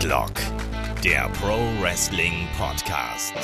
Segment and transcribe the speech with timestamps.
[0.00, 0.32] Headlock,
[1.04, 3.34] der Pro Wrestling Podcast.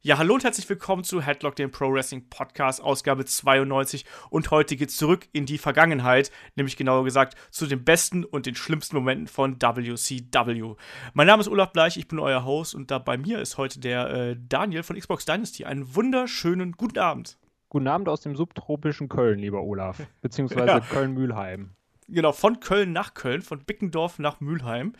[0.00, 4.04] Ja, hallo und herzlich willkommen zu Headlock, dem Pro Wrestling Podcast, Ausgabe 92.
[4.30, 8.56] Und heute geht's zurück in die Vergangenheit, nämlich genauer gesagt zu den besten und den
[8.56, 10.74] schlimmsten Momenten von WCW.
[11.14, 13.78] Mein Name ist Olaf Bleich, ich bin euer Host und da bei mir ist heute
[13.78, 15.66] der äh, Daniel von Xbox Dynasty.
[15.66, 17.38] Einen wunderschönen guten Abend.
[17.68, 20.80] Guten Abend aus dem subtropischen Köln, lieber Olaf, beziehungsweise ja.
[20.80, 21.76] Köln-Mühlheim.
[22.12, 24.92] Genau, von Köln nach Köln, von Bickendorf nach Mülheim.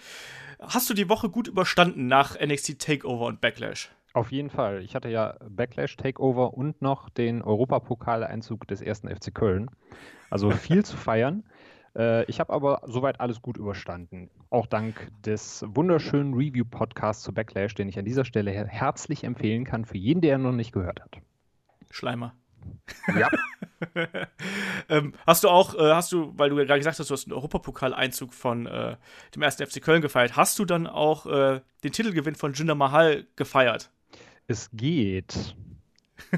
[0.59, 3.91] Hast du die Woche gut überstanden nach NXT Takeover und Backlash?
[4.15, 4.83] Auf jeden Fall.
[4.83, 9.71] Ich hatte ja Backlash, Takeover und noch den Europapokaleinzug des ersten FC Köln.
[10.31, 11.45] Also viel zu feiern.
[11.95, 14.31] Äh, ich habe aber soweit alles gut überstanden.
[14.49, 19.85] Auch dank des wunderschönen Review-Podcasts zu Backlash, den ich an dieser Stelle herzlich empfehlen kann
[19.85, 21.19] für jeden, der noch nicht gehört hat.
[21.91, 22.35] Schleimer.
[23.17, 23.29] Ja.
[24.89, 27.27] ähm, hast du auch, äh, hast du, weil du ja gerade gesagt hast, du hast
[27.27, 28.97] einen Europapokaleinzug von äh,
[29.35, 33.27] dem ersten FC Köln gefeiert, hast du dann auch äh, den Titelgewinn von Jinder Mahal
[33.37, 33.91] gefeiert?
[34.47, 35.57] Es geht.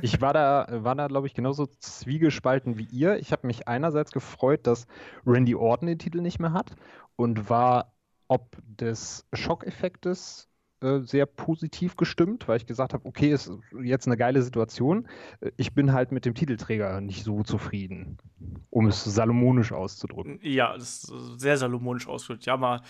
[0.02, 3.18] Ich war da, war da glaube ich, genauso zwiegespalten wie ihr.
[3.18, 4.86] Ich habe mich einerseits gefreut, dass
[5.26, 6.76] Randy Orton den Titel nicht mehr hat
[7.16, 7.92] und war
[8.28, 10.48] ob des Schockeffektes
[10.80, 13.50] äh, sehr positiv gestimmt, weil ich gesagt habe, okay, ist
[13.82, 15.08] jetzt eine geile Situation.
[15.56, 18.18] Ich bin halt mit dem Titelträger nicht so zufrieden,
[18.70, 20.38] um es salomonisch auszudrücken.
[20.42, 22.46] Ja, das ist sehr salomonisch ausgedrückt.
[22.46, 22.82] Ja, mal,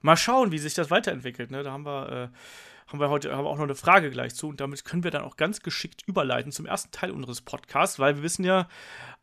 [0.00, 1.50] mal schauen, wie sich das weiterentwickelt.
[1.50, 1.62] Ne?
[1.62, 2.28] Da haben wir äh,
[2.88, 5.10] haben wir heute haben wir auch noch eine Frage gleich zu und damit können wir
[5.10, 8.66] dann auch ganz geschickt überleiten zum ersten Teil unseres Podcasts, weil wir wissen ja,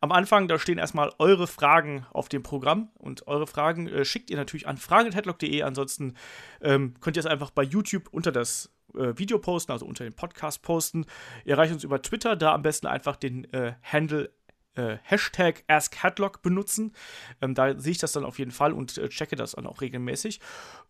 [0.00, 4.30] am Anfang, da stehen erstmal eure Fragen auf dem Programm und eure Fragen äh, schickt
[4.30, 5.62] ihr natürlich an fragen.headlock.de.
[5.62, 6.14] Ansonsten
[6.60, 10.14] ähm, könnt ihr es einfach bei YouTube unter das äh, Video posten, also unter den
[10.14, 11.06] Podcast posten.
[11.44, 14.30] Ihr erreicht uns über Twitter, da am besten einfach den äh, Handle
[14.74, 16.92] äh, Hashtag AskHeadlock benutzen.
[17.40, 19.80] Ähm, da sehe ich das dann auf jeden Fall und äh, checke das dann auch
[19.80, 20.40] regelmäßig.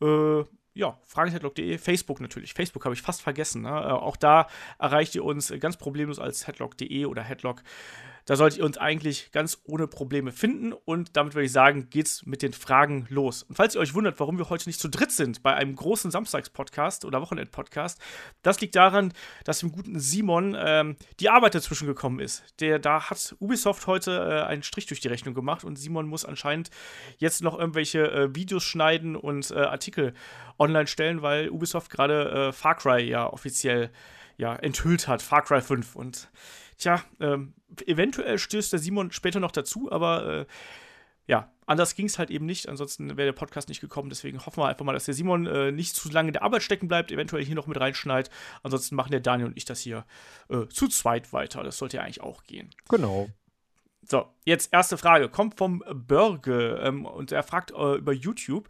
[0.03, 0.45] Äh,
[0.77, 2.53] ja, fragenheadlock.de, Facebook natürlich.
[2.53, 3.63] Facebook habe ich fast vergessen.
[3.63, 3.71] Ne?
[3.71, 4.47] Äh, auch da
[4.79, 7.63] erreicht ihr uns ganz problemlos als headlock.de oder headlock.
[8.27, 10.73] Da solltet ihr uns eigentlich ganz ohne Probleme finden.
[10.73, 13.45] Und damit würde ich sagen, geht's mit den Fragen los.
[13.45, 16.11] Und falls ihr euch wundert, warum wir heute nicht zu dritt sind bei einem großen
[16.11, 18.01] Samstags-Podcast oder Wochenend-Podcast,
[18.43, 19.13] das liegt daran,
[19.45, 22.43] dass dem guten Simon ähm, die Arbeit dazwischen gekommen ist.
[22.61, 26.25] Der, da hat Ubisoft heute äh, einen Strich durch die Rechnung gemacht und Simon muss
[26.25, 26.71] anscheinend
[27.19, 30.15] jetzt noch irgendwelche äh, Videos schneiden und äh, Artikel
[30.59, 33.91] online stellen, weil Ubisoft gerade äh, Far Cry ja offiziell
[34.37, 35.97] ja, enthüllt hat, Far Cry 5.
[35.97, 36.29] Und
[36.79, 37.55] tja, ähm,
[37.87, 40.47] eventuell stößt der Simon später noch dazu, aber äh,
[41.27, 42.69] ja, anders ging es halt eben nicht.
[42.69, 44.09] Ansonsten wäre der Podcast nicht gekommen.
[44.09, 46.63] Deswegen hoffen wir einfach mal, dass der Simon äh, nicht zu lange in der Arbeit
[46.63, 48.31] stecken bleibt, eventuell hier noch mit reinschneidet.
[48.63, 50.05] Ansonsten machen der Daniel und ich das hier
[50.49, 51.65] äh, zu zweit weiter.
[51.65, 52.71] Das sollte ja eigentlich auch gehen.
[52.89, 53.29] Genau.
[54.09, 55.29] So, jetzt erste Frage.
[55.29, 58.69] Kommt vom Börge ähm, und er fragt äh, über YouTube.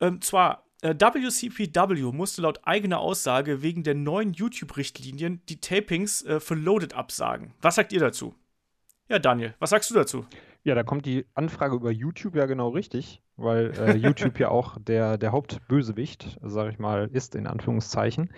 [0.00, 6.40] Ähm, zwar, WCPW äh, musste laut eigener Aussage wegen der neuen YouTube-Richtlinien die Tapings äh,
[6.40, 7.54] für Loaded absagen.
[7.60, 8.34] Was sagt ihr dazu?
[9.08, 10.24] Ja, Daniel, was sagst du dazu?
[10.62, 14.76] Ja, da kommt die Anfrage über YouTube ja genau richtig, weil äh, YouTube ja auch
[14.78, 18.30] der, der Hauptbösewicht, sage ich mal, ist in Anführungszeichen.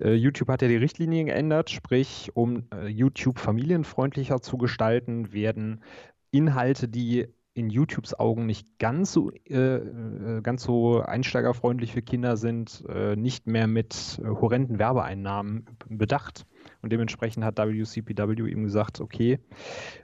[0.00, 5.82] Äh, YouTube hat ja die Richtlinien geändert, sprich, um äh, YouTube familienfreundlicher zu gestalten, werden
[6.30, 12.36] Inhalte, die in YouTubes Augen nicht ganz so, äh, äh, ganz so einsteigerfreundlich für Kinder
[12.36, 16.44] sind, äh, nicht mehr mit äh, horrenden Werbeeinnahmen bedacht.
[16.82, 19.38] Und dementsprechend hat WCPW eben gesagt, okay,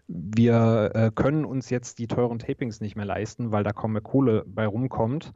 [0.09, 4.03] wir äh, können uns jetzt die teuren Tapings nicht mehr leisten, weil da kaum mehr
[4.03, 5.35] Kohle bei rumkommt.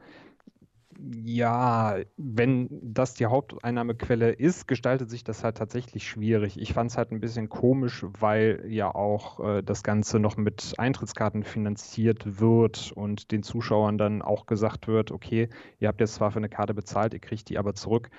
[0.99, 6.59] Ja, wenn das die Haupteinnahmequelle ist, gestaltet sich das halt tatsächlich schwierig.
[6.59, 10.75] Ich fand es halt ein bisschen komisch, weil ja auch äh, das Ganze noch mit
[10.79, 16.31] Eintrittskarten finanziert wird und den Zuschauern dann auch gesagt wird, okay, ihr habt jetzt zwar
[16.31, 18.11] für eine Karte bezahlt, ihr kriegt die aber zurück,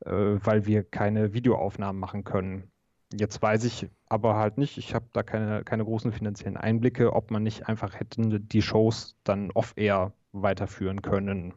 [0.00, 2.70] äh, weil wir keine Videoaufnahmen machen können.
[3.12, 7.30] Jetzt weiß ich aber halt nicht, ich habe da keine, keine großen finanziellen Einblicke, ob
[7.30, 11.52] man nicht einfach hätte die Shows dann off-air weiterführen können.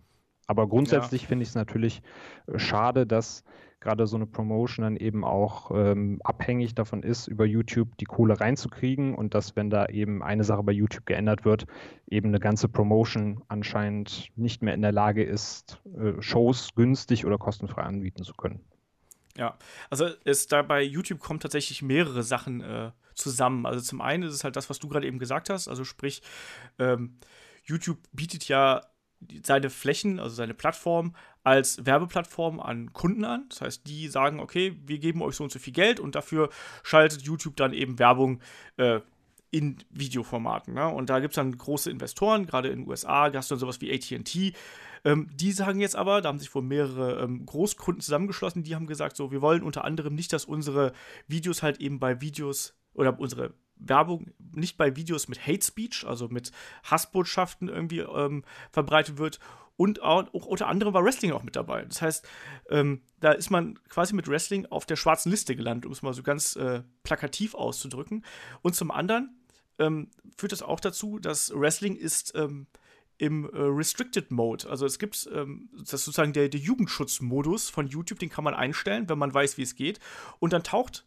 [0.47, 1.27] Aber grundsätzlich ja.
[1.27, 2.01] finde ich es natürlich
[2.47, 3.43] äh, schade, dass
[3.85, 8.39] gerade so eine Promotion dann eben auch ähm, abhängig davon ist, über YouTube die Kohle
[8.39, 11.65] reinzukriegen und dass, wenn da eben eine Sache bei YouTube geändert wird,
[12.07, 17.37] eben eine ganze Promotion anscheinend nicht mehr in der Lage ist, äh, Shows günstig oder
[17.37, 18.59] kostenfrei anbieten zu können.
[19.37, 19.57] Ja,
[19.89, 23.67] also es da bei YouTube kommen tatsächlich mehrere Sachen äh, zusammen.
[23.67, 26.23] Also zum einen ist es halt das, was du gerade eben gesagt hast, also sprich,
[26.79, 27.19] ähm,
[27.63, 28.81] YouTube bietet ja
[29.43, 33.45] seine Flächen, also seine Plattform, als Werbeplattform an Kunden an.
[33.49, 36.49] Das heißt, die sagen, okay, wir geben euch so und so viel Geld und dafür
[36.83, 38.41] schaltet YouTube dann eben Werbung
[38.77, 38.99] äh,
[39.51, 40.73] in Videoformaten.
[40.73, 40.87] Ne?
[40.87, 43.79] Und da gibt es dann große Investoren, gerade in den USA, hast du dann sowas
[43.81, 44.53] wie ATT,
[45.05, 48.87] Ähm, die sagen jetzt aber, da haben sich wohl mehrere ähm, Großkunden zusammengeschlossen, die haben
[48.87, 50.93] gesagt, so, wir wollen unter anderem nicht, dass unsere
[51.27, 56.27] Videos halt eben bei Videos oder unsere Werbung nicht bei Videos mit Hate Speech, also
[56.29, 56.51] mit
[56.83, 59.39] Hassbotschaften irgendwie ähm, verbreitet wird.
[59.77, 61.83] Und auch, unter anderem war Wrestling auch mit dabei.
[61.83, 62.27] Das heißt,
[62.69, 66.13] ähm, da ist man quasi mit Wrestling auf der schwarzen Liste gelandet, um es mal
[66.13, 68.23] so ganz äh, plakativ auszudrücken.
[68.61, 69.37] Und zum anderen
[69.77, 72.67] ähm, führt das auch dazu, dass Wrestling ist ähm,
[73.17, 74.69] im äh, Restricted Mode.
[74.69, 79.09] Also es gibt ähm, das sozusagen der, der Jugendschutzmodus von YouTube, den kann man einstellen,
[79.09, 79.99] wenn man weiß, wie es geht.
[80.39, 81.05] Und dann taucht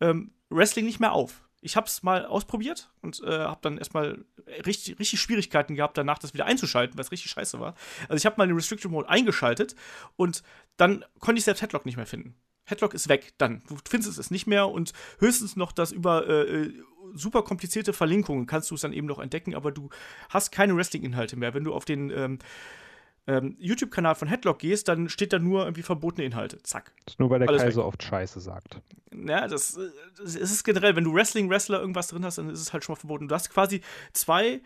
[0.00, 4.24] ähm, Wrestling nicht mehr auf ich habe es mal ausprobiert und äh, habe dann erstmal
[4.66, 7.74] richtig, richtig Schwierigkeiten gehabt, danach das wieder einzuschalten, weil es richtig scheiße war.
[8.08, 9.74] Also ich habe mal den Restriction Mode eingeschaltet
[10.16, 10.42] und
[10.76, 12.34] dann konnte ich selbst Headlock nicht mehr finden.
[12.64, 13.62] Headlock ist weg, dann.
[13.68, 18.46] Du findest es nicht mehr und höchstens noch das über äh, äh super komplizierte Verlinkungen
[18.46, 19.90] kannst du es dann eben noch entdecken, aber du
[20.28, 21.54] hast keine Wrestling-Inhalte mehr.
[21.54, 22.38] Wenn du auf den ähm,
[23.26, 26.62] ähm, YouTube-Kanal von Headlock gehst, dann steht da nur irgendwie verbotene Inhalte.
[26.62, 26.92] Zack.
[27.04, 28.80] Das ist nur, weil der Alles Kai so oft Scheiße sagt.
[29.12, 29.78] Ja, das,
[30.16, 33.00] das ist generell, wenn du Wrestling-Wrestler irgendwas drin hast, dann ist es halt schon mal
[33.00, 33.28] verboten.
[33.28, 33.80] Du hast quasi
[34.12, 34.60] zwei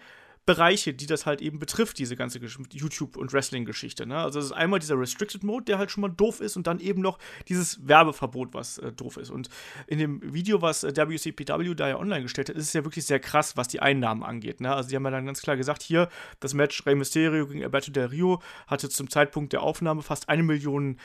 [0.46, 4.06] Bereiche, die das halt eben betrifft, diese ganze YouTube- und Wrestling-Geschichte.
[4.06, 4.16] Ne?
[4.18, 6.80] Also es ist einmal dieser Restricted Mode, der halt schon mal doof ist, und dann
[6.80, 7.18] eben noch
[7.48, 9.30] dieses Werbeverbot, was äh, doof ist.
[9.30, 9.48] Und
[9.86, 13.06] in dem Video, was äh, WCPW da ja online gestellt hat, ist es ja wirklich
[13.06, 14.60] sehr krass, was die Einnahmen angeht.
[14.60, 14.74] Ne?
[14.74, 16.10] Also die haben ja dann ganz klar gesagt, hier,
[16.40, 20.42] das Match Rey Mysterio gegen Alberto Del Rio hatte zum Zeitpunkt der Aufnahme fast eine
[20.42, 20.98] Million,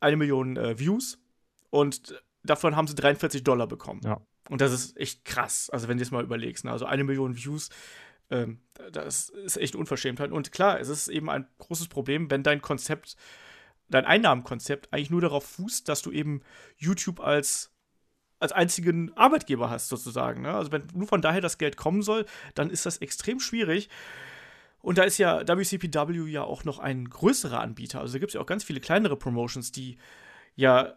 [0.00, 1.18] eine Million äh, Views
[1.70, 4.00] und davon haben sie 43 Dollar bekommen.
[4.04, 4.20] Ja.
[4.48, 6.64] Und das ist echt krass, also wenn du es mal überlegst.
[6.64, 6.72] Ne?
[6.72, 7.68] Also eine Million Views
[8.30, 8.60] ähm,
[8.92, 10.30] das ist echt Unverschämtheit.
[10.30, 13.16] Und klar, es ist eben ein großes Problem, wenn dein Konzept,
[13.88, 16.42] dein Einnahmenkonzept eigentlich nur darauf fußt, dass du eben
[16.76, 17.72] YouTube als
[18.40, 20.42] als einzigen Arbeitgeber hast, sozusagen.
[20.42, 20.54] Ne?
[20.54, 23.88] Also wenn nur von daher das Geld kommen soll, dann ist das extrem schwierig.
[24.80, 28.00] Und da ist ja WCPW ja auch noch ein größerer Anbieter.
[28.00, 29.98] Also da gibt es ja auch ganz viele kleinere Promotions, die
[30.54, 30.94] ja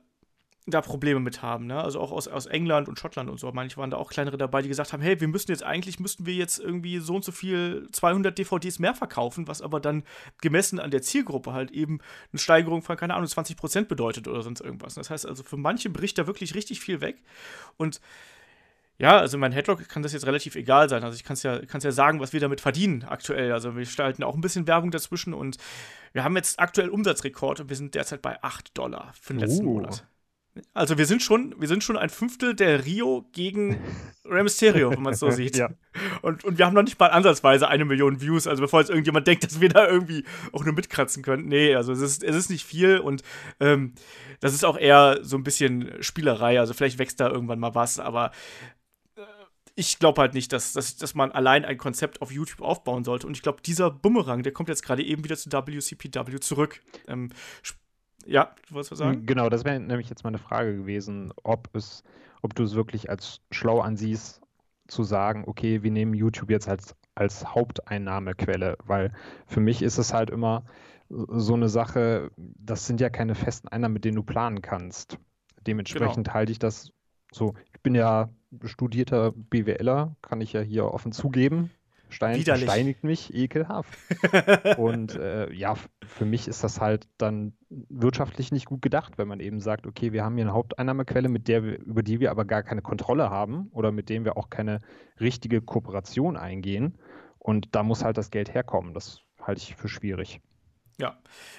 [0.67, 1.81] da Probleme mit haben, ne?
[1.81, 3.51] Also auch aus, aus England und Schottland und so.
[3.51, 6.27] Manche waren da auch kleinere dabei, die gesagt haben, hey, wir müssen jetzt eigentlich, müssten
[6.27, 10.03] wir jetzt irgendwie so und so viel 200 DVDs mehr verkaufen, was aber dann
[10.39, 11.99] gemessen an der Zielgruppe halt eben
[12.31, 14.93] eine Steigerung von, keine Ahnung, 20 Prozent bedeutet oder sonst irgendwas.
[14.93, 17.17] Das heißt also, für manche bricht da wirklich richtig viel weg
[17.77, 17.99] und
[18.99, 21.03] ja, also mein Headlock kann das jetzt relativ egal sein.
[21.03, 23.51] Also ich kann es ja, kann's ja sagen, was wir damit verdienen aktuell.
[23.51, 25.57] Also wir gestalten auch ein bisschen Werbung dazwischen und
[26.13, 29.65] wir haben jetzt aktuell Umsatzrekord und wir sind derzeit bei 8 Dollar für den letzten
[29.65, 29.73] uh.
[29.73, 30.05] Monat.
[30.73, 33.79] Also wir sind schon, wir sind schon ein Fünftel der Rio gegen
[34.25, 35.55] Rey Mysterio, wenn man es so sieht.
[35.57, 35.69] ja.
[36.21, 38.47] und, und wir haben noch nicht mal ansatzweise eine Million Views.
[38.47, 41.47] Also bevor jetzt irgendjemand denkt, dass wir da irgendwie auch nur mitkratzen können.
[41.47, 43.23] Nee, also es ist, es ist nicht viel und
[43.59, 43.93] ähm,
[44.41, 46.59] das ist auch eher so ein bisschen Spielerei.
[46.59, 48.31] Also vielleicht wächst da irgendwann mal was, aber
[49.15, 49.21] äh,
[49.75, 53.25] ich glaube halt nicht, dass, dass, dass man allein ein Konzept auf YouTube aufbauen sollte.
[53.25, 56.81] Und ich glaube, dieser Bumerang, der kommt jetzt gerade eben wieder zu WCPW zurück.
[57.07, 57.29] Ähm,
[58.25, 59.25] ja, du wolltest was sagen?
[59.25, 62.03] Genau, das wäre nämlich jetzt meine Frage gewesen, ob es,
[62.41, 64.41] ob du es wirklich als schlau ansiehst,
[64.87, 69.13] zu sagen, okay, wir nehmen YouTube jetzt als, als Haupteinnahmequelle, weil
[69.47, 70.65] für mich ist es halt immer
[71.09, 75.17] so eine Sache, das sind ja keine festen Einnahmen, mit denen du planen kannst.
[75.65, 76.33] Dementsprechend genau.
[76.33, 76.91] halte ich das
[77.31, 77.53] so.
[77.73, 78.29] Ich bin ja
[78.63, 81.71] studierter BWLer, kann ich ja hier offen zugeben.
[82.11, 83.97] Stein, steinigt mich ekelhaft.
[84.77, 85.75] und äh, ja,
[86.05, 90.11] für mich ist das halt dann wirtschaftlich nicht gut gedacht, wenn man eben sagt, okay,
[90.11, 93.29] wir haben hier eine Haupteinnahmequelle, mit der wir, über die wir aber gar keine Kontrolle
[93.29, 94.81] haben oder mit dem wir auch keine
[95.19, 96.97] richtige Kooperation eingehen.
[97.39, 98.93] Und da muss halt das Geld herkommen.
[98.93, 100.41] Das halte ich für schwierig.
[101.01, 101.17] Ja,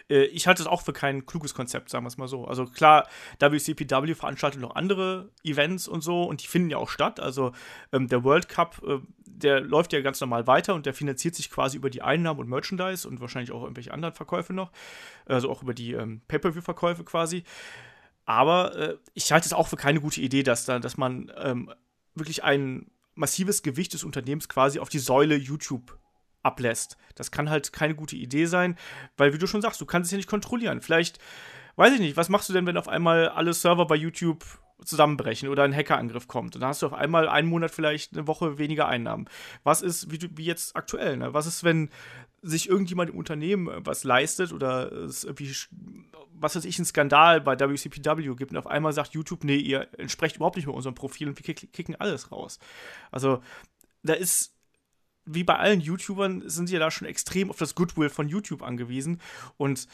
[0.09, 2.45] äh, ich halte es auch für kein kluges Konzept, sagen wir es mal so.
[2.47, 3.09] Also klar,
[3.41, 7.19] WCPW veranstaltet noch andere Events und so und die finden ja auch statt.
[7.19, 7.53] Also
[7.93, 9.01] ähm, der World Cup, äh,
[9.35, 12.49] der läuft ja ganz normal weiter und der finanziert sich quasi über die Einnahmen und
[12.49, 14.71] Merchandise und wahrscheinlich auch irgendwelche anderen Verkäufe noch.
[15.27, 17.45] Also auch über die ähm, Pay-Per-View-Verkäufe quasi.
[18.25, 21.73] Aber äh, ich halte es auch für keine gute Idee, dass, da, dass man ähm,
[22.15, 25.99] wirklich ein massives Gewicht des Unternehmens quasi auf die Säule YouTube
[26.43, 26.97] ablässt.
[27.15, 28.77] Das kann halt keine gute Idee sein,
[29.17, 30.81] weil, wie du schon sagst, du kannst es ja nicht kontrollieren.
[30.81, 31.19] Vielleicht,
[31.77, 34.45] weiß ich nicht, was machst du denn, wenn auf einmal alle Server bei YouTube
[34.85, 36.55] zusammenbrechen oder ein Hackerangriff kommt.
[36.55, 39.27] Und dann hast du auf einmal einen Monat vielleicht eine Woche weniger Einnahmen.
[39.65, 41.35] Was ist, wie, wie jetzt aktuell, ne?
[41.35, 41.91] Was ist, wenn
[42.43, 45.55] sich irgendjemand im Unternehmen was leistet oder es irgendwie,
[46.35, 49.89] was weiß ich, ein Skandal bei WCPW gibt und auf einmal sagt YouTube, nee, ihr
[49.97, 52.59] entsprecht überhaupt nicht mehr unserem Profil und wir kicken alles raus.
[53.13, 53.41] Also,
[54.03, 54.57] da ist
[55.25, 58.63] wie bei allen YouTubern sind sie ja da schon extrem auf das Goodwill von YouTube
[58.63, 59.21] angewiesen.
[59.57, 59.87] Und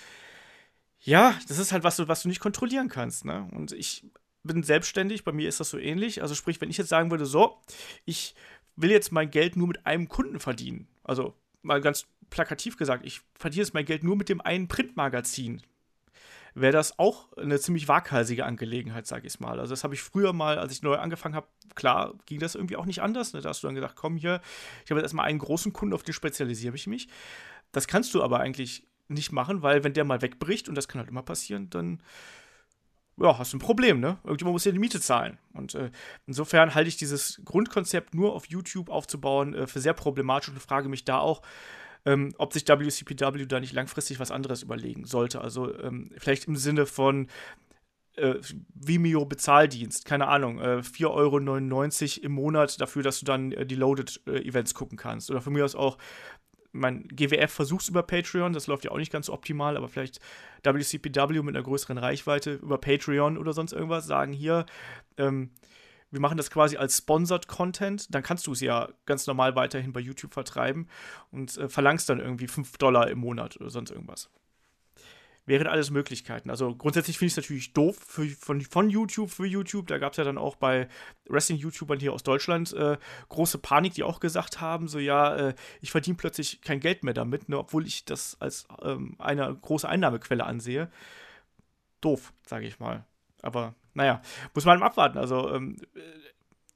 [1.01, 3.25] ja, das ist halt was, was du nicht kontrollieren kannst.
[3.25, 3.49] Ne?
[3.53, 4.05] Und ich
[4.49, 6.23] bin selbstständig, bei mir ist das so ähnlich.
[6.23, 7.61] Also sprich, wenn ich jetzt sagen würde, so,
[8.05, 8.35] ich
[8.75, 10.89] will jetzt mein Geld nur mit einem Kunden verdienen.
[11.05, 15.63] Also mal ganz plakativ gesagt, ich verdiene jetzt mein Geld nur mit dem einen Printmagazin,
[16.55, 19.61] wäre das auch eine ziemlich waghalsige Angelegenheit, sage ich mal.
[19.61, 22.77] Also das habe ich früher mal, als ich neu angefangen habe, klar, ging das irgendwie
[22.77, 23.33] auch nicht anders.
[23.33, 23.41] Ne?
[23.41, 24.41] Da hast du dann gesagt, komm hier,
[24.85, 27.09] ich habe jetzt erstmal einen großen Kunden, auf den spezialisiere ich mich.
[27.73, 30.99] Das kannst du aber eigentlich nicht machen, weil wenn der mal wegbricht, und das kann
[31.01, 32.03] halt immer passieren, dann
[33.21, 34.19] ja, hast du ein Problem, ne?
[34.25, 35.39] Irgendjemand muss ja die Miete zahlen.
[35.53, 35.91] Und äh,
[36.27, 40.89] insofern halte ich dieses Grundkonzept nur auf YouTube aufzubauen äh, für sehr problematisch und frage
[40.89, 41.43] mich da auch,
[42.05, 45.41] ähm, ob sich WCPW da nicht langfristig was anderes überlegen sollte.
[45.41, 47.29] Also ähm, vielleicht im Sinne von
[48.19, 48.35] äh,
[48.75, 53.75] Vimeo Bezahldienst, keine Ahnung, äh, 4,99 Euro im Monat dafür, dass du dann äh, die
[53.75, 55.31] Loaded äh, gucken kannst.
[55.31, 55.99] Oder von mir aus auch
[56.73, 60.21] mein GWF versuch's über Patreon, das läuft ja auch nicht ganz so optimal, aber vielleicht
[60.63, 64.67] WCPW mit einer größeren Reichweite über Patreon oder sonst irgendwas sagen hier,
[65.17, 65.51] ähm,
[66.11, 69.93] wir machen das quasi als Sponsored Content, dann kannst du es ja ganz normal weiterhin
[69.93, 70.89] bei YouTube vertreiben
[71.31, 74.31] und äh, verlangst dann irgendwie 5 Dollar im Monat oder sonst irgendwas.
[75.49, 76.51] Wären alles Möglichkeiten.
[76.51, 79.87] Also grundsätzlich finde ich es natürlich doof für, von, von YouTube für YouTube.
[79.87, 80.89] Da gab es ja dann auch bei
[81.27, 82.99] Wrestling-YouTubern hier aus Deutschland äh,
[83.31, 87.15] große Panik, die auch gesagt haben: so ja, äh, ich verdiene plötzlich kein Geld mehr
[87.15, 90.91] damit, ne, obwohl ich das als ähm, eine große Einnahmequelle ansehe.
[92.03, 93.07] Doof, sage ich mal.
[93.41, 94.21] Aber naja,
[94.53, 95.17] muss man abwarten.
[95.17, 95.77] Also, ähm,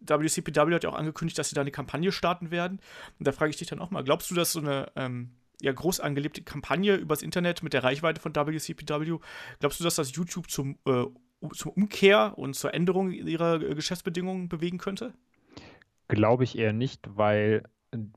[0.00, 2.80] WCPW hat ja auch angekündigt, dass sie da eine Kampagne starten werden.
[3.18, 5.72] Und da frage ich dich dann auch mal: Glaubst du, dass so eine ähm, ja,
[5.72, 9.18] groß angelebte Kampagne übers Internet mit der Reichweite von WCPW,
[9.60, 11.04] glaubst du, dass das YouTube zum, äh,
[11.52, 15.14] zum Umkehr und zur Änderung ihrer äh, Geschäftsbedingungen bewegen könnte?
[16.08, 17.62] Glaube ich eher nicht, weil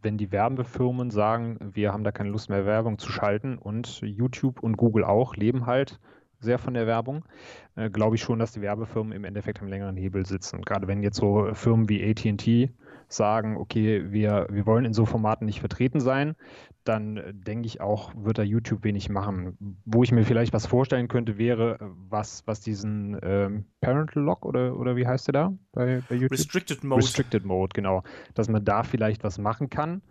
[0.02, 4.64] wenn die Werbefirmen sagen, wir haben da keine Lust mehr Werbung zu schalten und YouTube
[4.64, 6.00] und Google auch leben halt
[6.40, 7.26] sehr von der Werbung,
[7.76, 10.64] äh, glaube ich schon, dass die Werbefirmen im Endeffekt am längeren Hebel sitzen.
[10.64, 12.74] Gerade wenn jetzt so Firmen wie ATT
[13.08, 16.36] sagen, okay, wir, wir wollen in so Formaten nicht vertreten sein,
[16.84, 19.58] dann äh, denke ich auch, wird da YouTube wenig machen.
[19.86, 21.78] Wo ich mir vielleicht was vorstellen könnte, wäre,
[22.10, 26.32] was, was diesen ähm, Parental Lock oder, oder wie heißt der da bei, bei YouTube?
[26.32, 27.04] Restricted Mode.
[27.04, 28.04] Restricted Mode, genau.
[28.34, 30.02] Dass man da vielleicht was machen kann.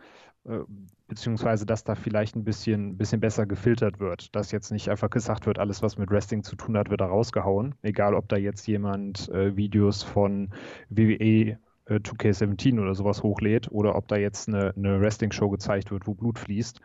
[0.47, 0.61] Äh,
[1.07, 5.47] beziehungsweise dass da vielleicht ein bisschen, bisschen besser gefiltert wird, dass jetzt nicht einfach gesagt
[5.47, 7.75] wird, alles, was mit Wrestling zu tun hat, wird da rausgehauen.
[7.83, 10.53] Egal, ob da jetzt jemand äh, Videos von
[10.89, 11.59] WWE
[11.89, 16.15] 2K17 äh, oder sowas hochlädt oder ob da jetzt eine, eine Wrestling-Show gezeigt wird, wo
[16.15, 16.81] Blut fließt,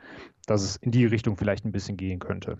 [0.46, 2.58] dass es in die Richtung vielleicht ein bisschen gehen könnte.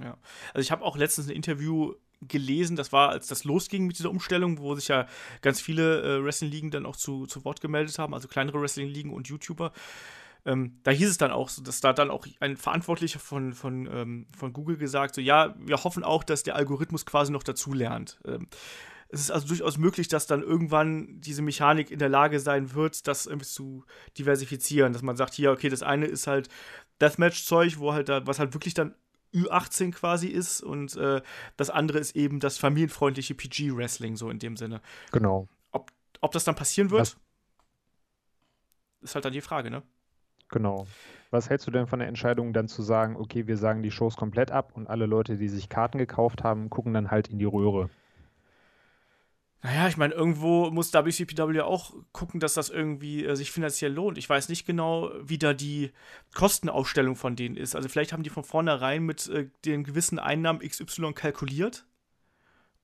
[0.00, 0.16] Ja,
[0.54, 4.10] also ich habe auch letztens ein Interview gelesen, das war, als das losging mit dieser
[4.10, 5.06] Umstellung, wo sich ja
[5.40, 9.28] ganz viele äh, Wrestling-Ligen dann auch zu, zu Wort gemeldet haben, also kleinere Wrestling-Ligen und
[9.28, 9.72] YouTuber.
[10.46, 14.26] Ähm, da hieß es dann auch, dass da dann auch ein Verantwortlicher von, von, ähm,
[14.36, 18.20] von Google gesagt, so ja, wir hoffen auch, dass der Algorithmus quasi noch dazulernt.
[18.24, 18.48] Ähm,
[19.12, 23.06] es ist also durchaus möglich, dass dann irgendwann diese Mechanik in der Lage sein wird,
[23.06, 23.84] das irgendwie zu
[24.16, 24.92] diversifizieren.
[24.92, 26.48] Dass man sagt, hier, okay, das eine ist halt
[27.00, 28.94] Deathmatch-Zeug, wo halt da, was halt wirklich dann
[29.34, 31.22] Ü18 quasi ist und äh,
[31.56, 34.80] das andere ist eben das familienfreundliche PG-Wrestling, so in dem Sinne.
[35.12, 35.48] Genau.
[35.70, 35.90] Ob,
[36.20, 37.16] ob das dann passieren wird, was?
[39.02, 39.82] ist halt dann die Frage, ne?
[40.48, 40.86] Genau.
[41.30, 44.16] Was hältst du denn von der Entscheidung, dann zu sagen, okay, wir sagen die Shows
[44.16, 47.44] komplett ab und alle Leute, die sich Karten gekauft haben, gucken dann halt in die
[47.44, 47.88] Röhre?
[49.62, 54.16] Naja, ich meine, irgendwo muss WCPW auch gucken, dass das irgendwie äh, sich finanziell lohnt.
[54.16, 55.92] Ich weiß nicht genau, wie da die
[56.34, 57.76] Kostenaufstellung von denen ist.
[57.76, 61.84] Also vielleicht haben die von vornherein mit äh, den gewissen Einnahmen XY kalkuliert.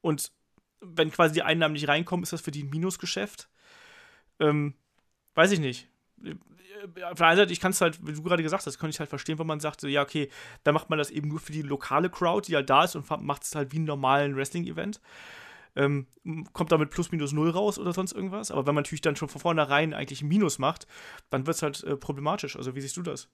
[0.02, 0.32] Und
[0.80, 3.48] wenn quasi die Einnahmen nicht reinkommen, ist das für die ein Minusgeschäft.
[4.38, 4.74] Ähm,
[5.34, 5.88] weiß ich nicht.
[6.22, 6.34] Äh,
[7.04, 9.00] auf der einen Seite, ich kann es halt, wie du gerade gesagt hast, kann ich
[9.00, 10.28] halt verstehen, wenn man sagt, ja, okay,
[10.62, 13.08] dann macht man das eben nur für die lokale Crowd, die halt da ist und
[13.22, 15.00] macht es halt wie einen normalen Wrestling-Event
[15.76, 16.06] ähm,
[16.52, 18.50] kommt damit plus minus null raus oder sonst irgendwas.
[18.50, 20.86] Aber wenn man natürlich dann schon von vornherein eigentlich Minus macht,
[21.30, 22.56] dann wird es halt äh, problematisch.
[22.56, 23.28] Also wie siehst du das?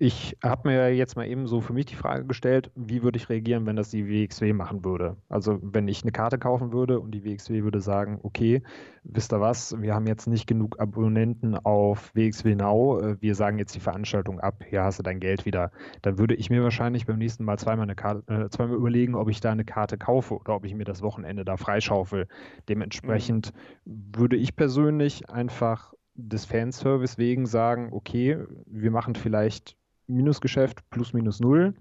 [0.00, 3.28] Ich habe mir jetzt mal eben so für mich die Frage gestellt, wie würde ich
[3.28, 5.16] reagieren, wenn das die WXW machen würde?
[5.28, 8.64] Also wenn ich eine Karte kaufen würde und die WXW würde sagen, okay,
[9.04, 13.60] wisst ihr was, wir haben jetzt nicht genug Abonnenten auf WXW Now, äh, wir sagen
[13.60, 15.70] jetzt die Veranstaltung ab, hier hast du dein Geld wieder.
[16.02, 19.28] Dann würde ich mir wahrscheinlich beim nächsten Mal zweimal, eine Karte, äh, zweimal überlegen, ob
[19.28, 22.26] ich da eine Karte kaufe oder ob ich mir das Wochenende da freischaufel.
[22.68, 23.52] Dementsprechend
[23.84, 24.10] mhm.
[24.16, 29.76] würde ich persönlich einfach des Fanservice wegen sagen, okay, wir machen vielleicht
[30.08, 31.74] Minusgeschäft plus minus null,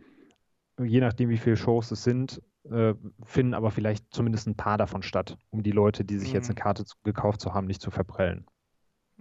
[0.79, 5.01] je nachdem wie viele Shows es sind, äh, finden aber vielleicht zumindest ein paar davon
[5.01, 6.35] statt, um die Leute, die sich mhm.
[6.35, 8.45] jetzt eine Karte zu, gekauft zu haben, nicht zu verprellen.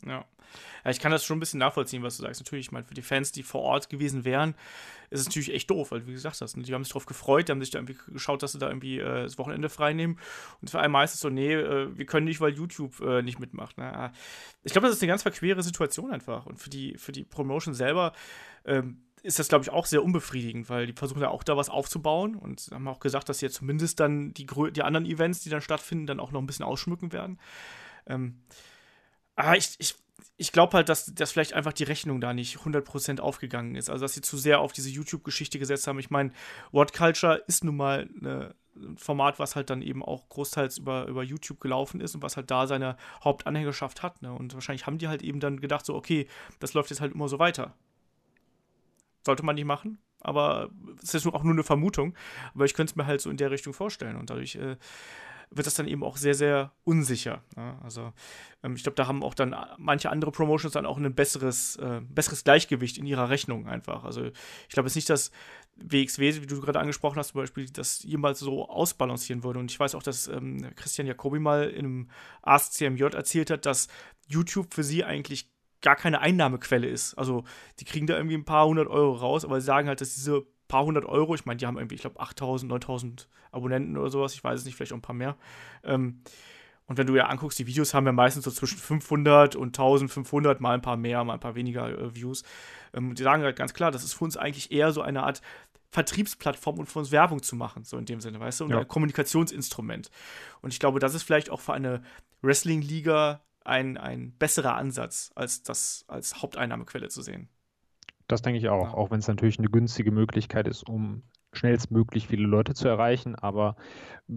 [0.06, 0.24] Ja.
[0.84, 0.90] ja.
[0.90, 2.40] ich kann das schon ein bisschen nachvollziehen, was du sagst.
[2.40, 4.54] Natürlich, ich meine, für die Fans, die vor Ort gewesen wären,
[5.10, 6.62] ist es natürlich echt doof, weil wie gesagt hast, ne?
[6.62, 8.98] die haben sich darauf gefreut, die haben sich da irgendwie geschaut, dass sie da irgendwie
[8.98, 10.18] äh, das Wochenende frei nehmen.
[10.60, 13.38] Und für einen heißt es so, nee, äh, wir können nicht, weil YouTube äh, nicht
[13.38, 13.78] mitmacht.
[13.78, 14.12] Ne?
[14.64, 16.46] Ich glaube, das ist eine ganz verquere Situation einfach.
[16.46, 18.12] Und für die, für die Promotion selber
[18.64, 21.68] ähm, ist das, glaube ich, auch sehr unbefriedigend, weil die versuchen ja auch da was
[21.68, 25.50] aufzubauen und haben auch gesagt, dass sie ja zumindest dann die, die anderen Events, die
[25.50, 27.40] dann stattfinden, dann auch noch ein bisschen ausschmücken werden.
[28.06, 28.36] Ähm,
[29.36, 29.94] aber ich, ich,
[30.38, 33.88] ich glaube halt, dass, dass vielleicht einfach die Rechnung da nicht 100% aufgegangen ist.
[33.88, 35.98] Also, dass sie zu sehr auf diese YouTube-Geschichte gesetzt haben.
[35.98, 36.32] Ich meine,
[36.72, 41.06] What Culture ist nun mal eine, ein Format, was halt dann eben auch großteils über,
[41.06, 44.20] über YouTube gelaufen ist und was halt da seine Hauptanhängerschaft hat.
[44.20, 44.32] Ne?
[44.32, 46.28] Und wahrscheinlich haben die halt eben dann gedacht, so, okay,
[46.60, 47.74] das läuft jetzt halt immer so weiter.
[49.24, 50.70] Sollte man nicht machen, aber
[51.02, 52.14] es ist auch nur eine Vermutung.
[52.54, 54.16] Aber ich könnte es mir halt so in der Richtung vorstellen.
[54.16, 54.76] Und dadurch äh,
[55.50, 57.42] wird das dann eben auch sehr, sehr unsicher.
[57.56, 57.72] Ja?
[57.72, 57.78] Ne?
[57.82, 58.12] Also
[58.62, 62.00] ähm, ich glaube, da haben auch dann manche andere Promotions dann auch ein besseres, äh,
[62.08, 64.04] besseres Gleichgewicht in ihrer Rechnung einfach.
[64.04, 65.30] Also ich glaube jetzt nicht, dass
[65.76, 69.58] WXW, wie du gerade angesprochen hast, zum Beispiel, das jemals so ausbalancieren würde.
[69.58, 72.10] Und ich weiß auch, dass ähm, Christian Jacobi mal in einem
[72.42, 73.88] Ask CMJ erzählt hat, dass
[74.26, 75.50] YouTube für sie eigentlich
[75.82, 77.14] gar keine Einnahmequelle ist.
[77.14, 77.44] Also
[77.78, 80.46] die kriegen da irgendwie ein paar hundert Euro raus, aber sie sagen halt, dass diese
[80.68, 84.34] paar hundert Euro, ich meine, die haben irgendwie, ich glaube, 8000, 9000 Abonnenten oder sowas,
[84.34, 85.36] ich weiß es nicht, vielleicht auch ein paar mehr.
[85.84, 86.20] Ähm,
[86.86, 90.60] und wenn du ja anguckst, die Videos haben ja meistens so zwischen 500 und 1500,
[90.60, 92.44] mal ein paar mehr, mal ein paar weniger äh, Views.
[92.94, 95.42] Ähm, die sagen halt ganz klar, das ist für uns eigentlich eher so eine Art
[95.90, 98.80] Vertriebsplattform und für uns Werbung zu machen, so in dem Sinne, weißt du, und ja.
[98.80, 100.10] ein Kommunikationsinstrument.
[100.60, 102.02] Und ich glaube, das ist vielleicht auch für eine
[102.42, 107.48] Wrestling-Liga ein, ein besserer Ansatz, als das als Haupteinnahmequelle zu sehen.
[108.28, 108.94] Das denke ich auch, ja.
[108.94, 113.34] auch wenn es natürlich eine günstige Möglichkeit ist, um schnellstmöglich viele Leute zu erreichen.
[113.34, 113.76] Aber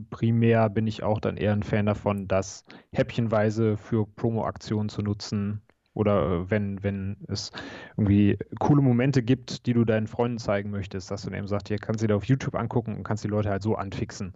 [0.09, 5.61] primär bin ich auch dann eher ein Fan davon, das häppchenweise für Promo-Aktionen zu nutzen.
[5.93, 7.51] Oder äh, wenn, wenn es
[7.97, 11.67] irgendwie coole Momente gibt, die du deinen Freunden zeigen möchtest, dass du dann eben sagst,
[11.67, 14.33] hier kannst du dir auf YouTube angucken und kannst die Leute halt so anfixen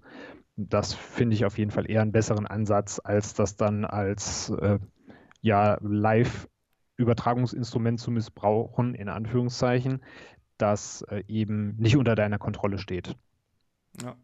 [0.56, 4.80] das finde ich auf jeden Fall eher einen besseren Ansatz, als das dann als äh,
[5.42, 5.78] ja,
[6.98, 10.04] Live-Übertragungsinstrument zu missbrauchen, in Anführungszeichen,
[10.58, 13.16] das äh, eben nicht unter deiner Kontrolle steht.
[14.02, 14.16] Ja.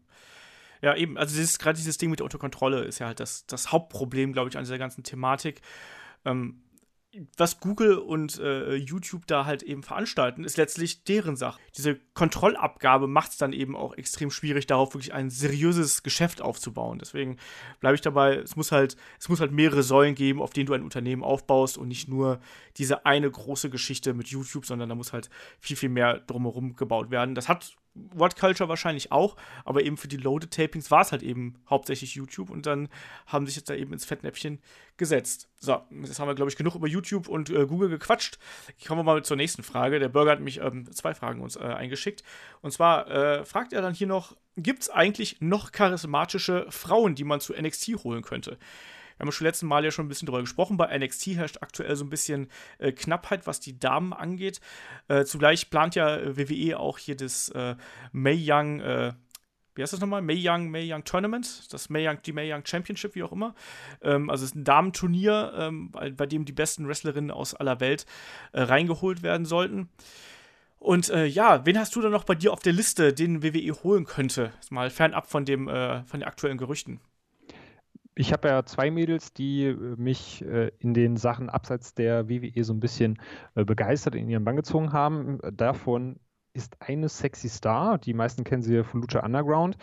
[0.82, 4.32] Ja, eben, also gerade dieses Ding mit der Autokontrolle ist ja halt das, das Hauptproblem,
[4.32, 5.60] glaube ich, an dieser ganzen Thematik.
[6.24, 6.64] Ähm,
[7.38, 11.60] was Google und äh, YouTube da halt eben veranstalten, ist letztlich deren Sache.
[11.76, 17.00] Diese Kontrollabgabe macht es dann eben auch extrem schwierig, darauf wirklich ein seriöses Geschäft aufzubauen.
[17.00, 17.38] Deswegen
[17.80, 20.74] bleibe ich dabei, es muss halt, es muss halt mehrere Säulen geben, auf denen du
[20.74, 22.40] ein Unternehmen aufbaust und nicht nur
[22.78, 27.10] diese eine große Geschichte mit YouTube, sondern da muss halt viel, viel mehr drumherum gebaut
[27.10, 27.34] werden.
[27.34, 27.76] Das hat
[28.14, 29.36] What Culture wahrscheinlich auch,
[29.66, 32.90] aber eben für die Loaded Tapings war es halt eben hauptsächlich YouTube und dann
[33.26, 34.60] haben sich jetzt da eben ins Fettnäpfchen
[34.98, 35.50] gesetzt.
[35.58, 38.38] So, jetzt haben wir, glaube ich, genug über YouTube und äh, Google gequatscht.
[38.88, 40.00] Kommen wir mal zur nächsten Frage.
[40.00, 42.24] Der Bürger hat mich ähm, zwei Fragen uns äh, eingeschickt.
[42.62, 47.24] Und zwar äh, fragt er dann hier noch: Gibt es eigentlich noch charismatische Frauen, die
[47.24, 48.58] man zu NXT holen könnte?
[49.20, 50.78] Wir haben schon letzten Mal ja schon ein bisschen darüber gesprochen.
[50.78, 54.62] Bei NXT herrscht aktuell so ein bisschen äh, Knappheit, was die Damen angeht.
[55.10, 57.76] Äh, zugleich plant ja äh, WWE auch hier das äh,
[58.14, 59.12] May Young, äh,
[59.76, 60.22] wie heißt das nochmal?
[60.22, 63.56] May Young, May Young Tournament, das May Young, die May Young Championship, wie auch immer.
[64.02, 67.82] Ähm, also es ist ein Damenturnier, ähm, bei, bei, dem die besten Wrestlerinnen aus aller
[67.82, 68.06] Welt
[68.54, 69.90] äh, reingeholt werden sollten.
[70.78, 73.74] Und äh, ja, wen hast du da noch bei dir auf der Liste, den WWE
[73.84, 74.54] holen könnte?
[74.70, 77.02] Mal fernab von dem, äh, von den aktuellen Gerüchten
[78.20, 82.64] ich habe ja zwei Mädels, die äh, mich äh, in den Sachen abseits der WWE
[82.66, 83.18] so ein bisschen
[83.56, 85.40] äh, begeistert in ihren Bann gezogen haben.
[85.54, 86.20] Davon
[86.52, 87.98] ist eine Sexy Star.
[87.98, 89.78] Die meisten kennen sie von Lucha Underground.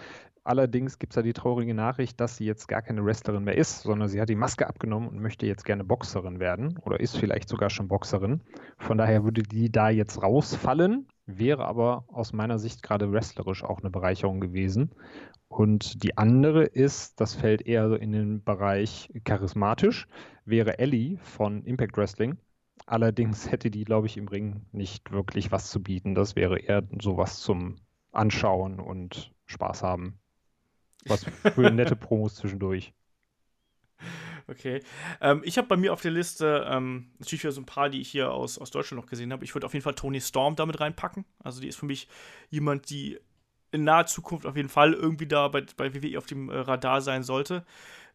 [0.47, 3.83] Allerdings gibt es da die traurige Nachricht, dass sie jetzt gar keine Wrestlerin mehr ist,
[3.83, 7.49] sondern sie hat die Maske abgenommen und möchte jetzt gerne Boxerin werden oder ist vielleicht
[7.49, 8.43] sogar schon Boxerin.
[8.79, 13.81] Von daher würde die da jetzt rausfallen, wäre aber aus meiner Sicht gerade wrestlerisch auch
[13.81, 14.93] eine Bereicherung gewesen.
[15.49, 20.07] Und die andere ist, das fällt eher in den Bereich charismatisch,
[20.45, 22.37] wäre Ellie von Impact Wrestling.
[22.87, 26.15] Allerdings hätte die, glaube ich, im Ring nicht wirklich was zu bieten.
[26.15, 27.79] Das wäre eher sowas zum
[28.13, 30.21] Anschauen und Spaß haben.
[31.09, 32.93] Was für nette Promos zwischendurch.
[34.49, 34.81] Okay.
[35.21, 38.01] Ähm, ich habe bei mir auf der Liste ähm, natürlich wieder so ein paar, die
[38.01, 39.45] ich hier aus, aus Deutschland noch gesehen habe.
[39.45, 41.25] Ich würde auf jeden Fall Tony Storm damit reinpacken.
[41.43, 42.09] Also die ist für mich
[42.49, 43.19] jemand, die
[43.73, 47.01] in naher Zukunft auf jeden Fall irgendwie da bei, bei WWE auf dem äh, Radar
[47.01, 47.65] sein sollte.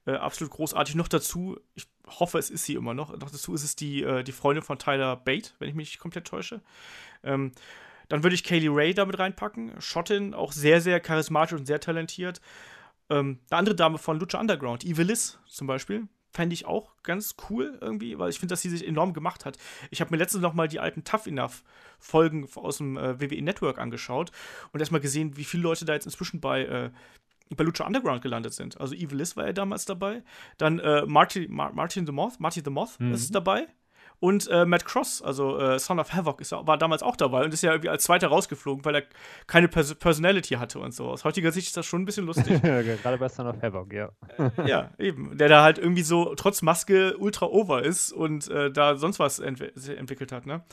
[0.05, 0.95] Äh, absolut großartig.
[0.95, 3.11] Noch dazu, ich hoffe, es ist sie immer noch.
[3.17, 5.99] Noch dazu ist es die, äh, die Freundin von Tyler Bate, wenn ich mich nicht
[5.99, 6.61] komplett täusche.
[7.23, 7.51] Ähm,
[8.07, 9.79] dann würde ich Kaylee Ray damit reinpacken.
[9.79, 12.41] Schottin, auch sehr, sehr charismatisch und sehr talentiert.
[13.11, 17.35] Ähm, eine andere Dame von Lucha Underground, Eve Liz zum Beispiel, fände ich auch ganz
[17.49, 19.57] cool irgendwie, weil ich finde, dass sie sich enorm gemacht hat.
[19.89, 21.63] Ich habe mir letztens noch mal die alten Tough Enough
[21.99, 24.31] Folgen aus dem äh, WWE Network angeschaut
[24.71, 26.89] und erstmal gesehen, wie viele Leute da jetzt inzwischen bei äh,
[27.53, 28.79] bei Lucha Underground gelandet sind.
[28.79, 30.23] Also Evil Liz war ja damals dabei.
[30.57, 33.13] Dann äh, Marty, Mar Martin the Moth, Marty the Moth mhm.
[33.13, 33.67] ist dabei.
[34.21, 37.55] Und äh, Matt Cross, also äh, Son of Havoc, ist, war damals auch dabei und
[37.55, 39.03] ist ja irgendwie als Zweiter rausgeflogen, weil er
[39.47, 41.07] keine Pers Personality hatte und so.
[41.07, 42.61] Aus heutiger Sicht ist das schon ein bisschen lustig.
[42.61, 44.11] Gerade bei Son of Havoc, ja.
[44.37, 45.35] Äh, ja, eben.
[45.39, 49.39] Der da halt irgendwie so trotz Maske ultra over ist und äh, da sonst was
[49.39, 50.63] ent entwickelt hat, ne?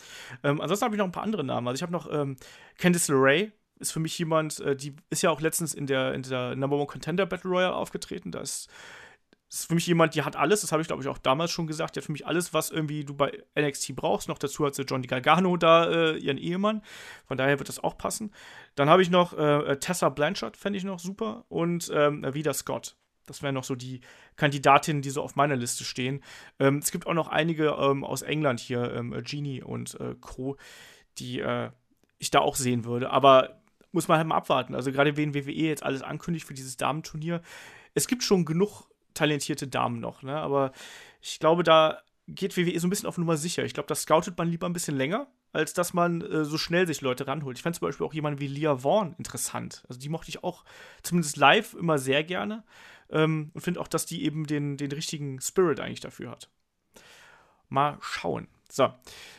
[0.44, 1.68] Ähm, ansonsten habe ich noch ein paar andere Namen.
[1.68, 2.36] Also ich habe noch ähm,
[2.76, 6.20] Candice LeRae, ist für mich jemand, äh, die ist ja auch letztens in der, in
[6.20, 8.30] der Number One Contender Battle Royale aufgetreten.
[8.30, 8.68] Da ist
[9.50, 11.66] ist für mich jemand, die hat alles, das habe ich glaube ich auch damals schon
[11.66, 14.28] gesagt, die hat für mich alles, was irgendwie du bei NXT brauchst.
[14.28, 16.82] Noch dazu hat sie Johnny Gargano da, äh, ihren Ehemann.
[17.26, 18.32] Von daher wird das auch passen.
[18.74, 21.44] Dann habe ich noch äh, Tessa Blanchard, fände ich noch super.
[21.48, 22.96] Und ähm, Vida Scott.
[23.26, 24.00] Das wären noch so die
[24.36, 26.22] Kandidatinnen, die so auf meiner Liste stehen.
[26.58, 30.56] Ähm, es gibt auch noch einige ähm, aus England hier, ähm, Genie und äh, Co.,
[31.18, 31.70] die äh,
[32.18, 33.10] ich da auch sehen würde.
[33.10, 33.60] Aber
[33.92, 34.74] muss man halt mal abwarten.
[34.74, 37.42] Also gerade wenn WWE jetzt alles ankündigt für dieses Damenturnier.
[37.94, 40.36] Es gibt schon genug talentierte Damen noch, ne?
[40.36, 40.72] Aber
[41.20, 43.64] ich glaube, da geht WWE so ein bisschen auf Nummer sicher.
[43.64, 46.86] Ich glaube, da scoutet man lieber ein bisschen länger, als dass man äh, so schnell
[46.86, 47.56] sich Leute ranholt.
[47.56, 49.84] Ich fand zum Beispiel auch jemanden wie Leah Vaughn interessant.
[49.88, 50.64] Also die mochte ich auch
[51.02, 52.64] zumindest live immer sehr gerne.
[53.10, 56.50] Ähm, und finde auch, dass die eben den, den richtigen Spirit eigentlich dafür hat.
[57.70, 58.48] Mal schauen.
[58.70, 58.92] So,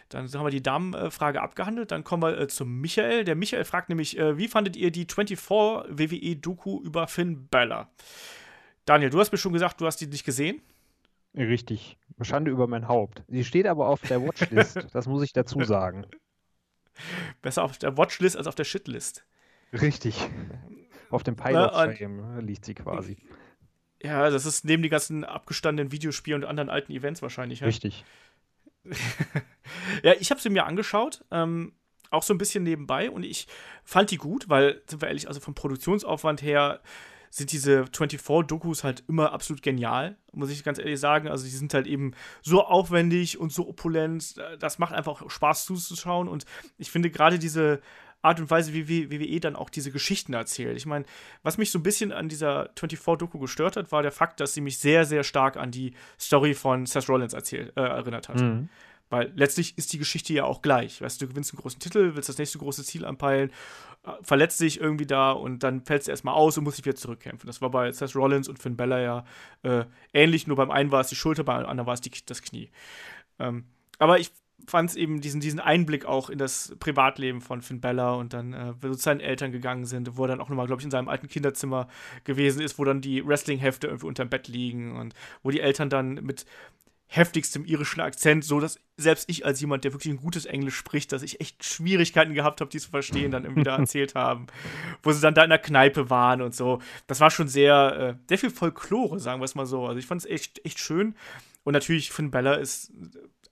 [0.09, 1.91] dann haben wir die Damenfrage abgehandelt.
[1.91, 3.23] Dann kommen wir äh, zum Michael.
[3.23, 7.91] Der Michael fragt nämlich, äh, wie fandet ihr die 24 WWE-Doku über Finn Balor?
[8.89, 10.63] Daniel, du hast mir schon gesagt, du hast die nicht gesehen.
[11.35, 11.99] Richtig.
[12.21, 13.21] Schande über mein Haupt.
[13.27, 16.07] Sie steht aber auf der Watchlist, das muss ich dazu sagen.
[17.43, 19.27] Besser auf der Watchlist als auf der Shitlist.
[19.73, 20.27] Richtig.
[21.11, 23.17] Auf dem Pilot Frame liegt sie quasi.
[24.01, 27.59] Ja, das ist neben die ganzen abgestandenen Videospielen und anderen alten Events wahrscheinlich.
[27.59, 27.67] Ja?
[27.67, 28.03] Richtig.
[30.01, 31.73] ja, ich habe sie mir angeschaut, ähm,
[32.09, 33.47] auch so ein bisschen nebenbei und ich
[33.83, 36.81] fand die gut, weil, sind wir ehrlich, also vom Produktionsaufwand her
[37.29, 41.27] sind diese 24-Dokus halt immer absolut genial, muss ich ganz ehrlich sagen.
[41.27, 44.35] Also die sind halt eben so aufwendig und so opulent.
[44.59, 46.27] Das macht einfach Spaß zuzuschauen.
[46.27, 46.45] Und
[46.77, 47.81] ich finde gerade diese
[48.21, 50.75] Art und Weise, wie WWE dann auch diese Geschichten erzählt.
[50.75, 51.05] Ich meine,
[51.41, 54.61] was mich so ein bisschen an dieser 24-Doku gestört hat, war der Fakt, dass sie
[54.61, 58.41] mich sehr, sehr stark an die Story von Seth Rollins erzählt, äh, erinnert hat.
[58.41, 58.69] Mhm.
[59.09, 61.01] Weil letztlich ist die Geschichte ja auch gleich.
[61.01, 63.51] Weißt du, du gewinnst einen großen Titel, willst das nächste große Ziel anpeilen,
[63.98, 66.95] äh, verletzt dich irgendwie da und dann fällst du erstmal aus und musst dich wieder
[66.95, 67.47] zurückkämpfen.
[67.47, 69.25] Das war bei Seth Rollins und Finn Bella ja
[69.63, 72.41] äh, ähnlich, nur beim einen war es die Schulter, beim anderen war es die, das
[72.41, 72.69] Knie.
[73.39, 73.65] Ähm,
[73.97, 74.31] aber ich
[74.67, 78.53] fand es eben diesen, diesen Einblick auch in das Privatleben von Finn Bella und dann,
[78.53, 81.09] äh, wo seinen Eltern gegangen sind, wo er dann auch nochmal, glaube ich, in seinem
[81.09, 81.87] alten Kinderzimmer
[82.23, 86.15] gewesen ist, wo dann die Wrestling-Hefte irgendwie unterm Bett liegen und wo die Eltern dann
[86.15, 86.45] mit
[87.11, 91.11] heftigstem irischen Akzent, so dass selbst ich als jemand, der wirklich ein gutes Englisch spricht,
[91.11, 94.45] dass ich echt Schwierigkeiten gehabt habe, die zu verstehen, dann irgendwie da erzählt haben,
[95.01, 96.79] wo sie dann da in der Kneipe waren und so.
[97.07, 99.87] Das war schon sehr, äh, sehr viel Folklore, sagen wir es mal so.
[99.87, 101.15] Also ich fand es echt, echt schön.
[101.63, 102.91] Und natürlich, Finn Bella ist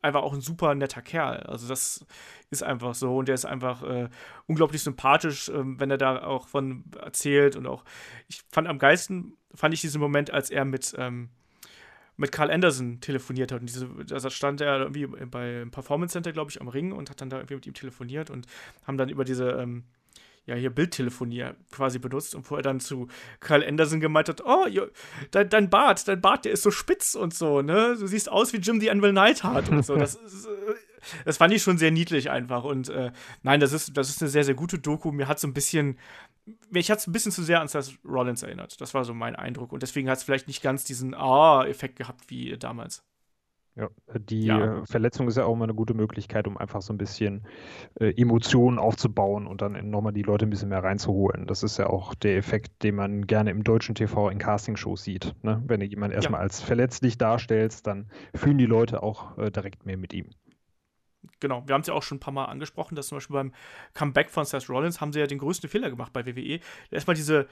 [0.04, 1.38] einfach auch ein super netter Kerl.
[1.40, 2.06] Also das
[2.52, 4.10] ist einfach so und der ist einfach äh,
[4.46, 7.84] unglaublich sympathisch, äh, wenn er da auch von erzählt und auch
[8.28, 11.30] ich fand am geilsten fand ich diesen Moment, als er mit ähm,
[12.18, 13.62] mit Carl Anderson telefoniert hat.
[13.62, 17.22] Und diese, da stand er irgendwie beim Performance Center, glaube ich, am Ring und hat
[17.22, 18.48] dann da irgendwie mit ihm telefoniert und
[18.86, 19.84] haben dann über diese, ähm,
[20.48, 23.08] ja, hier Bildtelefonie quasi benutzt und wo er dann zu
[23.40, 24.66] Carl Anderson gemeint hat, oh,
[25.32, 27.98] dein, dein Bart, dein Bart, der ist so spitz und so, ne?
[28.00, 29.96] Du siehst aus wie Jim the Anvil Neidhart und so.
[29.98, 30.50] Das ist, äh,
[31.26, 32.64] das fand ich schon sehr niedlich einfach.
[32.64, 33.12] Und äh,
[33.44, 35.12] nein, das ist, das ist eine sehr, sehr gute Doku.
[35.12, 35.98] Mir hat so ein bisschen,
[36.70, 38.80] mich hat es ein bisschen zu sehr an Seth Rollins erinnert.
[38.82, 39.72] Das war so mein Eindruck.
[39.72, 43.04] Und deswegen hat es vielleicht nicht ganz diesen Ah-Effekt gehabt wie damals.
[43.76, 44.84] Ja, die ja.
[44.86, 47.44] Verletzung ist ja auch immer eine gute Möglichkeit, um einfach so ein bisschen
[48.00, 51.46] äh, Emotionen aufzubauen und dann nochmal die Leute ein bisschen mehr reinzuholen.
[51.46, 55.36] Das ist ja auch der Effekt, den man gerne im deutschen TV in Castingshows sieht.
[55.44, 55.62] Ne?
[55.68, 56.44] Wenn du jemanden erstmal ja.
[56.44, 60.32] als verletzlich darstellst, dann fühlen die Leute auch äh, direkt mehr mit ihm
[61.40, 63.54] genau, wir haben es ja auch schon ein paar Mal angesprochen, dass zum Beispiel beim
[63.94, 66.60] Comeback von Seth Rollins haben sie ja den größten Fehler gemacht bei WWE.
[66.92, 67.48] Erstmal diese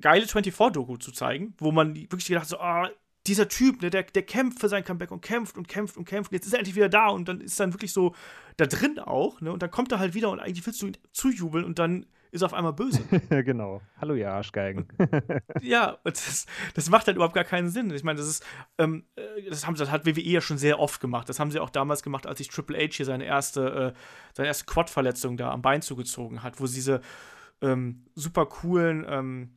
[0.00, 2.90] geile 24-Doku zu zeigen, wo man wirklich gedacht hat, so, ah,
[3.26, 6.32] dieser Typ, ne, der, der kämpft für sein Comeback und kämpft und kämpft und kämpft.
[6.32, 8.14] Und jetzt ist er endlich wieder da und dann ist dann wirklich so
[8.56, 9.52] da drin auch, ne?
[9.52, 12.42] Und dann kommt er halt wieder und eigentlich willst du ihn zujubeln und dann ist
[12.42, 13.02] auf einmal böse.
[13.44, 13.82] genau.
[14.00, 14.88] Hallo, ihr Arschgeigen.
[15.60, 17.90] ja, das, das macht halt überhaupt gar keinen Sinn.
[17.90, 18.46] Ich meine, das ist,
[18.78, 21.28] ähm, äh, das, haben, das hat WWE ja schon sehr oft gemacht.
[21.28, 23.98] Das haben sie auch damals gemacht, als sich Triple H hier seine erste, äh,
[24.32, 27.02] seine erste Quad-Verletzung da am Bein zugezogen hat, wo sie diese
[27.60, 29.50] ähm, super coolen ähm,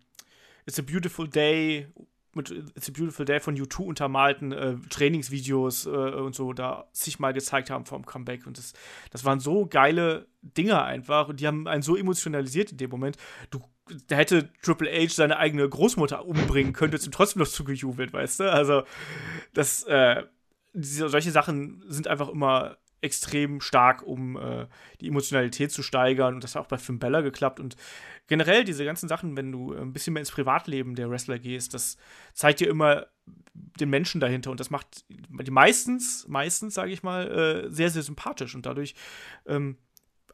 [0.68, 1.88] It's a Beautiful Day
[2.36, 7.20] mit It's a Beautiful Day von U2 untermalten äh, Trainingsvideos äh, und so da sich
[7.20, 8.46] mal gezeigt haben vom Comeback.
[8.46, 8.74] Und das,
[9.12, 11.30] das waren so geile Dinge einfach.
[11.30, 13.18] Und die haben einen so emotionalisiert in dem Moment.
[13.50, 13.62] Du,
[14.08, 18.42] da hätte Triple H seine eigene Großmutter umbringen können, hätte ihm trotzdem noch zugejubelt, weißt
[18.42, 18.52] du?
[18.52, 18.84] Also,
[19.54, 20.24] das, äh,
[20.74, 24.68] diese, solche Sachen sind einfach immer extrem stark, um äh,
[25.02, 26.36] die Emotionalität zu steigern.
[26.36, 27.60] Und das hat auch bei Finn Bella geklappt.
[27.60, 27.76] Und
[28.28, 31.98] generell diese ganzen Sachen, wenn du ein bisschen mehr ins Privatleben der Wrestler gehst, das
[32.34, 33.08] zeigt dir immer
[33.54, 34.52] den Menschen dahinter.
[34.52, 38.56] Und das macht die meistens, meistens, sage ich mal, äh, sehr, sehr sympathisch.
[38.56, 38.96] Und dadurch
[39.46, 39.78] ähm,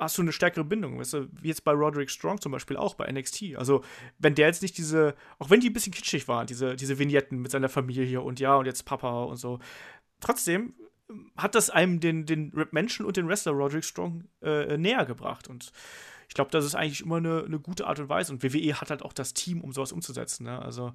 [0.02, 2.96] hast du eine stärkere Bindung, weißt du, wie jetzt bei Roderick Strong zum Beispiel auch
[2.96, 3.56] bei NXT.
[3.56, 3.84] Also,
[4.18, 7.40] wenn der jetzt nicht diese, auch wenn die ein bisschen kitschig waren, diese, diese Vignetten
[7.40, 9.60] mit seiner Familie und ja, und jetzt Papa und so,
[10.20, 10.74] trotzdem
[11.38, 15.48] hat das einem den, den Menschen und den Wrestler Roderick Strong äh, näher gebracht.
[15.48, 15.72] Und
[16.28, 18.32] ich glaube, das ist eigentlich immer eine, eine, gute Art und Weise.
[18.32, 20.46] Und WWE hat halt auch das Team, um sowas umzusetzen.
[20.46, 20.62] Ne?
[20.62, 20.94] Also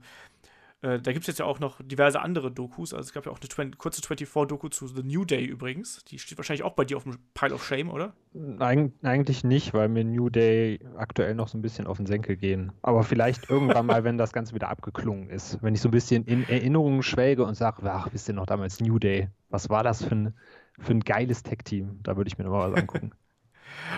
[0.83, 2.93] äh, da gibt es jetzt ja auch noch diverse andere Dokus.
[2.93, 6.05] Also es gab ja auch eine 20, kurze 24-Doku zu The New Day übrigens.
[6.05, 8.15] Die steht wahrscheinlich auch bei dir auf dem Pile of Shame, oder?
[8.59, 12.37] Eig eigentlich nicht, weil mir New Day aktuell noch so ein bisschen auf den Senkel
[12.37, 12.73] gehen.
[12.83, 15.63] Aber vielleicht irgendwann mal, wenn das Ganze wieder abgeklungen ist.
[15.63, 18.81] Wenn ich so ein bisschen in Erinnerungen schwelge und sage, ach, wisst ihr noch damals
[18.81, 19.31] New Day?
[19.49, 20.35] Was war das für ein,
[20.79, 22.01] für ein geiles Tech-Team?
[22.03, 23.13] Da würde ich mir nochmal was angucken.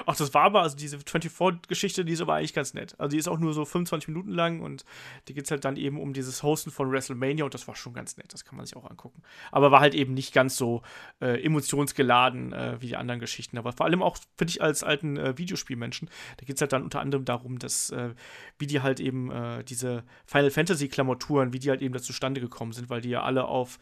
[0.06, 2.94] Ach, das war aber, also diese 24-Geschichte, die ist aber eigentlich ganz nett.
[2.98, 4.84] Also die ist auch nur so 25 Minuten lang und
[5.28, 7.92] die geht es halt dann eben um dieses Hosten von WrestleMania und das war schon
[7.92, 9.22] ganz nett, das kann man sich auch angucken.
[9.50, 10.82] Aber war halt eben nicht ganz so
[11.20, 13.58] äh, emotionsgeladen äh, wie die anderen Geschichten.
[13.58, 16.82] Aber vor allem auch, finde ich, als alten äh, Videospielmenschen, da geht es halt dann
[16.82, 18.14] unter anderem darum, dass, äh,
[18.58, 22.72] wie die halt eben äh, diese Final Fantasy-Klamaturen, wie die halt eben da zustande gekommen
[22.72, 23.78] sind, weil die ja alle auf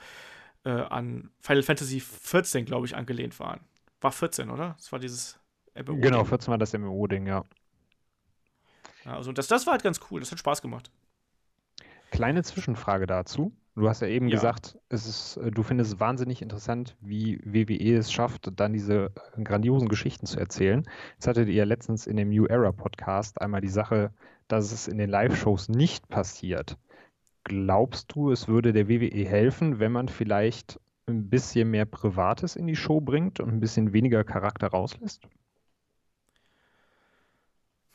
[0.64, 3.60] äh, an Final Fantasy 14, glaube ich, angelehnt waren.
[4.00, 4.74] War 14, oder?
[4.76, 5.38] Das war dieses
[5.76, 7.44] MMO genau, 14 war das MMO-Ding, ja.
[9.04, 9.16] ja.
[9.16, 10.90] Also das, das war halt ganz cool, das hat Spaß gemacht.
[12.10, 13.52] Kleine Zwischenfrage dazu.
[13.76, 14.36] Du hast ja eben ja.
[14.36, 19.12] gesagt, es ist, äh, du findest es wahnsinnig interessant, wie WWE es schafft, dann diese
[19.36, 20.82] äh, grandiosen Geschichten zu erzählen.
[21.14, 24.12] Jetzt hattet ihr letztens in dem New Era Podcast einmal die Sache,
[24.48, 26.78] dass es in den Live-Shows nicht passiert.
[27.44, 32.66] Glaubst du, es würde der WWE helfen, wenn man vielleicht ein bisschen mehr Privates in
[32.66, 35.28] die Show bringt und ein bisschen weniger Charakter rauslässt?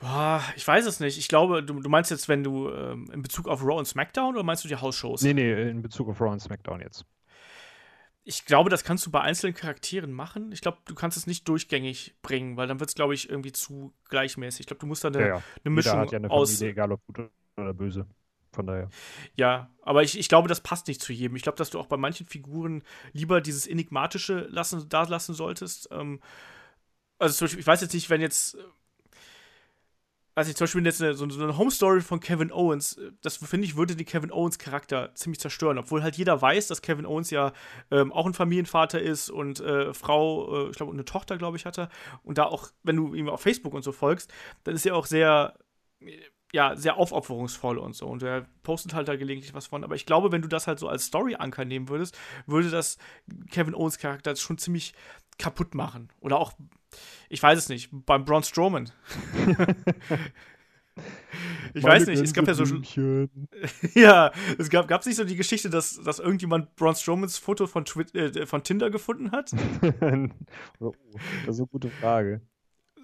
[0.02, 1.20] Boah, ich weiß es nicht.
[1.20, 4.34] Ich glaube, du, du meinst jetzt, wenn du ähm, in Bezug auf Raw und SmackDown
[4.34, 5.22] oder meinst du die House-Shows?
[5.22, 7.06] Nee, nee, in Bezug auf Raw und SmackDown jetzt.
[8.24, 10.52] Ich glaube, das kannst du bei einzelnen Charakteren machen.
[10.52, 13.52] Ich glaube, du kannst es nicht durchgängig bringen, weil dann wird es, glaube ich, irgendwie
[13.52, 14.62] zu gleichmäßig.
[14.62, 15.44] Ich glaube, du musst da eine, ja, ja.
[15.64, 16.54] eine Mischung Jeder hat ja eine aus.
[16.54, 18.08] Familie, egal ob gut oder böse.
[18.54, 18.90] Von daher.
[19.36, 21.36] Ja, aber ich, ich glaube, das passt nicht zu jedem.
[21.36, 22.84] Ich glaube, dass du auch bei manchen Figuren
[23.14, 25.90] lieber dieses Enigmatische lassen, da lassen solltest.
[25.92, 26.20] Ähm,
[27.18, 28.58] also zum Beispiel, ich weiß jetzt nicht, wenn jetzt
[30.36, 33.66] weiß ich, zum Beispiel jetzt eine, so, eine Home Story von Kevin Owens, das finde
[33.66, 37.32] ich, würde den Kevin Owens Charakter ziemlich zerstören, obwohl halt jeder weiß, dass Kevin Owens
[37.32, 37.52] ja
[37.92, 41.66] ähm, auch ein Familienvater ist und äh, Frau, äh, ich glaube, eine Tochter, glaube ich,
[41.66, 41.90] hatte.
[42.24, 44.32] Und da auch, wenn du ihm auf Facebook und so folgst,
[44.64, 45.58] dann ist er auch sehr,
[46.54, 48.08] ja, sehr aufopferungsvoll und so.
[48.08, 49.84] Und er postet halt da gelegentlich was von.
[49.84, 52.98] Aber ich glaube, wenn du das halt so als Story-Anker nehmen würdest, würde das
[53.50, 54.94] Kevin Owens Charakter schon ziemlich
[55.38, 56.10] kaputt machen.
[56.20, 56.54] Oder auch
[57.30, 58.92] ich weiß es nicht, beim Braun Strowman.
[61.74, 62.66] ich Meine weiß nicht, es gab ja so
[63.96, 67.86] Ja, es gab es nicht so die Geschichte, dass, dass irgendjemand Braun Strowmans Foto von,
[67.86, 69.52] Twi äh, von Tinder gefunden hat?
[70.80, 70.94] oh,
[71.46, 72.42] das ist eine gute Frage.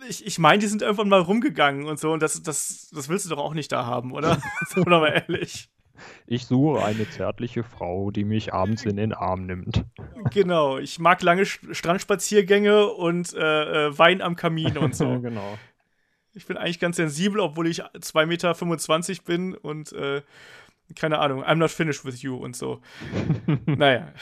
[0.07, 3.25] Ich, ich meine, die sind irgendwann mal rumgegangen und so, und das, das, das willst
[3.25, 4.41] du doch auch nicht da haben, oder?
[4.75, 5.71] oder mal ehrlich.
[6.25, 9.85] Ich suche eine zärtliche Frau, die mich abends in den Arm nimmt.
[10.31, 15.19] Genau, ich mag lange Strandspaziergänge und äh, äh, Wein am Kamin und so.
[15.21, 15.57] genau.
[16.33, 20.21] Ich bin eigentlich ganz sensibel, obwohl ich 2,25 Meter bin und äh,
[20.95, 22.81] keine Ahnung, I'm not finished with you und so.
[23.65, 24.13] naja.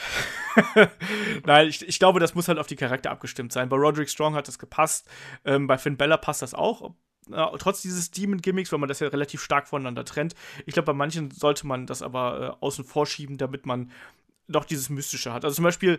[1.44, 3.68] Nein, ich, ich, glaube, das muss halt auf die Charakter abgestimmt sein.
[3.68, 5.08] Bei Roderick Strong hat das gepasst.
[5.44, 6.94] Ähm, bei Finn Bella passt das auch
[7.30, 10.34] trotz dieses Demon-Gimmicks, weil man das ja relativ stark voneinander trennt.
[10.64, 13.90] Ich glaube, bei manchen sollte man das aber äh, außen vorschieben, damit man
[14.48, 15.44] doch dieses Mystische hat.
[15.44, 15.98] Also zum Beispiel,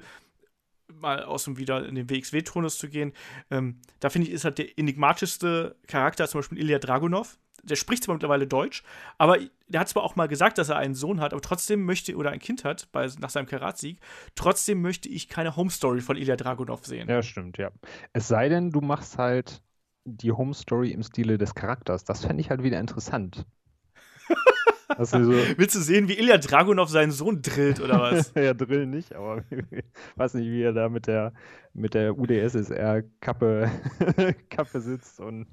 [0.88, 3.14] mal aus dem wieder in den WXW-Tonus zu gehen,
[3.52, 7.38] ähm, da finde ich, ist halt der enigmatischste Charakter zum Beispiel Ilya Dragunov.
[7.64, 8.84] Der spricht zwar mittlerweile Deutsch,
[9.18, 12.16] aber der hat zwar auch mal gesagt, dass er einen Sohn hat, aber trotzdem möchte,
[12.16, 14.00] oder ein Kind hat, bei, nach seinem Karatsieg,
[14.36, 17.10] trotzdem möchte ich keine Home-Story von Ilya Dragunov sehen.
[17.10, 17.72] Ja, stimmt, ja.
[18.14, 19.62] Es sei denn, du machst halt
[20.08, 22.06] die Home Story im Stile des Charakters.
[22.06, 23.46] Das fände ich halt wieder interessant.
[25.04, 25.18] so
[25.58, 28.34] Willst du sehen, wie Ilya Dragunov seinen Sohn drillt oder was?
[28.36, 29.84] ja, drillen nicht, aber ich
[30.16, 31.34] weiß nicht, wie er da mit der,
[31.74, 33.70] mit der UdSSR-Kappe
[34.50, 35.48] Kappe sitzt und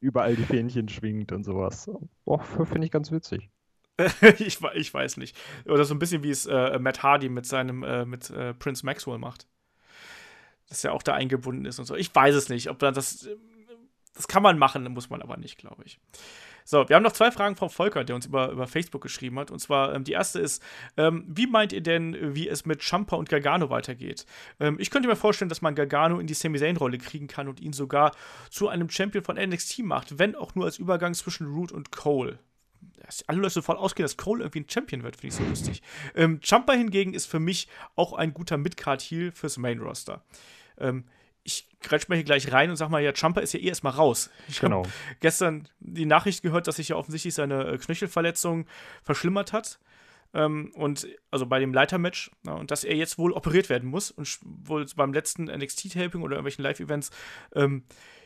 [0.00, 1.90] überall die Fähnchen schwingt und sowas.
[2.24, 3.50] Oh, finde ich ganz witzig.
[4.38, 5.36] ich, ich weiß nicht.
[5.66, 8.86] Oder so ein bisschen wie es äh, Matt Hardy mit seinem, äh, mit äh, Prince
[8.86, 9.46] Maxwell macht.
[10.68, 11.96] Dass er auch da eingebunden ist und so.
[11.96, 12.70] Ich weiß es nicht.
[12.70, 13.28] Ob das,
[14.14, 15.98] das kann man machen, muss man aber nicht, glaube ich.
[16.64, 19.50] So, wir haben noch zwei Fragen von Volker, der uns über, über Facebook geschrieben hat.
[19.50, 20.62] Und zwar, ähm, die erste ist,
[20.96, 24.26] ähm, wie meint ihr denn, wie es mit Champa und Gargano weitergeht?
[24.60, 27.60] Ähm, ich könnte mir vorstellen, dass man Gargano in die Sami Zayn-Rolle kriegen kann und
[27.60, 28.12] ihn sogar
[28.50, 32.38] zu einem Champion von NXT macht, wenn auch nur als Übergang zwischen Root und Cole
[33.26, 35.82] alle Leute sofort ausgehen, dass Cole irgendwie ein Champion wird, finde ich so lustig.
[36.14, 40.22] Ähm, Champa hingegen ist für mich auch ein guter Midcard-Heal fürs Main-Roster.
[40.78, 41.04] Ähm,
[41.42, 43.92] ich grätsch mal hier gleich rein und sag mal, ja, Champa ist ja eh erstmal
[43.94, 44.30] raus.
[44.48, 44.78] Ich Genau.
[44.84, 48.66] habe gestern die Nachricht gehört, dass sich ja offensichtlich seine äh, Knöchelverletzung
[49.02, 49.78] verschlimmert hat.
[50.32, 54.10] Ähm, und also bei dem Leitermatch ja, und dass er jetzt wohl operiert werden muss
[54.12, 57.10] und wohl beim letzten NXT-Taping oder irgendwelchen Live-Events
[57.56, 57.82] ähm,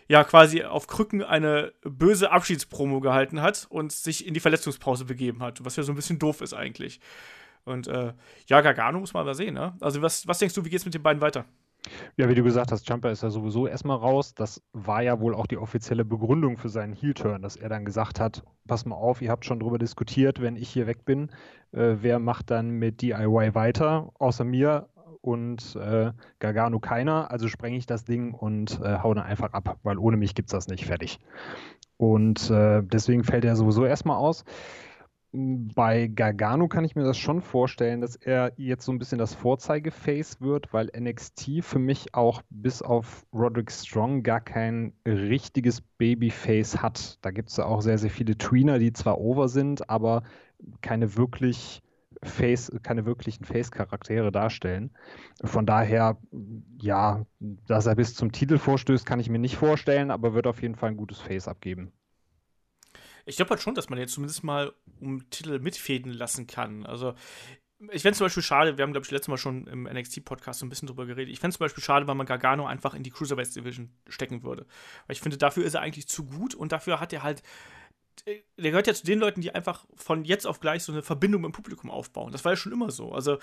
[0.06, 5.42] ja quasi auf Krücken eine böse Abschiedspromo gehalten hat und sich in die Verletzungspause begeben
[5.42, 7.00] hat, was ja so ein bisschen doof ist eigentlich.
[7.64, 8.12] Und äh,
[8.48, 9.74] ja, Gargano muss man mal sehen, ne?
[9.80, 11.46] Also was, was denkst du, wie geht's mit den beiden weiter?
[12.16, 14.34] Ja, wie du gesagt hast, Jumper ist ja sowieso erstmal raus.
[14.34, 18.20] Das war ja wohl auch die offizielle Begründung für seinen Heel-Turn, dass er dann gesagt
[18.20, 21.30] hat, pass mal auf, ihr habt schon drüber diskutiert, wenn ich hier weg bin,
[21.72, 24.88] äh, wer macht dann mit DIY weiter, außer mir
[25.20, 29.78] und äh, Gargano keiner, also sprenge ich das Ding und äh, hau dann einfach ab,
[29.82, 31.18] weil ohne mich gibt's das nicht, fertig.
[31.96, 34.44] Und äh, deswegen fällt er sowieso erstmal aus.
[35.36, 39.34] Bei Gargano kann ich mir das schon vorstellen, dass er jetzt so ein bisschen das
[39.34, 46.80] Vorzeigeface wird, weil NXT für mich auch bis auf Roderick Strong gar kein richtiges Babyface
[46.80, 47.18] hat.
[47.22, 50.22] Da gibt es ja auch sehr, sehr viele Tweener, die zwar over sind, aber
[50.82, 51.82] keine wirklich
[52.22, 54.92] Face, keine wirklichen Face-Charaktere darstellen.
[55.42, 56.16] Von daher,
[56.80, 60.62] ja, dass er bis zum Titel vorstößt, kann ich mir nicht vorstellen, aber wird auf
[60.62, 61.92] jeden Fall ein gutes Face abgeben.
[63.26, 66.86] Ich glaube halt schon, dass man jetzt zumindest mal um Titel mitfäden lassen kann.
[66.86, 67.14] Also,
[67.90, 70.66] ich fände zum Beispiel schade, wir haben, glaube ich, letztes Mal schon im NXT-Podcast so
[70.66, 71.32] ein bisschen drüber geredet.
[71.32, 74.66] Ich fände zum Beispiel schade, wenn man Gargano einfach in die Cruiserweight Division stecken würde.
[75.06, 77.42] Weil ich finde, dafür ist er eigentlich zu gut und dafür hat er halt.
[78.26, 81.42] Der gehört ja zu den Leuten, die einfach von jetzt auf gleich so eine Verbindung
[81.42, 82.30] mit dem Publikum aufbauen.
[82.30, 83.12] Das war ja schon immer so.
[83.12, 83.38] Also,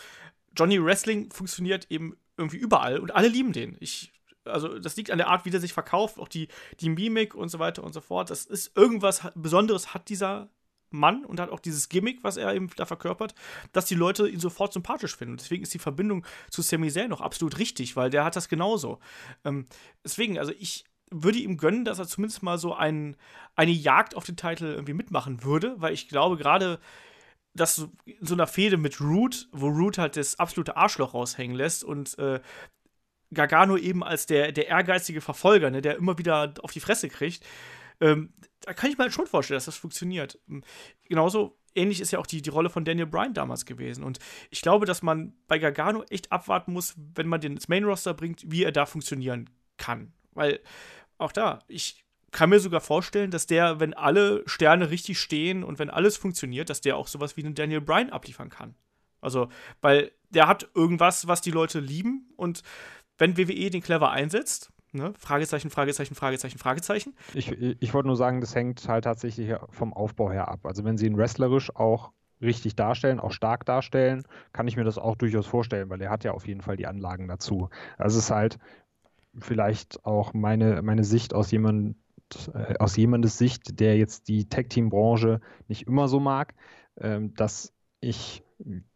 [0.55, 3.75] Johnny Wrestling funktioniert eben irgendwie überall und alle lieben den.
[3.79, 4.13] Ich
[4.45, 6.47] also das liegt an der Art, wie der sich verkauft, auch die,
[6.79, 8.29] die Mimik und so weiter und so fort.
[8.29, 10.49] Das ist irgendwas Besonderes hat dieser
[10.89, 13.33] Mann und hat auch dieses Gimmick, was er eben da verkörpert,
[13.71, 15.37] dass die Leute ihn sofort sympathisch finden.
[15.37, 18.99] Deswegen ist die Verbindung zu Sami Zayn noch absolut richtig, weil der hat das genauso.
[19.45, 19.67] Ähm,
[20.03, 23.15] deswegen, also ich würde ihm gönnen, dass er zumindest mal so ein,
[23.55, 26.79] eine Jagd auf den Titel irgendwie mitmachen würde, weil ich glaube, gerade
[27.53, 31.83] dass so- so einer Fehde mit Root, wo Root halt das absolute Arschloch raushängen lässt
[31.83, 32.39] und äh,
[33.33, 37.45] Gargano eben als der, der ehrgeizige Verfolger, ne, der immer wieder auf die Fresse kriegt,
[37.99, 40.39] ähm, da kann ich mir halt schon vorstellen, dass das funktioniert.
[40.49, 40.63] Ähm,
[41.07, 44.03] Genauso ähnlich ist ja auch die, die Rolle von Daniel Bryan damals gewesen.
[44.03, 48.13] Und ich glaube, dass man bei Gargano echt abwarten muss, wenn man den ins Main-Roster
[48.13, 50.13] bringt, wie er da funktionieren kann.
[50.33, 50.59] Weil
[51.17, 55.79] auch da, ich kann mir sogar vorstellen, dass der, wenn alle Sterne richtig stehen und
[55.79, 58.75] wenn alles funktioniert, dass der auch sowas wie einen Daniel Bryan abliefern kann.
[59.19, 59.49] Also,
[59.81, 62.63] weil der hat irgendwas, was die Leute lieben und
[63.21, 68.41] wenn WWE den clever einsetzt, ne, Fragezeichen, Fragezeichen, Fragezeichen, Fragezeichen, Ich, ich wollte nur sagen,
[68.41, 70.65] das hängt halt tatsächlich vom Aufbau her ab.
[70.65, 74.97] Also wenn sie ihn wrestlerisch auch richtig darstellen, auch stark darstellen, kann ich mir das
[74.97, 77.69] auch durchaus vorstellen, weil er hat ja auf jeden Fall die Anlagen dazu.
[77.99, 78.57] Also es ist halt
[79.39, 81.95] vielleicht auch meine, meine Sicht aus jemand,
[82.55, 86.55] äh, aus jemandes Sicht, der jetzt die Tag-Team-Branche nicht immer so mag,
[86.99, 88.43] ähm, dass ich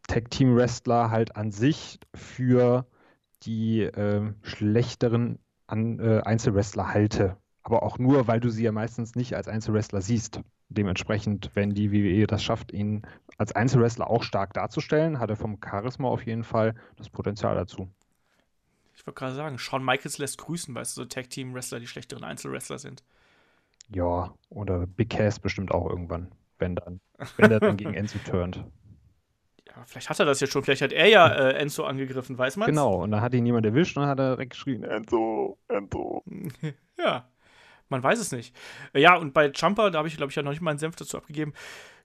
[0.08, 2.86] Tag-Team-Wrestler halt an sich für
[3.46, 7.36] die ähm, schlechteren an, äh, Einzelwrestler halte.
[7.62, 10.40] Aber auch nur, weil du sie ja meistens nicht als Einzelwrestler siehst.
[10.68, 13.02] Dementsprechend, wenn die WWE das schafft, ihn
[13.38, 17.88] als Einzelwrestler auch stark darzustellen, hat er vom Charisma auf jeden Fall das Potenzial dazu.
[18.94, 22.78] ich wollte gerade sagen, Shawn Michaels lässt grüßen, weißt du, so Tag-Team-Wrestler, die schlechteren Einzelwrestler
[22.78, 23.04] sind.
[23.88, 27.00] Ja, oder Big Cass bestimmt auch irgendwann, wenn dann,
[27.36, 28.64] wenn der dann gegen Enzo turnt.
[29.76, 32.56] Ja, vielleicht hat er das jetzt schon, vielleicht hat er ja äh, Enzo angegriffen, weiß
[32.56, 32.66] man?
[32.66, 36.24] Genau, und dann hat ihn jemand erwischt und dann hat er direkt geschrien, Enzo, Enzo.
[36.98, 37.28] Ja,
[37.90, 38.56] man weiß es nicht.
[38.94, 40.96] Äh, Ja, und bei Jumper, da habe ich, glaube ich, ja noch nicht meinen Senf
[40.96, 41.52] dazu abgegeben.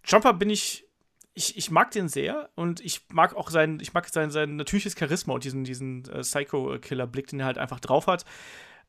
[0.04, 0.86] Jumper bin ich,
[1.34, 4.98] ich, ich mag den sehr und ich mag auch sein, ich mag sein, sein natürliches
[5.00, 8.26] Charisma und diesen, diesen äh, Psycho-Killer-Blick, den er halt einfach drauf hat.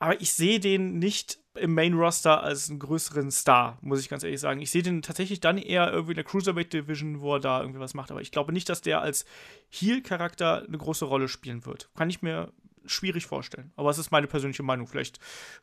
[0.03, 4.41] Aber ich sehe den nicht im Main-Roster als einen größeren Star, muss ich ganz ehrlich
[4.41, 4.61] sagen.
[4.61, 7.95] Ich sehe den tatsächlich dann eher irgendwie in der Cruiserweight-Division, wo er da irgendwie was
[7.95, 8.11] macht.
[8.11, 9.25] Aber ich glaube nicht, dass der als
[9.71, 11.89] Heel-Charakter eine große Rolle spielen wird.
[11.95, 12.53] Kann ich mir
[12.85, 13.71] schwierig vorstellen.
[13.77, 14.89] Aber es ist meine persönliche Meinung.
[14.89, 15.19] Vielleicht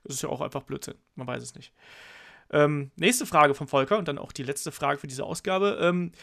[0.06, 0.96] ist es ja auch einfach Blödsinn.
[1.16, 1.74] Man weiß es nicht.
[2.50, 5.80] Ähm, nächste Frage von Volker und dann auch die letzte Frage für diese Ausgabe.
[5.82, 6.14] Ähm,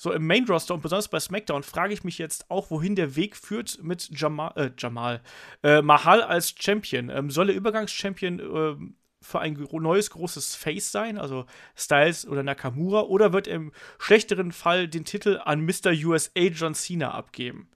[0.00, 3.16] so im Main Roster und besonders bei SmackDown frage ich mich jetzt auch, wohin der
[3.16, 5.20] Weg führt mit Jamal, äh, Jamal
[5.62, 7.10] äh, Mahal als Champion.
[7.10, 8.76] Ähm, soll er Übergangschampion äh,
[9.20, 11.44] für ein neues großes Face sein, also
[11.76, 15.90] Styles oder Nakamura, oder wird er im schlechteren Fall den Titel an Mr.
[15.90, 17.68] USA John Cena abgeben?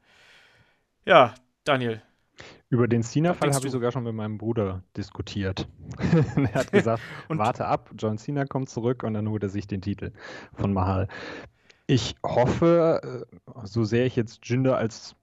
[1.04, 2.00] Ja, Daniel,
[2.70, 5.68] über den Cena-Fall habe ich sogar schon mit meinem Bruder diskutiert.
[6.36, 9.80] er hat gesagt, warte ab, John Cena kommt zurück und dann holt er sich den
[9.80, 10.10] Titel
[10.54, 11.08] von Mahal.
[11.86, 15.16] Ich hoffe, äh, so sehr ich jetzt Jinder als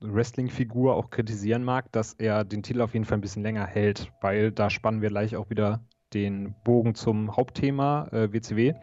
[0.00, 4.12] Wrestling-Figur auch kritisieren mag, dass er den Titel auf jeden Fall ein bisschen länger hält,
[4.20, 5.80] weil da spannen wir gleich auch wieder
[6.14, 8.74] den Bogen zum Hauptthema äh, WCW,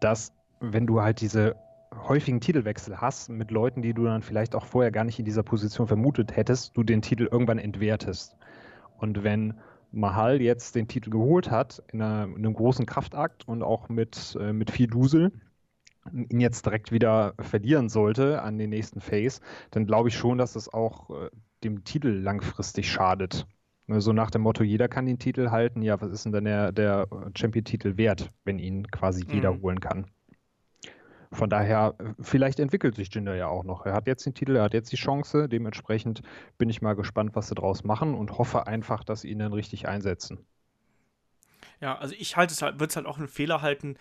[0.00, 1.56] dass wenn du halt diese
[1.94, 5.42] häufigen Titelwechsel hast mit Leuten, die du dann vielleicht auch vorher gar nicht in dieser
[5.42, 8.36] Position vermutet hättest, du den Titel irgendwann entwertest.
[8.98, 9.54] Und wenn
[9.92, 14.36] Mahal jetzt den Titel geholt hat, in, einer, in einem großen Kraftakt und auch mit,
[14.38, 15.32] äh, mit viel Dusel,
[16.12, 19.40] ihn jetzt direkt wieder verlieren sollte an den nächsten Phase,
[19.70, 21.30] dann glaube ich schon, dass es auch äh,
[21.62, 23.46] dem Titel langfristig schadet.
[23.86, 26.44] Ne, so nach dem Motto, jeder kann den Titel halten, ja, was ist denn dann
[26.44, 29.62] der, der Champion-Titel wert, wenn ihn quasi jeder mhm.
[29.62, 30.06] holen kann?
[31.32, 33.86] Von daher, vielleicht entwickelt sich Jinder ja auch noch.
[33.86, 35.48] Er hat jetzt den Titel, er hat jetzt die Chance.
[35.48, 36.22] Dementsprechend
[36.58, 39.52] bin ich mal gespannt, was sie daraus machen und hoffe einfach, dass sie ihn dann
[39.52, 40.44] richtig einsetzen.
[41.80, 43.96] Ja, also ich halte es halt, würde es halt auch einen Fehler halten,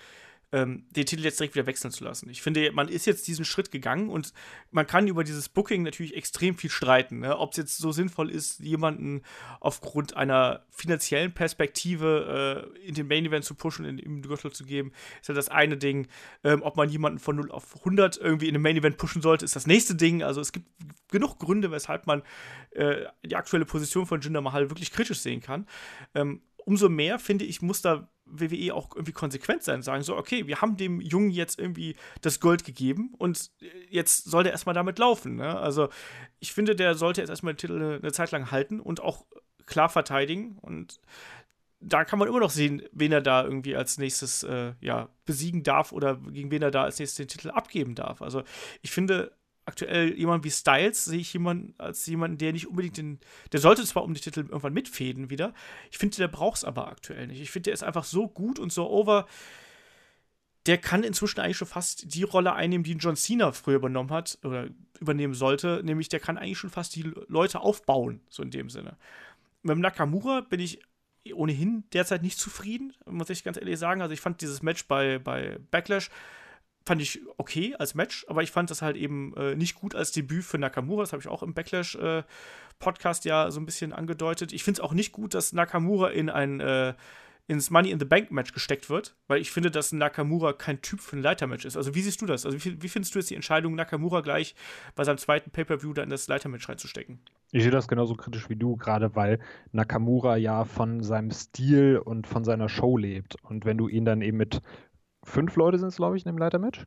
[0.52, 2.30] ähm, den Titel jetzt direkt wieder wechseln zu lassen.
[2.30, 4.34] Ich finde, man ist jetzt diesen Schritt gegangen und
[4.72, 7.20] man kann über dieses Booking natürlich extrem viel streiten.
[7.20, 7.38] Ne?
[7.38, 9.22] Ob es jetzt so sinnvoll ist, jemanden
[9.60, 14.66] aufgrund einer finanziellen Perspektive äh, in den Main Event zu pushen, in, im Gürtel zu
[14.66, 14.92] geben,
[15.22, 16.08] ist ja das eine Ding.
[16.44, 19.46] Ähm, ob man jemanden von 0 auf 100 irgendwie in den Main Event pushen sollte,
[19.46, 20.24] ist das nächste Ding.
[20.24, 20.66] Also es gibt
[21.12, 22.24] genug Gründe, weshalb man
[22.72, 25.68] äh, die aktuelle Position von Jinder Mahal wirklich kritisch sehen kann.
[26.16, 30.48] Ähm, umso mehr, finde ich, muss da WWE auch irgendwie konsequent sein, sagen so, okay,
[30.48, 33.52] wir haben dem Jungen jetzt irgendwie das Gold gegeben und
[33.90, 35.36] jetzt soll der erstmal damit laufen.
[35.36, 35.58] Ne?
[35.58, 35.90] Also
[36.40, 39.26] ich finde, der sollte jetzt erstmal den Titel eine, eine Zeit lang halten und auch
[39.66, 41.00] klar verteidigen und
[41.82, 45.64] da kann man immer noch sehen, wen er da irgendwie als nächstes äh, ja, besiegen
[45.64, 48.22] darf oder gegen wen er da als nächstes den Titel abgeben darf.
[48.22, 48.44] Also
[48.82, 49.32] ich finde,
[49.70, 53.20] aktuell jemand wie Styles sehe ich jemanden als jemanden, der nicht unbedingt den,
[53.52, 55.54] der sollte zwar um die Titel irgendwann mitfäden wieder.
[55.92, 57.40] Ich finde, der braucht es aber aktuell nicht.
[57.40, 59.28] Ich finde, der ist einfach so gut und so over.
[60.66, 64.38] Der kann inzwischen eigentlich schon fast die Rolle einnehmen, die John Cena früher übernommen hat
[64.44, 64.68] oder
[65.00, 65.82] übernehmen sollte.
[65.84, 68.98] Nämlich, der kann eigentlich schon fast die Leute aufbauen, so in dem Sinne.
[69.62, 70.82] Mit Nakamura bin ich
[71.34, 74.02] ohnehin derzeit nicht zufrieden, muss ich ganz ehrlich sagen.
[74.02, 76.10] Also ich fand dieses Match bei, bei Backlash
[76.86, 80.12] fand ich okay als Match, aber ich fand das halt eben äh, nicht gut als
[80.12, 81.04] Debüt für Nakamura.
[81.04, 84.54] Das habe ich auch im Backlash-Podcast äh, ja so ein bisschen angedeutet.
[84.54, 86.94] Ich finde es auch nicht gut, dass Nakamura in ein äh,
[87.50, 91.02] ins Money in the Bank Match gesteckt wird, weil ich finde, dass Nakamura kein Typ
[91.02, 91.76] für ein Leitermatch ist.
[91.76, 92.46] Also wie siehst du das?
[92.46, 94.54] Also wie, wie findest du jetzt die Entscheidung, Nakamura gleich
[94.94, 97.20] bei seinem zweiten Pay-per-View da in das Leitermatch reinzustecken?
[97.52, 99.40] Ich sehe das genauso kritisch wie du, gerade weil
[99.72, 103.36] Nakamura ja von seinem Stil und von seiner Show lebt.
[103.42, 104.62] Und wenn du ihn dann eben mit
[105.30, 106.86] fünf Leute sind es, glaube ich, in dem Leitermatch.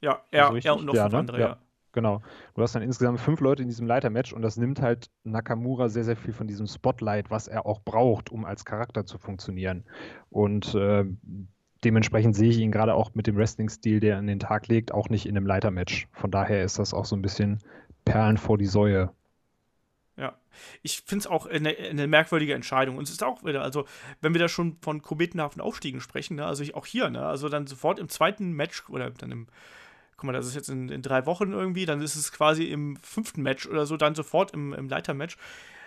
[0.00, 1.18] Ja, er, also er und noch ja, fünf ne?
[1.18, 1.48] andere, ja.
[1.48, 1.58] ja.
[1.92, 2.22] Genau.
[2.54, 6.04] Du hast dann insgesamt fünf Leute in diesem Leitermatch und das nimmt halt Nakamura sehr,
[6.04, 9.84] sehr viel von diesem Spotlight, was er auch braucht, um als Charakter zu funktionieren.
[10.28, 11.04] Und äh,
[11.84, 14.94] dementsprechend sehe ich ihn gerade auch mit dem Wrestling-Stil, der er an den Tag legt,
[14.94, 16.06] auch nicht in einem Leitermatch.
[16.12, 17.58] Von daher ist das auch so ein bisschen
[18.04, 19.10] Perlen vor die Säue
[20.20, 20.38] ja.
[20.82, 22.98] Ich finde es auch eine, eine, merkwürdige Entscheidung.
[22.98, 23.86] Und es ist auch wieder, also,
[24.20, 27.48] wenn wir da schon von kometenhaften Aufstiegen sprechen, ne, also ich, auch hier, ne, also
[27.48, 29.46] dann sofort im zweiten Match oder dann im,
[30.16, 32.96] guck mal, das ist jetzt in, in drei Wochen irgendwie, dann ist es quasi im
[32.96, 35.38] fünften Match oder so, dann sofort im, im Leitermatch.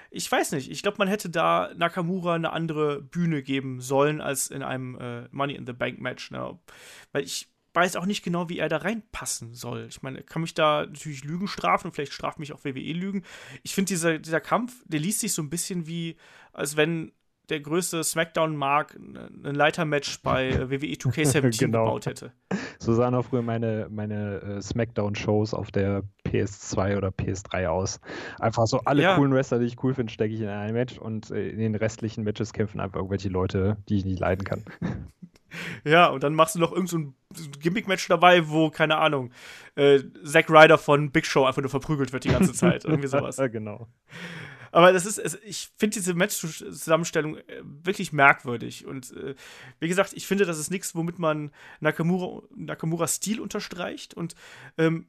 [0.09, 4.49] Ich weiß nicht, ich glaube, man hätte da Nakamura eine andere Bühne geben sollen als
[4.49, 6.57] in einem äh, Money in the Bank Match, ne?
[7.11, 9.87] Weil ich weiß auch nicht genau, wie er da reinpassen soll.
[9.89, 13.23] Ich meine, kann mich da natürlich Lügen strafen und vielleicht straft mich auch WWE Lügen.
[13.63, 16.15] Ich finde, dieser, dieser Kampf, der liest sich so ein bisschen wie,
[16.51, 17.11] als wenn
[17.49, 21.85] der größte Smackdown-Mark ein Leitermatch bei WWE 2K17 genau.
[21.85, 22.31] gebaut hätte.
[22.79, 27.99] So sahen auch früher meine, meine äh, Smackdown-Shows auf der PS2 oder PS3 aus.
[28.39, 29.15] Einfach so alle ja.
[29.15, 31.75] coolen Wrestler, die ich cool finde, stecke ich in ein Match und äh, in den
[31.75, 34.63] restlichen Matches kämpfen einfach irgendwelche Leute, die ich nicht leiden kann.
[35.83, 39.31] Ja, und dann machst du noch irgendein so Gimmick-Match dabei, wo, keine Ahnung,
[39.75, 42.85] äh, Zack Ryder von Big Show einfach nur verprügelt wird die ganze Zeit.
[42.85, 43.37] Irgendwie sowas.
[43.37, 43.87] ja, genau.
[44.73, 48.87] Aber das ist, ich finde diese Match-Zusammenstellung äh, wirklich merkwürdig.
[48.87, 49.35] Und äh,
[49.79, 54.15] wie gesagt, ich finde, das ist nichts, womit man Nakamura, Nakamura Stil unterstreicht.
[54.15, 54.33] Und
[54.79, 55.05] ähm,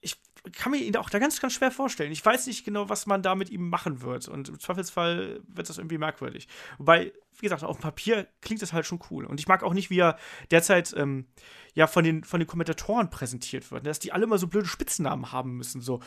[0.00, 0.16] ich
[0.52, 2.10] kann mir ihn auch da ganz, ganz schwer vorstellen.
[2.10, 4.28] Ich weiß nicht genau, was man da mit ihm machen wird.
[4.28, 6.48] Und im Zweifelsfall wird das irgendwie merkwürdig.
[6.78, 9.26] Wobei, wie gesagt, auf dem Papier klingt das halt schon cool.
[9.26, 10.16] Und ich mag auch nicht, wie er
[10.50, 11.26] derzeit ähm,
[11.74, 13.86] ja von den, von den Kommentatoren präsentiert wird.
[13.86, 15.82] Dass die alle immer so blöde Spitznamen haben müssen.
[15.82, 16.00] So,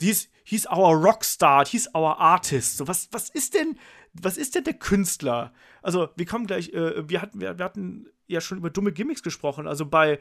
[0.00, 2.76] dies, he's our Rockstar, he's our Artist.
[2.76, 3.78] So, was, was ist denn,
[4.12, 5.52] was ist denn der Künstler?
[5.82, 9.22] Also, wir kommen gleich, äh, wir, hatten, wir, wir hatten ja schon über dumme Gimmicks
[9.22, 9.66] gesprochen.
[9.66, 10.18] Also bei,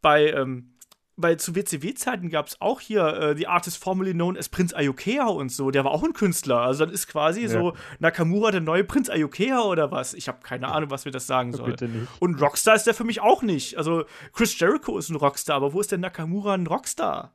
[0.00, 0.72] bei, ähm,
[1.16, 5.26] weil zu WCW-Zeiten gab es auch hier äh, die Artist formerly known as Prinz Ayokea
[5.26, 5.70] und so.
[5.70, 6.60] Der war auch ein Künstler.
[6.60, 7.48] Also dann ist quasi ja.
[7.48, 10.12] so Nakamura der neue Prinz Ayokea oder was.
[10.12, 11.70] Ich habe keine Ahnung, was mir das sagen soll.
[11.70, 12.08] Bitte nicht.
[12.20, 13.78] Und Rockstar ist der für mich auch nicht.
[13.78, 17.32] Also Chris Jericho ist ein Rockstar, aber wo ist denn Nakamura ein Rockstar?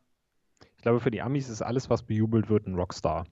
[0.82, 3.28] Ich glaube, für die Amis ist alles, was bejubelt wird, ein Rockstar.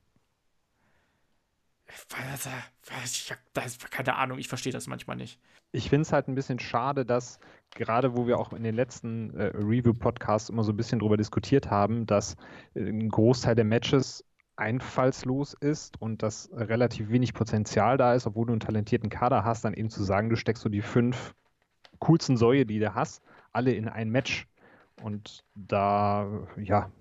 [1.87, 5.39] Ich habe keine Ahnung, ich verstehe das manchmal nicht.
[5.71, 7.39] Ich finde es halt ein bisschen schade, dass
[7.71, 11.71] gerade wo wir auch in den letzten äh, Review-Podcasts immer so ein bisschen drüber diskutiert
[11.71, 12.35] haben, dass
[12.75, 14.23] äh, ein Großteil der Matches
[14.55, 19.65] einfallslos ist und dass relativ wenig Potenzial da ist, obwohl du einen talentierten Kader hast,
[19.65, 21.33] dann eben zu sagen, du steckst so die fünf
[21.97, 23.23] coolsten Säue, die du hast,
[23.53, 24.47] alle in ein Match.
[25.01, 26.27] Und da,
[26.57, 26.91] ja,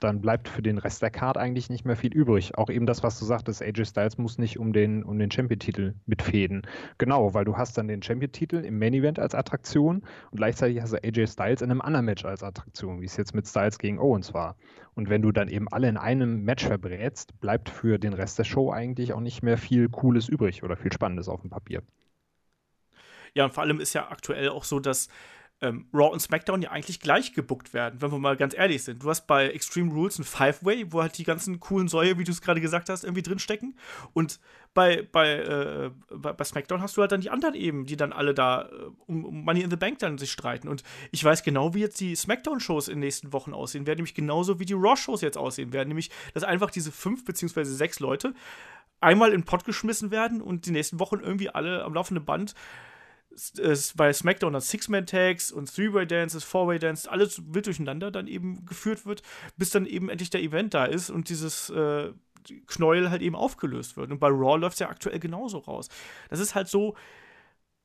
[0.00, 2.56] dann bleibt für den Rest der Card eigentlich nicht mehr viel übrig.
[2.56, 5.94] Auch eben das, was du sagtest, AJ Styles muss nicht um den, um den Champion-Titel
[6.06, 6.62] mitfäden.
[6.98, 11.02] Genau, weil du hast dann den Champion-Titel im Main-Event als Attraktion und gleichzeitig hast du
[11.02, 14.34] AJ Styles in einem anderen Match als Attraktion, wie es jetzt mit Styles gegen Owens
[14.34, 14.56] war.
[14.94, 18.44] Und wenn du dann eben alle in einem Match verbrätst, bleibt für den Rest der
[18.44, 21.82] Show eigentlich auch nicht mehr viel Cooles übrig oder viel Spannendes auf dem Papier.
[23.34, 25.08] Ja, und vor allem ist ja aktuell auch so, dass
[25.60, 29.02] ähm, Raw und SmackDown ja eigentlich gleich gebuckt werden, wenn wir mal ganz ehrlich sind.
[29.02, 32.30] Du hast bei Extreme Rules ein Five-Way, wo halt die ganzen coolen Säue, wie du
[32.30, 33.76] es gerade gesagt hast, irgendwie drinstecken.
[34.12, 34.38] Und
[34.74, 38.34] bei, bei, äh, bei, SmackDown hast du halt dann die anderen eben, die dann alle
[38.34, 40.68] da äh, um, Money in the Bank dann sich streiten.
[40.68, 44.14] Und ich weiß genau, wie jetzt die SmackDown-Shows in den nächsten Wochen aussehen werden, nämlich
[44.14, 45.88] genauso wie die Raw-Shows jetzt aussehen werden.
[45.88, 48.34] Nämlich, dass einfach diese fünf beziehungsweise sechs Leute
[49.00, 52.54] einmal in den Pott geschmissen werden und die nächsten Wochen irgendwie alle am laufenden Band
[53.96, 59.22] bei SmackDown dann Six-Man-Tags und Three-Way-Dances, Four-Way-Dances, alles wild durcheinander dann eben geführt wird,
[59.56, 62.12] bis dann eben endlich der Event da ist und dieses äh,
[62.66, 64.10] Knäuel halt eben aufgelöst wird.
[64.10, 65.88] Und bei Raw läuft es ja aktuell genauso raus.
[66.30, 66.96] Das ist halt so,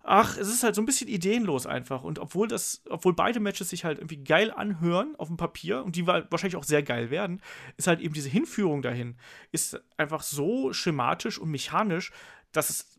[0.04, 2.04] ach, es ist halt so ein bisschen ideenlos einfach.
[2.04, 5.96] Und obwohl das, obwohl beide Matches sich halt irgendwie geil anhören auf dem Papier und
[5.96, 7.42] die wahrscheinlich auch sehr geil werden,
[7.78, 9.16] ist halt eben diese Hinführung dahin,
[9.52, 12.12] ist einfach so schematisch und mechanisch,
[12.52, 12.93] dass es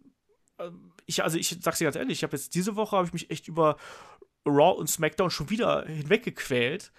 [1.07, 3.31] ich, also ich sag's dir ganz ehrlich, ich habe jetzt diese Woche habe ich mich
[3.31, 3.77] echt über
[4.47, 6.93] Raw und SmackDown schon wieder hinweggequält.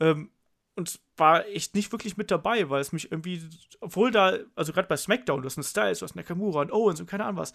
[0.00, 0.30] Ähm,
[0.78, 3.42] und war echt nicht wirklich mit dabei, weil es mich irgendwie,
[3.80, 7.00] obwohl da, also gerade bei SmackDown, du hast einen Styles, du hast Nakamura und Owens
[7.00, 7.52] und keine Ahnung was,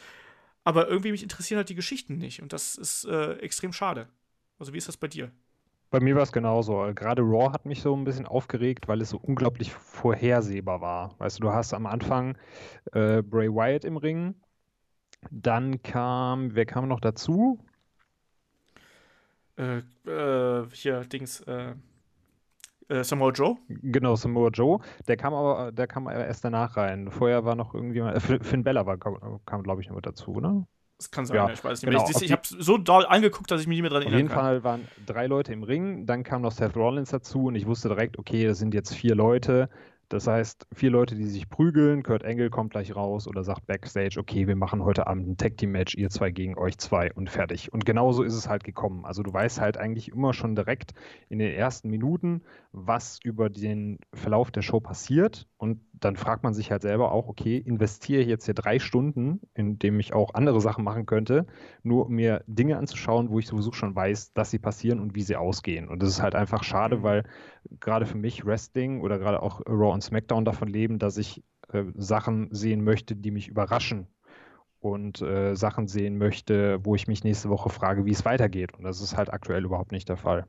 [0.66, 4.10] aber irgendwie mich interessieren halt die Geschichten nicht und das ist äh, extrem schade.
[4.60, 5.32] Also wie ist das bei dir?
[5.90, 6.92] Bei mir war es genauso.
[6.96, 11.16] Gerade Raw hat mich so ein bisschen aufgeregt, weil es so unglaublich vorhersehbar war.
[11.20, 12.38] Weißt du, du hast am Anfang
[12.92, 14.36] äh, Bray Wyatt im Ring,
[15.32, 17.60] dann kam, wer kam noch dazu?
[19.58, 21.74] Äh, äh, hier, Dings, äh,
[22.90, 23.58] äh, Samoa Joe?
[23.68, 24.80] Genau, Samoa Joe.
[25.08, 27.12] Der kam aber, der kam erst danach rein.
[27.12, 30.66] Vorher war noch irgendjemand, äh, Finn Bella war, kam, glaube ich, noch dazu, ne?
[30.98, 32.16] Das kann sein, ja, ich weiß nicht genau, mehr.
[32.16, 34.16] Ich, ich habe so doll angeguckt, dass ich mich nicht mehr dran erinnere.
[34.16, 34.40] Auf jeden kann.
[34.40, 37.90] Fall waren drei Leute im Ring, dann kam noch Seth Rollins dazu und ich wusste
[37.90, 39.70] direkt, okay, das sind jetzt vier Leute.
[40.14, 44.20] Das heißt, vier Leute, die sich prügeln, Kurt Engel kommt gleich raus oder sagt Backstage,
[44.20, 47.32] okay, wir machen heute Abend ein Tag Team Match, ihr zwei gegen euch zwei und
[47.32, 47.74] fertig.
[47.74, 49.06] Und genauso ist es halt gekommen.
[49.06, 50.94] Also du weißt halt eigentlich immer schon direkt
[51.30, 55.48] in den ersten Minuten, was über den Verlauf der Show passiert.
[55.58, 59.42] Und dann fragt man sich halt selber auch, okay, investiere ich jetzt hier drei Stunden,
[59.54, 61.46] in dem ich auch andere Sachen machen könnte,
[61.84, 65.22] nur um mir Dinge anzuschauen, wo ich sowieso schon weiß, dass sie passieren und wie
[65.22, 65.88] sie ausgehen.
[65.88, 67.04] Und das ist halt einfach schade, mhm.
[67.04, 67.24] weil
[67.80, 71.84] gerade für mich Wrestling oder gerade auch Raw und SmackDown davon leben, dass ich äh,
[71.96, 74.08] Sachen sehen möchte, die mich überraschen
[74.80, 78.74] und äh, Sachen sehen möchte, wo ich mich nächste Woche frage, wie es weitergeht.
[78.74, 80.46] Und das ist halt aktuell überhaupt nicht der Fall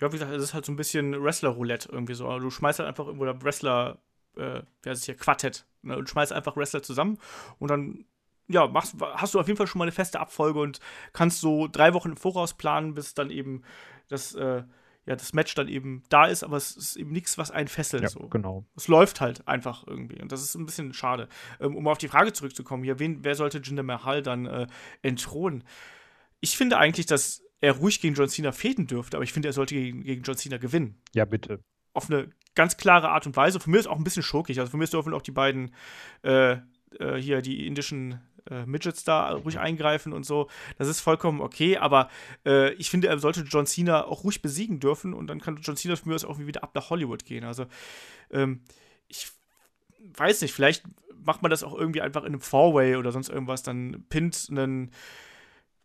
[0.00, 2.38] ja, wie gesagt, es ist halt so ein bisschen Wrestler-Roulette irgendwie so.
[2.38, 3.98] Du schmeißt halt einfach irgendwo der Wrestler,
[4.36, 5.66] äh, wer ist hier, Quartett.
[5.82, 5.96] Ne?
[5.96, 7.18] Und schmeißt einfach Wrestler zusammen
[7.58, 8.04] und dann,
[8.48, 10.80] ja, machst, hast du auf jeden Fall schon mal eine feste Abfolge und
[11.12, 13.62] kannst so drei Wochen im Voraus planen, bis dann eben
[14.08, 14.62] das, äh,
[15.06, 18.02] ja, das Match dann eben da ist, aber es ist eben nichts, was einen fesselt.
[18.02, 18.28] Ja, so.
[18.28, 18.64] genau.
[18.76, 21.28] Es läuft halt einfach irgendwie und das ist ein bisschen schade.
[21.58, 24.66] Ähm, um auf die Frage zurückzukommen hier, wen, wer sollte Jinder Mahal dann äh,
[25.02, 25.64] entthronen?
[26.40, 29.52] Ich finde eigentlich, dass er ruhig gegen John Cena fäden dürfte, aber ich finde, er
[29.52, 31.00] sollte gegen, gegen John Cena gewinnen.
[31.14, 31.60] Ja, bitte.
[31.92, 33.60] Auf eine ganz klare Art und Weise.
[33.60, 34.58] Für mich ist auch ein bisschen schurkig.
[34.60, 35.74] Also für mich dürfen auch die beiden
[36.22, 36.56] äh,
[36.98, 40.48] äh, hier, die indischen äh, Midgets da ruhig eingreifen und so.
[40.78, 42.08] Das ist vollkommen okay, aber
[42.44, 45.76] äh, ich finde, er sollte John Cena auch ruhig besiegen dürfen und dann kann John
[45.76, 47.44] Cena für mich auch wieder ab nach Hollywood gehen.
[47.44, 47.66] Also,
[48.30, 48.60] ähm,
[49.08, 49.28] ich
[50.16, 50.84] weiß nicht, vielleicht
[51.24, 54.92] macht man das auch irgendwie einfach in einem Four-Way oder sonst irgendwas, dann pinnt einen,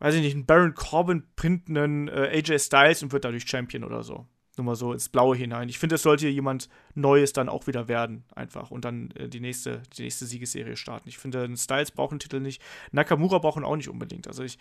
[0.01, 3.83] weiß ich nicht, einen Baron Corbin pinnt einen äh, AJ Styles und wird dadurch Champion
[3.83, 4.25] oder so.
[4.57, 5.69] Nur mal so ins Blaue hinein.
[5.69, 8.71] Ich finde, es sollte jemand Neues dann auch wieder werden, einfach.
[8.71, 11.07] Und dann äh, die, nächste, die nächste Siegesserie starten.
[11.07, 12.61] Ich finde, ein Styles braucht einen Titel nicht.
[12.91, 14.27] Nakamura braucht ihn auch nicht unbedingt.
[14.27, 14.57] Also ich,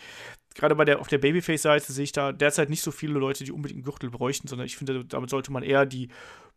[0.55, 3.51] gerade bei der, auf der Babyface-Seite sehe ich da derzeit nicht so viele Leute, die
[3.51, 6.11] unbedingt einen Gürtel bräuchten, sondern ich finde, damit sollte man eher die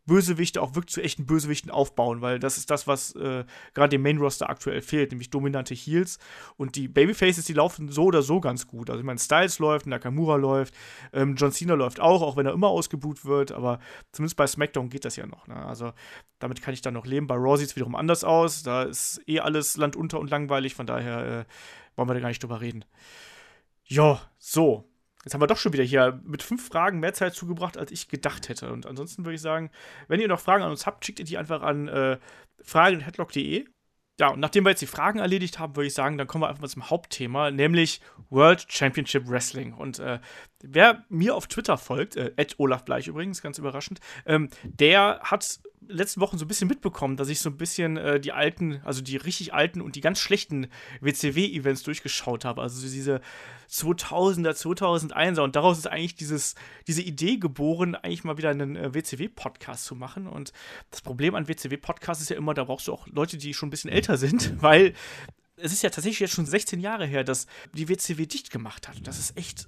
[0.06, 4.02] Bösewichte auch wirklich zu echten Bösewichten aufbauen, weil das ist das, was äh, gerade dem
[4.02, 6.20] Main-Roster aktuell fehlt, nämlich dominante Heals.
[6.58, 8.90] Und die Babyfaces, die laufen so oder so ganz gut.
[8.90, 10.74] Also ich meine, Styles läuft, Nakamura läuft,
[11.14, 13.80] ähm, John Cena läuft auch, auch wenn er immer ausgebuht wird, aber
[14.12, 15.48] zumindest bei SmackDown geht das ja noch.
[15.48, 15.56] Ne?
[15.56, 15.94] Also
[16.40, 17.28] damit kann ich dann noch leben.
[17.28, 18.64] Bei Raw sieht es wiederum anders aus.
[18.64, 21.46] Da ist eh alles Land unter und langweilig, von daher äh,
[21.96, 22.84] wollen wir da gar nicht drüber reden.
[23.86, 24.90] Ja, so.
[25.24, 28.10] Jetzt haben wir doch schon wieder hier mit fünf Fragen mehr Zeit zugebracht, als ich
[28.10, 28.72] gedacht hätte.
[28.72, 29.72] Und ansonsten würde ich sagen,
[30.08, 32.18] wenn ihr noch Fragen an uns habt, schickt ihr die einfach an äh,
[32.62, 33.66] fragen.headlock.de.
[34.20, 36.50] Ja, und nachdem wir jetzt die Fragen erledigt haben, würde ich sagen, dann kommen wir
[36.50, 38.00] einfach mal zum Hauptthema, nämlich
[38.30, 39.74] World Championship Wrestling.
[39.74, 40.20] Und äh,
[40.62, 46.22] wer mir auf Twitter folgt, äh, Olaf Bleich übrigens, ganz überraschend, ähm, der hat letzten
[46.22, 49.18] Wochen so ein bisschen mitbekommen, dass ich so ein bisschen äh, die alten, also die
[49.18, 50.68] richtig alten und die ganz schlechten
[51.02, 52.62] WCW-Events durchgeschaut habe.
[52.62, 53.22] Also diese
[53.70, 56.56] 2000er, 2001er und daraus ist eigentlich dieses,
[56.88, 60.28] diese Idee geboren, eigentlich mal wieder einen äh, WCW-Podcast zu machen.
[60.28, 60.54] Und
[60.92, 63.72] das Problem an WCW-Podcasts ist ja immer, da brauchst du auch Leute, die schon ein
[63.72, 64.94] bisschen älter sind, weil
[65.56, 69.08] es ist ja tatsächlich jetzt schon 16 Jahre her, dass die WCW dicht gemacht hat.
[69.08, 69.68] Das ist echt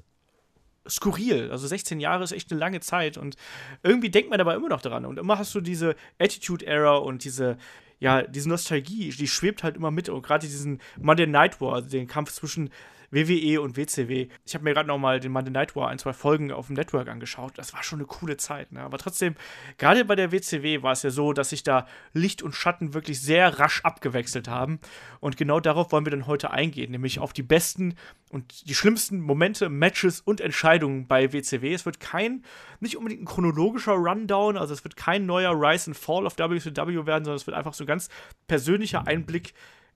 [0.88, 1.50] skurril.
[1.52, 3.36] Also 16 Jahre ist echt eine lange Zeit und
[3.84, 5.06] irgendwie denkt man dabei immer noch daran.
[5.06, 7.58] Und immer hast du diese Attitude-Era und diese,
[8.00, 10.10] ja, diese Nostalgie, die schwebt halt immer mit.
[10.10, 12.70] Und gerade diesen Monday Night War, also den Kampf zwischen
[13.12, 14.28] WWE und WCW.
[14.46, 16.76] Ich habe mir gerade noch mal den Monday Night War ein, zwei Folgen auf dem
[16.76, 17.54] Network angeschaut.
[17.56, 18.72] Das war schon eine coole Zeit.
[18.72, 18.82] Ne?
[18.82, 19.36] Aber trotzdem,
[19.78, 23.22] gerade bei der WCW war es ja so, dass sich da Licht und Schatten wirklich
[23.22, 24.80] sehr rasch abgewechselt haben.
[25.20, 27.96] Und genau darauf wollen wir dann heute eingehen, nämlich auf die besten
[28.30, 31.74] und die schlimmsten Momente, Matches und Entscheidungen bei WCW.
[31.74, 32.44] Es wird kein,
[32.80, 37.06] nicht unbedingt ein chronologischer Rundown, also es wird kein neuer Rise and Fall of WCW
[37.06, 38.10] werden, sondern es wird einfach so ein ganz
[38.48, 39.54] persönlicher Einblick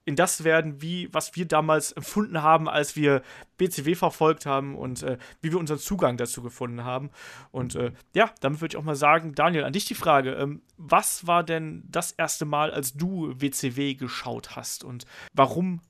[0.10, 3.22] in das werden, wie was wir damals empfunden haben, als wir
[3.57, 7.12] BCW verfolgt haben und äh, wie wir unseren Zugang dazu gefunden haben.
[7.51, 10.64] Und äh, ja, damit würde ich auch mal sagen, Daniel, an dich die Frage: ähm,
[10.78, 15.82] Was war denn das erste Mal, als du WCW geschaut hast und warum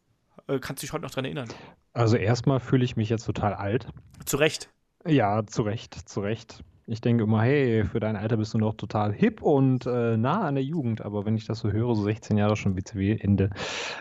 [0.48, 1.50] äh, kannst du dich heute noch daran erinnern?
[1.94, 3.88] Also erstmal fühle ich mich jetzt total alt.
[4.26, 4.70] Zu Recht.
[5.06, 6.62] Ja, zu Recht, zu Recht.
[6.92, 10.42] Ich denke immer, hey, für dein Alter bist du noch total hip und äh, nah
[10.48, 11.02] an der Jugend.
[11.02, 13.52] Aber wenn ich das so höre, so 16 Jahre schon WCW-Ende.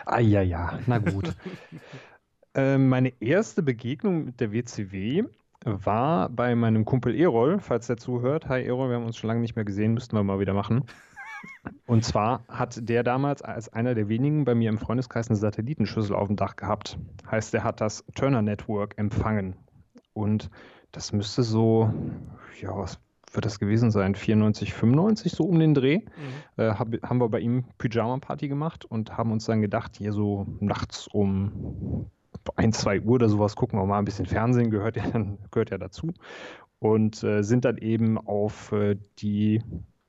[0.07, 1.35] Ah ja, ja, na gut.
[2.55, 5.23] äh, meine erste Begegnung mit der WCW
[5.63, 8.49] war bei meinem Kumpel Erol, falls der zuhört.
[8.49, 10.85] Hi Erol, wir haben uns schon lange nicht mehr gesehen, müssten wir mal wieder machen.
[11.85, 16.15] Und zwar hat der damals als einer der wenigen bei mir im Freundeskreis eine Satellitenschüssel
[16.15, 16.97] auf dem Dach gehabt.
[17.29, 19.55] Heißt, er hat das Turner Network empfangen.
[20.13, 20.49] Und
[20.91, 21.93] das müsste so,
[22.61, 22.99] ja, was
[23.31, 24.15] wird das gewesen sein?
[24.15, 25.99] 94, 95, so um den Dreh.
[25.99, 26.63] Mhm.
[26.63, 30.47] Äh, hab, haben wir bei ihm Pyjama-Party gemacht und haben uns dann gedacht, hier so
[30.59, 32.09] nachts um
[32.55, 35.03] 1, 2 Uhr oder sowas gucken wir mal ein bisschen Fernsehen, gehört ja,
[35.51, 36.11] gehört ja dazu.
[36.79, 39.61] Und äh, sind dann eben auf äh, die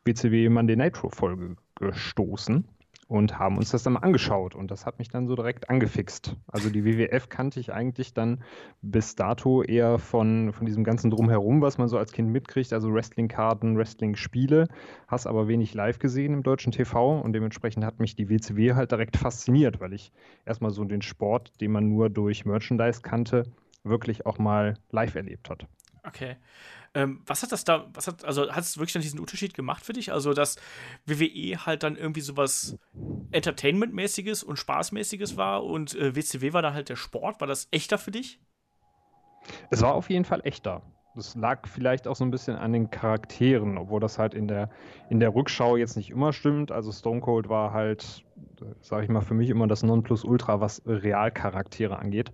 [0.04, 2.66] BCW Monday Nitro Folge gestoßen
[3.10, 6.36] und haben uns das dann mal angeschaut und das hat mich dann so direkt angefixt.
[6.46, 8.44] Also die WWF kannte ich eigentlich dann
[8.82, 12.94] bis dato eher von, von diesem ganzen Drumherum, was man so als Kind mitkriegt, also
[12.94, 14.68] Wrestling-Karten, Wrestling-Spiele,
[15.08, 18.92] hast aber wenig live gesehen im deutschen TV und dementsprechend hat mich die WCW halt
[18.92, 20.12] direkt fasziniert, weil ich
[20.46, 23.42] erstmal so den Sport, den man nur durch Merchandise kannte,
[23.82, 25.66] wirklich auch mal live erlebt hat.
[26.02, 26.36] Okay.
[26.92, 29.84] Ähm, was hat das da, was hat, also hat es wirklich dann diesen Unterschied gemacht
[29.84, 30.12] für dich?
[30.12, 30.56] Also, dass
[31.06, 32.76] WWE halt dann irgendwie sowas
[33.30, 37.40] Entertainment-mäßiges und Spaßmäßiges war und äh, WCW war dann halt der Sport.
[37.40, 38.40] War das echter für dich?
[39.70, 40.82] Es war auf jeden Fall echter.
[41.16, 44.70] Das lag vielleicht auch so ein bisschen an den Charakteren, obwohl das halt in der,
[45.08, 46.70] in der Rückschau jetzt nicht immer stimmt.
[46.70, 48.24] Also Stone Cold war halt,
[48.80, 52.32] sage ich mal, für mich immer das Nonplusultra, was Realcharaktere angeht.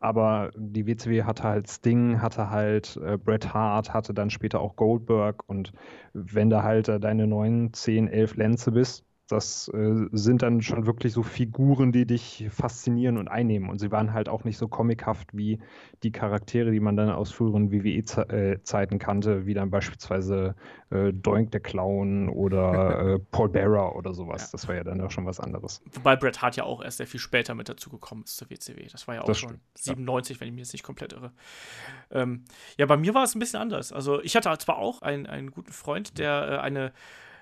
[0.00, 4.76] Aber die WCW hatte halt Sting, hatte halt äh, Bret Hart, hatte dann später auch
[4.76, 5.42] Goldberg.
[5.48, 5.72] Und
[6.12, 10.86] wenn du halt äh, deine 9, 10, 11 Lenze bist, das äh, sind dann schon
[10.86, 13.68] wirklich so Figuren, die dich faszinieren und einnehmen.
[13.68, 15.58] Und sie waren halt auch nicht so comichaft wie
[16.02, 20.54] die Charaktere, die man dann aus früheren WWE-Zeiten kannte, wie dann beispielsweise
[20.90, 24.42] äh, Doink der Clown oder äh, Paul Bearer oder sowas.
[24.42, 24.48] Ja.
[24.52, 25.82] Das war ja dann auch schon was anderes.
[25.92, 28.86] Wobei Bret Hart ja auch erst sehr viel später mit dazugekommen ist zur WCW.
[28.90, 29.62] Das war ja auch das schon stimmt.
[29.74, 30.40] 97, ja.
[30.40, 31.32] wenn ich mich jetzt nicht komplett irre.
[32.10, 32.44] Ähm,
[32.78, 33.92] ja, bei mir war es ein bisschen anders.
[33.92, 36.92] Also ich hatte zwar auch einen, einen guten Freund, der äh, eine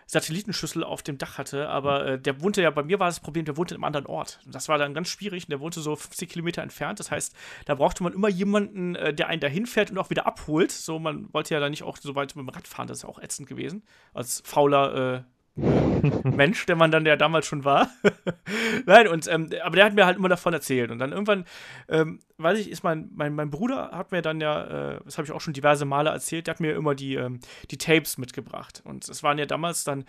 [0.06, 3.44] Satellitenschüssel auf dem Dach hatte, aber äh, der wohnte ja, bei mir war das Problem,
[3.44, 4.38] der wohnte in einem anderen Ort.
[4.46, 7.00] Das war dann ganz schwierig und der wohnte so 50 Kilometer entfernt.
[7.00, 7.34] Das heißt,
[7.64, 10.70] da brauchte man immer jemanden, äh, der einen dahin fährt und auch wieder abholt.
[10.70, 13.02] So, man wollte ja da nicht auch so weit mit dem Rad fahren, das ist
[13.02, 13.82] ja auch ätzend gewesen.
[14.14, 15.22] Als fauler äh,
[15.56, 17.90] Mensch, der man dann ja damals schon war.
[18.86, 20.90] Nein, und ähm, aber der hat mir halt immer davon erzählt.
[20.90, 21.46] Und dann irgendwann,
[21.88, 25.26] ähm, weiß ich, ist mein, mein, mein Bruder hat mir dann ja, äh, das habe
[25.26, 27.40] ich auch schon diverse Male erzählt, der hat mir immer die, ähm,
[27.70, 28.82] die Tapes mitgebracht.
[28.84, 30.04] Und es waren ja damals dann,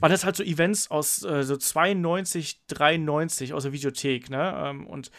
[0.00, 4.54] waren das halt so Events aus äh, so 92, 93 aus der Videothek, ne?
[4.56, 5.10] Ähm, und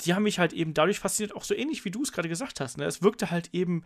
[0.00, 2.60] die haben mich halt eben dadurch fasziniert, auch so ähnlich wie du es gerade gesagt
[2.60, 2.84] hast, ne?
[2.84, 3.84] Es wirkte halt eben,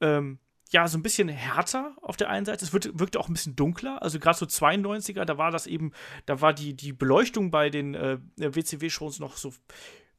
[0.00, 0.38] ähm,
[0.70, 2.64] ja, so ein bisschen härter auf der einen Seite.
[2.64, 4.02] Es wirkte, wirkte auch ein bisschen dunkler.
[4.02, 5.92] Also gerade so 92er, da war das eben,
[6.26, 9.52] da war die, die Beleuchtung bei den äh, WCW-Shows noch so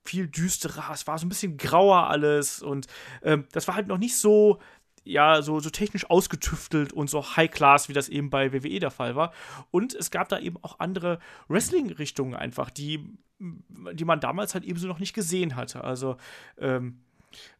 [0.04, 0.92] viel düsterer.
[0.92, 2.88] Es war so ein bisschen grauer alles und
[3.22, 4.60] ähm, das war halt noch nicht so,
[5.04, 9.16] ja, so, so technisch ausgetüftelt und so High-Class, wie das eben bei WWE der Fall
[9.16, 9.34] war.
[9.70, 13.08] Und es gab da eben auch andere Wrestling-Richtungen einfach, die,
[13.40, 15.84] die man damals halt eben so noch nicht gesehen hatte.
[15.84, 16.18] Also,
[16.58, 17.02] ähm,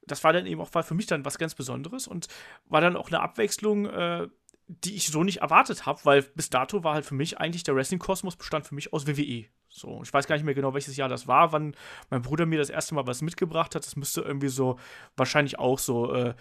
[0.06, 2.28] das war dann eben auch für mich dann was ganz Besonderes und
[2.68, 4.28] war dann auch eine Abwechslung, äh,
[4.68, 7.76] die ich so nicht erwartet habe, weil bis dato war halt für mich eigentlich der
[7.76, 9.46] Wrestling-Kosmos bestand für mich aus WWE.
[9.68, 11.76] So, ich weiß gar nicht mehr genau, welches Jahr das war, wann
[12.10, 13.86] mein Bruder mir das erste Mal was mitgebracht hat.
[13.86, 14.78] Das müsste irgendwie so,
[15.16, 16.36] wahrscheinlich auch so äh,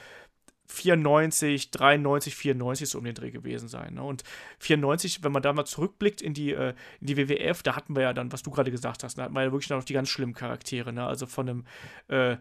[0.68, 3.94] 94, 93, 94 so um den Dreh gewesen sein.
[3.94, 4.02] Ne?
[4.02, 4.22] Und
[4.58, 8.02] 94, wenn man da mal zurückblickt in die, äh, in die WWF, da hatten wir
[8.02, 10.10] ja dann, was du gerade gesagt hast, da hatten wir ja wirklich noch die ganz
[10.10, 10.92] schlimmen Charaktere.
[10.92, 11.06] Ne?
[11.06, 11.64] Also von einem,
[12.08, 12.36] äh,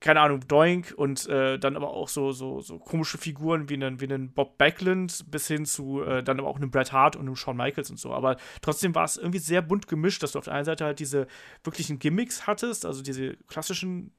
[0.00, 4.00] keine Ahnung, Doink und äh, dann aber auch so, so, so komische Figuren wie einen,
[4.00, 7.22] wie einen Bob Backlund bis hin zu äh, dann aber auch einem Bret Hart und
[7.26, 8.12] einem Shawn Michaels und so.
[8.12, 11.00] Aber trotzdem war es irgendwie sehr bunt gemischt, dass du auf der einen Seite halt
[11.00, 11.26] diese
[11.64, 14.12] wirklichen Gimmicks hattest, also diese klassischen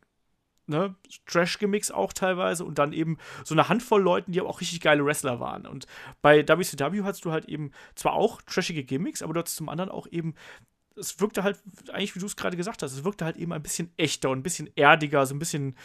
[0.67, 4.82] ne, Trash-Gimmicks auch teilweise und dann eben so eine Handvoll Leuten, die aber auch richtig
[4.82, 5.65] geile Wrestler waren.
[5.65, 5.88] Und
[6.21, 9.89] bei WCW hattest du halt eben zwar auch trashige Gimmicks, aber du hattest zum anderen
[9.89, 10.36] auch eben
[10.96, 11.60] es wirkte halt,
[11.92, 14.39] eigentlich wie du es gerade gesagt hast, es wirkte halt eben ein bisschen echter und
[14.39, 15.76] ein bisschen erdiger, so ein bisschen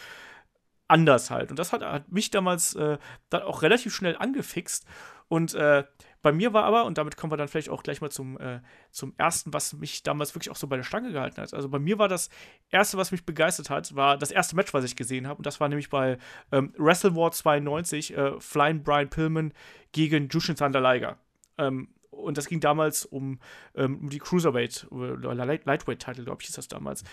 [0.87, 1.49] anders halt.
[1.49, 2.97] Und das hat, hat mich damals äh,
[3.29, 4.85] dann auch relativ schnell angefixt.
[5.27, 5.83] Und äh,
[6.21, 8.61] bei mir war aber, und damit kommen wir dann vielleicht auch gleich mal zum, äh,
[8.91, 11.53] zum ersten, was mich damals wirklich auch so bei der Stange gehalten hat.
[11.53, 12.29] Also bei mir war das
[12.69, 15.37] erste, was mich begeistert hat, war das erste Match, was ich gesehen habe.
[15.37, 16.17] Und das war nämlich bei
[16.51, 19.53] ähm, Wrestle War 92, äh, Flying Brian Pillman
[19.91, 21.17] gegen Jushin Thunder Liger.
[21.57, 23.39] Ähm, und das ging damals um,
[23.75, 27.03] ähm, um die Cruiserweight Lightweight-Title, glaube ich, ist das damals.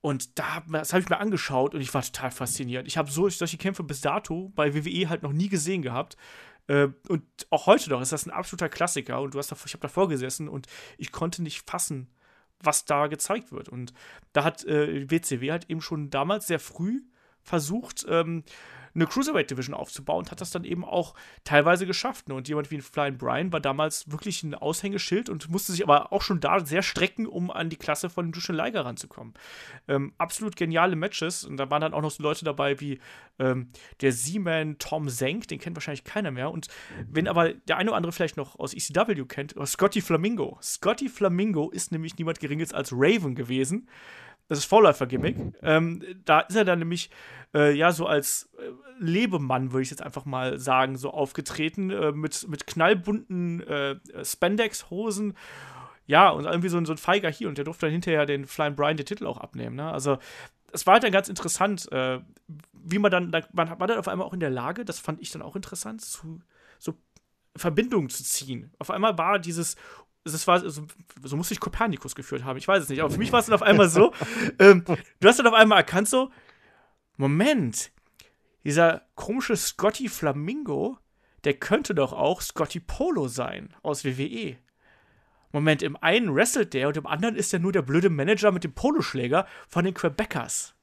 [0.00, 2.88] Und da, das habe ich mir angeschaut und ich war total fasziniert.
[2.88, 6.16] Ich habe so, solche Kämpfe bis dato bei WWE halt noch nie gesehen gehabt.
[6.66, 9.20] Äh, und auch heute noch ist das ein absoluter Klassiker.
[9.20, 10.66] Und du hast davor, ich habe davor gesessen und
[10.98, 12.10] ich konnte nicht fassen,
[12.58, 13.68] was da gezeigt wird.
[13.68, 13.94] Und
[14.32, 17.02] da hat äh, WCW halt eben schon damals sehr früh
[17.42, 18.42] versucht, ähm,
[18.94, 21.14] eine Cruiserweight Division aufzubauen und hat das dann eben auch
[21.44, 22.28] teilweise geschafft.
[22.28, 22.34] Ne?
[22.34, 26.12] Und jemand wie ein Flying Brian war damals wirklich ein Aushängeschild und musste sich aber
[26.12, 29.34] auch schon da sehr strecken, um an die Klasse von Jushin Liger ranzukommen.
[29.88, 32.98] Ähm, absolut geniale Matches und da waren dann auch noch so Leute dabei wie
[33.38, 33.70] ähm,
[34.00, 36.50] der Z-Man Tom Zank, den kennt wahrscheinlich keiner mehr.
[36.50, 36.68] Und
[37.08, 40.58] wenn aber der eine oder andere vielleicht noch aus ECW kennt, Scotty Flamingo.
[40.62, 43.88] Scotty Flamingo ist nämlich niemand Geringes als Raven gewesen.
[44.52, 45.54] Das ist Vorläufer-Gimmick.
[45.62, 47.08] Ähm, da ist er dann nämlich
[47.54, 48.68] äh, ja so als äh,
[49.02, 55.38] Lebemann, würde ich jetzt einfach mal sagen, so aufgetreten, äh, mit, mit knallbunten äh, Spandex-Hosen.
[56.04, 58.76] Ja, und irgendwie so, so ein Feiger hier und der durfte dann hinterher den Flying
[58.76, 59.76] Brian den Titel auch abnehmen.
[59.76, 59.90] Ne?
[59.90, 60.18] Also,
[60.70, 62.20] es war halt dann ganz interessant, äh,
[62.74, 65.30] wie man dann, man war dann auf einmal auch in der Lage, das fand ich
[65.30, 66.40] dann auch interessant, zu
[66.78, 66.92] so
[67.56, 68.70] Verbindungen zu ziehen.
[68.78, 69.76] Auf einmal war dieses
[70.24, 70.86] das war so,
[71.22, 73.46] so muss ich Kopernikus geführt haben, ich weiß es nicht, aber für mich war es
[73.46, 74.12] dann auf einmal so,
[74.58, 76.30] ähm, du hast dann auf einmal erkannt so,
[77.16, 77.90] Moment,
[78.64, 80.98] dieser komische Scotty Flamingo,
[81.44, 84.56] der könnte doch auch Scotty Polo sein aus WWE.
[85.50, 88.64] Moment, im einen wrestelt der und im anderen ist er nur der blöde Manager mit
[88.64, 90.74] dem Poloschläger von den Quebecers.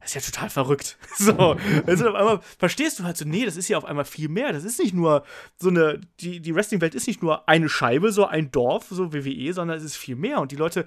[0.00, 0.98] Das ist ja total verrückt.
[1.16, 4.28] So, also auf einmal verstehst du halt so, nee, das ist ja auf einmal viel
[4.28, 4.52] mehr.
[4.52, 5.24] Das ist nicht nur
[5.58, 9.52] so eine, die, die Wrestling-Welt ist nicht nur eine Scheibe, so ein Dorf, so WWE,
[9.52, 10.40] sondern es ist viel mehr.
[10.40, 10.86] Und die Leute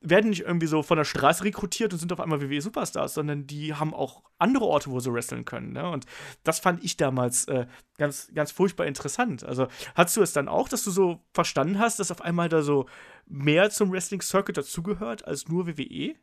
[0.00, 3.46] werden nicht irgendwie so von der Straße rekrutiert und sind auf einmal WWE Superstars, sondern
[3.46, 5.72] die haben auch andere Orte, wo sie wresteln können.
[5.72, 5.88] Ne?
[5.88, 6.06] Und
[6.44, 9.44] das fand ich damals äh, ganz, ganz furchtbar interessant.
[9.44, 12.62] Also hast du es dann auch, dass du so verstanden hast, dass auf einmal da
[12.62, 12.86] so
[13.26, 16.14] mehr zum Wrestling Circuit dazugehört als nur WWE?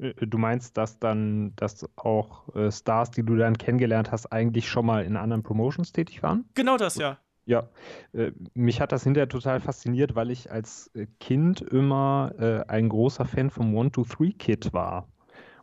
[0.00, 4.68] Äh, du meinst, dass dann, dass auch äh, Stars, die du dann kennengelernt hast, eigentlich
[4.68, 6.44] schon mal in anderen Promotions tätig waren?
[6.54, 7.18] Genau das, ja.
[7.46, 7.68] Ja,
[8.12, 13.50] äh, mich hat das hinterher total fasziniert, weil ich als Kind immer ein großer Fan
[13.50, 15.08] vom One-Two-Three-Kid war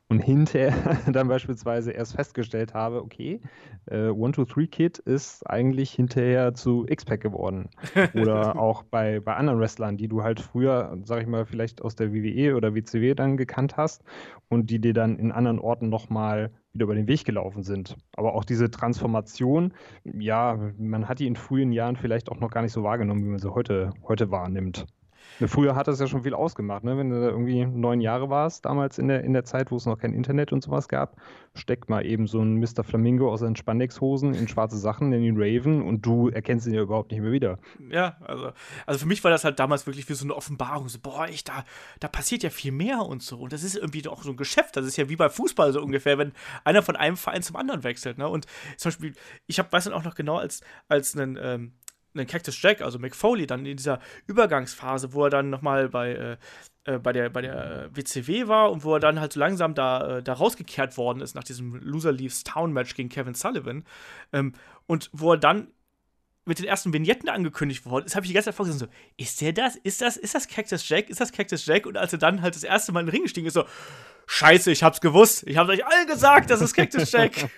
[0.09, 0.73] und hinterher
[1.11, 3.41] dann beispielsweise erst festgestellt habe, okay,
[3.85, 7.69] äh, One, Two, Three Kid ist eigentlich hinterher zu X-Pac geworden.
[8.13, 11.95] Oder auch bei, bei anderen Wrestlern, die du halt früher, sag ich mal, vielleicht aus
[11.95, 14.03] der WWE oder WCW dann gekannt hast
[14.49, 17.97] und die dir dann in anderen Orten nochmal wieder über den Weg gelaufen sind.
[18.15, 22.61] Aber auch diese Transformation, ja, man hat die in frühen Jahren vielleicht auch noch gar
[22.61, 24.85] nicht so wahrgenommen, wie man sie heute, heute wahrnimmt.
[25.45, 26.97] Früher hat das ja schon viel ausgemacht, ne?
[26.97, 29.85] Wenn du da irgendwie neun Jahre warst, damals in der, in der Zeit, wo es
[29.85, 31.15] noch kein Internet und sowas gab,
[31.53, 32.83] steckt mal eben so ein Mr.
[32.83, 36.81] Flamingo aus seinen Spandex-Hosen in schwarze Sachen in den Raven und du erkennst ihn ja
[36.81, 37.59] überhaupt nicht mehr wieder.
[37.89, 38.51] Ja, also,
[38.85, 40.89] also für mich war das halt damals wirklich wie so eine Offenbarung.
[40.89, 41.63] So, boah, ich, da,
[41.99, 43.39] da passiert ja viel mehr und so.
[43.39, 44.75] Und das ist irgendwie auch so ein Geschäft.
[44.77, 47.83] Das ist ja wie bei Fußball so ungefähr, wenn einer von einem Verein zum anderen
[47.83, 48.17] wechselt.
[48.17, 48.27] Ne?
[48.27, 48.45] Und
[48.77, 49.13] zum Beispiel,
[49.47, 51.73] ich hab, weiß dann auch noch genau, als, als ein ähm,
[52.19, 56.37] einen Cactus Jack, also McFoley, dann in dieser Übergangsphase, wo er dann nochmal bei, äh,
[56.85, 60.17] äh bei der, bei der WCW war und wo er dann halt so langsam da,
[60.17, 63.83] äh, da rausgekehrt worden ist nach diesem Loser Leaves Town Match gegen Kevin Sullivan.
[64.33, 64.53] Ähm,
[64.85, 65.67] und wo er dann
[66.45, 68.87] mit den ersten Vignetten angekündigt worden ist, habe ich die ganze Zeit vorgesehen, so,
[69.17, 69.75] ist der das?
[69.75, 71.09] Ist das, ist das Cactus Jack?
[71.09, 71.85] Ist das Cactus Jack?
[71.85, 73.65] Und als er dann halt das erste Mal in den Ring gestiegen ist, so,
[74.27, 75.43] Scheiße, ich hab's gewusst.
[75.47, 77.33] Ich hab's euch allen gesagt, das ist Cactus Jack.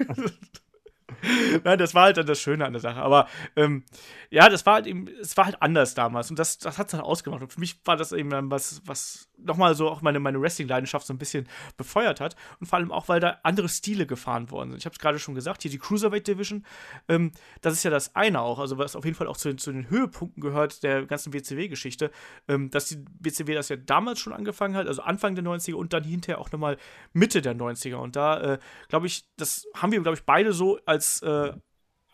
[1.64, 3.01] Nein, das war halt dann das Schöne an der Sache.
[3.01, 3.84] Aber ähm,
[4.32, 6.91] ja, das war halt eben, es war halt anders damals und das, das hat es
[6.91, 7.41] dann ausgemacht.
[7.41, 11.07] Und für mich war das eben dann was, was nochmal so auch meine, meine Wrestling-Leidenschaft
[11.07, 12.36] so ein bisschen befeuert hat.
[12.59, 14.80] Und vor allem auch, weil da andere Stile gefahren worden sind.
[14.80, 16.63] Ich habe es gerade schon gesagt, hier die Cruiserweight Division,
[17.07, 19.71] ähm, das ist ja das eine auch, also was auf jeden Fall auch zu, zu
[19.71, 22.11] den Höhepunkten gehört der ganzen WCW-Geschichte,
[22.47, 25.91] ähm, dass die WCW das ja damals schon angefangen hat, also Anfang der 90er und
[25.91, 26.77] dann hinterher auch nochmal
[27.13, 27.95] Mitte der 90er.
[27.95, 28.59] Und da, äh,
[28.89, 31.51] glaube ich, das haben wir, glaube ich, beide so als äh,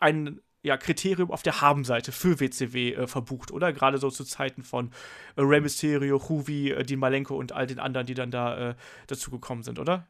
[0.00, 3.72] ein ja, Kriterium auf der Habenseite für WCW äh, verbucht, oder?
[3.72, 4.90] Gerade so zu Zeiten von
[5.36, 8.74] äh, Rey Mysterio, Huvi, äh, Dean Malenko und all den anderen, die dann da äh,
[9.06, 10.08] dazu gekommen sind, oder?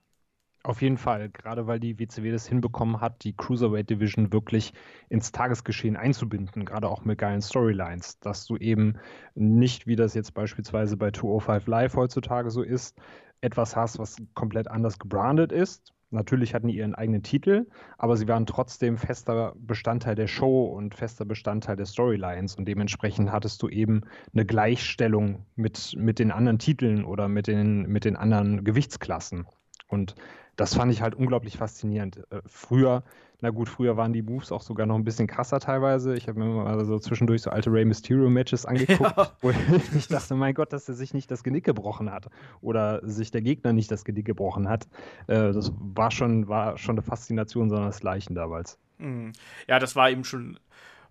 [0.62, 4.72] Auf jeden Fall, gerade weil die WCW das hinbekommen hat, die Cruiserweight Division wirklich
[5.10, 8.98] ins Tagesgeschehen einzubinden, gerade auch mit geilen Storylines, dass du eben
[9.34, 12.98] nicht, wie das jetzt beispielsweise bei 205 Live heutzutage so ist,
[13.42, 17.66] etwas hast, was komplett anders gebrandet ist, Natürlich hatten die ihren eigenen Titel,
[17.98, 22.54] aber sie waren trotzdem fester Bestandteil der Show und fester Bestandteil der Storylines.
[22.54, 24.02] Und dementsprechend hattest du eben
[24.32, 29.46] eine Gleichstellung mit, mit den anderen Titeln oder mit den, mit den anderen Gewichtsklassen.
[29.88, 30.14] Und
[30.56, 32.18] das fand ich halt unglaublich faszinierend.
[32.30, 33.02] Äh, früher,
[33.40, 36.14] na gut, früher waren die Moves auch sogar noch ein bisschen krasser teilweise.
[36.14, 39.32] Ich habe mir mal so zwischendurch so alte Rey Mysterio Matches angeguckt, ja.
[39.40, 39.50] wo
[39.94, 42.28] ich dachte, mein Gott, dass er sich nicht das Genick gebrochen hat
[42.60, 44.84] oder sich der Gegner nicht das Genick gebrochen hat.
[45.26, 48.78] Äh, das war schon, war schon eine Faszination sondersgleichen damals.
[48.98, 49.32] Mhm.
[49.68, 50.58] Ja, das war eben schon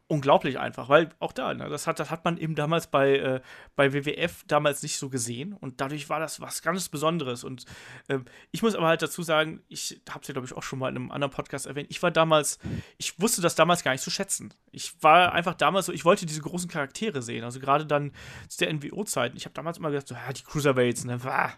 [0.07, 3.41] unglaublich einfach, weil auch da, ne, das, hat, das hat man eben damals bei, äh,
[3.75, 7.43] bei WWF damals nicht so gesehen und dadurch war das was ganz Besonderes.
[7.43, 7.65] Und
[8.07, 8.19] äh,
[8.51, 10.89] ich muss aber halt dazu sagen, ich habe es ja, glaube ich, auch schon mal
[10.89, 12.59] in einem anderen Podcast erwähnt, ich war damals,
[12.97, 14.53] ich wusste das damals gar nicht zu schätzen.
[14.71, 18.11] Ich war einfach damals so, ich wollte diese großen Charaktere sehen, also gerade dann
[18.47, 19.33] zu der NWO-Zeit.
[19.35, 21.53] Ich habe damals immer gedacht, so, ja, die Cruiserweights, ne, ah,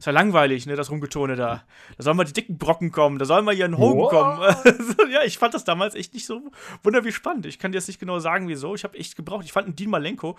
[0.00, 1.62] ist ja langweilig, ne, das Rumgetone da.
[1.96, 5.10] Da sollen mal die dicken Brocken kommen, da sollen mal hier ein Hogan kommen.
[5.12, 6.40] ja, ich fand das damals echt nicht so
[6.82, 7.44] wunderbar spannend.
[7.44, 8.74] Ich kann dir jetzt nicht genau sagen, wieso.
[8.74, 9.44] Ich habe echt gebraucht.
[9.44, 10.38] Ich fand einen Dean Malenko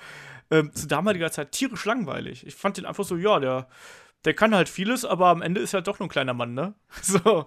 [0.50, 2.46] äh, zu damaliger Zeit tierisch langweilig.
[2.46, 3.68] Ich fand den einfach so, ja, der
[4.26, 6.76] der kann halt vieles, aber am Ende ist er doch nur ein kleiner Mann, ne?
[7.02, 7.46] So,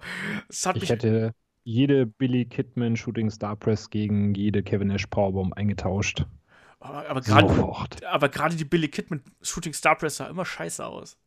[0.49, 5.07] es hat ich mich hätte jede Billy Kidman Shooting Star Press gegen jede Kevin Nash
[5.07, 6.25] Powerbomb eingetauscht.
[6.79, 7.05] Aber,
[8.11, 11.17] aber gerade die Billy Kidman Shooting Star Press sah immer scheiße aus.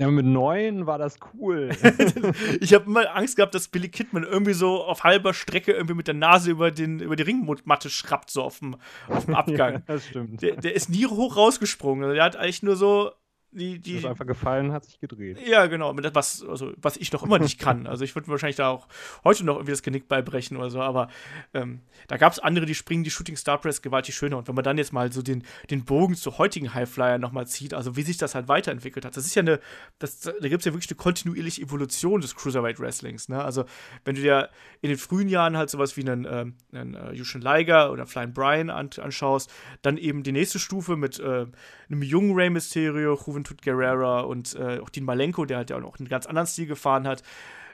[0.00, 1.70] Ja, mit neun war das cool.
[2.60, 6.06] ich habe immer Angst gehabt, dass Billy Kidman irgendwie so auf halber Strecke irgendwie mit
[6.06, 8.76] der Nase über, den, über die Ringmatte schrappt, so auf dem,
[9.08, 9.74] auf dem Abgang.
[9.74, 10.40] ja, das stimmt.
[10.40, 12.14] Der, der, ist nie hoch rausgesprungen.
[12.14, 13.10] Der hat eigentlich nur so
[13.50, 15.38] die, die, ist einfach gefallen, hat sich gedreht.
[15.46, 15.94] Ja, genau.
[16.12, 17.86] Was, also, was ich noch immer nicht kann.
[17.86, 18.88] Also ich würde wahrscheinlich da auch
[19.24, 21.08] heute noch irgendwie das Genick beibrechen oder so, aber
[21.54, 24.36] ähm, da gab es andere, die springen die Shooting Star Press gewaltig schöner.
[24.38, 27.72] Und wenn man dann jetzt mal so den, den Bogen zu heutigen Highflyer nochmal zieht,
[27.72, 29.60] also wie sich das halt weiterentwickelt hat, das ist ja eine,
[29.98, 33.28] das, da gibt es ja wirklich eine kontinuierliche Evolution des Cruiserweight Wrestlings.
[33.28, 33.42] Ne?
[33.42, 33.64] Also
[34.04, 34.50] wenn du dir
[34.82, 38.34] in den frühen Jahren halt sowas wie einen, ähm, einen uh, Yushin Liger oder Flying
[38.34, 39.50] Brian an, anschaust,
[39.82, 41.46] dann eben die nächste Stufe mit äh,
[41.88, 45.98] einem jungen Rey Mysterio, Juventud Guerrera und äh, auch Dean Malenko, der halt ja auch
[45.98, 47.22] einen ganz anderen Stil gefahren hat.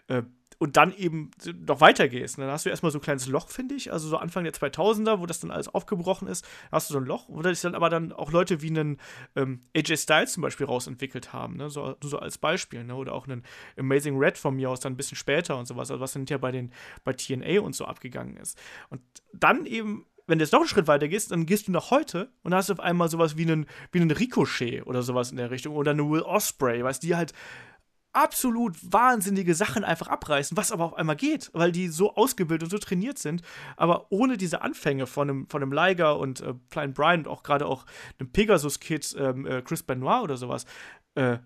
[0.08, 0.22] Äh,
[0.58, 1.32] und dann eben
[1.66, 2.38] noch weitergehst.
[2.38, 5.18] Dann hast du erstmal so ein kleines Loch, finde ich, also so Anfang der 2000er,
[5.18, 6.46] wo das dann alles aufgebrochen ist.
[6.70, 8.98] Hast du so ein Loch, wo sich dann aber dann auch Leute wie einen
[9.34, 11.70] ähm, AJ Styles zum Beispiel rausentwickelt haben, ne?
[11.70, 12.84] so, so als Beispiel.
[12.84, 12.94] Ne?
[12.94, 13.42] Oder auch einen
[13.76, 16.38] Amazing Red von mir aus dann ein bisschen später und sowas, also was dann ja
[16.38, 16.70] bei, den,
[17.02, 18.56] bei TNA und so abgegangen ist.
[18.90, 19.02] Und
[19.32, 22.30] dann eben wenn du jetzt noch einen Schritt weiter gehst, dann gehst du nach heute
[22.42, 25.50] und hast du auf einmal sowas wie einen, wie einen Ricochet oder sowas in der
[25.50, 27.32] Richtung oder eine Will Osprey, weißt die halt
[28.14, 32.70] absolut wahnsinnige Sachen einfach abreißen, was aber auf einmal geht, weil die so ausgebildet und
[32.70, 33.42] so trainiert sind.
[33.76, 37.42] Aber ohne diese Anfänge von einem, von einem Liger und äh, Klein Brian und auch
[37.42, 37.84] gerade auch
[38.18, 40.64] einem Pegasus-Kid, ähm, äh, Chris Benoit oder sowas,
[41.16, 41.38] äh,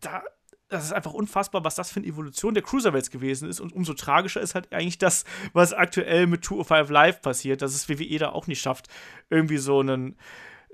[0.00, 0.22] da,
[0.70, 3.60] das ist einfach unfassbar, was das für eine Evolution der Cruiserweights gewesen ist.
[3.60, 7.88] Und umso tragischer ist halt eigentlich das, was aktuell mit 205 Live passiert, dass es
[7.88, 8.86] WWE da auch nicht schafft,
[9.28, 10.16] irgendwie so einen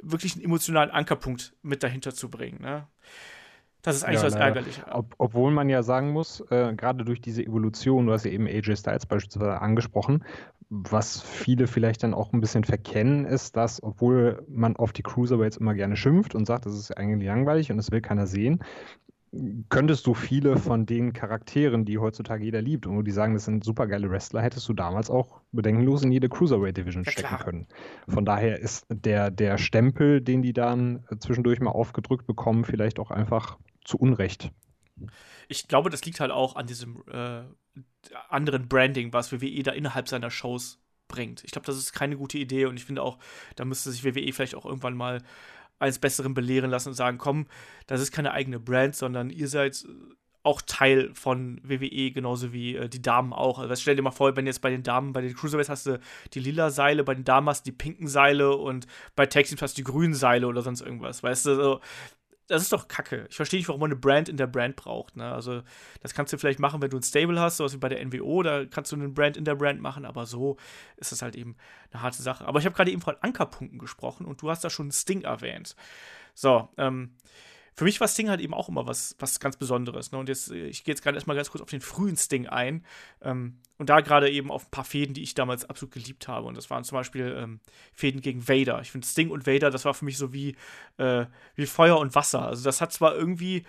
[0.03, 2.61] wirklich einen emotionalen Ankerpunkt mit dahinter zu bringen.
[2.61, 2.87] Ne?
[3.81, 4.85] Das ist eigentlich ja, so das Ärgerliche.
[4.91, 8.47] Ob, obwohl man ja sagen muss, äh, gerade durch diese Evolution, du hast ja eben
[8.47, 10.25] AJ Styles beispielsweise angesprochen,
[10.69, 15.59] was viele vielleicht dann auch ein bisschen verkennen, ist, dass, obwohl man auf die Cruiserweights
[15.59, 18.59] immer gerne schimpft und sagt, das ist eigentlich langweilig und das will keiner sehen,
[19.69, 23.45] könntest du viele von den Charakteren, die heutzutage jeder liebt und wo die sagen, das
[23.45, 27.29] sind super geile Wrestler, hättest du damals auch bedenkenlos in jede Cruiserweight Division ja, stecken
[27.29, 27.45] klar.
[27.45, 27.67] können.
[28.09, 33.11] Von daher ist der, der Stempel, den die dann zwischendurch mal aufgedrückt bekommen, vielleicht auch
[33.11, 34.51] einfach zu Unrecht.
[35.49, 37.43] Ich glaube, das liegt halt auch an diesem äh,
[38.29, 41.45] anderen Branding, was WWE da innerhalb seiner Shows bringt.
[41.45, 43.19] Ich glaube, das ist keine gute Idee und ich finde auch,
[43.55, 45.23] da müsste sich WWE vielleicht auch irgendwann mal
[45.79, 47.47] eines Besseren belehren lassen und sagen, komm,
[47.87, 49.87] das ist keine eigene Brand, sondern ihr seid
[50.47, 53.59] auch Teil von WWE, genauso wie äh, die Damen auch.
[53.59, 55.99] Also stell dir mal vor, wenn jetzt bei den Damen, bei den Cruiserweights hast du
[56.35, 59.61] die lila Seile, bei den Damen hast du die pinken Seile und bei Tag Teams
[59.61, 61.25] hast du die grünen Seile oder sonst irgendwas.
[61.25, 61.81] Weißt du, so,
[62.49, 63.27] das ist doch kacke.
[63.29, 65.17] Ich verstehe nicht, warum man eine Brand in der Brand braucht.
[65.17, 65.31] Ne?
[65.31, 65.63] Also,
[66.01, 68.43] das kannst du vielleicht machen, wenn du ein Stable hast, sowas wie bei der NWO,
[68.43, 70.57] da kannst du einen Brand in der Brand machen, aber so
[70.97, 71.57] ist das halt eben
[71.93, 72.47] eine harte Sache.
[72.47, 75.77] Aber ich habe gerade eben von Ankerpunkten gesprochen und du hast da schon Sting erwähnt.
[76.35, 77.17] So, ähm,
[77.77, 80.11] für mich war Sting halt eben auch immer was, was ganz Besonderes.
[80.11, 80.19] Ne?
[80.19, 82.85] Und jetzt, äh, ich gehe jetzt gerade erstmal ganz kurz auf den frühen Sting ein.
[83.21, 86.47] Ähm, und da gerade eben auf ein paar Fäden, die ich damals absolut geliebt habe.
[86.47, 87.61] Und das waren zum Beispiel ähm,
[87.93, 88.81] Fäden gegen Vader.
[88.81, 90.57] Ich finde Sting und Vader, das war für mich so wie,
[90.97, 92.47] äh, wie Feuer und Wasser.
[92.47, 93.65] Also das hat zwar irgendwie,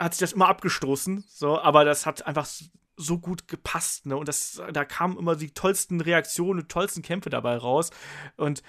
[0.00, 2.48] hat sich das immer abgestoßen, so, aber das hat einfach
[2.96, 4.16] so gut gepasst, ne?
[4.16, 7.90] Und das, da kamen immer die tollsten Reaktionen, die tollsten Kämpfe dabei raus.
[8.36, 8.62] Und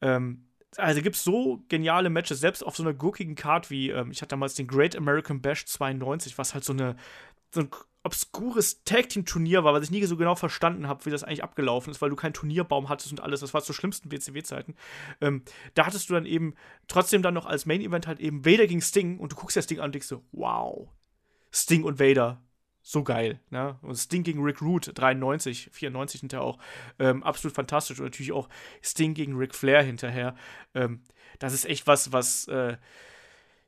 [0.00, 0.45] ähm,
[0.76, 4.20] also gibt es so geniale Matches, selbst auf so einer gurkigen Card wie, ähm, ich
[4.20, 6.96] hatte damals den Great American Bash 92, was halt so eine
[7.52, 7.70] so ein
[8.04, 12.00] obskures Tag-Team-Turnier war, was ich nie so genau verstanden habe, wie das eigentlich abgelaufen ist,
[12.00, 13.40] weil du keinen Turnierbaum hattest und alles.
[13.40, 14.76] Das war zu schlimmsten WCW-Zeiten.
[15.20, 15.42] Ähm,
[15.74, 16.54] da hattest du dann eben
[16.86, 19.80] trotzdem dann noch als Main-Event halt eben Vader gegen Sting und du guckst das Ding
[19.80, 20.88] an und denkst so, wow,
[21.52, 22.40] Sting und Vader,
[22.88, 23.40] so geil.
[23.50, 23.76] Ne?
[23.82, 26.58] Und Sting gegen Rick Root, 93, 94 hinterher auch,
[27.00, 27.98] ähm, absolut fantastisch.
[27.98, 28.48] Und natürlich auch
[28.80, 30.36] Sting gegen Ric Flair hinterher.
[30.72, 31.02] Ähm,
[31.40, 32.76] das ist echt was, was, äh,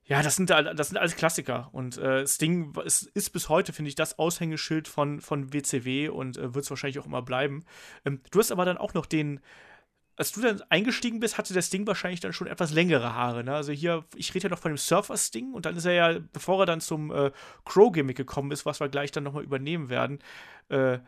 [0.04, 1.68] ja, das sind, das sind alles Klassiker.
[1.72, 6.36] Und äh, Sting ist, ist, bis heute, finde ich, das Aushängeschild von, von WCW und
[6.36, 7.64] äh, wird es wahrscheinlich auch immer bleiben.
[8.04, 9.40] Ähm, du hast aber dann auch noch den,
[10.18, 13.44] als du dann eingestiegen bist, hatte der Sting wahrscheinlich dann schon etwas längere Haare.
[13.44, 13.54] Ne?
[13.54, 16.60] Also hier, ich rede ja noch von dem Surfer-Sting und dann ist er ja, bevor
[16.60, 17.30] er dann zum äh,
[17.64, 20.18] Crow-Gimmick gekommen ist, was wir gleich dann nochmal übernehmen werden,
[20.70, 20.98] äh,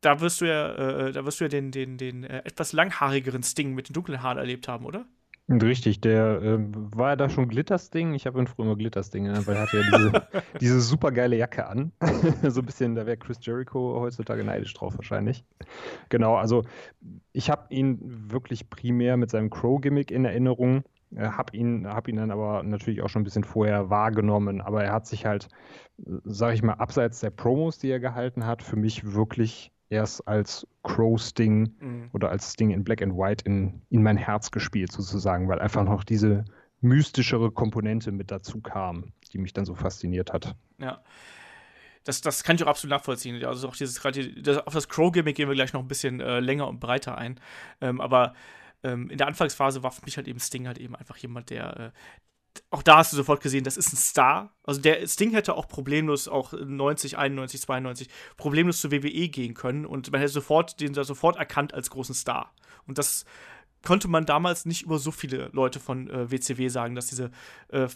[0.00, 0.74] da wirst du ja,
[1.06, 4.22] äh, da wirst du ja den, den, den äh, etwas langhaarigeren Sting mit den dunklen
[4.22, 5.06] Haaren erlebt haben, oder?
[5.50, 8.12] Richtig, der äh, war ja da schon Glittersting.
[8.12, 11.36] Ich habe ihn früher immer Glittersting genannt, weil er hatte ja diese, diese super geile
[11.36, 11.92] Jacke an.
[12.42, 15.44] so ein bisschen, da wäre Chris Jericho heutzutage neidisch drauf wahrscheinlich.
[16.10, 16.64] Genau, also
[17.32, 17.98] ich habe ihn
[18.30, 20.84] wirklich primär mit seinem Crow-Gimmick in Erinnerung.
[21.16, 24.60] Äh, habe ihn, hab ihn dann aber natürlich auch schon ein bisschen vorher wahrgenommen.
[24.60, 25.48] Aber er hat sich halt,
[26.24, 30.66] sage ich mal, abseits der Promos, die er gehalten hat, für mich wirklich erst als
[30.82, 32.10] Crow Sting mhm.
[32.12, 35.84] oder als Sting in Black and White in, in mein Herz gespielt, sozusagen, weil einfach
[35.84, 36.44] noch diese
[36.80, 40.54] mystischere Komponente mit dazu kam, die mich dann so fasziniert hat.
[40.78, 41.02] Ja.
[42.04, 43.44] Das, das kann ich auch absolut nachvollziehen.
[43.44, 46.68] Also auch dieses gerade auf das Crow-Gimmick gehen wir gleich noch ein bisschen äh, länger
[46.68, 47.40] und breiter ein.
[47.80, 48.34] Ähm, aber
[48.82, 51.76] ähm, in der Anfangsphase war für mich halt eben Sting halt eben einfach jemand, der,
[51.78, 51.90] äh,
[52.70, 54.52] auch da hast du sofort gesehen, das ist ein Star.
[54.64, 59.86] Also der Sting hätte auch problemlos auch 90, 91, 92 problemlos zur WWE gehen können
[59.86, 62.52] und man hätte sofort den da sofort erkannt als großen Star.
[62.86, 63.24] Und das
[63.84, 67.30] konnte man damals nicht über so viele Leute von äh, WCW sagen, dass diese,
[67.68, 67.88] äh, äh,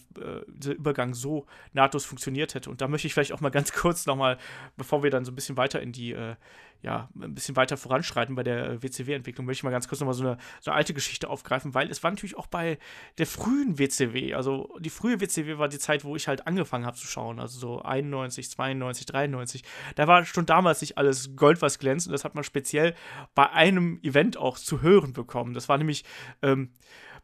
[0.49, 2.71] dieser Übergang so nahtlos funktioniert hätte.
[2.71, 4.39] Und da möchte ich vielleicht auch mal ganz kurz nochmal,
[4.77, 6.37] bevor wir dann so ein bisschen weiter in die, äh,
[6.83, 10.15] ja, ein bisschen weiter voranschreiten bei der äh, WCW-Entwicklung, möchte ich mal ganz kurz nochmal
[10.15, 12.79] so eine, so eine alte Geschichte aufgreifen, weil es war natürlich auch bei
[13.19, 16.97] der frühen WCW, also die frühe WCW war die Zeit, wo ich halt angefangen habe
[16.97, 19.63] zu schauen, also so 91, 92, 93.
[19.95, 22.95] Da war schon damals nicht alles Gold, was glänzt und das hat man speziell
[23.35, 25.55] bei einem Event auch zu hören bekommen.
[25.55, 26.05] Das war nämlich
[26.43, 26.73] ähm,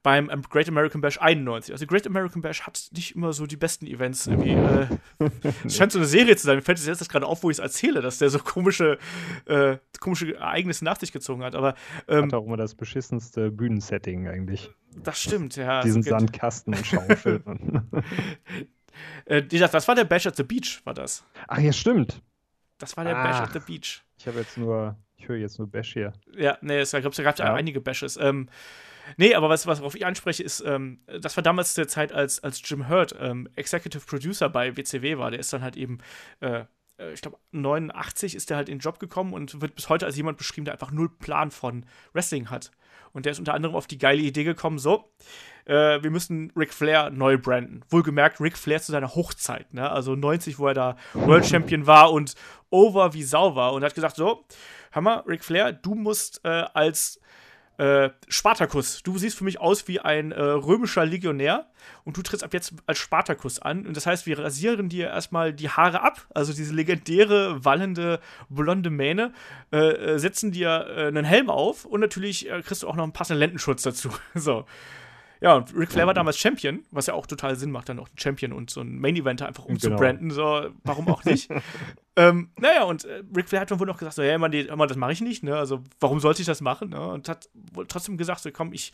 [0.03, 1.73] beim Great American Bash 91.
[1.73, 4.53] Also Great American Bash hat nicht immer so die besten Events irgendwie.
[4.53, 4.87] Äh,
[5.65, 6.57] es scheint so eine Serie zu sein.
[6.57, 8.99] Mir fällt es jetzt gerade auf, wo ich es erzähle, dass der so komische,
[9.47, 11.55] äh, komische Ereignisse nach sich gezogen hat.
[11.55, 11.75] Aber
[12.07, 14.71] ähm, hat auch immer das beschissenste Bühnensetting eigentlich.
[15.03, 15.83] Das stimmt, ja.
[15.83, 17.43] Diesen Sandkasten und Schaufel.
[19.27, 21.25] äh, das, war der Bash at the Beach, war das.
[21.47, 22.23] Ach ja, stimmt.
[22.79, 24.05] Das war der Ach, Bash at the Beach.
[24.19, 26.13] Ich habe jetzt nur, ich höre jetzt nur Bash hier.
[26.37, 28.17] Ja, nee, es gab, es gab ja einige Bashes.
[28.17, 28.49] Ähm,
[29.17, 32.61] Nee, aber was, worauf ich anspreche, ist, ähm, das war damals der Zeit, als, als
[32.65, 35.31] Jim Hurt ähm, Executive Producer bei WCW war.
[35.31, 35.99] Der ist dann halt eben,
[36.41, 36.65] äh,
[36.99, 40.07] äh ich glaube, 89 ist der halt in den Job gekommen und wird bis heute
[40.07, 42.71] als jemand beschrieben, der einfach null Plan von Wrestling hat.
[43.13, 45.11] Und der ist unter anderem auf die geile Idee gekommen, so,
[45.65, 47.85] äh, wir müssen Ric Flair neu branden.
[47.89, 49.91] Wohlgemerkt, Ric Flair zu seiner Hochzeit, ne?
[49.91, 52.35] Also 90, wo er da World Champion war und
[52.71, 54.45] over wie Sau war und hat gesagt, so,
[54.93, 57.21] hör mal, Ric Flair, du musst äh, als
[57.79, 61.67] äh, Spartacus, du siehst für mich aus wie ein äh, römischer Legionär
[62.05, 63.87] und du trittst ab jetzt als Spartacus an.
[63.87, 68.91] Und das heißt, wir rasieren dir erstmal die Haare ab, also diese legendäre, wallende, blonde
[68.91, 69.33] Mähne,
[69.73, 73.05] äh, äh setzen dir äh, einen Helm auf und natürlich äh, kriegst du auch noch
[73.05, 74.11] einen passenden Lendenschutz dazu.
[74.35, 74.65] so.
[75.41, 78.09] Ja, und Ric Flair war damals Champion, was ja auch total Sinn macht, dann auch
[78.09, 79.75] ein Champion und so ein Main Event einfach genau.
[79.75, 80.31] umzubranden.
[80.31, 80.63] Genau.
[80.63, 81.49] So, warum auch nicht?
[82.17, 84.97] ähm, naja, und äh, Ric Flair hat dann wohl noch gesagt: so, ja, man, das
[84.97, 85.57] mache ich nicht, ne?
[85.57, 86.91] Also, warum sollte ich das machen?
[86.91, 87.01] Ne?
[87.01, 88.93] Und hat wohl trotzdem gesagt: so, komm, ich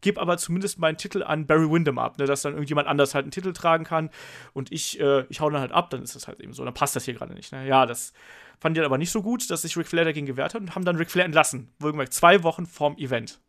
[0.00, 2.26] gebe aber zumindest meinen Titel an Barry Windham ab, ne?
[2.26, 4.10] dass dann irgendjemand anders halt einen Titel tragen kann
[4.52, 6.64] und ich, äh, ich hau dann halt ab, dann ist das halt eben so.
[6.64, 7.52] Dann passt das hier gerade nicht.
[7.52, 7.66] Ne?
[7.66, 8.12] Ja, das
[8.60, 10.84] fand die aber nicht so gut, dass sich Ric Flair dagegen gewehrt hat und haben
[10.84, 11.72] dann Ric Flair entlassen.
[11.78, 13.40] Wohlgemerkt, zwei Wochen vorm Event.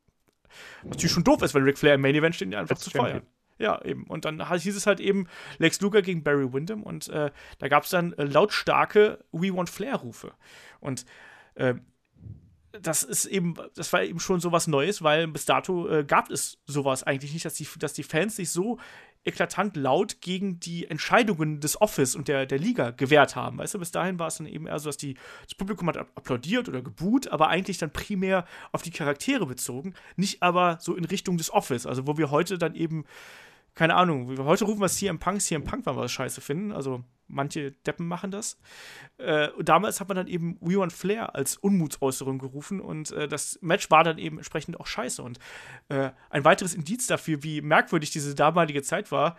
[0.84, 2.90] Was natürlich schon doof ist, wenn Ric Flair im Main Event steht, ihn einfach zu
[2.90, 3.24] feiern.
[3.58, 4.04] Ja, eben.
[4.08, 5.28] Und dann hieß es halt eben
[5.60, 9.70] Lex Luger gegen Barry Windham und äh, da gab es dann äh, lautstarke We Want
[9.70, 10.34] Flair-Rufe.
[10.82, 11.06] Und
[11.56, 11.76] äh,
[12.82, 16.58] das ist eben, das war eben schon sowas Neues, weil bis dato äh, gab es
[16.66, 18.80] sowas eigentlich nicht, dass die, dass die Fans sich so
[19.26, 23.58] eklatant laut gegen die Entscheidungen des Office und der, der Liga gewehrt haben.
[23.58, 25.98] Weißt du, bis dahin war es dann eben eher so, dass die, das Publikum hat
[25.98, 31.06] applaudiert oder geboot, aber eigentlich dann primär auf die Charaktere bezogen, nicht aber so in
[31.06, 33.06] Richtung des Office, also wo wir heute dann eben
[33.76, 36.72] keine Ahnung, heute rufen wir CM Punk, CM Punk, weil wir das scheiße finden.
[36.72, 38.58] Also manche Deppen machen das.
[39.18, 43.60] Äh, damals hat man dann eben We Want Flair als Unmutsäußerung gerufen und äh, das
[43.62, 45.22] Match war dann eben entsprechend auch scheiße.
[45.22, 45.40] Und
[45.90, 49.36] äh, ein weiteres Indiz dafür, wie merkwürdig diese damalige Zeit war,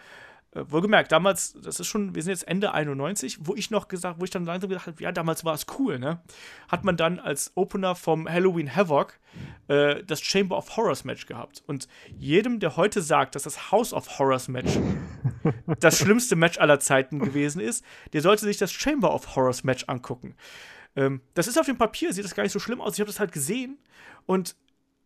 [0.56, 4.20] äh, wohlgemerkt, damals, das ist schon, wir sind jetzt Ende 91, wo ich noch gesagt,
[4.20, 6.20] wo ich dann langsam gedacht habe, ja, damals war es cool, ne?
[6.68, 9.18] Hat man dann als Opener vom Halloween Havoc
[9.68, 11.62] äh, das Chamber of Horrors Match gehabt.
[11.66, 14.72] Und jedem, der heute sagt, dass das House of Horrors Match
[15.80, 19.84] das schlimmste Match aller Zeiten gewesen ist, der sollte sich das Chamber of Horrors Match
[19.88, 20.34] angucken.
[20.96, 22.94] Ähm, das ist auf dem Papier, sieht das gar nicht so schlimm aus.
[22.94, 23.78] Ich habe das halt gesehen
[24.24, 24.56] und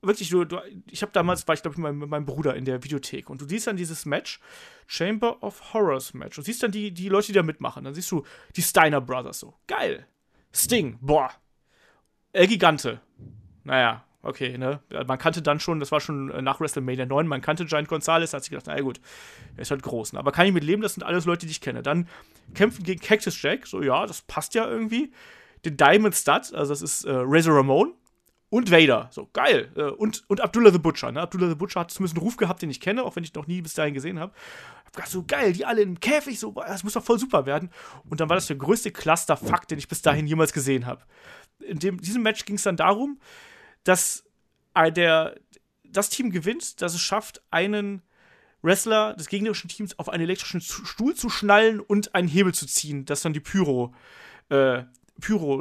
[0.03, 0.59] wirklich, du, du
[0.91, 3.49] ich habe damals, war ich glaube ich mit meinem Bruder in der Videothek und du
[3.49, 4.41] siehst dann dieses Match,
[4.87, 7.85] Chamber of Horrors Match und siehst dann die, die Leute, die da mitmachen.
[7.85, 8.25] Dann siehst du
[8.57, 9.55] die Steiner Brothers so.
[9.67, 10.07] Geil.
[10.53, 11.31] Sting, boah.
[12.33, 13.01] El Gigante.
[13.65, 14.81] Naja, okay, ne?
[15.07, 18.33] Man kannte dann schon, das war schon äh, nach WrestleMania 9, man kannte Giant Gonzalez,
[18.33, 19.01] hat sich gedacht, naja gut,
[19.57, 20.15] er ist halt groß.
[20.15, 20.19] Ne?
[20.19, 21.83] Aber kann ich mit leben, das sind alles Leute, die ich kenne.
[21.83, 22.09] Dann
[22.55, 25.13] kämpfen gegen Cactus Jack, so ja, das passt ja irgendwie.
[25.65, 27.93] Den Diamond Stud, also das ist äh, Razor Ramon,
[28.51, 29.09] und Vader.
[29.13, 29.71] So, geil.
[29.77, 31.11] Äh, und, und Abdullah the Butcher.
[31.13, 31.21] Ne?
[31.21, 33.47] Abdullah the Butcher hat zumindest einen Ruf gehabt, den ich kenne, auch wenn ich noch
[33.47, 34.33] nie bis dahin gesehen habe.
[34.85, 37.71] Hab gedacht, so geil, die alle im Käfig, so, das muss doch voll super werden.
[38.09, 41.03] Und dann war das der größte Clusterfuck, den ich bis dahin jemals gesehen habe.
[41.61, 43.21] In dem, diesem Match ging es dann darum,
[43.85, 44.25] dass
[44.77, 45.37] der,
[45.85, 48.03] das Team gewinnt, dass es schafft, einen
[48.63, 53.05] Wrestler des gegnerischen Teams auf einen elektrischen Stuhl zu schnallen und einen Hebel zu ziehen,
[53.05, 53.95] dass dann die Pyro,
[54.49, 54.83] äh,
[55.21, 55.61] Pyro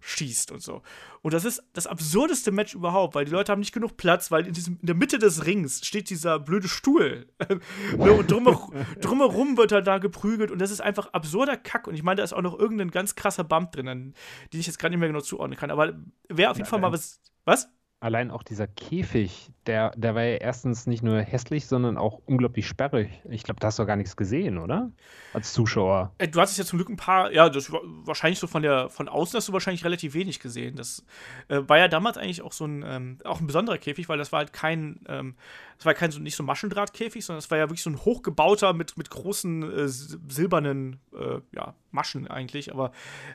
[0.00, 0.82] losschießt und so.
[1.22, 4.46] Und das ist das absurdeste Match überhaupt, weil die Leute haben nicht genug Platz, weil
[4.46, 7.26] in, diesem, in der Mitte des Rings steht dieser blöde Stuhl.
[7.96, 11.86] Ne, und drumherum, drumherum wird er da geprügelt und das ist einfach absurder Kack.
[11.86, 14.14] Und ich meine, da ist auch noch irgendein ganz krasser Bump drin, den
[14.60, 15.70] ich jetzt gerade nicht mehr genau zuordnen kann.
[15.70, 15.92] Aber
[16.28, 17.20] wer auf jeden ja, Fall mal was.
[17.44, 17.68] Was?
[18.00, 22.66] Allein auch dieser Käfig, der, der war ja erstens nicht nur hässlich, sondern auch unglaublich
[22.66, 23.10] sperrig.
[23.28, 24.90] Ich glaube, da hast du gar nichts gesehen, oder?
[25.34, 26.12] Als Zuschauer.
[26.16, 28.88] Äh, du hattest ja zum Glück ein paar, ja, das war wahrscheinlich so von der
[28.88, 30.76] von außen hast du wahrscheinlich relativ wenig gesehen.
[30.76, 31.04] Das
[31.48, 34.32] äh, war ja damals eigentlich auch so ein ähm, auch ein besonderer Käfig, weil das
[34.32, 35.36] war halt kein, ähm,
[35.80, 38.74] das war kein so nicht so Maschendrahtkäfig, sondern es war ja wirklich so ein hochgebauter
[38.74, 42.70] mit, mit großen äh, silbernen äh, ja, Maschen eigentlich.
[42.70, 42.92] Aber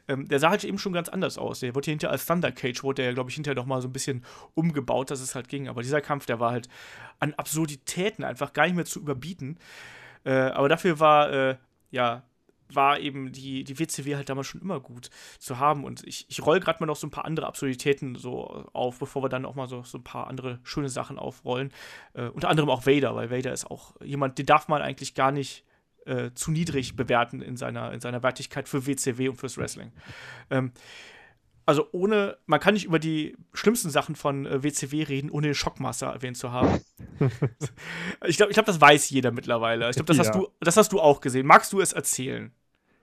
[0.07, 1.61] ähm, der sah halt eben schon ganz anders aus.
[1.61, 3.87] Der wurde hier hinterher als Thunder Cage, wurde der, glaube ich, hinterher noch mal so
[3.87, 4.23] ein bisschen
[4.53, 5.67] umgebaut, dass es halt ging.
[5.67, 6.69] Aber dieser Kampf, der war halt
[7.19, 9.57] an Absurditäten einfach gar nicht mehr zu überbieten.
[10.23, 11.57] Äh, aber dafür war, äh,
[11.89, 12.21] ja,
[12.73, 15.09] war eben die, die WCW halt damals schon immer gut
[15.39, 15.83] zu haben.
[15.83, 19.23] Und ich, ich roll gerade mal noch so ein paar andere Absurditäten so auf, bevor
[19.23, 21.71] wir dann auch mal so, so ein paar andere schöne Sachen aufrollen.
[22.13, 25.31] Äh, unter anderem auch Vader, weil Vader ist auch jemand, den darf man eigentlich gar
[25.31, 25.63] nicht
[26.05, 29.91] äh, zu niedrig bewerten in seiner, in seiner Wertigkeit für WCW und fürs Wrestling.
[30.49, 30.71] Ähm,
[31.65, 35.55] also ohne, man kann nicht über die schlimmsten Sachen von äh, WCW reden, ohne den
[35.55, 36.81] Schockmaster erwähnt zu haben.
[38.25, 39.89] ich glaube, ich glaub, das weiß jeder mittlerweile.
[39.89, 40.23] Ich glaube, das, ja.
[40.23, 41.47] hast du, das hast du auch gesehen.
[41.47, 42.51] Magst du es erzählen?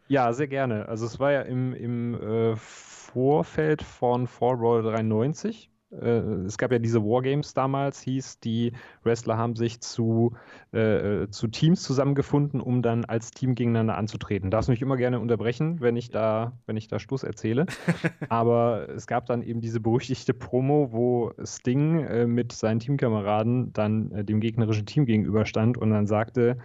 [0.08, 0.88] Ja, sehr gerne.
[0.88, 6.72] Also es war ja im, im äh, Vorfeld von Fall Brawl 93 äh, es gab
[6.72, 8.72] ja diese Wargames damals, hieß, die
[9.04, 10.32] Wrestler haben sich zu,
[10.72, 14.50] äh, zu Teams zusammengefunden, um dann als Team gegeneinander anzutreten.
[14.50, 17.66] Darfst mich immer gerne unterbrechen, wenn ich da, wenn ich da Schluss erzähle.
[18.30, 24.12] Aber es gab dann eben diese berüchtigte Promo, wo Sting äh, mit seinen Teamkameraden dann
[24.12, 26.56] äh, dem gegnerischen Team gegenüberstand und dann sagte,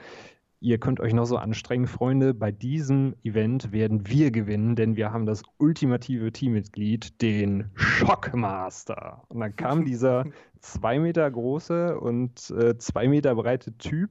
[0.59, 2.33] Ihr könnt euch noch so anstrengen, Freunde.
[2.33, 9.21] Bei diesem Event werden wir gewinnen, denn wir haben das ultimative Teammitglied, den Shockmaster.
[9.27, 10.25] Und dann kam dieser
[10.59, 14.09] zwei Meter große und äh, zwei Meter breite Typ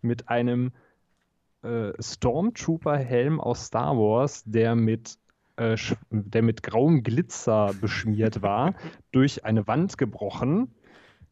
[0.00, 0.70] mit einem
[1.62, 5.18] äh, Stormtrooper-Helm aus Star Wars, der mit
[5.56, 5.76] äh,
[6.10, 8.74] der mit grauem Glitzer beschmiert war,
[9.10, 10.72] durch eine Wand gebrochen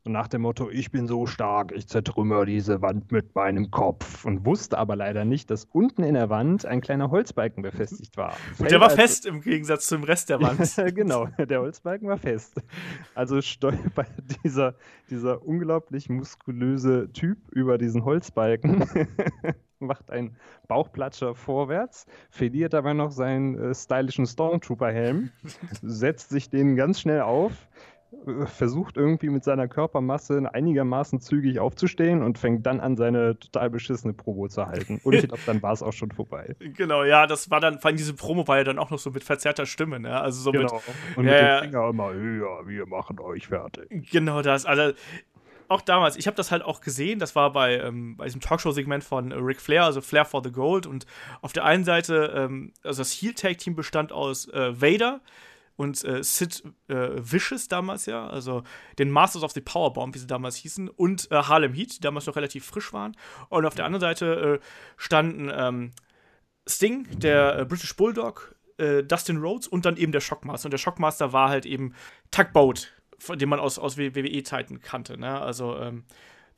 [0.08, 4.24] nach dem Motto, ich bin so stark, ich zertrümmer diese Wand mit meinem Kopf.
[4.24, 8.34] Und wusste aber leider nicht, dass unten in der Wand ein kleiner Holzbalken befestigt war.
[8.58, 10.58] Und der war also, fest im Gegensatz zum Rest der Wand.
[10.94, 12.60] genau, der Holzbalken war fest.
[13.14, 14.08] Also stolpert
[14.44, 14.74] dieser,
[15.10, 18.84] dieser unglaublich muskulöse Typ über diesen Holzbalken.
[19.80, 20.36] macht einen
[20.66, 25.30] Bauchplatscher vorwärts, verliert aber noch seinen äh, stylischen Stormtrooper-Helm,
[25.82, 27.52] setzt sich den ganz schnell auf,
[28.46, 34.14] versucht irgendwie mit seiner Körpermasse einigermaßen zügig aufzustehen und fängt dann an, seine total beschissene
[34.14, 35.00] Promo zu halten.
[35.04, 36.56] Und ich glaube, dann war es auch schon vorbei.
[36.78, 39.10] Genau, ja, das war dann, vor allem diese Promo war ja dann auch noch so
[39.10, 40.20] mit verzerrter Stimme, ne?
[40.20, 40.74] Also so genau.
[40.74, 41.16] mit.
[41.16, 44.10] Und mit dem Finger immer höher, wir machen euch fertig.
[44.10, 44.64] Genau das.
[44.64, 44.92] Also
[45.68, 49.04] auch damals, ich habe das halt auch gesehen, das war bei, ähm, bei diesem Talkshow-Segment
[49.04, 50.86] von äh, Ric Flair, also Flair for the Gold.
[50.86, 51.06] Und
[51.42, 55.20] auf der einen Seite, ähm, also das Heel-Tag-Team bestand aus äh, Vader,
[55.78, 58.64] und äh, Sid äh, Vicious damals ja, also
[58.98, 62.26] den Masters of the Powerbomb, wie sie damals hießen, und äh, Harlem Heat, die damals
[62.26, 63.16] noch relativ frisch waren.
[63.48, 65.92] Und auf der anderen Seite äh, standen ähm,
[66.66, 70.66] Sting, der äh, British Bulldog, äh, Dustin Rhodes und dann eben der Shockmaster.
[70.66, 71.94] Und der Shockmaster war halt eben
[72.32, 72.92] Tugboat,
[73.28, 75.16] den man aus, aus WWE-Zeiten kannte.
[75.16, 75.40] Ne?
[75.40, 76.02] Also ähm,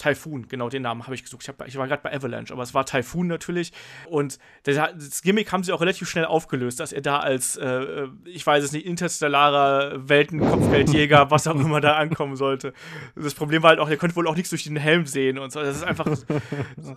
[0.00, 1.42] Typhoon, genau den Namen habe ich gesucht.
[1.42, 3.72] Ich, hab, ich war gerade bei Avalanche, aber es war Typhoon natürlich.
[4.08, 8.46] Und das Gimmick haben sie auch relativ schnell aufgelöst, dass er da als, äh, ich
[8.46, 12.72] weiß es nicht, interstellarer Weltenkopfgeldjäger, was auch immer da ankommen sollte.
[13.14, 15.52] Das Problem war halt auch, er konnte wohl auch nichts durch den Helm sehen und
[15.52, 15.60] so.
[15.60, 16.06] Das ist einfach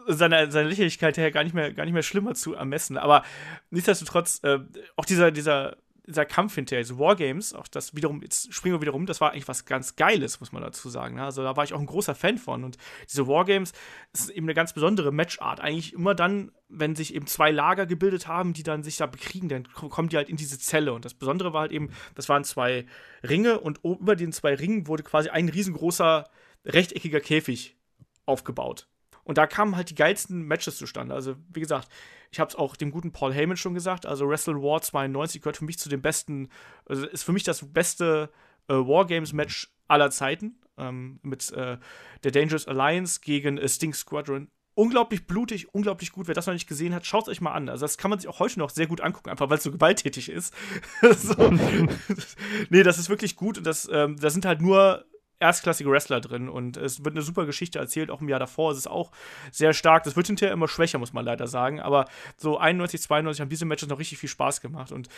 [0.08, 2.98] seine, seine Lächerlichkeit her gar nicht, mehr, gar nicht mehr schlimmer zu ermessen.
[2.98, 3.24] Aber
[3.70, 4.60] nichtsdestotrotz, äh,
[4.96, 5.76] auch dieser, dieser
[6.06, 9.32] dieser Kampf hinterher, diese Wargames, auch das wiederum, jetzt springen wir wieder rum, das war
[9.32, 11.16] eigentlich was ganz Geiles, muss man dazu sagen.
[11.16, 11.24] Ne?
[11.24, 12.64] Also da war ich auch ein großer Fan von.
[12.64, 12.78] Und
[13.10, 13.72] diese Wargames
[14.12, 15.62] ist eben eine ganz besondere Matchart.
[15.62, 19.48] Eigentlich immer dann, wenn sich eben zwei Lager gebildet haben, die dann sich da bekriegen,
[19.48, 20.94] dann kommen die halt in diese Zelle.
[20.94, 22.86] Und das Besondere war halt eben, das waren zwei
[23.28, 26.30] Ringe und über den zwei Ringen wurde quasi ein riesengroßer
[26.66, 27.78] rechteckiger Käfig
[28.26, 28.88] aufgebaut.
[29.24, 31.16] Und da kamen halt die geilsten Matches zustande.
[31.16, 31.90] Also, wie gesagt,
[32.32, 34.06] ich habe es auch dem guten Paul Heyman schon gesagt.
[34.06, 36.50] Also, Wrestle War 92 gehört für mich zu den besten,
[36.86, 38.30] also ist für mich das beste
[38.68, 40.60] äh, Wargames-Match aller Zeiten.
[40.76, 41.78] Ähm, mit äh,
[42.24, 44.50] der Dangerous Alliance gegen äh, Sting Squadron.
[44.76, 46.28] Unglaublich blutig, unglaublich gut.
[46.28, 47.70] Wer das noch nicht gesehen hat, schaut es euch mal an.
[47.70, 49.72] Also, das kann man sich auch heute noch sehr gut angucken, einfach weil es so
[49.72, 50.54] gewalttätig ist.
[51.16, 51.36] so.
[52.70, 55.06] nee, das ist wirklich gut und das, ähm, da sind halt nur
[55.44, 58.10] erstklassige Wrestler drin und es wird eine super Geschichte erzählt.
[58.10, 59.12] Auch im Jahr davor ist es auch
[59.52, 60.04] sehr stark.
[60.04, 61.82] Das wird hinterher immer schwächer, muss man leider sagen.
[61.82, 62.06] Aber
[62.38, 64.94] so 91, 92 haben diese Matches noch richtig viel Spaß gemacht.
[64.94, 65.10] Und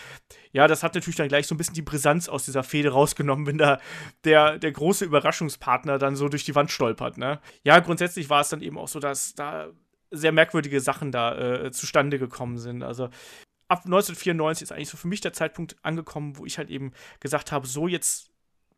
[0.52, 3.46] ja, das hat natürlich dann gleich so ein bisschen die Brisanz aus dieser Fehde rausgenommen,
[3.46, 3.80] wenn da
[4.24, 7.18] der, der große Überraschungspartner dann so durch die Wand stolpert.
[7.18, 7.40] Ne?
[7.64, 9.68] Ja, grundsätzlich war es dann eben auch so, dass da
[10.10, 12.82] sehr merkwürdige Sachen da äh, zustande gekommen sind.
[12.82, 13.10] Also
[13.68, 17.52] ab 1994 ist eigentlich so für mich der Zeitpunkt angekommen, wo ich halt eben gesagt
[17.52, 18.32] habe, so jetzt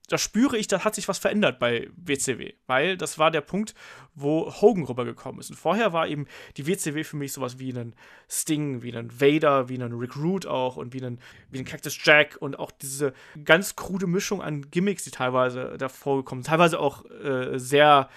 [0.07, 3.73] da spüre ich, da hat sich was verändert bei WCW, weil das war der Punkt,
[4.15, 5.49] wo Hogan rübergekommen ist.
[5.49, 7.93] Und vorher war eben die WCW für mich sowas wie ein
[8.29, 11.19] Sting, wie ein Vader, wie ein Rick Root auch und wie ein,
[11.51, 13.13] wie ein Cactus Jack und auch diese
[13.43, 16.49] ganz krude Mischung an Gimmicks, die teilweise davor gekommen sind.
[16.49, 18.09] Teilweise auch äh, sehr,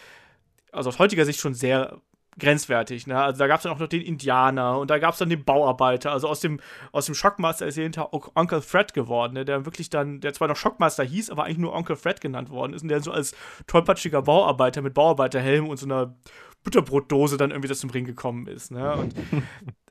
[0.70, 2.00] also aus heutiger Sicht schon sehr
[2.40, 3.06] grenzwertig.
[3.06, 3.20] Ne?
[3.22, 5.44] Also da gab es dann auch noch den Indianer und da gab es dann den
[5.44, 6.10] Bauarbeiter.
[6.10, 6.60] Also aus dem,
[6.92, 9.44] aus dem Shockmaster ist er hinter Uncle Fred geworden, ne?
[9.44, 12.72] der wirklich dann, der zwar noch Shockmaster hieß, aber eigentlich nur Onkel Fred genannt worden
[12.72, 13.34] ist und der so als
[13.66, 16.16] tollpatschiger Bauarbeiter mit Bauarbeiterhelm und so einer
[16.64, 18.70] Butterbrotdose dann irgendwie das zum Ring gekommen ist.
[18.70, 18.92] Ne?
[18.94, 19.14] Und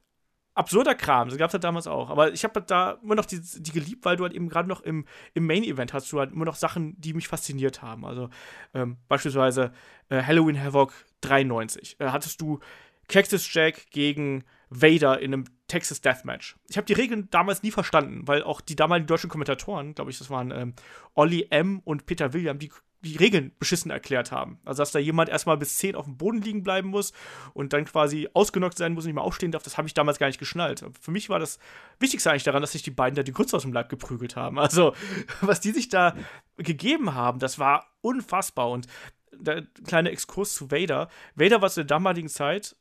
[0.60, 1.30] absurder Kram.
[1.30, 2.10] Das gab es halt damals auch.
[2.10, 4.68] Aber ich habe halt da immer noch die, die geliebt, weil du halt eben gerade
[4.68, 8.06] noch im, im Main-Event hast du halt immer noch Sachen, die mich fasziniert haben.
[8.06, 8.30] Also
[8.74, 9.72] ähm, beispielsweise
[10.10, 12.00] äh, Halloween Havoc 93.
[12.00, 12.60] Äh, hattest du
[13.08, 16.56] Cactus Jack gegen Vader in einem Texas Deathmatch.
[16.68, 20.18] Ich habe die Regeln damals nie verstanden, weil auch die damaligen deutschen Kommentatoren, glaube ich,
[20.18, 20.74] das waren ähm,
[21.16, 21.80] Olli M.
[21.84, 22.72] und Peter William, die
[23.02, 24.60] die Regeln beschissen erklärt haben.
[24.66, 27.14] Also, dass da jemand erstmal bis 10 auf dem Boden liegen bleiben muss
[27.54, 30.20] und dann quasi ausgenockt sein muss und nicht mehr aufstehen darf, das habe ich damals
[30.20, 30.84] gar nicht geschnallt.
[31.00, 31.60] Für mich war das
[32.00, 34.60] Wichtigste eigentlich daran, dass sich die beiden da die Grütze aus dem Leib geprügelt haben.
[34.70, 34.94] Also,
[35.41, 36.16] was die sich da
[36.58, 38.70] gegeben haben, das war unfassbar.
[38.70, 38.86] Und
[39.34, 41.10] der kleine Exkurs zu Vader.
[41.36, 42.76] Vader war zu der damaligen Zeit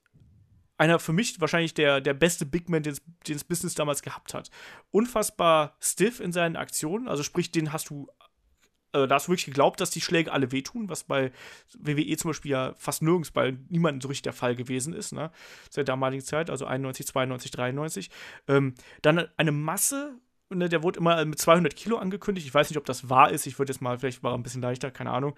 [0.79, 2.97] einer für mich wahrscheinlich der, der beste Big Man, den
[3.27, 4.51] das Business damals gehabt hat.
[4.93, 8.07] Unfassbar stiff in seinen Aktionen, also sprich, den hast du
[8.93, 11.33] äh, da hast du wirklich geglaubt, dass die Schläge alle wehtun, was bei
[11.79, 15.31] WWE zum Beispiel ja fast nirgends bei niemandem so richtig der Fall gewesen ist, ne?
[15.69, 18.11] Seit damaligen Zeit, also 91, 92, 93.
[18.47, 20.19] Ähm, dann eine Masse,
[20.51, 22.47] ne, der wurde immer mit 200 Kilo angekündigt.
[22.47, 23.47] Ich weiß nicht, ob das wahr ist.
[23.47, 25.37] Ich würde jetzt mal, vielleicht war er ein bisschen leichter, keine Ahnung.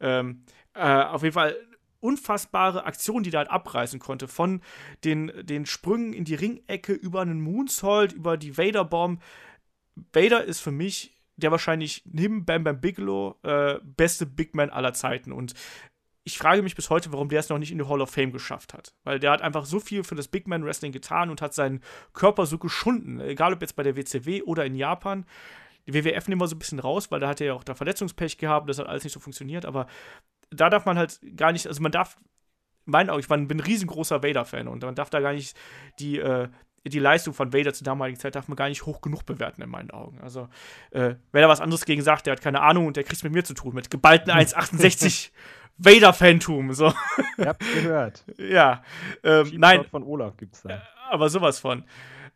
[0.00, 0.44] Ähm,
[0.74, 1.56] äh, auf jeden Fall
[2.00, 4.28] unfassbare Aktion, die da halt abreißen konnte.
[4.28, 4.60] Von
[5.04, 9.22] den, den Sprüngen in die Ringecke über einen Moonsault, über die Vader-Bomb.
[10.12, 14.92] Vader ist für mich der wahrscheinlich neben Bam Bam Bigelow äh, beste Big Man aller
[14.94, 15.32] Zeiten.
[15.32, 15.54] Und
[16.24, 18.32] ich frage mich bis heute, warum der es noch nicht in die Hall of Fame
[18.32, 18.94] geschafft hat.
[19.02, 21.80] Weil der hat einfach so viel für das Big Man Wrestling getan und hat seinen
[22.12, 23.20] Körper so geschunden.
[23.20, 25.26] Egal ob jetzt bei der WCW oder in Japan.
[25.86, 27.74] Die WWF nehmen wir so ein bisschen raus, weil da hat er ja auch da
[27.74, 29.66] Verletzungspech gehabt, das hat alles nicht so funktioniert.
[29.66, 29.88] Aber
[30.50, 32.16] da darf man halt gar nicht, also man darf,
[32.86, 35.56] in meinen Augen, ich bin ein riesengroßer Vader-Fan und man darf da gar nicht
[35.98, 36.48] die, äh,
[36.84, 39.70] die Leistung von Vader zur damaligen Zeit darf man gar nicht hoch genug bewerten in
[39.70, 40.20] meinen Augen.
[40.20, 40.48] Also,
[40.90, 43.22] äh, wer da was anderes gegen sagt, der hat keine Ahnung und der kriegt es
[43.22, 45.30] mit mir zu tun, mit geballten 1,68
[45.78, 46.72] Vader-Fantum.
[46.72, 46.92] So.
[47.38, 48.24] Ihr habt gehört.
[48.38, 48.82] ja.
[49.22, 49.84] Ähm, nein.
[49.84, 50.70] von Olaf gibt's da.
[50.70, 50.78] Äh,
[51.10, 51.84] aber sowas von.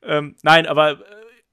[0.03, 0.97] Ähm, nein, aber äh,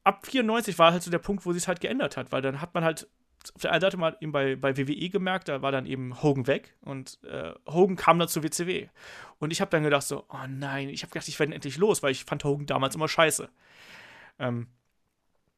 [0.04, 2.74] ab 94 war halt so der Punkt, wo sich halt geändert hat, weil dann hat
[2.74, 3.08] man halt
[3.56, 6.48] auf der einen Seite mal eben bei, bei WWE gemerkt, da war dann eben Hogan
[6.48, 8.88] weg und äh, Hogan kam dann zur WCW.
[9.40, 12.04] Und ich habe dann gedacht so, oh nein, ich habe gedacht, ich werde endlich los,
[12.04, 13.50] weil ich fand Hogan damals immer scheiße.
[14.40, 14.68] Ähm,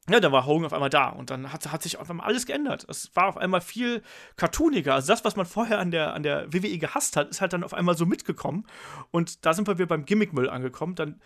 [0.10, 2.46] ja, da war Hogan auf einmal da und dann hat, hat sich auf einmal alles
[2.46, 2.86] geändert.
[2.88, 4.04] Es war auf einmal viel
[4.36, 4.94] cartooniger.
[4.94, 7.64] Also das, was man vorher an der, an der WWE gehasst hat, ist halt dann
[7.64, 8.68] auf einmal so mitgekommen.
[9.10, 10.94] Und da sind wir wieder beim Gimmickmüll angekommen.
[10.94, 11.20] Dann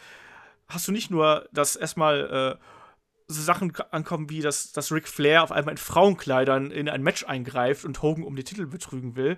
[0.69, 2.63] hast du nicht nur das erstmal äh,
[3.31, 7.23] so Sachen ankommen, wie dass, dass Ric Flair auf einmal in Frauenkleidern in ein Match
[7.25, 9.37] eingreift und Hogan um den Titel betrügen will,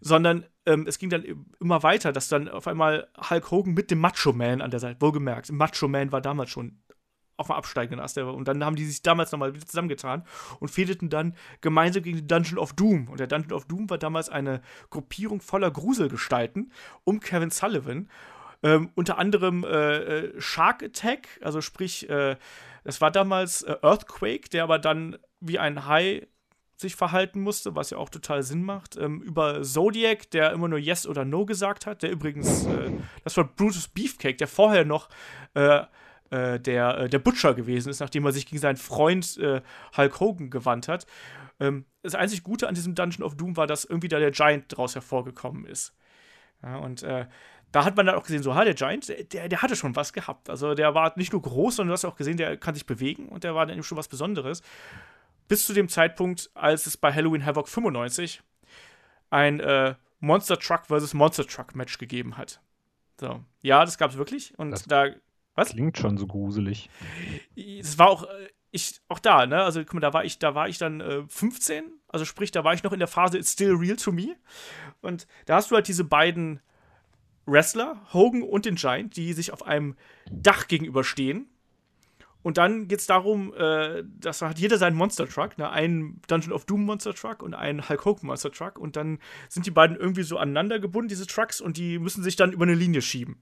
[0.00, 1.24] sondern ähm, es ging dann
[1.60, 5.00] immer weiter, dass dann auf einmal Hulk Hogan mit dem Macho Man an der Seite,
[5.00, 6.80] wohlgemerkt, Macho Man war damals schon
[7.36, 8.18] auf dem absteigenden Ast.
[8.18, 10.24] Und dann haben die sich damals nochmal wieder zusammengetan
[10.58, 13.08] und fädeten dann gemeinsam gegen den Dungeon of Doom.
[13.08, 14.60] Und der Dungeon of Doom war damals eine
[14.90, 16.72] Gruppierung voller Gruselgestalten
[17.04, 18.10] um Kevin Sullivan.
[18.64, 22.36] Ähm, unter anderem äh, äh Shark Attack, also sprich äh,
[22.88, 26.26] das war damals äh, Earthquake, der aber dann wie ein Hai
[26.74, 28.96] sich verhalten musste, was ja auch total Sinn macht.
[28.96, 32.90] Ähm, über Zodiac, der immer nur Yes oder No gesagt hat, der übrigens, äh,
[33.24, 35.10] das war Brutus Beefcake, der vorher noch
[35.52, 35.82] äh,
[36.30, 39.60] äh der, äh, der Butcher gewesen ist, nachdem er sich gegen seinen Freund äh,
[39.94, 41.06] Hulk Hogan gewandt hat.
[41.60, 44.64] Ähm, das einzig Gute an diesem Dungeon of Doom war, dass irgendwie da der Giant
[44.74, 45.94] draus hervorgekommen ist.
[46.62, 47.04] Ja, und
[47.72, 50.12] da hat man dann auch gesehen, so, ha, der Giant, der, der hatte schon was
[50.12, 50.48] gehabt.
[50.48, 53.28] Also der war nicht nur groß, sondern du hast auch gesehen, der kann sich bewegen
[53.28, 54.62] und der war dann eben schon was Besonderes.
[55.48, 58.42] Bis zu dem Zeitpunkt, als es bei Halloween Havoc 95
[59.30, 61.14] ein äh, Monster Truck vs.
[61.14, 62.60] Monster Truck Match gegeben hat.
[63.20, 63.40] So.
[63.62, 64.58] Ja, das gab es wirklich.
[64.58, 65.08] Und das da.
[65.54, 65.70] Was?
[65.70, 66.88] Klingt schon so gruselig.
[67.56, 68.24] Es war auch.
[68.24, 69.62] Äh, ich, auch da, ne?
[69.62, 72.64] Also, guck mal, da war ich, da war ich dann äh, 15, also sprich, da
[72.64, 74.36] war ich noch in der Phase It's Still Real to Me.
[75.00, 76.60] Und da hast du halt diese beiden
[77.48, 79.96] Wrestler, Hogan und den Giant, die sich auf einem
[80.30, 81.48] Dach gegenüberstehen.
[82.42, 85.68] Und dann geht es darum, äh, dass hat jeder seinen Monster Truck, ne?
[85.70, 88.78] einen Dungeon of Doom Monster Truck und einen Hulk Hogan Monster Truck.
[88.78, 89.18] Und dann
[89.48, 92.64] sind die beiden irgendwie so aneinander gebunden, diese Trucks, und die müssen sich dann über
[92.64, 93.36] eine Linie schieben.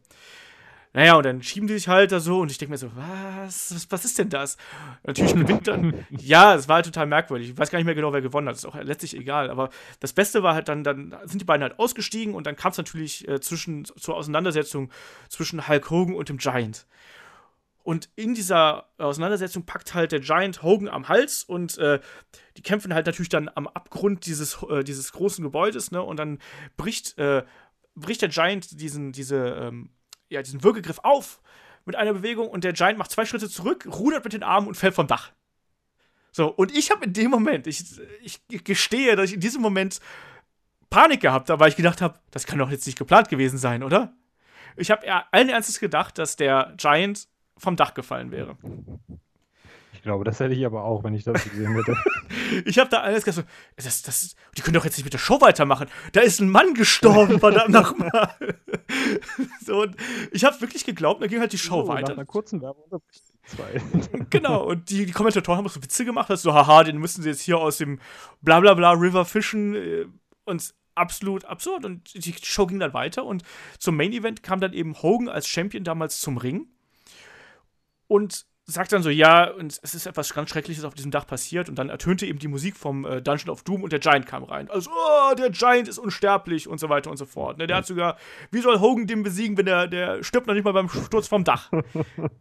[0.97, 3.75] Naja, und dann schieben die sich halt da so und ich denke mir so, was,
[3.75, 4.57] was, was ist denn das?
[5.05, 7.51] Natürlich gewinnt dann, ja, es war halt total merkwürdig.
[7.51, 9.51] Ich weiß gar nicht mehr genau, wer gewonnen hat, ist auch letztlich egal.
[9.51, 9.69] Aber
[10.01, 12.79] das Beste war halt dann, dann sind die beiden halt ausgestiegen und dann kam es
[12.79, 14.91] natürlich äh, zwischen, zur Auseinandersetzung
[15.29, 16.87] zwischen Hulk Hogan und dem Giant.
[17.83, 22.01] Und in dieser Auseinandersetzung packt halt der Giant Hogan am Hals und äh,
[22.57, 26.03] die kämpfen halt natürlich dann am Abgrund dieses, äh, dieses großen Gebäudes, ne?
[26.03, 26.39] Und dann
[26.79, 27.45] bricht, äh,
[27.95, 29.91] bricht der Giant diesen, diese, ähm,
[30.29, 31.41] ja, diesen Würgegriff auf
[31.85, 34.75] mit einer Bewegung und der Giant macht zwei Schritte zurück, rudert mit den Armen und
[34.75, 35.33] fällt vom Dach.
[36.33, 37.83] So, und ich habe in dem Moment, ich,
[38.23, 40.01] ich gestehe, dass ich in diesem Moment
[40.91, 43.83] Panik gehabt habe, weil ich gedacht habe, das kann doch jetzt nicht geplant gewesen sein,
[43.83, 44.13] oder?
[44.77, 48.57] Ich habe allen Ernstes gedacht, dass der Giant vom Dach gefallen wäre.
[50.07, 51.97] Ich glaube, das hätte ich aber auch, wenn ich das gesehen hätte.
[52.65, 55.41] ich habe da alles gesagt, das, das, die können doch jetzt nicht mit der Show
[55.41, 55.89] weitermachen.
[56.13, 58.33] Da ist ein Mann gestorben, verdammt nochmal.
[59.67, 59.85] so,
[60.31, 62.11] ich habe wirklich geglaubt, da ging halt die Show so, weiter.
[62.11, 62.85] Nach einer kurzen Werbung
[63.47, 63.83] zwei.
[64.31, 67.31] genau, und die, die Kommentatoren haben so Witze gemacht, dass so, haha, den müssen sie
[67.31, 67.99] jetzt hier aus dem
[68.43, 70.07] Blablabla River fischen äh,
[70.45, 71.85] und absolut absurd.
[71.85, 73.43] Und die Show ging dann weiter und
[73.81, 76.69] zum Main Event kam dann eben Hogan als Champion damals zum Ring
[78.07, 81.69] und sagt dann so, ja, und es ist etwas ganz Schreckliches auf diesem Dach passiert
[81.69, 84.43] und dann ertönte eben die Musik vom äh, Dungeon of Doom und der Giant kam
[84.43, 84.69] rein.
[84.69, 87.59] Also, oh, der Giant ist unsterblich und so weiter und so fort.
[87.59, 87.69] Ne?
[87.69, 88.17] Der hat sogar,
[88.51, 91.45] wie soll Hogan den besiegen, wenn der, der stirbt noch nicht mal beim Sturz vom
[91.45, 91.71] Dach.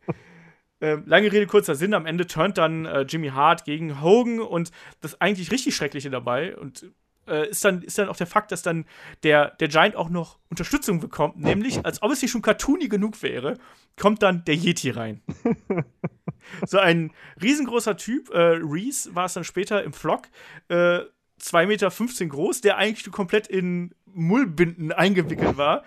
[0.82, 4.72] ähm, lange Rede, kurzer Sinn, am Ende turnt dann äh, Jimmy Hart gegen Hogan und
[5.02, 6.92] das eigentlich richtig Schreckliche dabei und
[7.28, 8.86] äh, ist, dann, ist dann auch der Fakt, dass dann
[9.24, 13.22] der, der Giant auch noch Unterstützung bekommt, nämlich, als ob es hier schon cartoony genug
[13.22, 13.58] wäre,
[13.98, 15.22] kommt dann der Yeti rein.
[16.66, 17.12] so ein
[17.42, 20.28] riesengroßer Typ, äh, Reese war es dann später im Vlog,
[20.70, 21.02] äh,
[21.42, 25.84] 2,15 Meter groß, der eigentlich komplett in Mullbinden eingewickelt war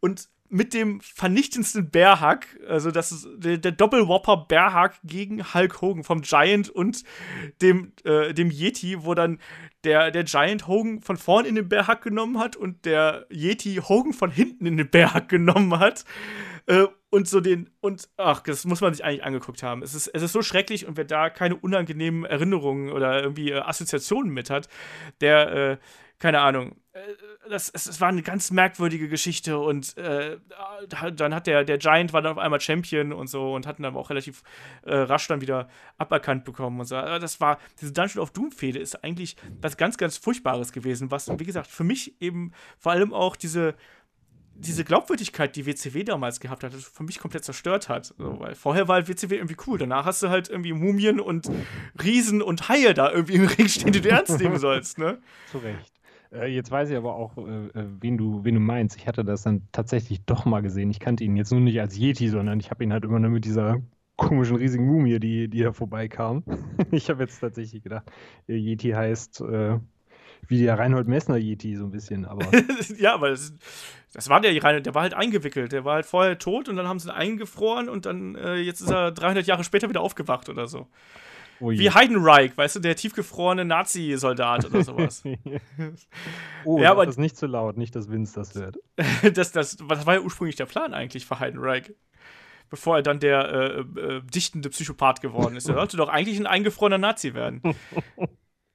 [0.00, 6.02] und mit dem vernichtendsten Bärhack, also das ist der, der Doppelwhopper Bärhack gegen Hulk Hogan
[6.02, 7.04] vom Giant und
[7.62, 9.38] dem, äh, dem Yeti, wo dann
[9.84, 14.12] der, der Giant Hogan von vorn in den Bärhack genommen hat und der Yeti Hogan
[14.12, 16.04] von hinten in den Bärhack genommen hat.
[16.66, 19.82] Äh, und so den, und ach, das muss man sich eigentlich angeguckt haben.
[19.82, 23.60] Es ist, es ist so schrecklich und wer da keine unangenehmen Erinnerungen oder irgendwie äh,
[23.60, 24.68] Assoziationen mit hat,
[25.20, 25.76] der, äh,
[26.18, 26.79] keine Ahnung,
[27.48, 30.38] das, es, es, war eine ganz merkwürdige Geschichte und äh,
[30.88, 33.94] dann hat der, der Giant war dann auf einmal Champion und so und hatten dann
[33.94, 34.42] auch relativ
[34.82, 35.68] äh, rasch dann wieder
[35.98, 36.96] aberkannt bekommen und so.
[36.96, 41.44] Das war, diese Dungeon of Doom-Fehde ist eigentlich was ganz, ganz Furchtbares gewesen, was, wie
[41.44, 43.76] gesagt, für mich eben vor allem auch diese,
[44.54, 48.14] diese Glaubwürdigkeit, die WCW damals gehabt hat, für mich komplett zerstört hat.
[48.18, 49.78] So, weil vorher war WCW irgendwie cool.
[49.78, 51.48] Danach hast du halt irgendwie Mumien und
[52.02, 55.18] Riesen und Haie da irgendwie im Ring stehen, die du ernst nehmen sollst, ne?
[55.52, 55.99] Zu Recht.
[56.32, 58.96] Äh, jetzt weiß ich aber auch, äh, äh, wen, du, wen du meinst.
[58.96, 60.90] Ich hatte das dann tatsächlich doch mal gesehen.
[60.90, 63.30] Ich kannte ihn jetzt nur nicht als Yeti, sondern ich habe ihn halt immer nur
[63.30, 63.80] mit dieser
[64.16, 66.44] komischen riesigen Mumie, die, die da vorbeikam.
[66.90, 68.10] ich habe jetzt tatsächlich gedacht,
[68.46, 69.78] Yeti heißt äh,
[70.46, 72.46] wie der Reinhold Messner Yeti so ein bisschen, aber.
[72.98, 73.54] ja, aber das,
[74.12, 75.72] das, war der Reinhold, der war halt eingewickelt.
[75.72, 78.80] Der war halt vorher tot und dann haben sie ihn eingefroren und dann äh, jetzt
[78.80, 80.86] ist er 300 Jahre später wieder aufgewacht oder so.
[81.60, 85.22] Oh Wie Heidenreich, weißt du, der tiefgefrorene Nazi-Soldat oder sowas.
[86.64, 88.78] oh, ja, aber das ist nicht zu laut, nicht, dass Vince das hört.
[89.34, 91.92] das, das, das war ja ursprünglich der Plan eigentlich für Heidenreich.
[92.70, 95.68] Bevor er dann der äh, äh, dichtende Psychopath geworden ist.
[95.68, 97.62] Er sollte doch eigentlich ein eingefrorener Nazi werden.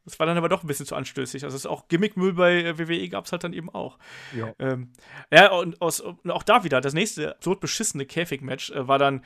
[0.06, 1.44] Das war dann aber doch ein bisschen zu anstößig.
[1.44, 3.98] Also es auch Gimmickmüll bei äh, WWE gab es halt dann eben auch.
[4.36, 4.94] Ja, ähm,
[5.32, 9.26] ja und, aus, und, auch da wieder, das nächste absurd beschissene Käfig-Match äh, war dann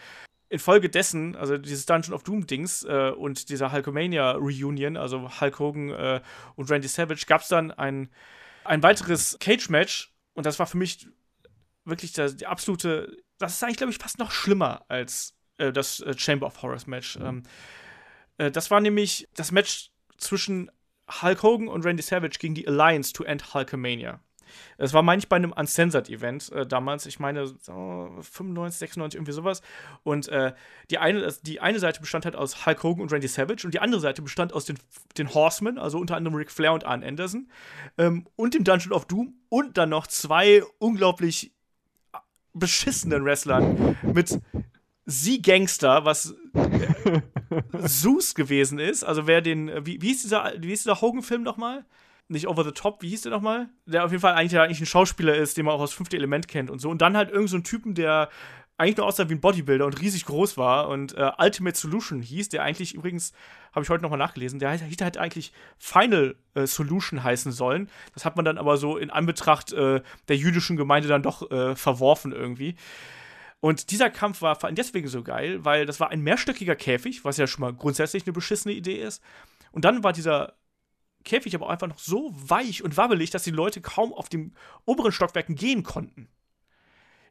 [0.49, 6.21] infolgedessen, also dieses Dungeon of Doom-Dings äh, und dieser Hulkamania-Reunion, also Hulk Hogan äh,
[6.55, 8.09] und Randy Savage, gab es dann ein,
[8.63, 11.07] ein weiteres Cage-Match und das war für mich
[11.85, 15.99] wirklich das, die absolute, das ist eigentlich, glaube ich, fast noch schlimmer als äh, das
[15.99, 17.17] äh, Chamber of Horrors Match.
[17.17, 17.25] Mhm.
[17.25, 17.43] Ähm,
[18.37, 20.71] äh, das war nämlich das Match zwischen
[21.21, 24.19] Hulk Hogan und Randy Savage gegen die Alliance to End Hulkamania.
[24.77, 27.05] Es war, meine ich, bei einem Uncensored-Event äh, damals.
[27.05, 29.61] Ich meine, so 95, 96, irgendwie sowas.
[30.03, 30.53] Und äh,
[30.89, 33.79] die, eine, die eine Seite bestand halt aus Hulk Hogan und Randy Savage und die
[33.79, 34.77] andere Seite bestand aus den,
[35.17, 37.49] den Horsemen, also unter anderem Ric Flair und Arn Anderson.
[37.97, 41.53] Ähm, und dem Dungeon of Doom und dann noch zwei unglaublich
[42.53, 44.39] beschissenen Wrestlern mit
[45.05, 47.21] Sie Gangster, was äh,
[47.87, 49.03] Zeus gewesen ist.
[49.03, 51.85] Also wer den, wie, wie hieß dieser, wie hieß dieser Hogan-Film nochmal?
[52.29, 53.69] Nicht Over the Top, wie hieß der nochmal?
[53.85, 56.47] Der auf jeden Fall eigentlich, eigentlich ein Schauspieler ist, den man auch aus Fünfte Element
[56.47, 56.89] kennt und so.
[56.89, 58.29] Und dann halt irgend so Typen, der
[58.79, 62.47] eigentlich nur aussah wie ein Bodybuilder und riesig groß war und äh, Ultimate Solution hieß,
[62.47, 63.33] der eigentlich übrigens,
[63.73, 67.89] habe ich heute nochmal nachgelesen, der hätte halt eigentlich Final äh, Solution heißen sollen.
[68.13, 71.75] Das hat man dann aber so in Anbetracht äh, der jüdischen Gemeinde dann doch äh,
[71.75, 72.75] verworfen irgendwie.
[73.59, 77.25] Und dieser Kampf war vor allem deswegen so geil, weil das war ein mehrstöckiger Käfig,
[77.25, 79.21] was ja schon mal grundsätzlich eine beschissene Idee ist.
[79.73, 80.53] Und dann war dieser
[81.25, 84.53] Käfig aber einfach noch so weich und wabbelig, dass die Leute kaum auf den
[84.85, 86.29] oberen Stockwerken gehen konnten.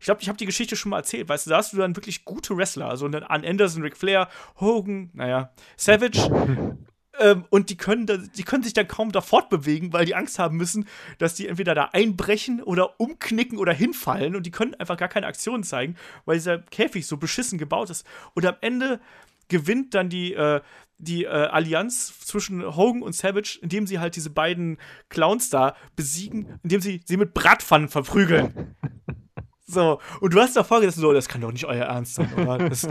[0.01, 1.97] Ich glaube, ich habe die Geschichte schon mal erzählt, weißt du, da hast du dann
[1.97, 4.29] wirklich gute Wrestler, also an Anderson, Ric Flair,
[4.61, 6.19] Hogan, naja, Savage.
[7.19, 10.39] ähm, und die können, da, die können sich dann kaum da fortbewegen, weil die Angst
[10.39, 10.87] haben müssen,
[11.19, 15.27] dass die entweder da einbrechen oder umknicken oder hinfallen und die können einfach gar keine
[15.27, 18.07] Aktionen zeigen, weil dieser Käfig so beschissen gebaut ist.
[18.35, 19.01] Und am Ende
[19.49, 20.61] gewinnt dann die, äh,
[20.99, 26.59] die äh, Allianz zwischen Hogan und Savage, indem sie halt diese beiden Clowns da besiegen,
[26.63, 28.77] indem sie sie mit Bratpfannen verprügeln.
[29.67, 32.69] so, und du hast davor gedacht, so, das kann doch nicht euer Ernst sein, oder?
[32.69, 32.89] Das,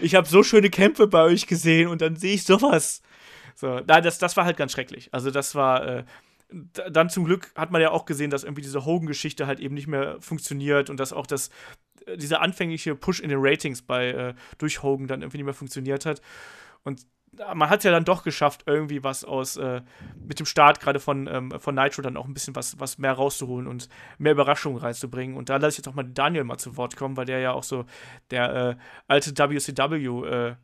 [0.00, 3.02] ich habe so schöne Kämpfe bei euch gesehen und dann sehe ich sowas.
[3.54, 5.08] So, nein, das, das war halt ganz schrecklich.
[5.12, 5.86] Also, das war.
[5.86, 6.04] Äh,
[6.72, 9.86] dann zum Glück hat man ja auch gesehen, dass irgendwie diese Hogan-Geschichte halt eben nicht
[9.86, 11.48] mehr funktioniert und dass auch das,
[12.06, 15.54] äh, dieser anfängliche Push in den Ratings bei äh, durch Hogan dann irgendwie nicht mehr
[15.54, 16.20] funktioniert hat.
[16.82, 17.06] Und
[17.54, 19.82] man hat es ja dann doch geschafft, irgendwie was aus äh,
[20.26, 23.12] mit dem Start gerade von, ähm, von Nitro dann auch ein bisschen was, was mehr
[23.12, 23.88] rauszuholen und
[24.18, 25.36] mehr Überraschungen reinzubringen.
[25.36, 27.52] Und da lasse ich jetzt auch mal Daniel mal zu Wort kommen, weil der ja
[27.52, 27.84] auch so
[28.30, 28.76] der äh,
[29.06, 30.56] alte WCW äh,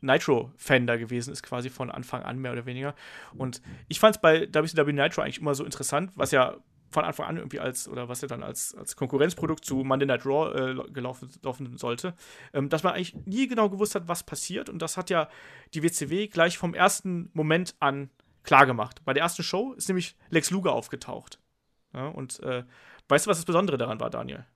[0.00, 2.94] Nitro-Fan da gewesen ist, quasi von Anfang an mehr oder weniger.
[3.34, 6.56] Und ich fand es bei WCW Nitro eigentlich immer so interessant, was ja
[6.90, 10.24] von Anfang an irgendwie als, oder was ja dann als, als Konkurrenzprodukt zu Monday Night
[10.24, 12.14] Raw äh, gelaufen, laufen sollte,
[12.52, 14.68] ähm, dass man eigentlich nie genau gewusst hat, was passiert.
[14.68, 15.28] Und das hat ja
[15.74, 18.10] die WCW gleich vom ersten Moment an
[18.42, 19.04] klargemacht.
[19.04, 21.38] Bei der ersten Show ist nämlich Lex Luger aufgetaucht.
[21.92, 22.64] Ja, und äh,
[23.08, 24.46] weißt du, was das Besondere daran war, Daniel?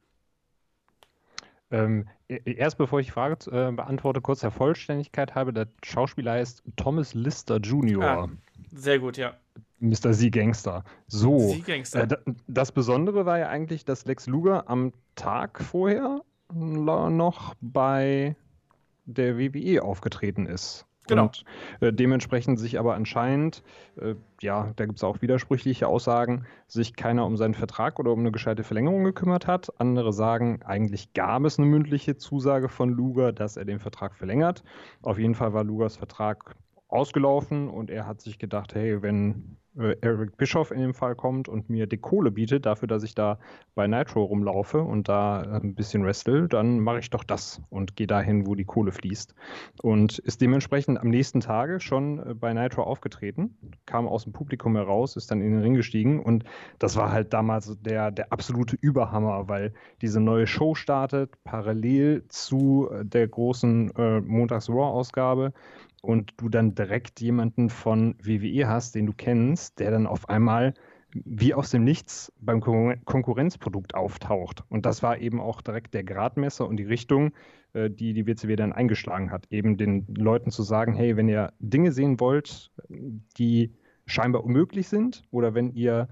[1.70, 5.68] Ähm, e, e, erst bevor ich die Frage äh, beantworte, kurz der Vollständigkeit halber, der
[5.82, 8.02] Schauspieler heißt Thomas Lister Jr.
[8.02, 8.28] Ah,
[8.72, 9.36] sehr gut, ja.
[9.82, 10.14] Mr.
[10.14, 10.84] Sie Gangster.
[11.08, 11.38] So.
[11.38, 12.04] Sie Gangster.
[12.04, 16.20] Äh, das Besondere war ja eigentlich, dass Lex Luger am Tag vorher
[16.54, 18.36] noch bei
[19.04, 20.86] der WWE aufgetreten ist.
[21.08, 21.24] Genau.
[21.24, 21.44] Und
[21.80, 23.64] äh, dementsprechend sich aber anscheinend,
[24.00, 28.20] äh, ja, da gibt es auch widersprüchliche Aussagen, sich keiner um seinen Vertrag oder um
[28.20, 29.80] eine gescheite Verlängerung gekümmert hat.
[29.80, 34.62] Andere sagen, eigentlich gab es eine mündliche Zusage von Luger, dass er den Vertrag verlängert.
[35.02, 36.54] Auf jeden Fall war Lugers Vertrag
[36.92, 41.48] ausgelaufen und er hat sich gedacht, hey, wenn äh, Eric Bischoff in dem Fall kommt
[41.48, 43.38] und mir die Kohle bietet, dafür, dass ich da
[43.74, 47.96] bei Nitro rumlaufe und da äh, ein bisschen wrestle, dann mache ich doch das und
[47.96, 49.34] gehe dahin, wo die Kohle fließt.
[49.82, 53.56] Und ist dementsprechend am nächsten Tage schon äh, bei Nitro aufgetreten,
[53.86, 56.44] kam aus dem Publikum heraus, ist dann in den Ring gestiegen und
[56.78, 62.90] das war halt damals der, der absolute Überhammer, weil diese neue Show startet parallel zu
[63.02, 65.52] der großen äh, Montags-Raw-Ausgabe
[66.02, 70.74] und du dann direkt jemanden von WWE hast, den du kennst, der dann auf einmal
[71.14, 74.64] wie aus dem Nichts beim Konkurrenzprodukt auftaucht.
[74.68, 77.32] Und das war eben auch direkt der Gradmesser und die Richtung,
[77.74, 79.46] äh, die die WCW dann eingeschlagen hat.
[79.50, 82.70] Eben den Leuten zu sagen, hey, wenn ihr Dinge sehen wollt,
[83.36, 83.74] die
[84.06, 86.08] scheinbar unmöglich sind, oder wenn ihr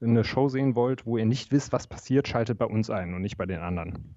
[0.00, 3.22] eine Show sehen wollt, wo ihr nicht wisst, was passiert, schaltet bei uns ein und
[3.22, 4.14] nicht bei den anderen.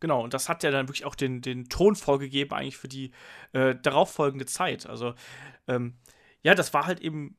[0.00, 3.10] Genau, und das hat ja dann wirklich auch den, den Ton vorgegeben, eigentlich für die
[3.52, 4.86] äh, darauffolgende Zeit.
[4.86, 5.14] Also,
[5.66, 5.98] ähm,
[6.42, 7.36] ja, das war halt eben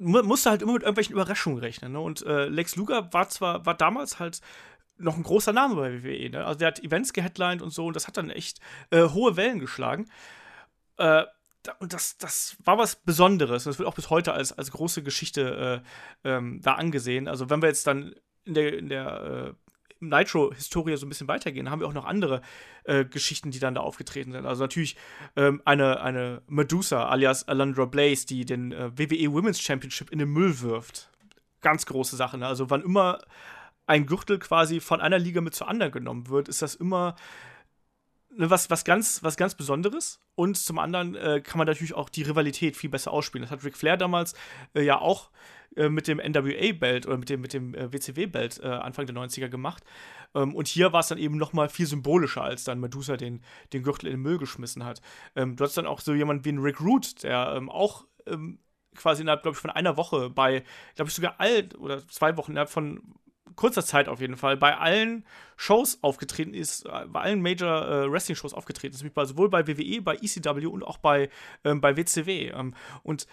[0.00, 1.92] musste halt immer mit irgendwelchen Überraschungen rechnen.
[1.92, 2.00] Ne?
[2.00, 4.40] Und äh, Lex Luger war zwar, war damals halt
[4.96, 6.30] noch ein großer Name bei WWE.
[6.30, 6.44] Ne?
[6.44, 9.58] Also der hat Events geheadlined und so und das hat dann echt äh, hohe Wellen
[9.58, 10.10] geschlagen.
[10.96, 11.24] Äh,
[11.78, 13.64] und das, das war was Besonderes.
[13.64, 15.82] Das wird auch bis heute als, als große Geschichte
[16.24, 17.28] äh, ähm, da angesehen.
[17.28, 19.59] Also wenn wir jetzt dann in der, in der äh,
[20.00, 22.40] Nitro-Historie so ein bisschen weitergehen, haben wir auch noch andere
[22.84, 24.46] äh, Geschichten, die dann da aufgetreten sind.
[24.46, 24.96] Also natürlich
[25.36, 30.30] ähm, eine, eine Medusa alias Alundra Blaze, die den äh, WWE Women's Championship in den
[30.30, 31.10] Müll wirft.
[31.60, 32.38] Ganz große Sache.
[32.38, 32.46] Ne?
[32.46, 33.20] Also wann immer
[33.86, 37.16] ein Gürtel quasi von einer Liga mit zur anderen genommen wird, ist das immer
[38.30, 40.20] ne, was, was, ganz, was ganz Besonderes.
[40.34, 43.42] Und zum anderen äh, kann man natürlich auch die Rivalität viel besser ausspielen.
[43.42, 44.34] Das hat Ric Flair damals
[44.74, 45.30] äh, ja auch
[45.76, 49.48] äh, mit dem NWA-Belt oder mit dem, mit dem äh, WCW-Belt äh, Anfang der 90er
[49.48, 49.84] gemacht.
[50.34, 53.42] Ähm, und hier war es dann eben noch mal viel symbolischer, als dann Medusa den,
[53.72, 55.00] den Gürtel in den Müll geschmissen hat.
[55.36, 58.58] Ähm, du hast dann auch so jemanden wie einen Rick Root, der ähm, auch ähm,
[58.96, 60.64] quasi innerhalb, glaube ich, von einer Woche bei,
[60.96, 63.00] glaube ich, sogar all oder zwei Wochen innerhalb von
[63.56, 65.24] kurzer Zeit auf jeden Fall bei allen
[65.56, 70.02] Shows aufgetreten ist, äh, bei allen Major äh, Wrestling Shows aufgetreten ist, sowohl bei WWE,
[70.02, 71.30] bei ECW und auch bei,
[71.64, 72.48] ähm, bei WCW.
[72.48, 73.26] Ähm, und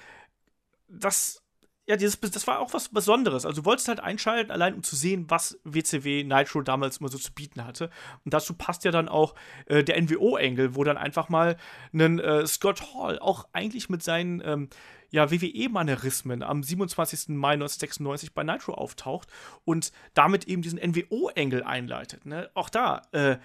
[0.88, 1.44] das
[1.88, 3.46] ja, dieses, das war auch was Besonderes.
[3.46, 7.18] Also du wolltest halt einschalten, allein um zu sehen, was WCW Nitro damals immer so
[7.18, 7.90] zu bieten hatte.
[8.26, 9.36] Und dazu passt ja dann auch
[9.68, 11.56] äh, der NWO-Engel, wo dann einfach mal
[11.94, 14.70] ein äh, Scott Hall auch eigentlich mit seinen ähm,
[15.12, 17.30] ja, WWE-Manierismen am 27.
[17.30, 19.30] Mai 1996 bei Nitro auftaucht
[19.64, 22.26] und damit eben diesen NWO-Engel einleitet.
[22.26, 22.50] Ne?
[22.54, 23.38] Auch da, äh,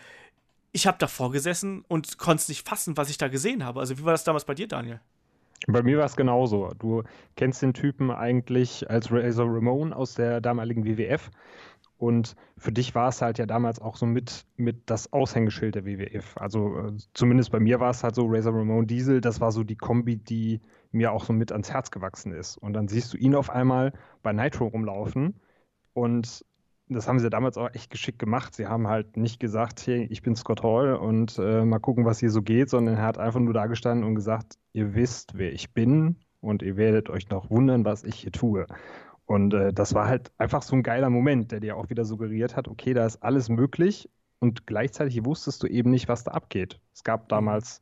[0.73, 3.79] ich habe davor gesessen und konnte es nicht fassen, was ich da gesehen habe.
[3.79, 5.01] Also wie war das damals bei dir, Daniel?
[5.67, 6.71] Bei mir war es genauso.
[6.79, 7.03] Du
[7.37, 11.31] kennst den Typen eigentlich als Razor Ramon aus der damaligen WWF.
[11.99, 15.87] Und für dich war es halt ja damals auch so mit, mit das Aushängeschild der
[15.87, 16.37] WWF.
[16.37, 19.63] Also äh, zumindest bei mir war es halt so Razor Ramon Diesel, das war so
[19.63, 20.61] die Kombi, die
[20.91, 22.57] mir auch so mit ans Herz gewachsen ist.
[22.57, 23.93] Und dann siehst du ihn auf einmal
[24.25, 25.41] bei Nitro rumlaufen
[25.93, 26.45] und
[26.89, 28.55] das haben sie damals auch echt geschickt gemacht.
[28.55, 32.19] Sie haben halt nicht gesagt, hey, ich bin Scott Hall und äh, mal gucken, was
[32.19, 35.53] hier so geht, sondern er hat einfach nur da gestanden und gesagt, ihr wisst, wer
[35.53, 38.67] ich bin und ihr werdet euch noch wundern, was ich hier tue.
[39.25, 42.57] Und äh, das war halt einfach so ein geiler Moment, der dir auch wieder suggeriert
[42.57, 44.11] hat, okay, da ist alles möglich
[44.41, 46.81] und gleichzeitig wusstest du eben nicht, was da abgeht.
[46.93, 47.81] Es gab damals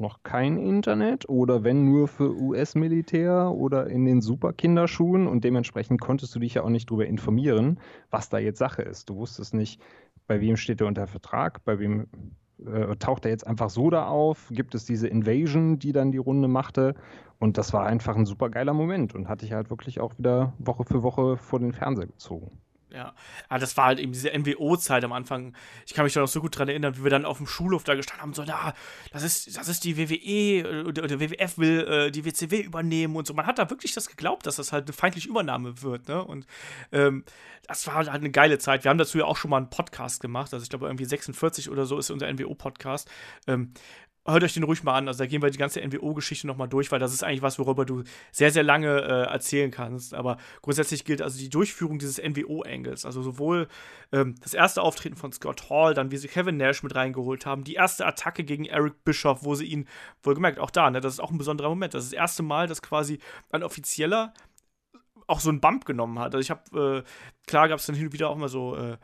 [0.00, 6.34] noch kein Internet oder wenn nur für US-Militär oder in den Superkinderschuhen und dementsprechend konntest
[6.34, 7.78] du dich ja auch nicht darüber informieren,
[8.10, 9.08] was da jetzt Sache ist.
[9.10, 9.80] Du wusstest nicht,
[10.26, 12.06] bei wem steht er unter Vertrag, bei wem
[12.66, 16.18] äh, taucht er jetzt einfach so da auf, gibt es diese Invasion, die dann die
[16.18, 16.94] Runde machte
[17.38, 20.52] und das war einfach ein super geiler Moment und hatte ich halt wirklich auch wieder
[20.58, 22.58] Woche für Woche vor den Fernseher gezogen.
[22.92, 23.14] Ja,
[23.48, 25.54] aber das war halt eben diese NWO-Zeit am Anfang.
[25.86, 27.84] Ich kann mich da noch so gut dran erinnern, wie wir dann auf dem Schulhof
[27.84, 28.74] da gestanden haben, so, na,
[29.12, 33.26] das ist, das ist die WWE oder, oder WWF will äh, die WCW übernehmen und
[33.26, 33.34] so.
[33.34, 36.24] Man hat da wirklich das geglaubt, dass das halt eine feindliche Übernahme wird, ne?
[36.24, 36.46] Und
[36.92, 37.24] ähm,
[37.66, 38.84] das war halt eine geile Zeit.
[38.84, 41.70] Wir haben dazu ja auch schon mal einen Podcast gemacht, also ich glaube irgendwie 46
[41.70, 43.08] oder so ist unser NWO-Podcast.
[43.46, 43.72] Ähm,
[44.26, 45.08] hört euch den ruhig mal an.
[45.08, 47.84] Also da gehen wir die ganze NWO-Geschichte nochmal durch, weil das ist eigentlich was, worüber
[47.84, 48.02] du
[48.32, 50.14] sehr, sehr lange äh, erzählen kannst.
[50.14, 53.06] Aber grundsätzlich gilt also die Durchführung dieses NWO-Engels.
[53.06, 53.68] Also sowohl
[54.12, 57.64] ähm, das erste Auftreten von Scott Hall, dann wie sie Kevin Nash mit reingeholt haben,
[57.64, 59.88] die erste Attacke gegen Eric Bischoff, wo sie ihn,
[60.22, 61.94] wohlgemerkt, auch da, ne, das ist auch ein besonderer Moment.
[61.94, 63.18] Das ist das erste Mal, dass quasi
[63.50, 64.34] ein offizieller
[65.26, 66.34] auch so einen Bump genommen hat.
[66.34, 68.96] Also ich habe, äh, klar gab es dann hin und wieder auch mal so äh,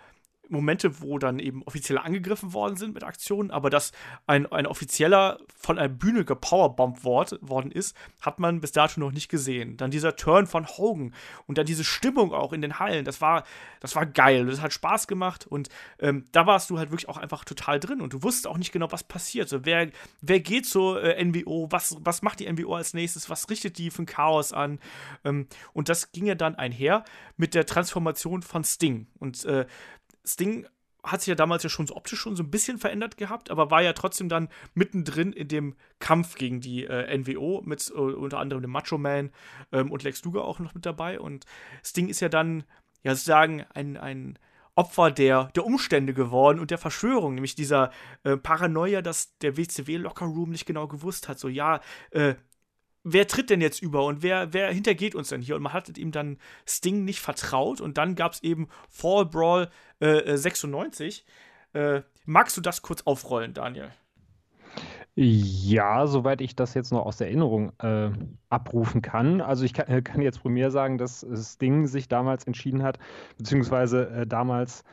[0.49, 3.93] Momente, wo dann eben offiziell angegriffen worden sind mit Aktionen, aber dass
[4.27, 9.29] ein, ein offizieller von einer Bühne gepowerbombt worden ist, hat man bis dato noch nicht
[9.29, 9.77] gesehen.
[9.77, 11.15] Dann dieser Turn von Hogan
[11.47, 13.45] und dann diese Stimmung auch in den Hallen, das war,
[13.81, 14.47] das war geil.
[14.47, 15.69] Das hat Spaß gemacht und
[15.99, 18.73] ähm, da warst du halt wirklich auch einfach total drin und du wusstest auch nicht
[18.73, 19.49] genau, was passiert.
[19.49, 19.91] So, wer,
[20.21, 23.91] wer geht zur äh, NWO, was, was macht die NWO als nächstes, was richtet die
[23.91, 24.79] für ein Chaos an?
[25.25, 27.05] Ähm, und das ging ja dann einher
[27.37, 29.07] mit der Transformation von Sting.
[29.19, 29.67] Und äh,
[30.27, 30.67] Sting
[31.07, 33.71] hat sich ja damals ja schon so optisch schon so ein bisschen verändert gehabt, aber
[33.71, 38.39] war ja trotzdem dann mittendrin in dem Kampf gegen die äh, NWO mit äh, unter
[38.39, 39.31] anderem dem Macho Man
[39.73, 41.21] ähm, und Lex Luger auch noch mit dabei.
[41.21, 41.47] Und
[41.85, 42.65] Sting ist ja dann,
[43.03, 44.39] ja sozusagen, ein, ein
[44.75, 47.91] Opfer der, der Umstände geworden und der Verschwörung, nämlich dieser
[48.25, 51.39] äh, Paranoia, dass der WCW Locker Room nicht genau gewusst hat.
[51.39, 51.81] So, ja,
[52.11, 52.35] äh,
[53.03, 55.57] wer tritt denn jetzt über und wer, wer hintergeht uns denn hier?
[55.57, 59.71] Und man hat ihm dann Sting nicht vertraut und dann gab es eben Fall Brawl
[60.01, 61.25] äh, 96.
[61.73, 63.91] Äh, magst du das kurz aufrollen, Daniel?
[65.19, 68.11] Ja, soweit ich das jetzt noch aus der Erinnerung äh,
[68.51, 69.41] abrufen kann.
[69.41, 72.99] Also ich kann, kann, jetzt mir sagen, dass Sting sich damals entschieden hat,
[73.39, 74.85] beziehungsweise äh, damals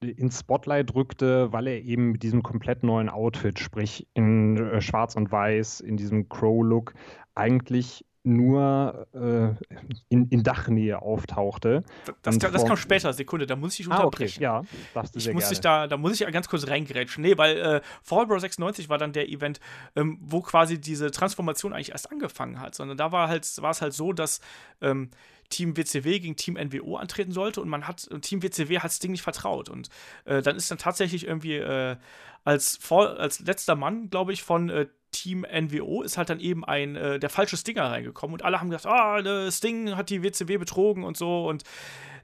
[0.00, 5.16] ins Spotlight rückte, weil er eben mit diesem komplett neuen Outfit, sprich in äh, Schwarz
[5.16, 6.94] und Weiß, in diesem Crow-Look,
[7.34, 11.82] eigentlich nur äh, in, in, Dachnähe auftauchte.
[12.22, 14.44] Das, das, das kam später, Sekunde, da muss ich dich unterbrechen.
[14.44, 14.66] Ah, okay.
[14.68, 15.60] Ja, darfst du ich sehr muss gerne.
[15.60, 17.22] da, da muss ich ganz kurz reingrätschen.
[17.22, 19.60] Nee, weil äh, Fall Bro 96 war dann der Event,
[19.96, 22.74] ähm, wo quasi diese Transformation eigentlich erst angefangen hat.
[22.74, 24.40] Sondern da war halt, war es halt so, dass
[24.80, 25.10] ähm,
[25.48, 29.12] Team WCW gegen Team NWO antreten sollte und man hat, Team WCW hat das Ding
[29.12, 29.68] nicht vertraut.
[29.68, 29.88] Und
[30.26, 31.96] äh, dann ist dann tatsächlich irgendwie äh,
[32.44, 34.86] als, vor, als letzter Mann, glaube ich, von äh,
[35.22, 38.70] Team NWO ist halt dann eben ein äh, der falsche Stinger reingekommen und alle haben
[38.70, 41.64] gesagt, ah, oh, Sting hat die WCW betrogen und so und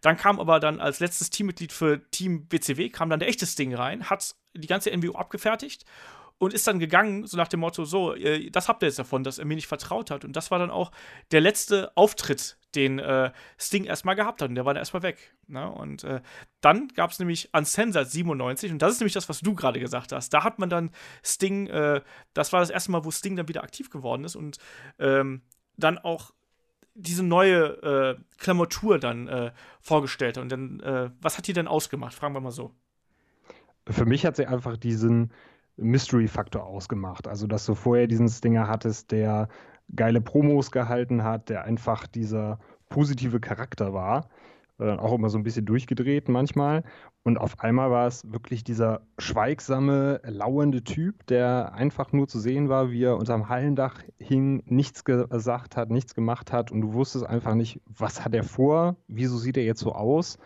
[0.01, 3.75] dann kam aber dann als letztes Teammitglied für Team WCW kam dann der echte Sting
[3.75, 5.85] rein, hat die ganze NWO abgefertigt
[6.39, 9.24] und ist dann gegangen, so nach dem Motto: So, äh, das habt ihr jetzt davon,
[9.24, 10.24] dass er mir nicht vertraut hat.
[10.24, 10.90] Und das war dann auch
[11.31, 14.48] der letzte Auftritt, den äh, Sting erstmal gehabt hat.
[14.48, 15.35] Und der war dann erstmal weg.
[15.47, 15.70] Ne?
[15.70, 16.20] Und äh,
[16.61, 20.12] dann gab es nämlich Uncensored 97, und das ist nämlich das, was du gerade gesagt
[20.12, 20.31] hast.
[20.31, 20.90] Da hat man dann
[21.24, 22.02] Sting, äh,
[22.32, 24.59] das war das erste Mal, wo Sting dann wieder aktiv geworden ist und
[24.98, 25.43] ähm,
[25.77, 26.32] dann auch
[26.94, 30.39] diese neue äh, Klamotur dann äh, vorgestellt.
[30.39, 32.15] Und dann, was hat die denn ausgemacht?
[32.15, 32.73] Fragen wir mal so.
[33.89, 35.32] Für mich hat sie einfach diesen
[35.77, 37.29] Mystery-Faktor ausgemacht.
[37.29, 39.49] Also, dass du vorher diesen Stinger hattest, der
[39.95, 44.29] geile Promos gehalten hat, der einfach dieser positive Charakter war.
[44.79, 46.83] Äh, auch immer so ein bisschen durchgedreht manchmal.
[47.23, 52.69] Und auf einmal war es wirklich dieser schweigsame, lauernde Typ, der einfach nur zu sehen
[52.69, 57.25] war, wie er unterm Hallendach hing, nichts gesagt hat, nichts gemacht hat und du wusstest
[57.25, 60.39] einfach nicht, was hat er vor, wieso sieht er jetzt so aus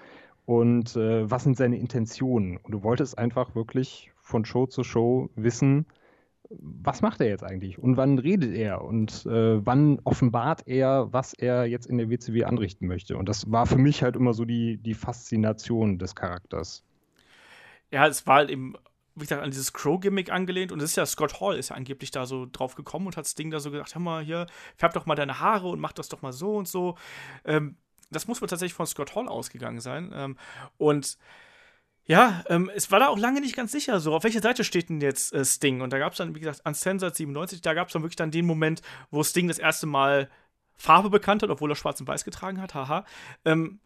[0.44, 2.58] und äh, was sind seine Intentionen.
[2.58, 5.86] Und du wolltest einfach wirklich von Show zu Show wissen,
[6.50, 11.34] was macht er jetzt eigentlich und wann redet er und äh, wann offenbart er, was
[11.34, 13.16] er jetzt in der WCW anrichten möchte.
[13.16, 16.84] Und das war für mich halt immer so die, die Faszination des Charakters.
[17.90, 18.74] Ja, es war halt eben,
[19.14, 22.10] wie gesagt, an dieses Crow-Gimmick angelehnt und es ist ja, Scott Hall ist ja angeblich
[22.10, 24.46] da so drauf gekommen und hat das Ding da so gesagt, hör mal hier,
[24.76, 26.96] färb doch mal deine Haare und mach das doch mal so und so.
[27.44, 27.76] Ähm,
[28.10, 30.12] das muss wohl tatsächlich von Scott Hall ausgegangen sein.
[30.14, 30.36] Ähm,
[30.78, 31.18] und
[32.08, 34.88] ja, ähm, es war da auch lange nicht ganz sicher, so auf welcher Seite steht
[34.88, 35.82] denn jetzt äh, Sting?
[35.82, 38.16] Und da gab es dann, wie gesagt, an Censored 97, da gab es dann wirklich
[38.16, 38.80] dann den Moment,
[39.10, 40.30] wo Sting das erste Mal
[40.74, 43.04] Farbe bekannt hat, obwohl er schwarz und weiß getragen hat, haha.
[43.44, 43.80] Ähm,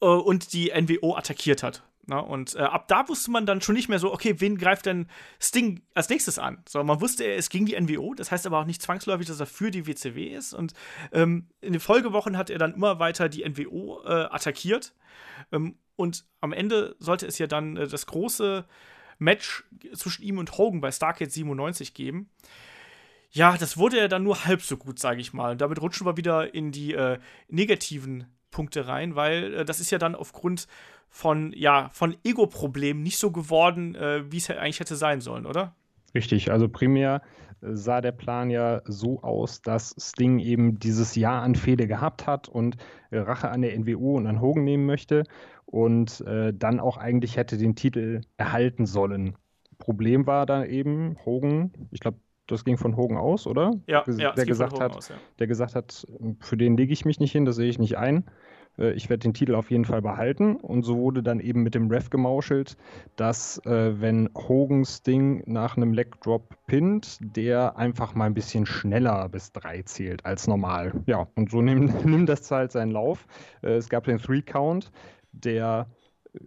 [0.00, 1.82] äh, und die NWO attackiert hat.
[2.06, 2.22] Na, ne?
[2.22, 5.08] und äh, ab da wusste man dann schon nicht mehr so, okay, wen greift denn
[5.40, 6.62] Sting als nächstes an?
[6.68, 9.46] So, man wusste, es ging die NWO, das heißt aber auch nicht zwangsläufig, dass er
[9.46, 10.52] für die WCW ist.
[10.52, 10.74] Und
[11.12, 14.94] ähm, in den Folgewochen hat er dann immer weiter die NWO äh, attackiert.
[15.50, 18.64] Ähm, und am Ende sollte es ja dann äh, das große
[19.18, 19.62] Match
[19.94, 22.28] zwischen ihm und Hogan bei Starcade 97 geben.
[23.30, 25.52] Ja, das wurde ja dann nur halb so gut, sage ich mal.
[25.52, 29.92] Und damit rutschen wir wieder in die äh, negativen Punkte rein, weil äh, das ist
[29.92, 30.66] ja dann aufgrund
[31.08, 35.76] von, ja, von Ego-Problemen nicht so geworden, äh, wie es eigentlich hätte sein sollen, oder?
[36.16, 37.22] Richtig, also primär
[37.62, 42.48] sah der Plan ja so aus, dass Sting eben dieses Jahr an Fehde gehabt hat
[42.48, 42.76] und
[43.10, 45.24] äh, Rache an der NWO und an Hogan nehmen möchte
[45.64, 49.36] und äh, dann auch eigentlich hätte den Titel erhalten sollen.
[49.78, 53.72] Problem war da eben Hogan, ich glaube, das ging von Hogan aus, oder?
[53.86, 55.14] Ja, ja der gesagt hat, aus, ja.
[55.38, 56.06] der gesagt hat,
[56.40, 58.24] für den lege ich mich nicht hin, das sehe ich nicht ein.
[58.78, 60.56] Äh, ich werde den Titel auf jeden Fall behalten.
[60.56, 62.76] Und so wurde dann eben mit dem Ref gemauschelt,
[63.16, 68.66] dass äh, wenn Hogan's Ding nach einem Leg Drop pinnt, der einfach mal ein bisschen
[68.66, 70.92] schneller bis drei zählt als normal.
[71.06, 73.26] Ja, und so nimmt, nimmt das halt seinen Lauf.
[73.62, 74.90] Äh, es gab den Three Count,
[75.32, 75.86] der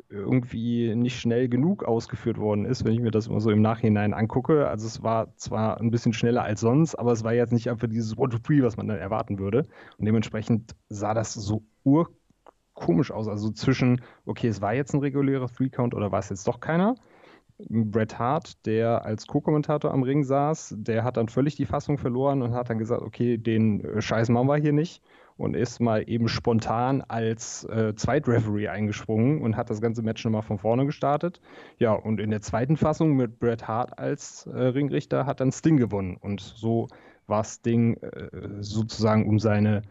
[0.10, 4.14] irgendwie nicht schnell genug ausgeführt worden ist, wenn ich mir das immer so im Nachhinein
[4.14, 4.68] angucke.
[4.68, 7.88] Also es war zwar ein bisschen schneller als sonst, aber es war jetzt nicht einfach
[7.88, 9.68] dieses One to Three, was man dann erwarten würde.
[9.98, 13.28] Und dementsprechend sah das so urkomisch aus.
[13.28, 16.96] Also zwischen, okay, es war jetzt ein regulärer Three-Count oder war es jetzt doch keiner?
[17.70, 22.42] Bret Hart, der als Co-Kommentator am Ring saß, der hat dann völlig die Fassung verloren
[22.42, 25.02] und hat dann gesagt, okay, den äh, Scheiß machen wir hier nicht
[25.38, 30.44] und ist mal eben spontan als äh, Zweitreferee eingesprungen und hat das ganze Match nochmal
[30.44, 31.42] von vorne gestartet.
[31.78, 35.78] Ja, und in der zweiten Fassung mit Bret Hart als äh, Ringrichter hat dann Sting
[35.78, 36.88] gewonnen und so
[37.28, 38.30] war Sting äh,
[38.62, 39.82] sozusagen um seine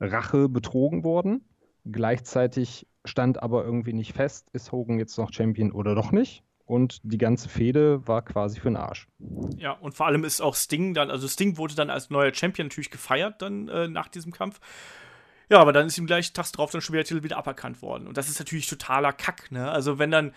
[0.00, 1.44] Rache betrogen worden.
[1.90, 6.44] Gleichzeitig stand aber irgendwie nicht fest, ist Hogan jetzt noch Champion oder doch nicht.
[6.70, 9.08] Und die ganze Fehde war quasi für den Arsch.
[9.56, 12.68] Ja, und vor allem ist auch Sting dann, also Sting wurde dann als neuer Champion
[12.68, 14.60] natürlich gefeiert dann äh, nach diesem Kampf.
[15.48, 18.06] Ja, aber dann ist ihm gleich tags drauf dann schon wieder Titel wieder aberkannt worden.
[18.06, 19.68] Und das ist natürlich totaler Kack, ne?
[19.68, 20.32] Also wenn dann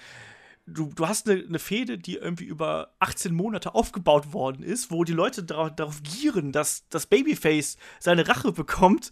[0.65, 5.03] du, du hast eine, eine Fehde, die irgendwie über 18 Monate aufgebaut worden ist, wo
[5.03, 9.11] die Leute darauf, darauf gieren, dass das Babyface seine Rache bekommt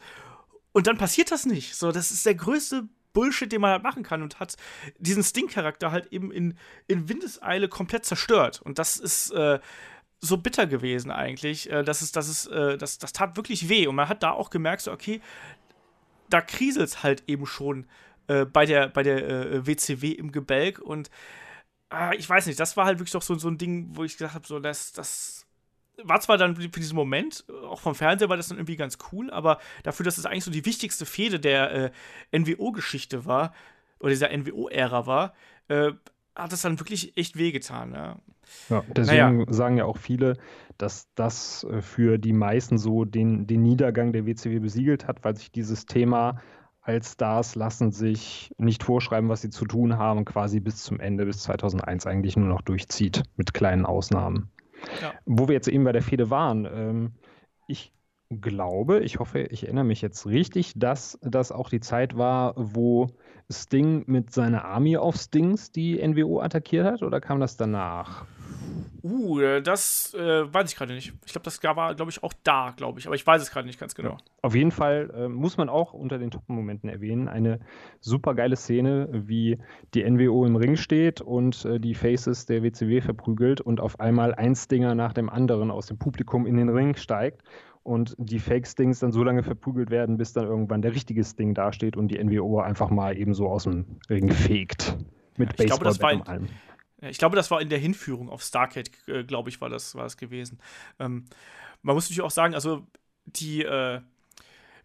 [0.71, 1.75] und dann passiert das nicht.
[1.75, 4.55] So, das ist der größte Bullshit, den man halt machen kann und hat
[4.97, 6.57] diesen Sting-Charakter halt eben in,
[6.87, 8.61] in Windeseile komplett zerstört.
[8.61, 9.59] Und das ist äh,
[10.19, 11.69] so bitter gewesen eigentlich.
[11.69, 13.87] Äh, das, ist, das, ist, äh, das, das tat wirklich weh.
[13.87, 15.21] Und man hat da auch gemerkt, so, okay,
[16.29, 17.87] da kriselt es halt eben schon
[18.27, 20.79] äh, bei der, bei der WCW äh, im Gebälk.
[20.79, 21.09] Und
[21.91, 24.13] äh, ich weiß nicht, das war halt wirklich doch so, so ein Ding, wo ich
[24.17, 25.40] gesagt habe, so, das, das
[26.03, 29.29] war zwar dann für diesen Moment, auch vom Fernseher war das dann irgendwie ganz cool,
[29.29, 31.91] aber dafür, dass es eigentlich so die wichtigste Fehde der
[32.31, 33.53] äh, NWO-Geschichte war,
[33.99, 35.33] oder dieser NWO-Ära war,
[35.67, 35.91] äh,
[36.35, 37.93] hat das dann wirklich echt wehgetan.
[37.93, 38.19] Ja.
[38.69, 39.53] Ja, deswegen naja.
[39.53, 40.37] sagen ja auch viele,
[40.77, 45.37] dass das äh, für die meisten so den, den Niedergang der WCW besiegelt hat, weil
[45.37, 46.41] sich dieses Thema
[46.81, 51.25] als Stars lassen sich nicht vorschreiben, was sie zu tun haben, quasi bis zum Ende,
[51.25, 54.49] bis 2001 eigentlich nur noch durchzieht, mit kleinen Ausnahmen.
[55.01, 55.13] Ja.
[55.25, 57.13] Wo wir jetzt eben bei der Fehde waren, ähm,
[57.67, 57.93] ich
[58.29, 63.07] glaube, ich hoffe, ich erinnere mich jetzt richtig, dass das auch die Zeit war, wo
[63.51, 68.25] Sting mit seiner Army of Stings die NWO attackiert hat, oder kam das danach?
[69.03, 71.13] Uh, äh, das äh, weiß ich gerade nicht.
[71.25, 73.07] Ich glaube, das war, glaube ich, auch da, glaube ich.
[73.07, 74.11] Aber ich weiß es gerade nicht ganz genau.
[74.11, 74.17] Ja.
[74.43, 77.27] Auf jeden Fall äh, muss man auch unter den Top-Momenten erwähnen.
[77.27, 77.59] Eine
[77.99, 79.57] super geile Szene, wie
[79.95, 84.35] die NWO im Ring steht und äh, die Faces der WCW verprügelt und auf einmal
[84.35, 87.41] ein Stinger nach dem anderen aus dem Publikum in den Ring steigt
[87.83, 91.97] und die Fake-Stings dann so lange verprügelt werden, bis dann irgendwann der richtige Sting dasteht
[91.97, 94.97] und die NWO einfach mal eben so aus dem Ring fegt.
[95.37, 96.49] Mit ja, ich glaube, das war in.
[97.03, 100.03] Ich glaube, das war in der Hinführung auf Starcade, äh, glaube ich, war das, war
[100.03, 100.59] das gewesen.
[100.99, 101.25] Ähm,
[101.81, 102.85] man muss natürlich auch sagen, also
[103.25, 104.01] die äh,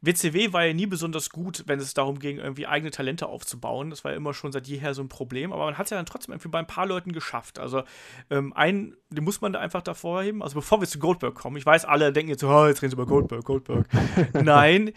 [0.06, 3.90] WCW war ja nie besonders gut, wenn es darum ging, irgendwie eigene Talente aufzubauen.
[3.90, 5.52] Das war ja immer schon seit jeher so ein Problem.
[5.52, 7.58] Aber man hat es ja dann trotzdem irgendwie bei ein paar Leuten geschafft.
[7.58, 7.82] Also
[8.30, 10.42] ähm, einen, den muss man da einfach davor heben.
[10.42, 12.90] Also bevor wir zu Goldberg kommen, ich weiß, alle denken jetzt so, oh, jetzt reden
[12.90, 13.88] sie über Goldberg, Goldberg.
[14.32, 14.92] Nein,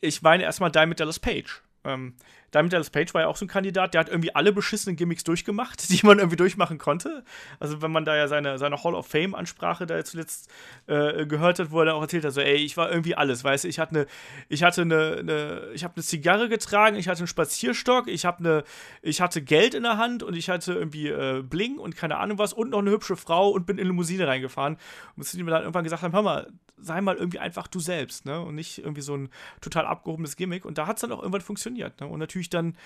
[0.00, 1.62] ich meine erstmal Diamond Dallas Page.
[1.84, 2.14] Ähm,
[2.54, 5.24] Diamond Dallas Page war ja auch so ein Kandidat, der hat irgendwie alle beschissenen Gimmicks
[5.24, 7.24] durchgemacht, die man irgendwie durchmachen konnte.
[7.60, 10.50] Also wenn man da ja seine, seine Hall of Fame-Ansprache da zuletzt
[10.86, 13.42] äh, gehört hat, wo er dann auch erzählt hat, so, ey, ich war irgendwie alles,
[13.42, 14.06] weißt du, ich hatte eine,
[14.48, 18.38] ich hatte eine, eine ich habe eine Zigarre getragen, ich hatte einen Spazierstock, ich habe
[18.38, 18.64] eine,
[19.00, 22.38] ich hatte Geld in der Hand und ich hatte irgendwie äh, Bling und keine Ahnung
[22.38, 24.76] was und noch eine hübsche Frau und bin in Limousine reingefahren.
[25.16, 26.52] Und die mir dann irgendwann gesagt haben, hör mal,
[26.82, 28.40] sei mal irgendwie einfach du selbst, ne?
[28.40, 29.28] Und nicht irgendwie so ein
[29.60, 30.64] total abgehobenes Gimmick.
[30.64, 32.06] Und da hat es dann auch irgendwann funktioniert, ne?
[32.06, 32.76] Und natürlich dann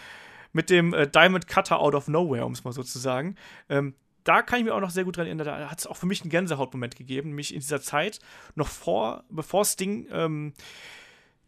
[0.52, 3.36] mit dem äh, Diamond Cutter out of nowhere, um es mal so zu sagen.
[3.68, 3.94] Ähm,
[4.24, 5.46] da kann ich mir auch noch sehr gut dran erinnern.
[5.46, 8.18] Da hat es auch für mich einen Gänsehautmoment gegeben, nämlich in dieser Zeit,
[8.56, 10.52] noch vor, bevor Sting ähm,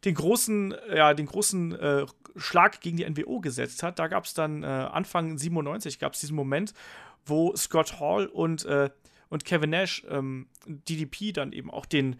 [0.04, 2.06] den großen, ja, den großen äh,
[2.36, 3.98] Schlag gegen die NWO gesetzt hat.
[3.98, 6.72] Da gab es dann äh, Anfang 97 gab es diesen Moment,
[7.26, 8.90] wo Scott Hall und, äh,
[9.28, 12.16] und Kevin Nash ähm, DDP dann eben auch den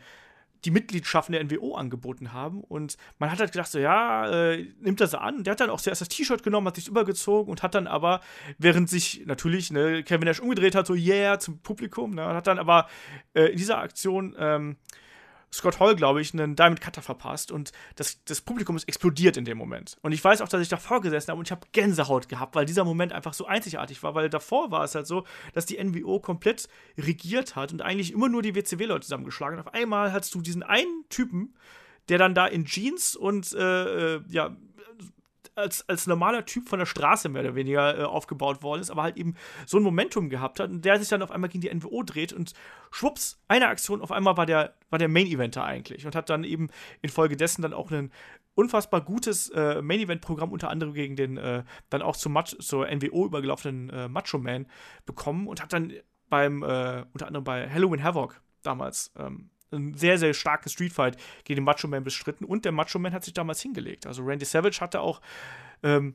[0.64, 2.62] die Mitgliedschaften der NWO angeboten haben.
[2.62, 5.44] Und man hat halt gedacht, so, ja, äh, nimmt das an.
[5.44, 8.20] Der hat dann auch zuerst das T-Shirt genommen, hat sich übergezogen und hat dann aber,
[8.58, 12.58] während sich natürlich ne, Kevin Nash umgedreht hat, so, yeah, zum Publikum, ne, hat dann
[12.58, 12.88] aber
[13.34, 14.76] äh, in dieser Aktion ähm,
[15.52, 19.44] Scott Hall, glaube ich, einen Diamond Cutter verpasst und das, das Publikum ist explodiert in
[19.44, 19.96] dem Moment.
[20.02, 22.66] Und ich weiß auch, dass ich davor gesessen habe und ich habe Gänsehaut gehabt, weil
[22.66, 26.20] dieser Moment einfach so einzigartig war, weil davor war es halt so, dass die NWO
[26.20, 26.68] komplett
[26.98, 29.58] regiert hat und eigentlich immer nur die WCW-Leute zusammengeschlagen.
[29.58, 31.54] Auf einmal hattest du diesen einen Typen,
[32.08, 34.56] der dann da in Jeans und äh, äh ja,
[35.58, 39.02] als, als normaler Typ von der Straße mehr oder weniger äh, aufgebaut worden ist, aber
[39.02, 39.34] halt eben
[39.66, 42.32] so ein Momentum gehabt hat und der sich dann auf einmal gegen die NWO dreht
[42.32, 42.52] und
[42.90, 46.68] schwupps, eine Aktion, auf einmal war der, war der Main-Eventer eigentlich und hat dann eben
[47.02, 48.12] infolgedessen dann auch ein
[48.54, 53.26] unfassbar gutes äh, Main-Event-Programm unter anderem gegen den äh, dann auch zum Mat zur NWO
[53.26, 54.66] übergelaufenen äh, Macho Man
[55.06, 55.92] bekommen und hat dann
[56.28, 61.60] beim, äh, unter anderem bei Halloween Havoc damals ähm, ein sehr, sehr starkes Streetfight gegen
[61.60, 64.06] den Macho Man bestritten und der Macho Man hat sich damals hingelegt.
[64.06, 65.20] Also Randy Savage hatte auch
[65.82, 66.14] ähm,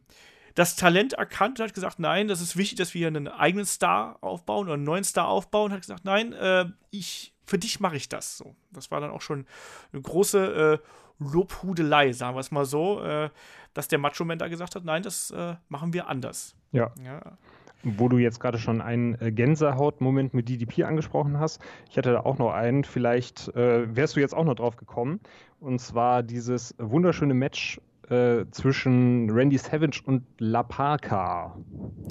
[0.55, 3.65] das Talent erkannt und hat gesagt, nein, das ist wichtig, dass wir hier einen eigenen
[3.65, 5.71] Star aufbauen oder einen neuen Star aufbauen.
[5.71, 8.37] Hat gesagt, nein, äh, ich, für dich mache ich das.
[8.37, 9.45] So, das war dann auch schon
[9.91, 10.87] eine große äh,
[11.19, 13.29] Lobhudelei, sagen wir es mal so, äh,
[13.73, 16.55] dass der Macho Man da gesagt hat, nein, das äh, machen wir anders.
[16.71, 16.91] Ja.
[17.03, 17.37] ja.
[17.83, 22.21] Wo du jetzt gerade schon einen äh, Gänsehaut-Moment mit DDP angesprochen hast, ich hatte da
[22.21, 25.19] auch noch einen, vielleicht äh, wärst du jetzt auch noch drauf gekommen,
[25.59, 27.79] und zwar dieses wunderschöne Match
[28.09, 31.57] äh, zwischen Randy Savage und La Parca.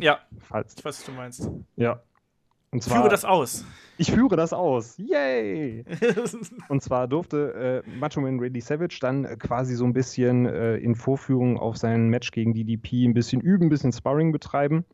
[0.00, 0.74] Ja, falls.
[0.78, 1.50] ich weiß, was du meinst.
[1.76, 2.02] Ja.
[2.70, 3.66] Und zwar, führe das aus.
[3.98, 4.96] Ich führe das aus.
[4.96, 5.84] Yay!
[6.68, 10.94] und zwar durfte äh, Macho Man Randy Savage dann quasi so ein bisschen äh, in
[10.94, 14.86] Vorführung auf sein Match gegen DDP ein bisschen üben, ein bisschen Sparring betreiben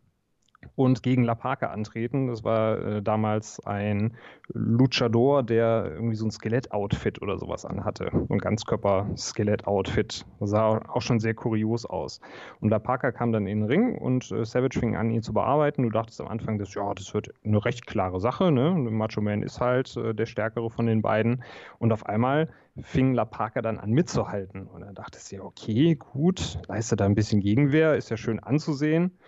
[0.78, 2.28] und gegen La Parca antreten.
[2.28, 8.10] Das war äh, damals ein Luchador, der irgendwie so ein Skelett-Outfit oder sowas anhatte.
[8.12, 10.24] So ein Ganzkörper-Skelett-Outfit.
[10.38, 12.20] Sah auch schon sehr kurios aus.
[12.60, 15.32] Und La Parca kam dann in den Ring und äh, Savage fing an, ihn zu
[15.32, 15.82] bearbeiten.
[15.82, 18.52] Du dachtest am Anfang, dass, ja, das wird eine recht klare Sache.
[18.52, 18.70] Ne?
[18.70, 21.42] Macho Man ist halt äh, der Stärkere von den beiden.
[21.80, 22.50] Und auf einmal
[22.80, 24.68] fing La Parca dann an mitzuhalten.
[24.68, 28.38] Und dann dachtest du, ja, okay, gut, leistet da ein bisschen Gegenwehr, ist ja schön
[28.38, 29.18] anzusehen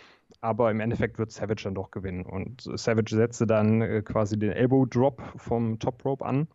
[0.41, 2.25] aber im Endeffekt wird Savage dann doch gewinnen.
[2.25, 6.49] Und Savage setzte dann äh, quasi den Elbow Drop vom Top Rope an,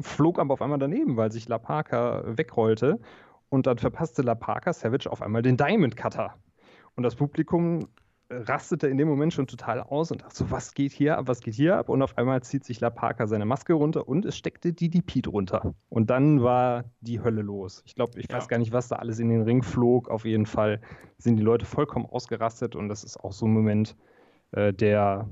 [0.00, 3.00] flog aber auf einmal daneben, weil sich La Parca wegrollte.
[3.48, 6.34] Und dann verpasste La Parca Savage auf einmal den Diamond Cutter.
[6.94, 7.88] Und das Publikum
[8.30, 11.40] rastete in dem Moment schon total aus und dachte so, was geht hier ab, was
[11.40, 11.88] geht hier ab?
[11.88, 15.74] Und auf einmal zieht sich La Parker seine Maske runter und es steckte DDP drunter.
[15.88, 17.82] Und dann war die Hölle los.
[17.86, 18.36] Ich glaube, ich ja.
[18.36, 20.08] weiß gar nicht, was da alles in den Ring flog.
[20.08, 20.80] Auf jeden Fall
[21.18, 23.96] sind die Leute vollkommen ausgerastet und das ist auch so ein Moment,
[24.52, 25.28] äh, der,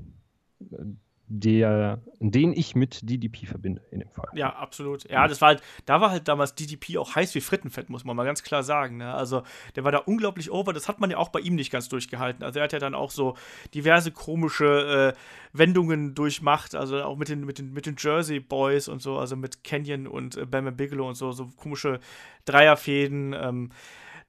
[1.31, 4.27] der, den ich mit DDP verbinde in dem Fall.
[4.33, 5.07] Ja, absolut.
[5.09, 8.15] Ja, das war halt, da war halt damals DDP auch heiß wie Frittenfett, muss man
[8.15, 8.97] mal ganz klar sagen.
[8.97, 9.13] Ne?
[9.13, 9.43] Also
[9.75, 10.73] der war da unglaublich over.
[10.73, 12.43] Das hat man ja auch bei ihm nicht ganz durchgehalten.
[12.43, 13.35] Also er hat ja dann auch so
[13.75, 18.87] diverse komische äh, Wendungen durchmacht, also auch mit den, mit den, mit den Jersey Boys
[18.87, 21.99] und so, also mit Canyon und äh, Bam Bigelow und so, so komische
[22.45, 23.35] Dreierfäden.
[23.39, 23.69] Ähm,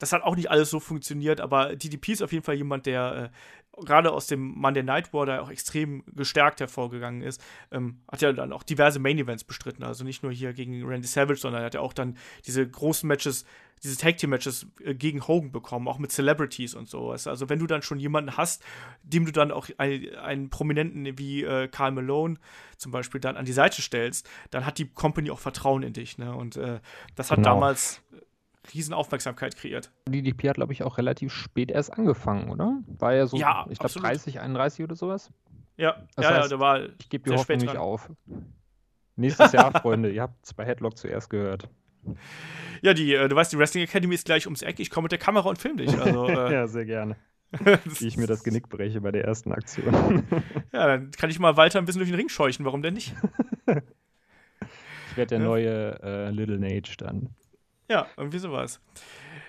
[0.00, 3.30] das hat auch nicht alles so funktioniert, aber DDP ist auf jeden Fall jemand, der
[3.76, 7.42] äh, gerade aus dem Monday Night War da auch extrem gestärkt hervorgegangen ist.
[7.70, 11.06] Ähm, hat ja dann auch diverse Main Events bestritten, also nicht nur hier gegen Randy
[11.06, 12.16] Savage, sondern er hat ja auch dann
[12.46, 13.44] diese großen Matches,
[13.82, 17.26] diese Tag Team Matches äh, gegen Hogan bekommen, auch mit Celebrities und sowas.
[17.26, 18.62] Also wenn du dann schon jemanden hast,
[19.02, 22.38] dem du dann auch ein, einen Prominenten wie äh, Karl Malone
[22.78, 26.16] zum Beispiel dann an die Seite stellst, dann hat die Company auch Vertrauen in dich.
[26.16, 26.34] Ne?
[26.34, 26.80] Und äh,
[27.16, 27.50] das hat genau.
[27.50, 28.02] damals
[28.72, 29.90] Riesenaufmerksamkeit kreiert.
[30.08, 32.82] DDP hat, glaube ich, auch relativ spät erst angefangen, oder?
[32.86, 35.32] War ja so, ja, ich glaube, 30, 31 oder sowas.
[35.76, 36.80] Ja, das ja, heißt, ja, da war.
[36.98, 38.10] Ich gebe die Hoffnung nicht auf.
[39.16, 41.68] Nächstes Jahr, Freunde, ihr habt es bei Headlock zuerst gehört.
[42.82, 44.80] Ja, die, äh, du weißt, die Wrestling Academy ist gleich ums Eck.
[44.80, 45.98] Ich komme mit der Kamera und film dich.
[45.98, 47.16] Also, äh, ja, sehr gerne.
[47.84, 50.24] Wie ich mir das Genick breche bei der ersten Aktion.
[50.72, 52.64] ja, dann kann ich mal weiter ein bisschen durch den Ring scheuchen.
[52.64, 53.14] Warum denn nicht?
[53.66, 55.44] ich werde der ja.
[55.44, 57.30] neue äh, Little Nage dann.
[57.90, 58.80] Ja, irgendwie sowas.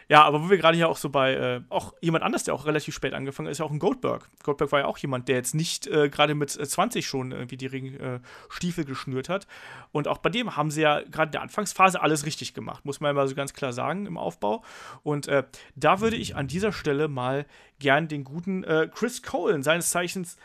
[0.10, 2.66] Ja, aber wo wir gerade ja auch so bei, äh, auch jemand anders, der auch
[2.66, 4.28] relativ spät angefangen ist, ist ja auch ein Goldberg.
[4.44, 7.68] Goldberg war ja auch jemand, der jetzt nicht äh, gerade mit 20 schon irgendwie die
[7.68, 9.46] Ringstiefel äh, geschnürt hat.
[9.92, 13.00] Und auch bei dem haben sie ja gerade in der Anfangsphase alles richtig gemacht, muss
[13.00, 14.64] man ja mal so ganz klar sagen im Aufbau.
[15.04, 15.44] Und äh,
[15.76, 17.46] da würde ich an dieser Stelle mal
[17.80, 20.36] gern den guten äh, Chris Colen, seines Zeichens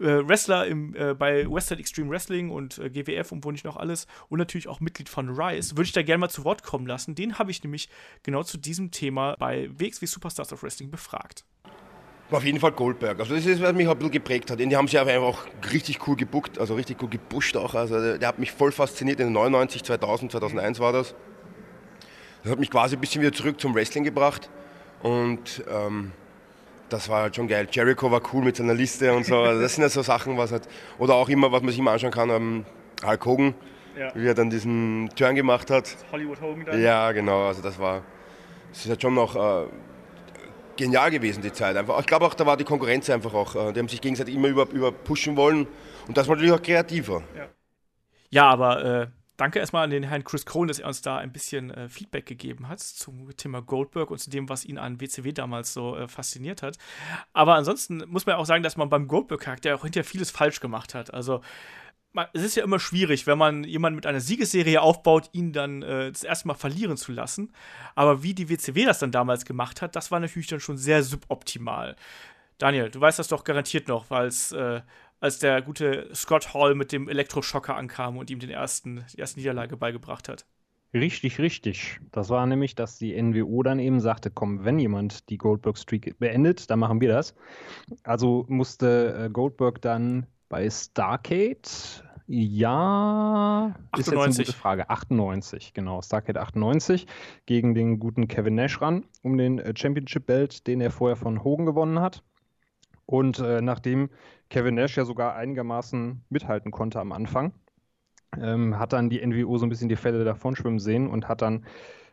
[0.00, 3.76] äh, Wrestler im, äh, bei Western Extreme Wrestling und äh, GWF und wo nicht noch
[3.76, 6.86] alles und natürlich auch Mitglied von Rise, würde ich da gerne mal zu Wort kommen
[6.86, 7.14] lassen.
[7.14, 7.88] Den habe ich nämlich
[8.22, 11.44] genau zu diesem Thema bei WXW Superstars of Wrestling befragt.
[12.30, 13.20] Auf jeden Fall Goldberg.
[13.20, 14.58] Also das ist, was mich ein bisschen geprägt hat.
[14.58, 17.74] Die haben sich einfach auch richtig cool gebuckt, also richtig cool gepusht auch.
[17.74, 21.14] Also der, der hat mich voll fasziniert in 99, 2000, 2001 war das.
[22.42, 24.50] Das hat mich quasi ein bisschen wieder zurück zum Wrestling gebracht
[25.02, 26.12] und ähm,
[26.88, 27.66] das war halt schon geil.
[27.70, 29.38] Jericho war cool mit seiner Liste und so.
[29.38, 31.92] Also das sind ja so Sachen, was halt, oder auch immer, was man sich immer
[31.92, 32.64] anschauen kann, um,
[33.04, 33.54] Hulk Hogan,
[33.98, 34.14] ja.
[34.14, 35.96] wie er dann diesen Turn gemacht hat.
[36.12, 36.82] Hollywood Hogan dann?
[36.82, 37.46] Ja, genau.
[37.46, 38.02] Also das war,
[38.70, 39.66] das ist halt schon noch äh,
[40.76, 41.76] genial gewesen, die Zeit.
[41.76, 41.98] Einfach.
[42.00, 44.48] Ich glaube auch, da war die Konkurrenz einfach auch, äh, die haben sich gegenseitig immer
[44.48, 45.66] über, über pushen wollen
[46.06, 47.22] und das war natürlich auch kreativer.
[47.36, 47.48] Ja,
[48.30, 51.32] ja aber äh danke erstmal an den Herrn Chris Cohn, dass er uns da ein
[51.32, 55.32] bisschen äh, Feedback gegeben hat zum Thema Goldberg und zu dem, was ihn an WCW
[55.32, 56.78] damals so äh, fasziniert hat.
[57.32, 60.94] Aber ansonsten muss man auch sagen, dass man beim Goldberg-Charakter auch hinterher vieles falsch gemacht
[60.94, 61.12] hat.
[61.12, 61.40] Also
[62.32, 66.12] es ist ja immer schwierig, wenn man jemanden mit einer Siegesserie aufbaut, ihn dann äh,
[66.12, 67.52] das erste Mal verlieren zu lassen.
[67.94, 71.02] Aber wie die WCW das dann damals gemacht hat, das war natürlich dann schon sehr
[71.02, 71.96] suboptimal.
[72.58, 74.80] Daniel, du weißt das doch garantiert noch, weil es äh,
[75.24, 79.40] als der gute Scott Hall mit dem Elektroschocker ankam und ihm den ersten, die erste
[79.40, 80.44] Niederlage beigebracht hat.
[80.92, 81.98] Richtig, richtig.
[82.12, 86.18] Das war nämlich, dass die NWO dann eben sagte, komm, wenn jemand die Goldberg Streak
[86.18, 87.34] beendet, dann machen wir das.
[88.02, 91.70] Also musste äh, Goldberg dann bei Starcade,
[92.26, 93.98] ja, 98.
[93.98, 94.90] ist jetzt eine gute Frage.
[94.90, 96.02] 98, genau.
[96.02, 97.06] Starcade 98
[97.46, 101.42] gegen den guten Kevin Nash ran, um den äh, Championship Belt, den er vorher von
[101.42, 102.22] Hogan gewonnen hat.
[103.06, 104.10] Und äh, nachdem
[104.50, 107.52] Kevin Nash ja sogar einigermaßen mithalten konnte am Anfang,
[108.40, 111.42] ähm, hat dann die NWO so ein bisschen die Fälle davon schwimmen sehen und hat
[111.42, 111.64] dann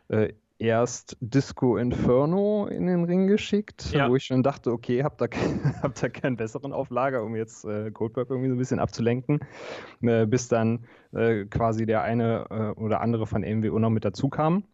[0.08, 4.08] äh, erst Disco Inferno in den Ring geschickt, ja.
[4.08, 5.28] wo ich schon dachte, okay, habt ihr
[5.82, 9.40] hab da keinen besseren Auflager, um jetzt äh, Goldberg irgendwie so ein bisschen abzulenken,
[10.02, 14.28] äh, bis dann äh, quasi der eine äh, oder andere von NWO noch mit dazu
[14.28, 14.64] kam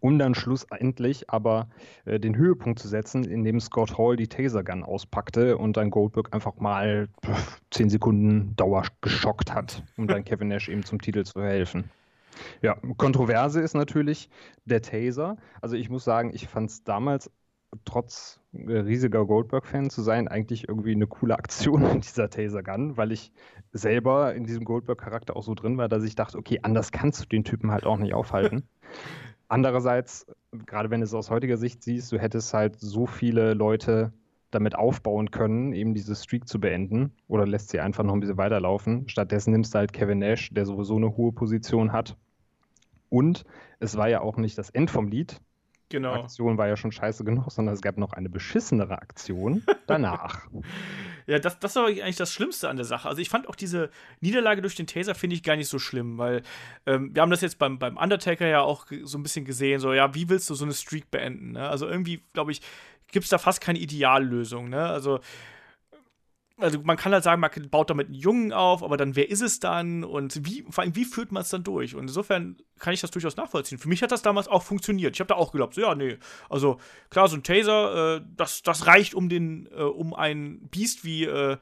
[0.00, 1.68] um dann schlussendlich aber
[2.04, 6.56] äh, den Höhepunkt zu setzen, indem Scott Hall die Tasergun auspackte und dann Goldberg einfach
[6.56, 11.34] mal pff, 10 Sekunden Dauer geschockt hat, um dann Kevin Nash eben zum Titel zu
[11.34, 11.90] verhelfen.
[12.60, 14.28] Ja, Kontroverse ist natürlich
[14.64, 15.36] der Taser.
[15.62, 17.30] Also ich muss sagen, ich fand es damals
[17.84, 23.12] trotz äh, riesiger Goldberg-Fan zu sein, eigentlich irgendwie eine coole Aktion in dieser Taser-Gun, weil
[23.12, 23.32] ich
[23.72, 27.26] selber in diesem Goldberg-Charakter auch so drin war, dass ich dachte, okay, anders kannst du
[27.26, 28.68] den Typen halt auch nicht aufhalten.
[29.48, 30.26] Andererseits,
[30.66, 34.12] gerade wenn du es aus heutiger Sicht siehst, du hättest halt so viele Leute
[34.50, 38.38] damit aufbauen können, eben diese Streak zu beenden oder lässt sie einfach noch ein bisschen
[38.38, 39.08] weiterlaufen.
[39.08, 42.16] Stattdessen nimmst du halt Kevin Nash, der sowieso eine hohe Position hat.
[43.08, 43.44] Und
[43.78, 45.40] es war ja auch nicht das End vom Lied.
[45.88, 46.14] Genau.
[46.14, 50.46] Die Aktion war ja schon scheiße genug, sondern es gab noch eine beschissenere Aktion danach.
[51.28, 53.08] Ja, das, das war eigentlich das Schlimmste an der Sache.
[53.08, 53.90] Also ich fand auch diese
[54.20, 56.42] Niederlage durch den Taser finde ich gar nicht so schlimm, weil
[56.86, 59.92] ähm, wir haben das jetzt beim, beim Undertaker ja auch so ein bisschen gesehen, so
[59.92, 61.52] ja, wie willst du so eine Streak beenden?
[61.52, 61.68] Ne?
[61.68, 62.62] Also irgendwie, glaube ich,
[63.10, 64.68] gibt es da fast keine Ideallösung.
[64.68, 64.86] Ne?
[64.86, 65.18] Also
[66.58, 69.42] also man kann halt sagen, man baut damit einen Jungen auf, aber dann wer ist
[69.42, 71.94] es dann und wie, vor allem, wie führt man es dann durch?
[71.94, 73.78] Und insofern kann ich das durchaus nachvollziehen.
[73.78, 75.14] Für mich hat das damals auch funktioniert.
[75.14, 76.18] Ich habe da auch geglaubt, so, ja, nee,
[76.48, 76.78] also
[77.10, 81.24] klar, so ein Taser, äh, das, das reicht, um den, äh, um ein Biest wie
[81.24, 81.58] äh,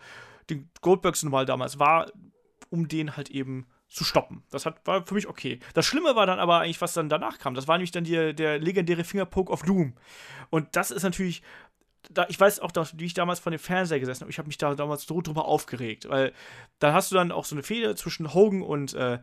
[0.49, 2.13] den Goldbergs normal damals war,
[2.71, 4.43] um den halt eben zu stoppen.
[4.51, 5.61] Das hat, war für mich okay.
[5.73, 7.55] Das Schlimme war dann aber eigentlich, was dann danach kam.
[7.55, 9.95] Das war nämlich dann die, der legendäre Fingerpoke of Doom.
[10.51, 11.43] Und das ist natürlich
[12.11, 14.49] da, ich weiß auch, dass, wie ich damals vor dem Fernseher gesessen habe, ich habe
[14.49, 16.33] mich da damals so drüber aufgeregt, weil
[16.79, 19.19] da hast du dann auch so eine Fehde zwischen Hogan und äh,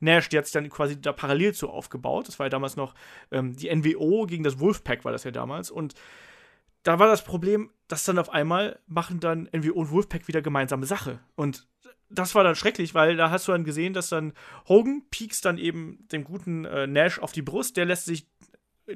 [0.00, 2.28] Nash, die hat sich dann quasi da parallel zu aufgebaut.
[2.28, 2.94] Das war ja damals noch
[3.30, 5.70] ähm, die NWO gegen das Wolfpack, war das ja damals.
[5.70, 5.94] Und
[6.82, 10.86] da war das Problem, dass dann auf einmal machen dann NWO und Wolfpack wieder gemeinsame
[10.86, 11.20] Sache.
[11.34, 11.66] Und
[12.10, 14.34] das war dann schrecklich, weil da hast du dann gesehen, dass dann
[14.68, 18.26] Hogan piekst dann eben dem guten äh, Nash auf die Brust, der lässt sich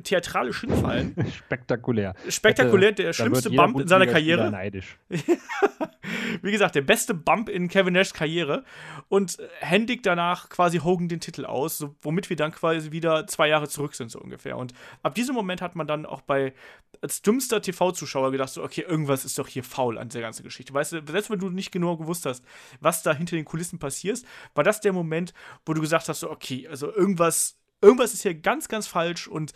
[0.02, 1.14] theatralisch hinfallen.
[1.36, 2.14] Spektakulär.
[2.28, 4.50] Spektakulär, der schlimmste Bump in seiner Karriere.
[4.50, 4.98] Neidisch.
[6.42, 8.64] Wie gesagt, der beste Bump in Kevin Nashs Karriere
[9.08, 13.48] und händigt danach quasi Hogan den Titel aus, so, womit wir dann quasi wieder zwei
[13.48, 14.56] Jahre zurück sind, so ungefähr.
[14.56, 16.54] Und ab diesem Moment hat man dann auch bei
[17.02, 20.72] als dümmster TV-Zuschauer gedacht, so, okay, irgendwas ist doch hier faul an der ganzen Geschichte.
[20.72, 22.44] Weißt du, selbst wenn du nicht genau gewusst hast,
[22.80, 24.22] was da hinter den Kulissen passiert,
[24.54, 25.32] war das der Moment,
[25.64, 29.52] wo du gesagt hast, so, okay, also irgendwas irgendwas ist hier ganz, ganz falsch und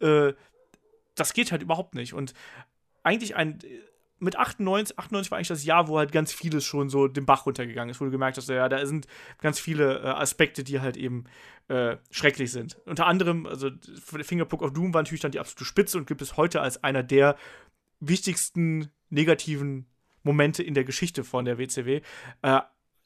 [0.00, 0.32] äh,
[1.14, 2.14] das geht halt überhaupt nicht.
[2.14, 2.34] Und
[3.02, 3.58] eigentlich ein.
[4.20, 7.44] Mit 98, 98 war eigentlich das Jahr, wo halt ganz vieles schon so den Bach
[7.44, 9.06] runtergegangen ist, wo du gemerkt hast, ja, da sind
[9.38, 11.24] ganz viele äh, Aspekte, die halt eben
[11.68, 12.78] äh, schrecklich sind.
[12.86, 13.70] Unter anderem, also
[14.22, 17.02] Fingerpook of Doom war natürlich dann die absolute Spitze und gibt es heute als einer
[17.02, 17.36] der
[18.00, 19.86] wichtigsten negativen
[20.22, 22.00] Momente in der Geschichte von der WCW.
[22.42, 22.60] Äh,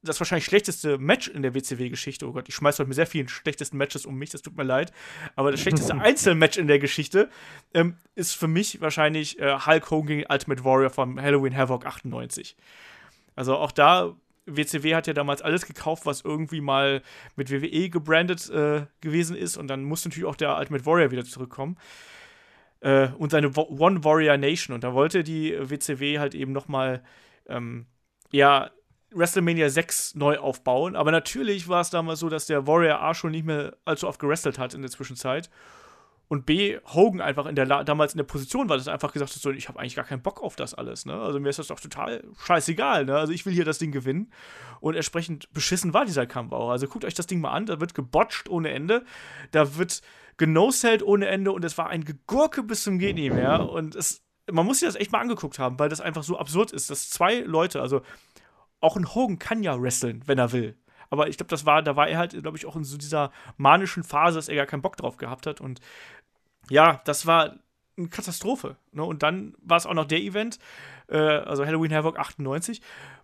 [0.08, 2.26] das wahrscheinlich schlechteste Match in der WCW-Geschichte.
[2.26, 4.64] Oh Gott, ich schmeiße heute mit sehr vielen schlechtesten Matches um mich, das tut mir
[4.64, 4.92] leid.
[5.36, 7.28] Aber das schlechteste Einzelmatch in der Geschichte
[7.74, 12.56] ähm, ist für mich wahrscheinlich äh, Hulk Hogan gegen Ultimate Warrior vom Halloween Havoc 98.
[13.36, 14.16] Also auch da,
[14.46, 17.02] WCW hat ja damals alles gekauft, was irgendwie mal
[17.36, 19.56] mit WWE gebrandet äh, gewesen ist.
[19.56, 21.76] Und dann musste natürlich auch der Ultimate Warrior wieder zurückkommen.
[22.80, 24.74] Äh, und seine One Warrior Nation.
[24.74, 27.02] Und da wollte die WCW halt eben noch mal
[27.48, 27.86] ähm,
[28.30, 28.70] ja,
[29.10, 30.96] WrestleMania 6 neu aufbauen.
[30.96, 34.20] Aber natürlich war es damals so, dass der Warrior A schon nicht mehr allzu oft
[34.20, 35.50] gewrestelt hat in der Zwischenzeit.
[36.28, 39.34] Und B, Hogan einfach in der damals in der Position war, dass er einfach gesagt
[39.34, 41.06] hat, so, ich habe eigentlich gar keinen Bock auf das alles.
[41.06, 41.14] Ne?
[41.14, 43.06] Also mir ist das doch total scheißegal.
[43.06, 43.16] Ne?
[43.16, 44.30] Also ich will hier das Ding gewinnen.
[44.80, 46.68] Und entsprechend beschissen war dieser Kampf auch.
[46.68, 47.64] Also guckt euch das Ding mal an.
[47.64, 49.06] Da wird gebotcht ohne Ende.
[49.52, 50.02] Da wird
[50.36, 51.50] genosselt ohne Ende.
[51.50, 53.70] Und es war ein Gegurke bis zum Geht mehr.
[53.70, 56.72] Und es, man muss sich das echt mal angeguckt haben, weil das einfach so absurd
[56.72, 58.02] ist, dass zwei Leute, also
[58.80, 60.76] auch ein Hogan kann ja wresteln, wenn er will.
[61.10, 63.32] Aber ich glaube, das war, da war er halt, glaube ich, auch in so dieser
[63.56, 65.60] manischen Phase, dass er gar keinen Bock drauf gehabt hat.
[65.60, 65.80] Und
[66.70, 67.56] ja, das war
[67.96, 68.76] eine Katastrophe.
[68.92, 69.02] Ne?
[69.02, 70.58] Und dann war es auch noch der Event,
[71.08, 72.80] äh, also Halloween Havoc 98,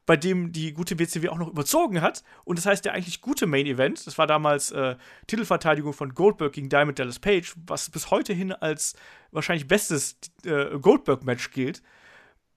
[0.06, 2.24] bei dem die gute WCW auch noch überzogen hat.
[2.44, 6.52] Und das heißt, der eigentlich gute Main Event, das war damals äh, Titelverteidigung von Goldberg
[6.54, 8.94] gegen Diamond Dallas Page, was bis heute hin als
[9.30, 11.82] wahrscheinlich bestes äh, Goldberg-Match gilt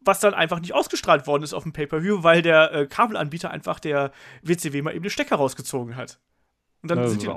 [0.07, 3.79] was dann einfach nicht ausgestrahlt worden ist auf dem Pay-Per-View, weil der äh, Kabelanbieter einfach
[3.79, 4.11] der
[4.41, 6.19] WCW mal eben den Stecker rausgezogen hat.
[6.81, 7.27] Und dann, sind die,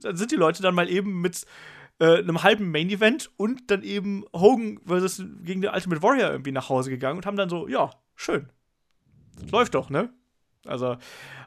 [0.00, 1.44] dann sind die Leute dann mal eben mit
[1.98, 6.68] äh, einem halben Main-Event und dann eben Hogan versus gegen den Ultimate Warrior irgendwie nach
[6.68, 8.48] Hause gegangen und haben dann so, ja, schön.
[9.40, 10.12] Das läuft doch, ne?
[10.68, 10.96] Also,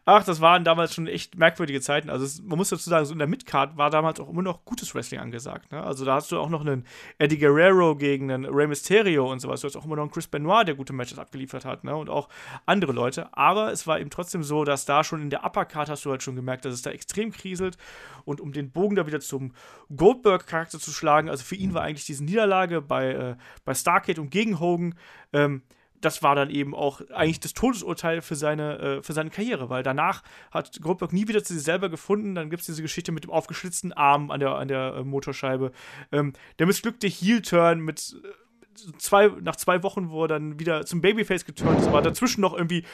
[0.06, 2.10] ach, das waren damals schon echt merkwürdige Zeiten.
[2.10, 4.66] Also, es, man muss dazu sagen, so in der Midcard war damals auch immer noch
[4.66, 5.72] gutes Wrestling angesagt.
[5.72, 5.84] Ne?
[5.84, 6.86] Also, da hast du auch noch einen
[7.18, 9.62] Eddie Guerrero gegen einen Rey Mysterio und sowas.
[9.62, 11.84] Du hast auch immer noch einen Chris Benoit, der gute Matches abgeliefert hat.
[11.84, 11.96] Ne?
[11.96, 12.30] Und auch
[12.66, 13.36] andere Leute.
[13.38, 16.24] Aber es war eben trotzdem so, dass da schon in der Uppercard hast du halt
[16.24, 17.78] schon gemerkt, dass es da extrem kriselt.
[18.26, 19.54] Und um den Bogen da wieder zum
[19.96, 23.36] Goldberg-Charakter zu schlagen, also für ihn war eigentlich diese Niederlage bei, äh,
[23.66, 24.96] bei Starcade und gegen Hogan.
[25.34, 25.64] Ähm,
[26.02, 29.84] das war dann eben auch eigentlich das Todesurteil für seine, äh, für seine Karriere, weil
[29.84, 32.36] danach hat Goldberg nie wieder zu sich selber gefunden.
[32.36, 35.72] Dann gibt es diese Geschichte mit dem aufgeschlitzten Arm an der, an der äh, Motorscheibe.
[36.12, 41.02] Ähm, der missglückte Heel-Turn mit äh, zwei, nach zwei Wochen, wo er dann wieder zum
[41.02, 42.86] Babyface geturnt ist, aber dazwischen noch irgendwie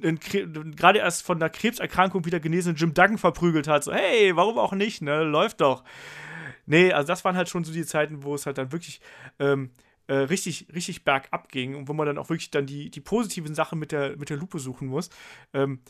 [0.00, 3.84] gerade erst von der Krebserkrankung wieder genesenen Jim Duggan verprügelt hat.
[3.84, 5.24] So, hey, warum auch nicht, ne?
[5.24, 5.82] Läuft doch.
[6.66, 9.00] Nee, also das waren halt schon so die Zeiten, wo es halt dann wirklich
[9.38, 9.70] ähm,
[10.08, 13.54] äh, richtig, richtig bergab ging und wo man dann auch wirklich dann die, die positiven
[13.54, 15.10] Sachen mit der, mit der Lupe suchen muss.
[15.52, 15.80] Ähm,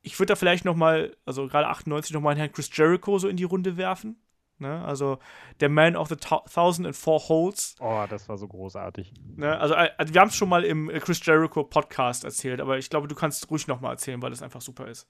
[0.00, 3.18] ich würde da vielleicht noch mal, also gerade 98 noch mal einen Herrn Chris Jericho
[3.18, 4.16] so in die Runde werfen.
[4.58, 4.84] Ne?
[4.84, 5.18] Also
[5.60, 7.74] der Man of the Thousand and Four Holes.
[7.80, 9.12] Oh, das war so großartig.
[9.36, 9.58] Ne?
[9.58, 12.88] Also, äh, also wir haben es schon mal im Chris Jericho Podcast erzählt, aber ich
[12.90, 15.08] glaube, du kannst ruhig noch mal erzählen, weil das einfach super ist.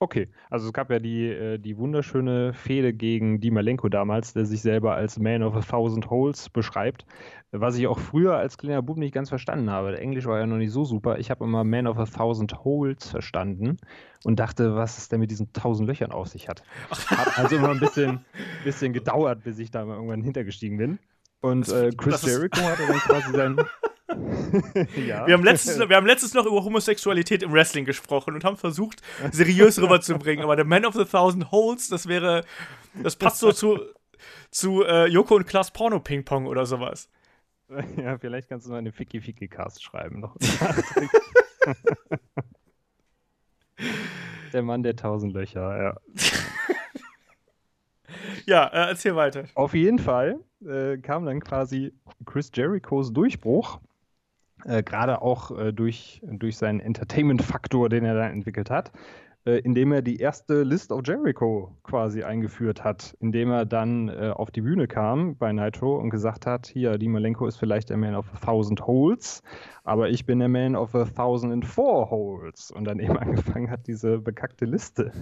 [0.00, 4.46] Okay, also es gab ja die, äh, die wunderschöne Fehde gegen Di Malenko damals, der
[4.46, 7.04] sich selber als Man of a Thousand Holes beschreibt,
[7.50, 9.90] was ich auch früher als kleiner Bub nicht ganz verstanden habe.
[9.90, 11.18] Der Englisch war ja noch nicht so super.
[11.18, 13.78] Ich habe immer Man of a Thousand Holes verstanden
[14.22, 16.62] und dachte, was es denn mit diesen tausend Löchern auf sich hat.
[16.90, 18.24] Hat also immer ein bisschen,
[18.64, 21.00] bisschen gedauert, bis ich da mal irgendwann hintergestiegen bin.
[21.40, 23.56] Und äh, Chris Jericho hatte dann quasi sein,
[24.08, 25.26] ja.
[25.26, 29.02] wir, haben letztens, wir haben letztens noch über Homosexualität im Wrestling gesprochen und haben versucht,
[29.32, 30.42] seriös rüberzubringen.
[30.42, 32.44] Aber der Man of the Thousand Holes, das wäre,
[33.02, 33.80] das passt so zu,
[34.50, 37.10] zu äh, Joko und Klaas Porno Ping Pong oder sowas.
[37.98, 40.34] Ja, vielleicht kannst du mal eine Ficky Ficky Cast schreiben noch.
[44.54, 45.94] der Mann der tausend Löcher, ja.
[48.46, 49.44] ja, äh, erzähl weiter.
[49.54, 51.92] Auf jeden Fall äh, kam dann quasi
[52.24, 53.80] Chris Jerichos Durchbruch
[54.68, 58.92] äh, gerade auch äh, durch, durch seinen Entertainment-Faktor, den er da entwickelt hat,
[59.44, 64.32] äh, indem er die erste List of Jericho quasi eingeführt hat, indem er dann äh,
[64.34, 67.96] auf die Bühne kam bei Nitro und gesagt hat, hier, die Malenko ist vielleicht der
[67.96, 69.42] Man of a Thousand Holes,
[69.84, 72.70] aber ich bin der Man of a Thousand and Four Holes.
[72.70, 75.12] Und dann eben angefangen hat, diese bekackte Liste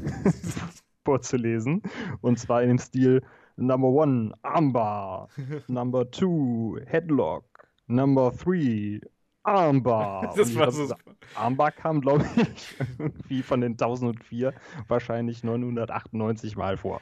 [1.05, 1.83] vorzulesen.
[2.21, 3.23] Und zwar in dem Stil
[3.57, 5.29] Number One, Armbar,
[5.69, 7.45] Number Two, Headlock,
[7.87, 9.01] Number Three,
[9.47, 10.33] Armbar.
[10.37, 10.95] Das war so
[11.35, 14.53] Armbar kam, glaube ich, irgendwie von den 1004
[14.89, 17.01] wahrscheinlich 998 Mal vor.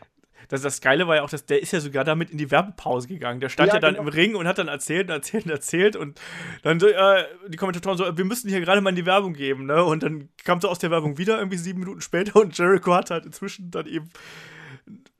[0.48, 3.08] Das, das Geile war ja auch, dass der ist ja sogar damit in die Werbepause
[3.08, 3.40] gegangen.
[3.40, 4.06] Der stand ja, ja dann genau.
[4.06, 6.20] im Ring und hat dann erzählt, erzählt, erzählt und
[6.62, 9.66] dann so, äh, die Kommentatoren so, wir müssten hier gerade mal in die Werbung geben,
[9.66, 9.82] ne?
[9.82, 13.10] Und dann kam so aus der Werbung wieder irgendwie sieben Minuten später und Jericho hat
[13.10, 14.10] halt inzwischen dann eben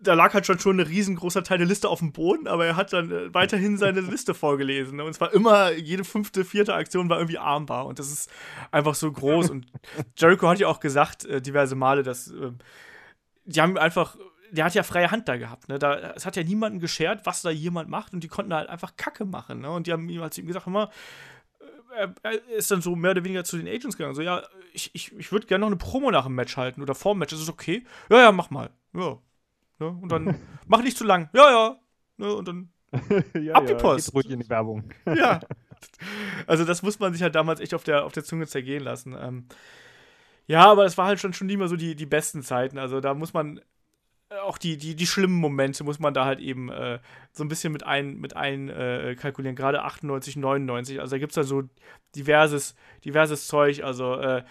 [0.05, 2.76] da lag halt schon schon ein riesengroßer Teil der Liste auf dem Boden, aber er
[2.76, 5.01] hat dann äh, weiterhin seine Liste vorgelesen.
[5.01, 7.86] Und zwar immer, jede fünfte, vierte Aktion war irgendwie armbar.
[7.86, 8.31] Und das ist
[8.70, 9.51] einfach so groß.
[9.51, 9.66] Und
[10.16, 12.52] Jericho hat ja auch gesagt, äh, diverse Male, dass äh,
[13.44, 14.16] die haben einfach,
[14.51, 15.68] der hat ja freie Hand da gehabt.
[15.68, 15.78] Ne?
[15.78, 18.14] Da, es hat ja niemanden geschert, was da jemand macht.
[18.14, 19.60] Und die konnten halt einfach Kacke machen.
[19.60, 19.70] Ne?
[19.70, 20.90] Und die haben ihm halt ihm gesagt, immer,
[21.97, 24.14] äh, er ist dann so mehr oder weniger zu den Agents gegangen.
[24.14, 26.94] So, ja, ich, ich, ich würde gerne noch eine Promo nach dem Match halten oder
[26.94, 27.32] vor dem Match.
[27.32, 27.85] Ist es okay?
[28.10, 28.70] Ja, ja, mach mal.
[28.93, 29.18] Ja,
[29.79, 29.89] Ne?
[29.89, 31.29] Und dann mach nicht zu lang.
[31.35, 31.77] Ja, ja.
[32.17, 32.35] Ne?
[32.35, 32.69] Und dann
[33.41, 34.07] ja, ab die Post.
[34.07, 34.85] Geht ruhig in die Werbung.
[35.07, 35.41] ja.
[36.47, 39.17] Also das muss man sich halt damals echt auf der, auf der Zunge zergehen lassen.
[39.19, 39.47] Ähm,
[40.47, 42.79] ja, aber es war halt schon, schon nie mehr so die, die besten Zeiten.
[42.79, 43.61] Also da muss man
[44.31, 46.99] äh, auch die, die, die schlimmen Momente muss man da halt eben äh,
[47.33, 49.57] so ein bisschen mit ein, mit ein äh, kalkulieren.
[49.57, 51.01] Gerade 98, 99.
[51.01, 51.65] Also da gibt es da so
[52.15, 52.75] diverses,
[53.05, 53.83] diverses Zeug.
[53.83, 54.45] Also äh,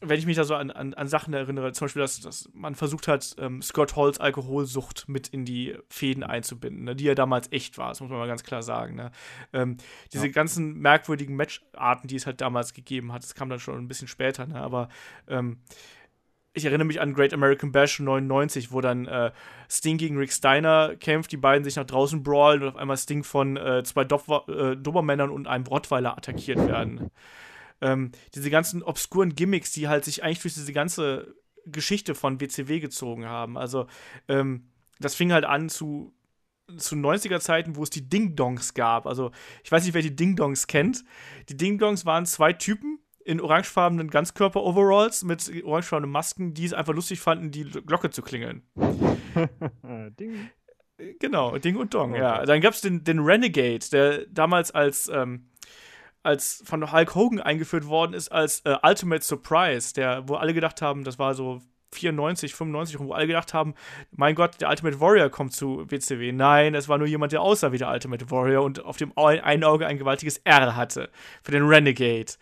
[0.00, 2.74] wenn ich mich da so an, an, an Sachen erinnere, zum Beispiel, dass, dass man
[2.74, 7.50] versucht hat, ähm, Scott Halls Alkoholsucht mit in die Fäden einzubinden, ne, die ja damals
[7.50, 8.94] echt war, das muss man mal ganz klar sagen.
[8.94, 9.10] Ne?
[9.52, 9.76] Ähm,
[10.12, 10.32] diese ja.
[10.32, 14.08] ganzen merkwürdigen Matcharten, die es halt damals gegeben hat, das kam dann schon ein bisschen
[14.08, 14.60] später, ne?
[14.60, 14.88] aber
[15.26, 15.58] ähm,
[16.52, 19.32] ich erinnere mich an Great American Bash 99, wo dann äh,
[19.68, 23.24] Sting gegen Rick Steiner kämpft, die beiden sich nach draußen brawlen und auf einmal Sting
[23.24, 27.10] von äh, zwei äh, Dobermännern und einem Rottweiler attackiert werden
[27.80, 31.34] ähm, diese ganzen obskuren Gimmicks, die halt sich eigentlich durch diese ganze
[31.66, 33.58] Geschichte von WCW gezogen haben.
[33.58, 33.86] Also,
[34.28, 34.68] ähm,
[35.00, 36.14] das fing halt an zu,
[36.76, 39.06] zu 90er Zeiten, wo es die Ding-Dongs gab.
[39.06, 39.30] Also,
[39.62, 41.04] ich weiß nicht, wer die Ding-Dongs kennt.
[41.48, 47.20] Die Ding-Dongs waren zwei Typen in orangefarbenen Ganzkörper-Overalls mit orangefarbenen Masken, die es einfach lustig
[47.20, 48.62] fanden, die Glocke zu klingeln.
[50.18, 50.50] Ding.
[51.20, 52.20] Genau, Ding und Dong, okay.
[52.20, 52.44] ja.
[52.44, 55.47] Dann gab es den, den Renegade, der damals als ähm,
[56.28, 60.82] als von Hulk Hogan eingeführt worden ist als äh, Ultimate Surprise, der, wo alle gedacht
[60.82, 63.74] haben, das war so 94, 95, wo alle gedacht haben,
[64.10, 66.32] mein Gott, der Ultimate Warrior kommt zu WCW.
[66.32, 69.64] Nein, es war nur jemand, der aussah wie der Ultimate Warrior und auf dem einen
[69.64, 71.08] Auge ein gewaltiges R hatte
[71.42, 72.32] für den Renegade.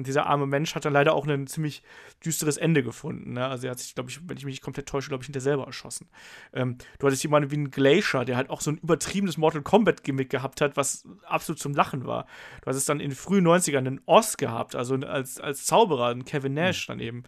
[0.00, 1.82] Und dieser arme Mensch hat dann leider auch ein ziemlich
[2.24, 3.34] düsteres Ende gefunden.
[3.34, 3.46] Ne?
[3.46, 5.42] Also er hat sich, glaube ich, wenn ich mich nicht komplett täusche, glaube ich, hinter
[5.42, 6.08] selber erschossen.
[6.54, 10.30] Ähm, du hattest jemanden wie einen Glacier, der halt auch so ein übertriebenes Mortal Kombat-Gimmick
[10.30, 12.24] gehabt hat, was absolut zum Lachen war.
[12.62, 16.24] Du hattest dann in den frühen 90ern einen Oz gehabt, also als, als Zauberer, einen
[16.24, 16.92] Kevin Nash mhm.
[16.92, 17.22] dann eben.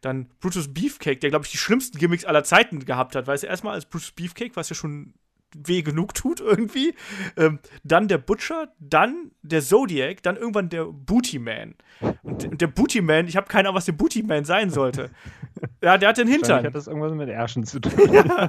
[0.00, 3.26] Dann Brutus Beefcake, der, glaube ich, die schlimmsten Gimmicks aller Zeiten gehabt hat.
[3.26, 5.14] Weißt du, erstmal als Brutus Beefcake, was ja schon
[5.54, 6.94] weh genug tut irgendwie.
[7.36, 11.74] Ähm, dann der Butcher, dann der Zodiac, dann irgendwann der Booty Man.
[12.22, 15.10] Und, und der Booty Man, ich habe keine Ahnung, was der Booty Man sein sollte.
[15.82, 16.64] ja, der hat den Hintern.
[16.64, 17.92] Hat das irgendwas mit Ärschen zu tun?
[18.12, 18.48] ja,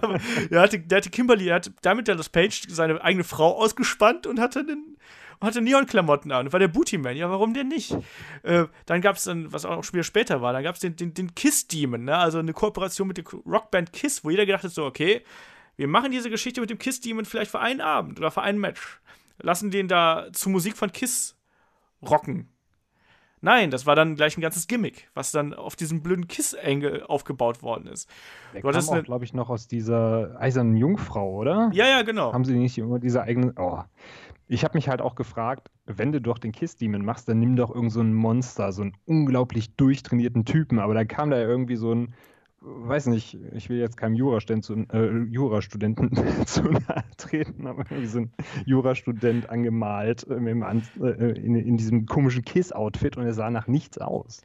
[0.49, 4.39] der, hatte, der hatte Kimberly, der hat damit das Page seine eigene Frau ausgespannt und
[4.39, 4.97] hatte den
[5.41, 6.51] hatte Neon-Klamotten an.
[6.51, 7.15] War der Booty Man.
[7.15, 7.95] Ja, warum denn nicht?
[8.43, 10.95] Äh, dann gab es dann, was auch schon wieder später war, dann gab es den,
[10.95, 12.17] den, den Kiss-Demon, ne?
[12.17, 15.23] also eine Kooperation mit der Rockband Kiss, wo jeder gedacht hat, so, okay,
[15.75, 18.57] wir machen diese Geschichte mit dem Kiss Demon vielleicht für einen Abend oder für ein
[18.59, 19.01] Match.
[19.39, 21.35] Lassen den da zu Musik von Kiss
[22.01, 22.49] rocken.
[23.41, 27.61] Nein, das war dann gleich ein ganzes Gimmick, was dann auf diesem blöden Kiss-Angle aufgebaut
[27.61, 28.09] worden ist.
[28.53, 31.69] Der Du kam auch, glaube ich, noch aus dieser eisernen Jungfrau, oder?
[31.71, 32.33] Ja, ja, genau.
[32.33, 33.53] Haben sie nicht immer diese eigenen.
[33.57, 33.83] Oh.
[34.47, 37.55] Ich habe mich halt auch gefragt, wenn du doch den Kiss Demon machst, dann nimm
[37.55, 40.79] doch irgend so ein Monster, so einen unglaublich durchtrainierten Typen.
[40.79, 42.15] Aber dann kam da ja irgendwie so ein,
[42.65, 46.11] weiß nicht, ich will jetzt keinem Jurastudenten zu, äh, Jurastudenten
[46.45, 48.31] zu nahe treten, aber irgendwie so ein
[48.65, 53.97] Jurastudent angemalt äh, An äh, in, in diesem komischen Kiss-Outfit und er sah nach nichts
[53.97, 54.41] aus.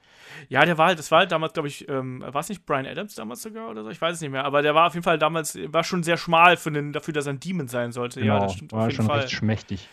[0.49, 2.87] Ja, der war halt, das war halt damals, glaube ich, ähm, war es nicht Brian
[2.87, 3.91] Adams damals sogar oder so?
[3.91, 4.45] Ich weiß es nicht mehr.
[4.45, 7.27] Aber der war auf jeden Fall damals, war schon sehr schmal für den, dafür, dass
[7.27, 8.21] er ein Demon sein sollte.
[8.23, 9.21] ja, das stimmt Genau, war auf jeden schon Fall.
[9.21, 9.89] recht schmächtig.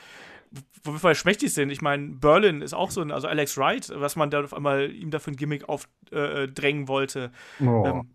[0.83, 1.69] Wo wir voll schmächtig sind.
[1.71, 4.91] Ich meine, Berlin ist auch so ein, also Alex Wright, was man da auf einmal
[4.91, 7.31] ihm dafür ein Gimmick aufdrängen äh, drängen wollte.
[7.59, 7.85] Oh.
[7.85, 8.09] Ähm,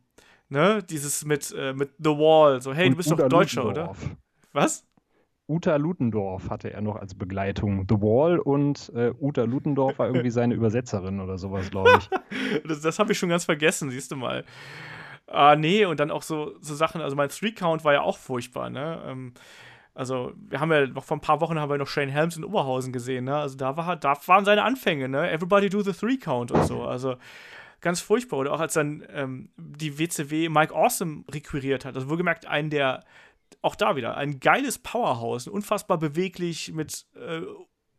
[0.52, 3.64] ne, dieses mit, äh, mit The Wall, so, hey, du Und bist Uta doch Deutscher,
[3.64, 4.04] Ludendorff.
[4.04, 4.16] oder?
[4.52, 4.86] Was?
[5.48, 7.86] Uta Ludendorff hatte er noch als Begleitung.
[7.88, 12.10] The Wall und äh, Uta Ludendorff war irgendwie seine Übersetzerin oder sowas, glaube ich.
[12.68, 14.44] Das, das habe ich schon ganz vergessen, siehst du mal.
[15.26, 18.68] Ah, nee, und dann auch so, so Sachen, also mein Three-Count war ja auch furchtbar,
[18.68, 19.02] ne?
[19.06, 19.32] Ähm,
[19.94, 22.44] also, wir haben ja noch vor ein paar Wochen haben wir noch Shane Helms in
[22.44, 23.36] Oberhausen gesehen, ne?
[23.36, 25.30] Also da war da waren seine Anfänge, ne?
[25.30, 26.82] Everybody do the Three-Count und so.
[26.84, 27.16] Also
[27.82, 28.38] ganz furchtbar.
[28.38, 31.94] Oder auch als dann ähm, die WCW Mike Awesome requiriert hat.
[31.94, 33.04] Also wohlgemerkt einen der,
[33.60, 37.42] auch da wieder, ein geiles Powerhouse, unfassbar beweglich mit äh,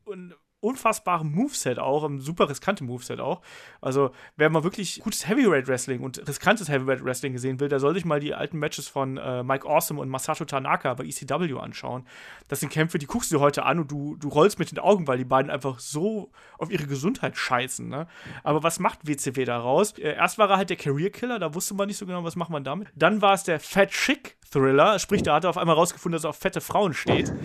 [0.05, 0.33] un
[0.63, 3.41] unfassbarem Moveset auch, ein super riskantes Moveset auch.
[3.81, 7.93] Also, wer mal wirklich gutes Heavyweight Wrestling und riskantes Heavyweight Wrestling gesehen will, der soll
[7.93, 12.07] sich mal die alten Matches von äh, Mike Awesome und Masato Tanaka bei ECW anschauen.
[12.47, 14.79] Das sind Kämpfe, die guckst du dir heute an und du, du rollst mit den
[14.79, 17.87] Augen, weil die beiden einfach so auf ihre Gesundheit scheißen.
[17.87, 18.07] Ne?
[18.43, 19.97] Aber was macht WCW daraus?
[19.97, 22.35] Äh, erst war er halt der Career Killer, da wusste man nicht so genau, was
[22.35, 22.87] macht man damit.
[22.95, 26.23] Dann war es der Fat Chick Thriller, sprich, da hat er auf einmal rausgefunden, dass
[26.23, 27.33] er auf fette Frauen steht.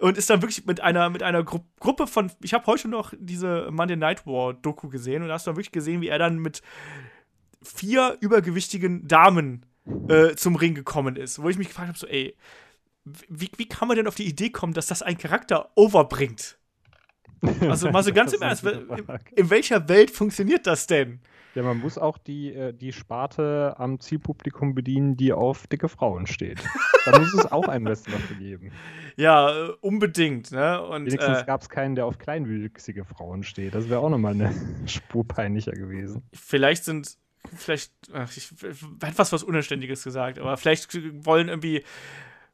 [0.00, 3.12] und ist dann wirklich mit einer, mit einer Gru Gruppe von, ich habe heute noch
[3.18, 6.18] diese Monday Night War Doku gesehen und da hast du dann wirklich gesehen, wie er
[6.18, 6.62] dann mit
[7.62, 9.66] vier übergewichtigen Damen
[10.08, 11.42] äh, zum Ring gekommen ist.
[11.42, 12.34] Wo ich mich gefragt habe, so, ey,
[13.04, 16.58] wie, wie kann man denn auf die Idee kommen, dass das ein Charakter overbringt?
[17.62, 18.86] Also mal so ganz im Ernst, in,
[19.34, 21.20] in welcher Welt funktioniert das denn?
[21.54, 26.26] Ja, man muss auch die, äh, die Sparte am Zielpublikum bedienen, die auf dicke Frauen
[26.26, 26.62] steht.
[27.04, 28.72] Da muss es auch einen Wrestler für geben.
[29.16, 30.80] Ja, äh, unbedingt, ne?
[30.80, 33.74] Und Wenigstens äh, gab es keinen, der auf kleinwüchsige Frauen steht.
[33.74, 34.54] Das wäre auch nochmal eine
[34.86, 36.22] Spur peinlicher gewesen.
[36.32, 37.18] vielleicht sind,
[37.54, 40.96] vielleicht, ach, ich hätte was was Unanständiges gesagt, aber vielleicht
[41.26, 41.82] wollen irgendwie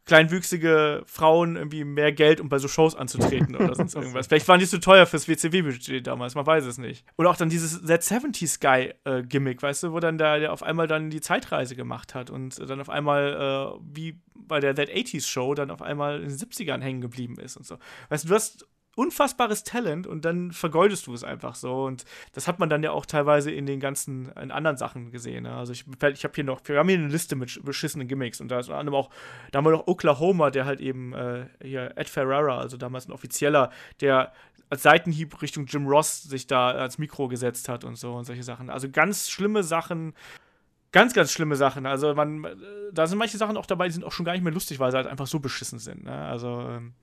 [0.06, 4.28] kleinwüchsige Frauen irgendwie mehr Geld, um bei so Shows anzutreten oder sonst irgendwas.
[4.28, 7.04] Vielleicht waren die zu teuer fürs WCW-Budget damals, man weiß es nicht.
[7.18, 10.86] Oder auch dann dieses That 70s Guy-Gimmick, weißt du, wo dann der, der auf einmal
[10.86, 15.26] dann die Zeitreise gemacht hat und dann auf einmal, äh, wie bei der That 80s
[15.26, 17.78] Show, dann auf einmal in den 70ern hängen geblieben ist und so.
[18.08, 18.66] Weißt du, du hast
[18.97, 21.85] unfassbares Talent und dann vergeudest du es einfach so.
[21.85, 25.44] Und das hat man dann ja auch teilweise in den ganzen, in anderen Sachen gesehen.
[25.44, 25.55] Ne?
[25.55, 28.48] Also ich, ich habe hier noch, wir haben hier eine Liste mit beschissenen Gimmicks und
[28.48, 29.10] da ist unter anderem auch,
[29.52, 33.12] da haben wir noch Oklahoma, der halt eben äh, hier Ed Ferrara, also damals ein
[33.12, 33.70] Offizieller,
[34.01, 34.32] der
[34.70, 38.43] als Seitenhieb Richtung Jim Ross sich da ans Mikro gesetzt hat und so und solche
[38.43, 38.70] Sachen.
[38.70, 40.14] Also ganz schlimme Sachen.
[40.93, 41.85] Ganz, ganz schlimme Sachen.
[41.85, 42.56] Also man, äh,
[42.93, 44.90] da sind manche Sachen auch dabei, die sind auch schon gar nicht mehr lustig, weil
[44.90, 46.05] sie halt einfach so beschissen sind.
[46.05, 46.14] Ne?
[46.14, 46.94] Also ähm,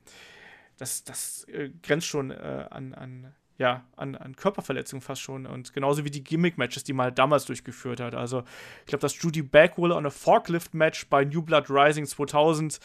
[0.84, 5.46] das, das äh, grenzt schon äh, an, an, ja, an, an Körperverletzung fast schon.
[5.46, 8.16] Und genauso wie die Gimmick-Matches, die man halt damals durchgeführt hat.
[8.16, 8.44] Also,
[8.82, 12.80] ich glaube, das Judy Bagwell on a Forklift-Match bei New Blood Rising 2000,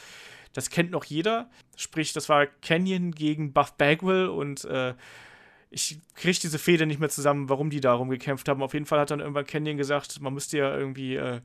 [0.53, 1.51] das kennt noch jeder.
[1.77, 4.95] Sprich, das war Canyon gegen Buff Bagwell und äh,
[5.71, 8.63] ich kriege diese Fehde nicht mehr zusammen, warum die darum gekämpft haben.
[8.63, 11.41] Auf jeden Fall hat dann irgendwann Canyon gesagt, man müsste ja irgendwie, äh,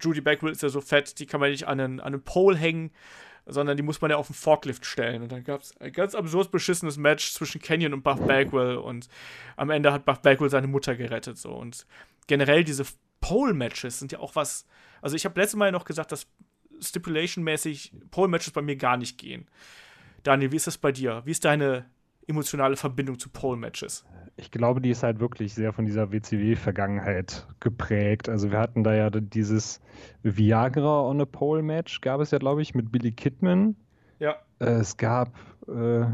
[0.00, 2.56] Judy Bagwell ist ja so fett, die kann man nicht an einen, an einen Pole
[2.56, 2.90] hängen
[3.46, 5.22] sondern die muss man ja auf den Forklift stellen.
[5.22, 9.08] Und dann gab es ein ganz absurd beschissenes Match zwischen Canyon und Buff Bagwell und
[9.56, 11.38] am Ende hat Buff Bagwell seine Mutter gerettet.
[11.38, 11.52] So.
[11.52, 11.86] Und
[12.26, 12.84] generell diese
[13.20, 14.66] Pole-Matches sind ja auch was.
[15.02, 16.26] Also, ich habe letztes Mal noch gesagt, dass
[16.80, 19.46] Stipulation-mäßig Pole-Matches bei mir gar nicht gehen.
[20.22, 21.22] Daniel, wie ist das bei dir?
[21.24, 21.86] Wie ist deine
[22.26, 24.04] emotionale Verbindung zu Pole-Matches?
[24.36, 28.28] Ich glaube, die ist halt wirklich sehr von dieser WCW-Vergangenheit geprägt.
[28.28, 29.80] Also wir hatten da ja dieses
[30.22, 33.76] Viagra on a Pole Match, gab es ja, glaube ich, mit Billy Kidman.
[34.18, 34.36] Ja.
[34.58, 35.32] Äh, es gab
[35.68, 36.06] äh,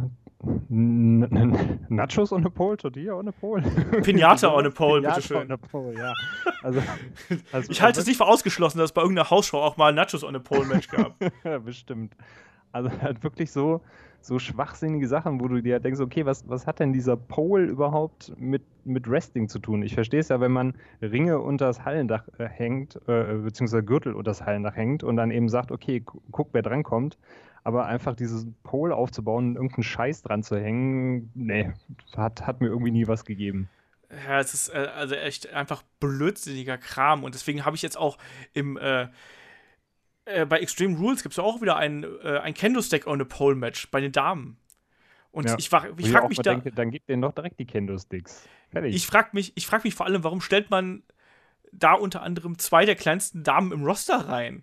[0.69, 3.63] Nachos on a Pole, Tortilla on a Pole.
[4.03, 5.37] Pinata on a Pole, bitteschön.
[5.37, 6.15] on a Pole, ja.
[6.63, 6.83] Also,
[7.53, 10.25] also Ich halte es nicht für ausgeschlossen, dass es bei irgendeiner Hausshow auch mal Nachos
[10.25, 11.15] on a Pole-Match gab.
[11.45, 12.15] Ja, bestimmt.
[12.73, 13.83] Also halt wirklich so,
[14.21, 18.33] so schwachsinnige Sachen, wo du dir denkst, okay, was, was hat denn dieser Pole überhaupt
[18.39, 19.83] mit, mit Wrestling zu tun?
[19.83, 24.15] Ich verstehe es ja, wenn man Ringe unter das Hallendach äh, hängt, äh, beziehungsweise Gürtel
[24.15, 27.19] unter das Hallendach hängt und dann eben sagt, okay, guck, wer drankommt.
[27.63, 31.73] Aber einfach dieses Pole aufzubauen, irgendeinen Scheiß dran zu hängen, nee,
[32.17, 33.69] hat, hat mir irgendwie nie was gegeben.
[34.27, 38.19] Ja, es ist äh, also echt einfach blödsinniger Kram und deswegen habe ich jetzt auch
[38.55, 39.09] im äh,
[40.35, 43.57] äh, bei Extreme Rules gibt es auch wieder ein, äh, ein Kendo-Stack on a Pole
[43.57, 44.59] Match bei den Damen.
[45.33, 45.57] Und ja.
[45.59, 45.67] ich,
[45.99, 46.55] ich frage mich da.
[46.55, 48.49] Denke, dann gibt denen doch direkt die Kendo-Sticks.
[48.85, 51.03] Ich frage mich, frag mich vor allem, warum stellt man
[51.73, 54.63] da unter anderem zwei der kleinsten Damen im Roster rein.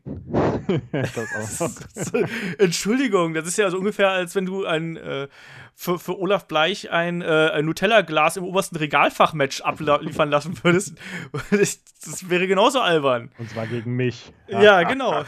[0.92, 2.14] das
[2.58, 5.28] Entschuldigung, das ist ja so ungefähr, als wenn du ein, äh,
[5.74, 10.98] für, für Olaf Bleich ein, äh, ein Nutella-Glas im obersten Regalfach-Match abliefern lassen würdest.
[12.06, 13.32] Das, wäre genauso albern.
[13.38, 14.32] Und zwar gegen mich.
[14.48, 15.26] Ja, genau.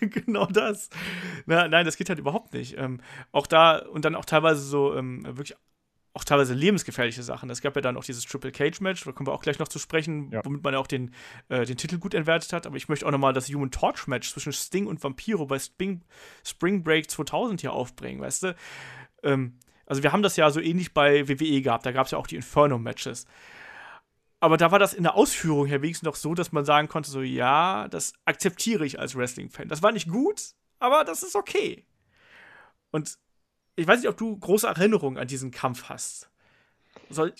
[0.00, 0.90] genau das.
[1.46, 2.78] Na, nein, das geht halt überhaupt nicht.
[2.78, 3.00] Ähm,
[3.32, 5.56] auch da und dann auch teilweise so ähm, wirklich
[6.20, 7.48] auch teilweise lebensgefährliche Sachen.
[7.48, 9.68] Es gab ja dann auch dieses Triple Cage Match, da kommen wir auch gleich noch
[9.68, 10.44] zu sprechen, ja.
[10.44, 11.14] womit man ja auch den,
[11.48, 12.66] äh, den Titel gut entwertet hat.
[12.66, 16.02] Aber ich möchte auch nochmal das Human Torch Match zwischen Sting und Vampiro bei Spring,
[16.44, 18.56] Spring Break 2000 hier aufbringen, weißt du?
[19.22, 22.18] Ähm, also wir haben das ja so ähnlich bei WWE gehabt, da gab es ja
[22.18, 23.26] auch die Inferno Matches.
[24.38, 27.10] Aber da war das in der Ausführung her wenigstens noch so, dass man sagen konnte,
[27.10, 29.68] so ja, das akzeptiere ich als Wrestling-Fan.
[29.68, 31.84] Das war nicht gut, aber das ist okay.
[32.90, 33.18] Und
[33.80, 36.30] ich weiß nicht, ob du große Erinnerungen an diesen Kampf hast.
[37.08, 37.32] Soll,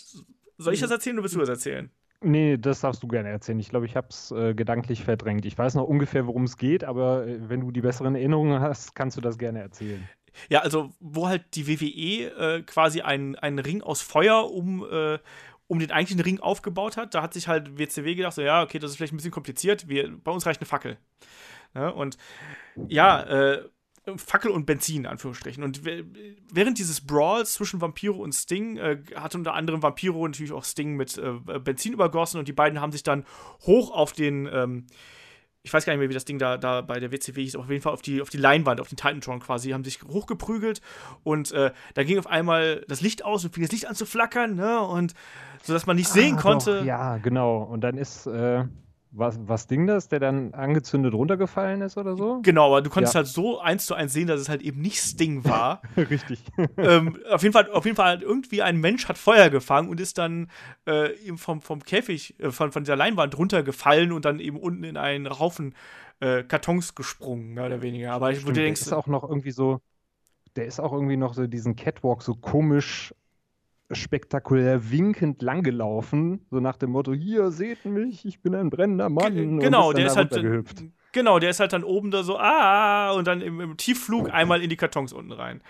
[0.57, 1.91] soll ich das erzählen oder willst du das erzählen?
[2.23, 3.59] Nee, das darfst du gerne erzählen.
[3.59, 5.45] Ich glaube, ich habe es äh, gedanklich verdrängt.
[5.45, 8.95] Ich weiß noch ungefähr, worum es geht, aber äh, wenn du die besseren Erinnerungen hast,
[8.95, 10.07] kannst du das gerne erzählen.
[10.49, 15.19] Ja, also wo halt die WWE äh, quasi einen, einen Ring aus Feuer um, äh,
[15.67, 18.79] um den eigentlichen Ring aufgebaut hat, da hat sich halt WCW gedacht, so ja, okay,
[18.79, 20.97] das ist vielleicht ein bisschen kompliziert, wir, bei uns reicht eine Fackel.
[21.73, 22.17] Ja, und
[22.87, 23.69] ja, äh,
[24.17, 25.63] Fackel und Benzin, in Anführungsstrichen.
[25.63, 30.63] Und während dieses Brawls zwischen Vampiro und Sting äh, hat unter anderem Vampiro natürlich auch
[30.63, 33.25] Sting mit äh, Benzin übergossen und die beiden haben sich dann
[33.61, 34.87] hoch auf den, ähm,
[35.61, 37.65] ich weiß gar nicht mehr, wie das Ding da, da bei der WCW hieß, aber
[37.65, 40.81] auf jeden Fall auf die, auf die Leinwand, auf den Titantron quasi, haben sich hochgeprügelt
[41.23, 44.07] und äh, da ging auf einmal das Licht aus und fing das Licht an zu
[44.07, 44.81] flackern, ne?
[44.81, 45.13] Und
[45.61, 46.79] so dass man nicht ah, sehen konnte.
[46.79, 47.61] Doch, ja, genau.
[47.61, 48.63] Und dann ist äh,
[49.11, 52.41] was, was Ding das, der dann angezündet runtergefallen ist oder so?
[52.41, 53.19] Genau, aber du konntest ja.
[53.19, 55.81] halt so eins zu eins sehen, dass es halt eben nicht Sting war.
[55.97, 56.43] Richtig.
[56.77, 59.99] ähm, auf jeden Fall, auf jeden Fall hat irgendwie ein Mensch hat Feuer gefangen und
[59.99, 60.49] ist dann
[60.87, 64.83] äh, eben vom, vom Käfig, äh, von, von dieser Leinwand runtergefallen und dann eben unten
[64.85, 65.75] in einen Haufen
[66.21, 68.13] äh, Kartons gesprungen, mehr oder weniger.
[68.13, 68.81] Aber ich, du denkst.
[68.81, 69.81] Der ist auch noch irgendwie so,
[70.55, 73.13] der ist auch irgendwie noch so diesen Catwalk so komisch
[73.93, 79.59] spektakulär winkend langgelaufen, so nach dem Motto, hier seht mich, ich bin ein brennender Mann.
[79.59, 83.27] Genau, der ist halt dann, genau, der ist halt dann oben da so, ah, und
[83.27, 85.61] dann im, im Tiefflug einmal in die Kartons unten rein.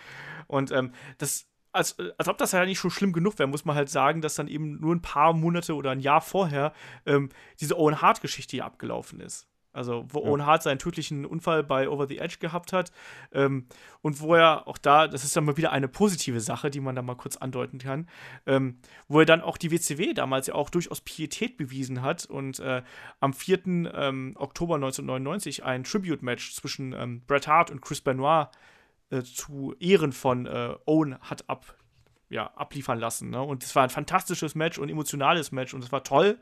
[0.48, 3.76] Und ähm, das, als, als ob das ja nicht schon schlimm genug wäre, muss man
[3.76, 6.74] halt sagen, dass dann eben nur ein paar Monate oder ein Jahr vorher
[7.06, 7.30] ähm,
[7.60, 9.48] diese Owen Hart-Geschichte hier abgelaufen ist.
[9.74, 10.30] Also, wo ja.
[10.30, 12.92] Owen Hart seinen tödlichen Unfall bei Over the Edge gehabt hat.
[13.32, 13.68] Ähm,
[14.02, 16.96] und wo er auch da, das ist dann mal wieder eine positive Sache, die man
[16.96, 18.08] da mal kurz andeuten kann,
[18.46, 18.78] ähm,
[19.08, 22.82] wo er dann auch die WCW damals ja auch durchaus Pietät bewiesen hat und äh,
[23.20, 23.66] am 4.
[23.66, 28.48] Ähm, Oktober 1999 ein Tribute-Match zwischen ähm, Bret Hart und Chris Benoit
[29.12, 31.76] äh, zu Ehren von äh, Owen hat ab,
[32.30, 33.30] ja, abliefern lassen.
[33.30, 33.42] Ne?
[33.42, 36.40] Und es war ein fantastisches Match und emotionales Match und es war toll.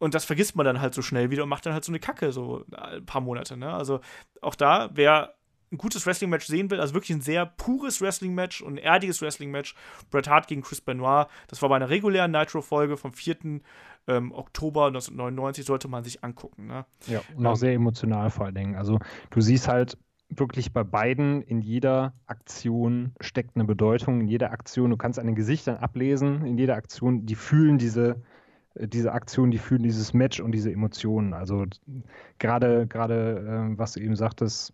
[0.00, 2.00] Und das vergisst man dann halt so schnell wieder und macht dann halt so eine
[2.00, 3.56] Kacke, so ein paar Monate.
[3.56, 3.70] Ne?
[3.70, 4.00] Also
[4.40, 5.34] auch da, wer
[5.70, 9.74] ein gutes Wrestling-Match sehen will, also wirklich ein sehr pures Wrestling-Match und ein erdiges Wrestling-Match,
[10.10, 13.60] Bret Hart gegen Chris Benoit, das war bei einer regulären Nitro-Folge vom 4.
[14.08, 16.66] Ähm, Oktober 1999, sollte man sich angucken.
[16.66, 16.86] Ne?
[17.06, 18.74] Ja, und auch ähm, sehr emotional vor allen Dingen.
[18.74, 18.98] Also
[19.28, 19.98] du siehst halt
[20.30, 25.26] wirklich bei beiden in jeder Aktion steckt eine Bedeutung, in jeder Aktion, du kannst an
[25.26, 28.16] den Gesichtern ablesen, in jeder Aktion, die fühlen diese äh,
[28.86, 31.34] diese Aktionen, die fühlen dieses Match und diese Emotionen.
[31.34, 31.66] Also
[32.38, 34.72] gerade, gerade, äh, was du eben sagtest,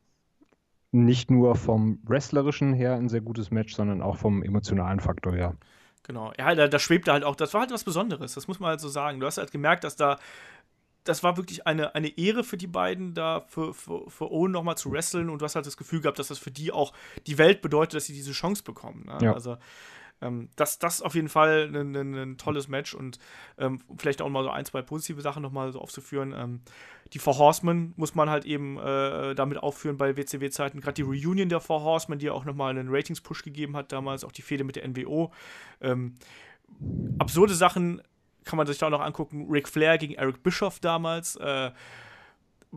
[0.92, 5.56] nicht nur vom wrestlerischen her ein sehr gutes Match, sondern auch vom emotionalen Faktor her.
[6.04, 6.32] Genau.
[6.38, 8.80] Ja, da, da schwebte halt auch, das war halt was Besonderes, das muss man halt
[8.80, 9.18] so sagen.
[9.20, 10.18] Du hast halt gemerkt, dass da,
[11.02, 14.76] das war wirklich eine, eine Ehre für die beiden, da für, für, für Owen nochmal
[14.76, 16.92] zu wresteln und du hast halt das Gefühl gehabt, dass das für die auch
[17.26, 19.04] die Welt bedeutet, dass sie diese Chance bekommen.
[19.06, 19.18] Ne?
[19.20, 19.32] Ja.
[19.32, 19.56] Also
[20.20, 23.18] ähm, das, das auf jeden Fall ein, ein, ein tolles Match und
[23.59, 26.34] ähm, vielleicht auch mal so ein, zwei positive Sachen nochmal so aufzuführen.
[26.36, 26.60] Ähm,
[27.12, 30.80] die Four Horsemen muss man halt eben äh, damit aufführen bei WCW-Zeiten.
[30.80, 34.24] Gerade die Reunion der Four Horsemen, die ja auch nochmal einen Ratings-Push gegeben hat damals,
[34.24, 35.32] auch die Fehde mit der NWO.
[35.80, 36.14] Ähm,
[37.18, 38.02] absurde Sachen
[38.44, 39.47] kann man sich da auch noch angucken.
[39.51, 41.36] Ric Flair gegen Eric Bischoff damals.
[41.36, 41.70] Äh,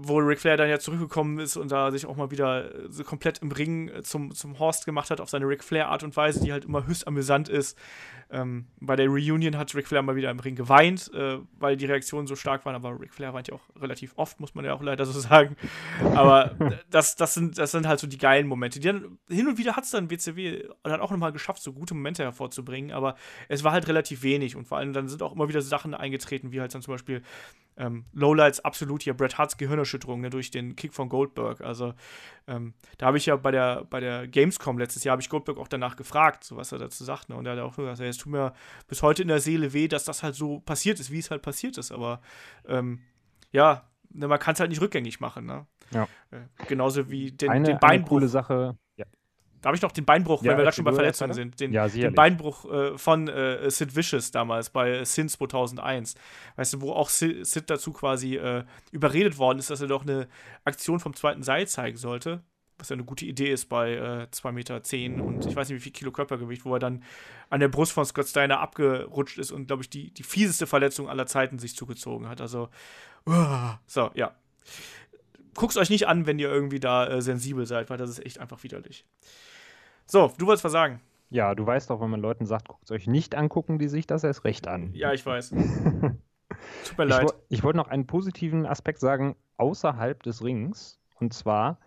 [0.07, 3.39] wo Ric Flair dann ja zurückgekommen ist und da sich auch mal wieder so komplett
[3.39, 6.51] im Ring zum, zum Horst gemacht hat auf seine Ric Flair Art und Weise, die
[6.51, 7.77] halt immer höchst amüsant ist.
[8.31, 11.85] Ähm, bei der Reunion hat Ric Flair mal wieder im Ring geweint, äh, weil die
[11.85, 14.73] Reaktionen so stark waren, aber Ric Flair weint ja auch relativ oft, muss man ja
[14.73, 15.55] auch leider so sagen.
[16.13, 16.55] Aber
[16.91, 18.79] das, das, sind, das sind halt so die geilen Momente.
[18.79, 21.95] Die dann, hin und wieder hat es dann WCW dann auch nochmal geschafft, so gute
[21.95, 23.15] Momente hervorzubringen, aber
[23.47, 26.51] es war halt relativ wenig und vor allem dann sind auch immer wieder Sachen eingetreten,
[26.51, 27.23] wie halt dann zum Beispiel
[27.79, 31.61] ähm, Lowlights absolut hier Bret Harts Gehirnerschütterung ne, durch den Kick von Goldberg.
[31.61, 31.93] Also
[32.47, 35.57] ähm, da habe ich ja bei der, bei der Gamescom letztes Jahr, habe ich Goldberg
[35.57, 37.29] auch danach gefragt, so was er dazu sagt.
[37.29, 37.35] Ne?
[37.35, 38.53] Und er hat auch gesagt, es tut mir
[38.87, 41.41] bis heute in der Seele weh, dass das halt so passiert ist, wie es halt
[41.41, 41.91] passiert ist.
[41.91, 42.21] Aber
[42.67, 42.99] ähm,
[43.51, 45.45] ja, ne, man kann es halt nicht rückgängig machen.
[45.45, 45.65] Ne?
[45.91, 46.03] Ja.
[46.31, 48.17] Äh, genauso wie den, eine, den Beinbruch.
[48.17, 48.77] Eine coole Sache,
[49.61, 51.59] da habe ich noch den Beinbruch, Ja, wenn wir gerade schon bei Verletzungen sind.
[51.59, 52.15] Den, Ja, den.
[52.15, 56.15] Beinbruch äh, von äh, Sid Vicious damals bei Sin 2001.
[56.55, 60.03] Weißt du, wo auch Sid, Sid dazu quasi äh, überredet worden ist, dass er doch
[60.03, 60.27] eine
[60.63, 62.41] Aktion vom zweiten Seil zeigen sollte.
[62.77, 65.77] Was ja eine gute Idee ist bei äh, 2,10 Meter zehn und ich weiß nicht,
[65.77, 67.03] wie viel Kilo Körpergewicht, wo er dann
[67.49, 71.09] an der Brust von Scott Steiner abgerutscht ist und, glaube ich, die, die fieseste Verletzung
[71.09, 72.39] aller Zeiten sich zugezogen hat.
[72.39, 72.69] Also,
[73.25, 73.81] uah.
[73.85, 74.33] so, ja.
[75.55, 78.39] Guckt euch nicht an, wenn ihr irgendwie da äh, sensibel seid, weil das ist echt
[78.39, 79.05] einfach widerlich.
[80.05, 81.01] So, du wolltest was sagen.
[81.29, 84.07] Ja, du weißt doch, wenn man Leuten sagt, guckt es euch nicht angucken, die sich
[84.07, 84.91] das erst recht an.
[84.93, 85.49] Ja, ich weiß.
[86.85, 87.23] Tut mir Ich, leid.
[87.25, 90.99] wo- ich wollte noch einen positiven Aspekt sagen, außerhalb des Rings.
[91.19, 91.79] Und zwar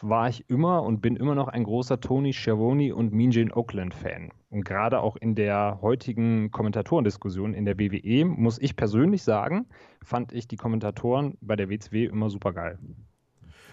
[0.00, 3.94] war ich immer und bin immer noch ein großer Tony Schiavone und Mean Gene Oakland
[3.94, 4.30] Fan.
[4.50, 9.66] Und gerade auch in der heutigen Kommentatorendiskussion in der WWE, muss ich persönlich sagen,
[10.02, 12.78] fand ich die Kommentatoren bei der WCW immer super geil.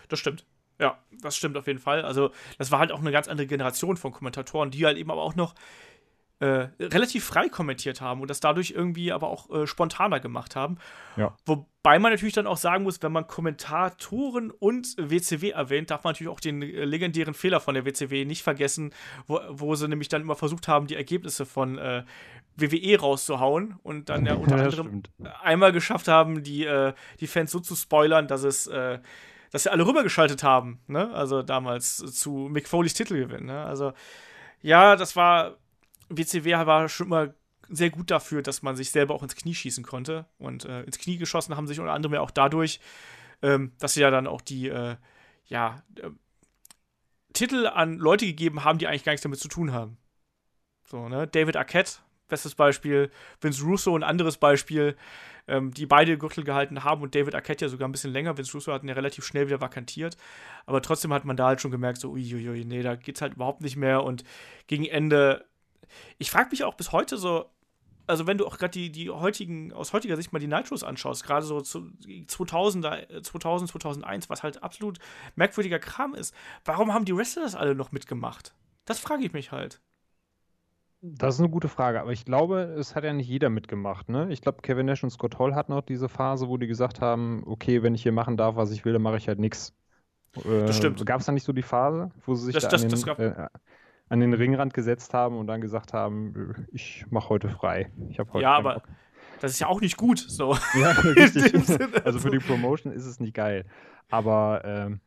[0.09, 0.45] Das stimmt.
[0.79, 2.01] Ja, das stimmt auf jeden Fall.
[2.01, 5.21] Also, das war halt auch eine ganz andere Generation von Kommentatoren, die halt eben aber
[5.21, 5.53] auch noch
[6.41, 10.79] äh, relativ frei kommentiert haben und das dadurch irgendwie aber auch äh, spontaner gemacht haben.
[11.15, 11.35] Ja.
[11.45, 16.13] Wobei man natürlich dann auch sagen muss, wenn man Kommentatoren und WCW erwähnt, darf man
[16.13, 18.91] natürlich auch den äh, legendären Fehler von der WCW nicht vergessen,
[19.27, 22.03] wo, wo sie nämlich dann immer versucht haben, die Ergebnisse von äh,
[22.57, 25.09] WWE rauszuhauen und dann ja unter Ja, anderem stimmt.
[25.43, 28.65] einmal geschafft haben, die, äh, die Fans so zu spoilern, dass es,
[29.51, 31.13] dass sie alle rübergeschaltet haben, ne?
[31.13, 33.63] Also damals zu Mick Foleys Titelgewinn, ne?
[33.63, 33.93] Also,
[34.61, 35.55] ja, das war,
[36.17, 37.33] WCW war schon immer
[37.69, 40.25] sehr gut dafür, dass man sich selber auch ins Knie schießen konnte.
[40.37, 42.79] Und äh, ins Knie geschossen haben sich unter anderem ja auch dadurch,
[43.41, 44.95] ähm, dass sie ja dann auch die, äh,
[45.45, 46.09] ja, äh,
[47.33, 49.97] Titel an Leute gegeben haben, die eigentlich gar nichts damit zu tun haben.
[50.85, 51.27] So, ne?
[51.27, 53.09] David Arquette, bestes Beispiel,
[53.39, 54.97] Vince Russo, ein anderes Beispiel,
[55.47, 58.37] ähm, die beide Gürtel gehalten haben und David Arquette ja sogar ein bisschen länger.
[58.37, 60.17] Vince Russo hat ihn ja relativ schnell wieder vakantiert.
[60.65, 63.61] Aber trotzdem hat man da halt schon gemerkt, so, uiuiui, nee, da geht's halt überhaupt
[63.61, 64.03] nicht mehr.
[64.03, 64.23] Und
[64.67, 65.45] gegen Ende,
[66.17, 67.45] ich frage mich auch bis heute so,
[68.07, 71.23] also wenn du auch gerade die, die heutigen, aus heutiger Sicht mal die Nitros anschaust,
[71.23, 74.99] gerade so zu 2000er, äh, 2000, 2001, was halt absolut
[75.35, 76.33] merkwürdiger Kram ist,
[76.65, 78.53] warum haben die Wrestler das alle noch mitgemacht?
[78.85, 79.81] Das frage ich mich halt.
[81.03, 84.07] Das ist eine gute Frage, aber ich glaube, es hat ja nicht jeder mitgemacht.
[84.09, 84.27] Ne?
[84.31, 87.41] Ich glaube, Kevin Nash und Scott Hall hatten auch diese Phase, wo die gesagt haben,
[87.47, 89.73] okay, wenn ich hier machen darf, was ich will, dann mache ich halt nichts.
[90.45, 91.03] Das stimmt.
[91.05, 92.99] Gab es da nicht so die Phase, wo sie sich Das- da das- an, das
[93.01, 93.47] den, gab- äh,
[94.11, 97.89] an den Ringrand gesetzt haben und dann gesagt haben, äh, ich mache heute frei.
[98.09, 98.83] Ich habe heute ja, aber Bock.
[99.39, 100.19] das ist ja auch nicht gut.
[100.19, 100.57] So.
[100.79, 101.53] Ja, richtig.
[102.03, 103.63] Also für die Promotion ist es nicht geil.
[104.09, 104.99] Aber ähm,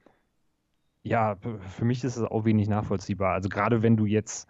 [1.02, 1.36] ja,
[1.76, 3.34] für mich ist es auch wenig nachvollziehbar.
[3.34, 4.48] Also gerade wenn du jetzt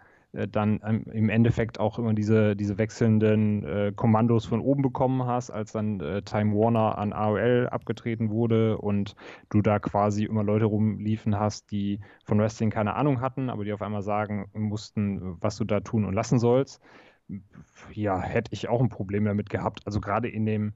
[0.51, 5.49] dann ähm, im Endeffekt auch immer diese, diese wechselnden äh, Kommandos von oben bekommen hast,
[5.49, 9.15] als dann äh, Time Warner an AOL abgetreten wurde und
[9.49, 13.73] du da quasi immer Leute rumliefen hast, die von Wrestling keine Ahnung hatten, aber die
[13.73, 16.81] auf einmal sagen mussten, was du da tun und lassen sollst.
[17.93, 19.81] Ja, hätte ich auch ein Problem damit gehabt.
[19.85, 20.73] Also gerade in dem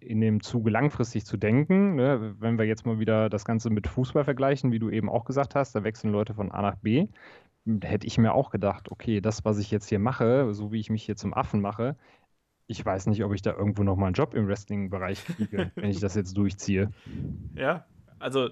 [0.00, 3.86] in dem Zuge langfristig zu denken, ne, wenn wir jetzt mal wieder das Ganze mit
[3.86, 7.08] Fußball vergleichen, wie du eben auch gesagt hast, da wechseln Leute von A nach B,
[7.82, 10.90] hätte ich mir auch gedacht, okay, das, was ich jetzt hier mache, so wie ich
[10.90, 11.96] mich hier zum Affen mache,
[12.66, 16.00] ich weiß nicht, ob ich da irgendwo nochmal einen Job im Wrestling-Bereich kriege, wenn ich
[16.00, 16.90] das jetzt durchziehe.
[17.54, 17.86] Ja,
[18.18, 18.50] also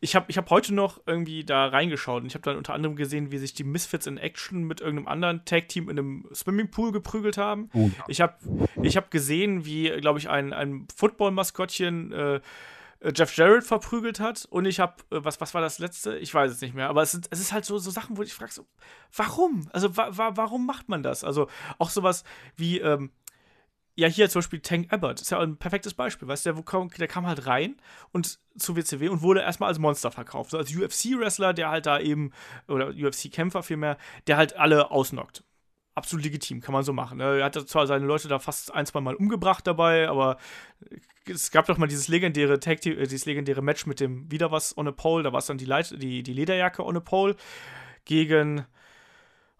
[0.00, 2.96] ich habe ich hab heute noch irgendwie da reingeschaut und ich habe dann unter anderem
[2.96, 7.38] gesehen, wie sich die Misfits in Action mit irgendeinem anderen Tag-Team in einem Swimmingpool geprügelt
[7.38, 7.70] haben.
[7.72, 8.34] Oh, Ich habe
[8.82, 12.40] ich hab gesehen, wie, glaube ich, ein, ein Football-Maskottchen äh,
[13.14, 14.46] Jeff Jarrett verprügelt hat.
[14.50, 16.16] Und ich habe, äh, was, was war das letzte?
[16.18, 16.88] Ich weiß es nicht mehr.
[16.88, 18.66] Aber es, sind, es ist halt so, so Sachen, wo ich frage, so,
[19.14, 19.68] warum?
[19.72, 21.24] Also, wa wa warum macht man das?
[21.24, 21.48] Also,
[21.78, 22.24] auch sowas
[22.56, 23.10] wie, ähm,
[23.98, 26.88] ja, hier zum Beispiel Tank Abbott, ist ja ein perfektes Beispiel, weißt du, der, kam-
[26.90, 27.76] der kam halt rein
[28.12, 30.50] und zu WCW und wurde erstmal als Monster verkauft.
[30.50, 32.32] So als UFC-Wrestler, der halt da eben,
[32.68, 33.96] oder UFC-Kämpfer vielmehr,
[34.26, 35.44] der halt alle ausnockt.
[35.96, 37.18] Absolut legitim, kann man so machen.
[37.18, 37.38] Ne?
[37.38, 40.36] Er hat zwar seine Leute da fast ein, zwei Mal umgebracht dabei, aber
[41.24, 44.76] es gab doch mal dieses legendäre Tag äh, dieses legendäre Match mit dem wieder was
[44.76, 47.34] on a pole, da war es dann die, Leit die, die Lederjacke on a pole
[48.04, 48.66] gegen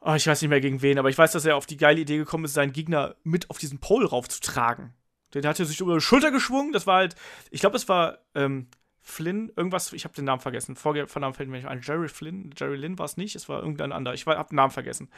[0.00, 2.00] oh, ich weiß nicht mehr gegen wen, aber ich weiß, dass er auf die geile
[2.00, 4.94] Idee gekommen ist, seinen Gegner mit auf diesen Pole raufzutragen.
[5.34, 7.16] Den hat er sich über die Schulter geschwungen, das war halt,
[7.50, 8.68] ich glaube, es war ähm,
[9.08, 10.74] Flynn, irgendwas, ich habe den Namen vergessen.
[10.74, 11.80] Vornamen fällt mir nicht ein.
[11.80, 14.14] Jerry Flynn, Jerry Lynn war es nicht, es war irgendein anderer.
[14.14, 15.08] Ich habe den Namen vergessen.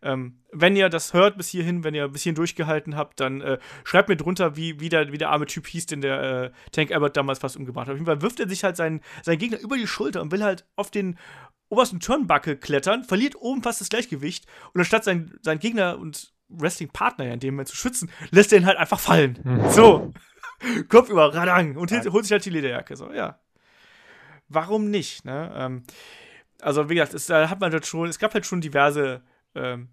[0.00, 3.58] Ähm, wenn ihr das hört bis hierhin, wenn ihr bis hierhin durchgehalten habt, dann äh,
[3.84, 6.90] schreibt mir drunter, wie, wie, der, wie der arme Typ hieß, den der äh, Tank
[6.90, 7.92] Abbott damals fast umgebracht hat.
[7.92, 10.42] Auf jeden Fall wirft er sich halt seinen, seinen Gegner über die Schulter und will
[10.42, 11.18] halt auf den
[11.68, 17.26] obersten Turnbuckle klettern, verliert oben fast das Gleichgewicht und anstatt sein, sein Gegner und Wrestling-Partner
[17.26, 19.38] ja in dem Moment zu schützen, lässt er ihn halt einfach fallen.
[19.44, 19.70] Mhm.
[19.70, 20.12] So.
[20.88, 22.96] Kopf über Radang und holt, sich halt die Lederjacke.
[22.96, 23.38] So, ja.
[24.48, 25.52] Warum nicht, ne?
[25.56, 25.84] Ähm,
[26.60, 29.22] also, wie gesagt, es, da hat man halt schon, es gab halt schon diverse
[29.54, 29.88] ähm,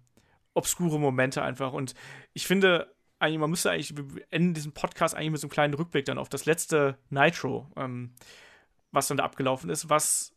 [0.54, 1.72] obskure Momente einfach.
[1.72, 1.94] Und
[2.32, 5.74] ich finde, eigentlich, man müsste eigentlich, wir enden diesen Podcast eigentlich mit so einem kleinen
[5.74, 8.14] Rückblick dann auf das letzte Nitro, ähm,
[8.90, 10.31] was dann da abgelaufen ist, was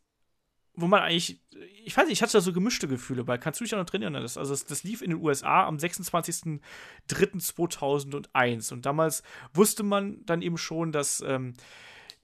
[0.76, 1.42] wo man eigentlich,
[1.84, 3.38] ich weiß nicht, ich hatte da so gemischte Gefühle bei.
[3.38, 4.12] Kannst du dich auch noch erinnern?
[4.12, 8.72] Das, also, das, das lief in den USA am 26.03.2001.
[8.72, 9.24] Und damals
[9.54, 11.54] wusste man dann eben schon, dass, ähm,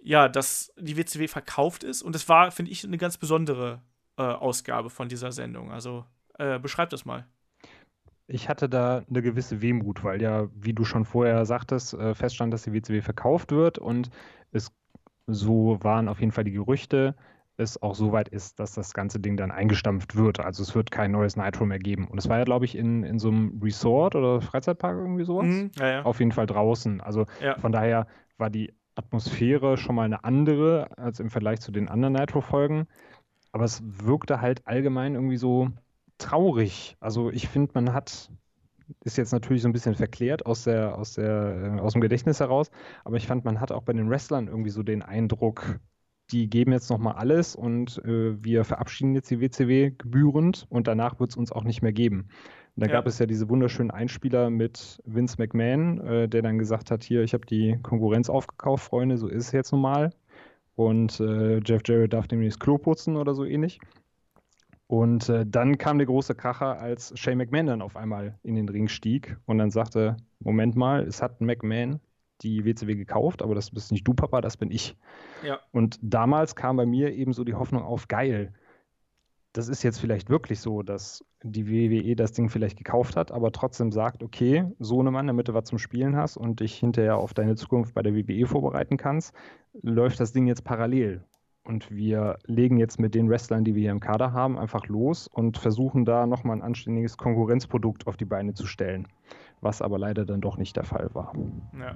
[0.00, 2.02] ja, dass die WCW verkauft ist.
[2.02, 3.80] Und es war, finde ich, eine ganz besondere
[4.18, 5.72] äh, Ausgabe von dieser Sendung.
[5.72, 6.04] Also,
[6.38, 7.26] äh, beschreib das mal.
[8.26, 12.52] Ich hatte da eine gewisse Wehmut, weil ja, wie du schon vorher sagtest, äh, feststand,
[12.52, 13.78] dass die WCW verkauft wird.
[13.78, 14.10] Und
[14.52, 14.70] es
[15.26, 17.14] so waren auf jeden Fall die Gerüchte,
[17.56, 20.40] es auch so weit ist, dass das ganze Ding dann eingestampft wird.
[20.40, 22.08] Also es wird kein neues Nitro mehr geben.
[22.08, 25.46] Und es war ja, glaube ich, in, in so einem Resort oder Freizeitpark irgendwie sowas.
[25.46, 26.02] Mhm, ja, ja.
[26.02, 27.00] Auf jeden Fall draußen.
[27.00, 27.58] Also ja.
[27.58, 28.06] von daher
[28.38, 32.86] war die Atmosphäre schon mal eine andere als im Vergleich zu den anderen Nitro-Folgen.
[33.52, 35.68] Aber es wirkte halt allgemein irgendwie so
[36.18, 36.96] traurig.
[37.00, 38.30] Also ich finde, man hat,
[39.04, 42.40] ist jetzt natürlich so ein bisschen verklärt aus, der, aus, der, äh, aus dem Gedächtnis
[42.40, 42.70] heraus,
[43.04, 45.80] aber ich fand, man hat auch bei den Wrestlern irgendwie so den Eindruck,
[46.32, 51.20] die geben jetzt nochmal alles und äh, wir verabschieden jetzt die WCW gebührend und danach
[51.20, 52.28] wird es uns auch nicht mehr geben.
[52.74, 52.92] Und da ja.
[52.92, 57.22] gab es ja diese wunderschönen Einspieler mit Vince McMahon, äh, der dann gesagt hat, hier,
[57.22, 60.10] ich habe die Konkurrenz aufgekauft, Freunde, so ist es jetzt nun mal.
[60.74, 63.78] Und äh, Jeff Jarrett darf demnächst Klo putzen oder so ähnlich.
[64.86, 68.68] Und äh, dann kam der große Kracher, als Shane McMahon dann auf einmal in den
[68.68, 72.00] Ring stieg und dann sagte, Moment mal, es hat McMahon
[72.40, 74.96] die WCW gekauft, aber das bist nicht du, Papa, das bin ich.
[75.44, 75.60] Ja.
[75.70, 78.52] Und damals kam bei mir eben so die Hoffnung auf, geil,
[79.52, 83.52] das ist jetzt vielleicht wirklich so, dass die WWE das Ding vielleicht gekauft hat, aber
[83.52, 87.54] trotzdem sagt, okay, Sohnemann, damit du was zum Spielen hast und dich hinterher auf deine
[87.54, 89.34] Zukunft bei der WWE vorbereiten kannst,
[89.82, 91.22] läuft das Ding jetzt parallel.
[91.64, 95.28] Und wir legen jetzt mit den Wrestlern, die wir hier im Kader haben, einfach los
[95.28, 99.06] und versuchen da nochmal ein anständiges Konkurrenzprodukt auf die Beine zu stellen.
[99.60, 101.34] Was aber leider dann doch nicht der Fall war.
[101.78, 101.94] Ja.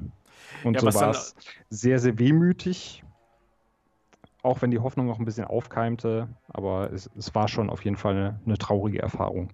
[0.65, 1.35] Und ja, so war es
[1.71, 3.03] sehr, sehr wehmütig.
[4.43, 7.97] Auch wenn die Hoffnung noch ein bisschen aufkeimte, aber es, es war schon auf jeden
[7.97, 9.51] Fall eine, eine traurige Erfahrung.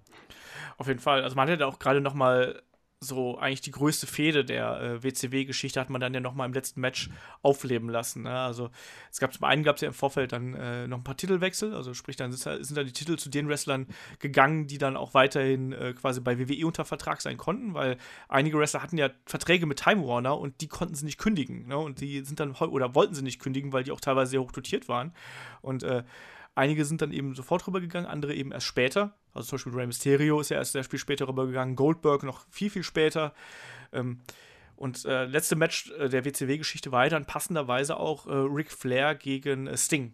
[0.77, 1.23] Auf jeden Fall.
[1.23, 2.61] Also man hätte auch gerade noch mal
[3.03, 6.53] so eigentlich die größte Fehde der äh, WCW-Geschichte hat man dann ja noch mal im
[6.53, 7.09] letzten Match
[7.41, 8.23] aufleben lassen.
[8.23, 8.37] Ne?
[8.37, 8.69] Also
[9.11, 11.73] es gab zum einen gab es ja im Vorfeld dann äh, noch ein paar Titelwechsel,
[11.73, 13.87] also sprich dann sind, sind dann die Titel zu den Wrestlern
[14.19, 17.97] gegangen, die dann auch weiterhin äh, quasi bei WWE unter Vertrag sein konnten, weil
[18.27, 21.67] einige Wrestler hatten ja Verträge mit Time Warner und die konnten sie nicht kündigen.
[21.67, 21.77] Ne?
[21.77, 24.51] Und die sind dann oder wollten sie nicht kündigen, weil die auch teilweise sehr hoch
[24.51, 25.13] dotiert waren.
[25.61, 26.03] Und äh,
[26.55, 29.15] Einige sind dann eben sofort rübergegangen, andere eben erst später.
[29.33, 32.69] Also zum Beispiel Rey Mysterio ist ja erst sehr viel später rübergegangen, Goldberg noch viel,
[32.69, 33.33] viel später.
[33.91, 34.21] Ähm,
[34.75, 39.67] und äh, letzte Match äh, der WCW-Geschichte war dann passenderweise auch äh, Ric Flair gegen
[39.67, 40.13] äh, Sting.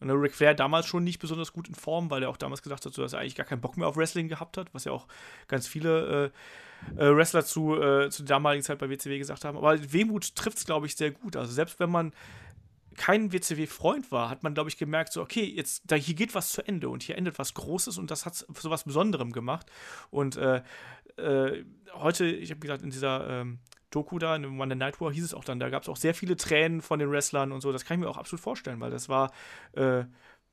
[0.00, 2.62] Und äh, Ric Flair damals schon nicht besonders gut in Form, weil er auch damals
[2.62, 4.92] gesagt hat, dass er eigentlich gar keinen Bock mehr auf Wrestling gehabt hat, was ja
[4.92, 5.06] auch
[5.46, 6.32] ganz viele
[6.96, 9.58] äh, äh, Wrestler zu, äh, zu der damaligen Zeit bei WCW gesagt haben.
[9.58, 11.36] Aber Wehmut trifft es, glaube ich, sehr gut.
[11.36, 12.12] Also selbst wenn man
[12.98, 16.50] kein WCW-Freund war, hat man, glaube ich, gemerkt, so, okay, jetzt, da, hier geht was
[16.52, 19.70] zu Ende und hier endet was Großes und das hat so was Besonderem gemacht.
[20.10, 20.62] Und äh,
[21.16, 21.64] äh,
[21.94, 23.60] heute, ich habe gesagt, in dieser ähm,
[23.90, 26.14] Doku da, in Monday Night War, hieß es auch dann, da gab es auch sehr
[26.14, 27.72] viele Tränen von den Wrestlern und so.
[27.72, 29.32] Das kann ich mir auch absolut vorstellen, weil das war
[29.72, 30.04] äh,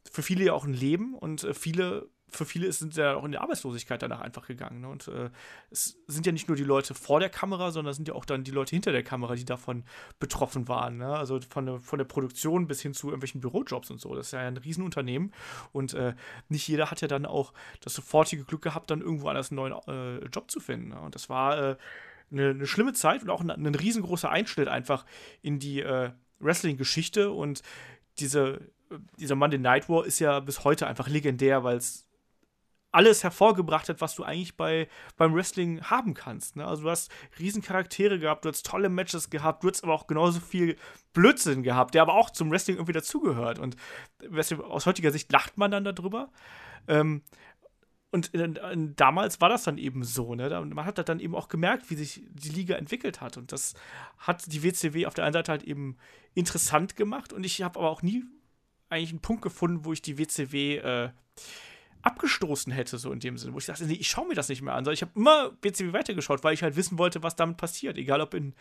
[0.09, 3.31] für viele ja auch ein Leben und äh, viele für viele sind ja auch in
[3.31, 4.81] die Arbeitslosigkeit danach einfach gegangen.
[4.81, 4.87] Ne?
[4.87, 5.29] Und äh,
[5.71, 8.25] es sind ja nicht nur die Leute vor der Kamera, sondern es sind ja auch
[8.25, 9.83] dann die Leute hinter der Kamera, die davon
[10.19, 10.97] betroffen waren.
[10.97, 11.07] Ne?
[11.07, 14.15] Also von der, von der Produktion bis hin zu irgendwelchen Bürojobs und so.
[14.15, 15.31] Das ist ja ein Riesenunternehmen.
[15.71, 16.13] Und äh,
[16.49, 19.73] nicht jeder hat ja dann auch das sofortige Glück gehabt, dann irgendwo anders einen neuen
[19.87, 20.89] äh, Job zu finden.
[20.89, 20.99] Ne?
[20.99, 21.77] Und das war äh,
[22.31, 25.05] eine, eine, schlimme Zeit und auch ein, ein riesengroßer Einschnitt einfach
[25.41, 27.31] in die äh, Wrestling-Geschichte.
[27.31, 27.61] Und
[28.19, 28.61] diese,
[29.17, 32.04] dieser Monday Night War ist ja bis heute einfach legendär, weil es
[32.95, 36.55] alles hervorgebracht hat, was du eigentlich bei, beim Wrestling haben kannst.
[36.55, 36.65] Ne?
[36.65, 40.07] Also du hast riesen Charaktere gehabt, du hast tolle Matches gehabt, du hast aber auch
[40.07, 40.77] genauso viel
[41.13, 43.59] Blödsinn gehabt, der aber auch zum Wrestling irgendwie dazugehört.
[43.59, 43.75] Und
[44.63, 46.31] aus heutiger Sicht lacht man dann darüber.
[46.87, 47.21] Ähm,
[48.11, 50.49] und in, damals war das dann eben so, ne?
[50.49, 53.35] Man hat dann eben auch gemerkt, wie sich die Liga entwickelt hat.
[53.35, 53.73] Und das
[54.17, 55.97] hat die WCW auf der einen Seite halt eben
[56.33, 57.33] interessant gemacht.
[57.33, 58.23] Und ich habe aber auch nie
[58.87, 61.09] eigentlich einen Punkt gefunden, wo ich die WCW äh,
[62.05, 64.61] abgestoßen hätte, so in dem Sinne, wo ich dachte, nee, ich schaue mir das nicht
[64.61, 64.87] mehr an.
[64.89, 67.97] ich habe immer WCW weitergeschaut, weil ich halt wissen wollte, was damit passiert.
[67.97, 68.53] Egal ob in,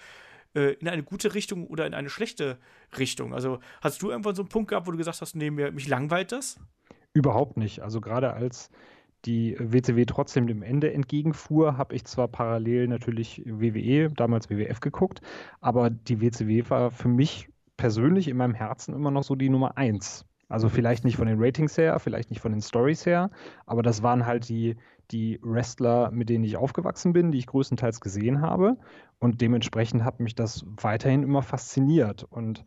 [0.55, 2.59] äh, in eine gute Richtung oder in eine schlechte
[2.99, 3.35] Richtung.
[3.35, 5.89] Also hast du irgendwann so einen Punkt gehabt, wo du gesagt hast, nee, mir, mich
[5.89, 6.59] langweilt das?
[7.13, 7.81] Überhaupt nicht.
[7.81, 8.71] Also gerade als
[9.27, 15.21] die WCW trotzdem dem Ende entgegenfuhr, habe ich zwar parallel natürlich WWE, damals WWF geguckt,
[15.61, 19.77] aber die WCW war für mich persönlich in meinem Herzen immer noch so die Nummer
[19.77, 20.27] eins.
[20.49, 23.31] Also vielleicht nicht von den Ratings her, vielleicht nicht von den Stories her,
[23.67, 24.77] aber das waren halt die,
[25.11, 28.77] die Wrestler, mit denen ich aufgewachsen bin, die ich größtenteils gesehen habe.
[29.19, 32.25] Und dementsprechend hat mich das weiterhin immer fasziniert.
[32.25, 32.65] Und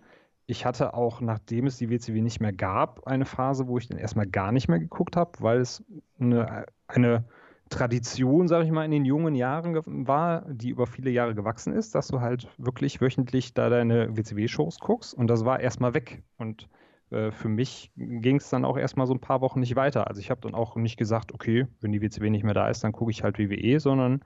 [0.47, 3.97] ich hatte auch, nachdem es die WCW nicht mehr gab, eine Phase, wo ich dann
[3.97, 5.83] erstmal gar nicht mehr geguckt habe, weil es
[6.19, 7.25] eine, eine
[7.69, 11.95] Tradition, sage ich mal, in den jungen Jahren war, die über viele Jahre gewachsen ist,
[11.95, 16.23] dass du halt wirklich wöchentlich da deine WCW-Shows guckst und das war erstmal weg.
[16.37, 16.69] Und
[17.09, 20.07] für mich ging es dann auch erstmal so ein paar Wochen nicht weiter.
[20.07, 22.83] Also ich habe dann auch nicht gesagt, okay, wenn die WCW nicht mehr da ist,
[22.83, 24.23] dann gucke ich halt WWE, sondern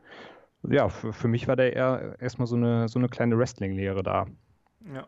[0.64, 4.26] ja, für, für mich war da eher erstmal so eine, so eine kleine Wrestling-Lehre da.
[4.94, 5.08] Ja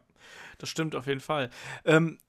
[0.58, 1.50] das stimmt auf jeden Fall.
[1.86, 2.20] Ähm,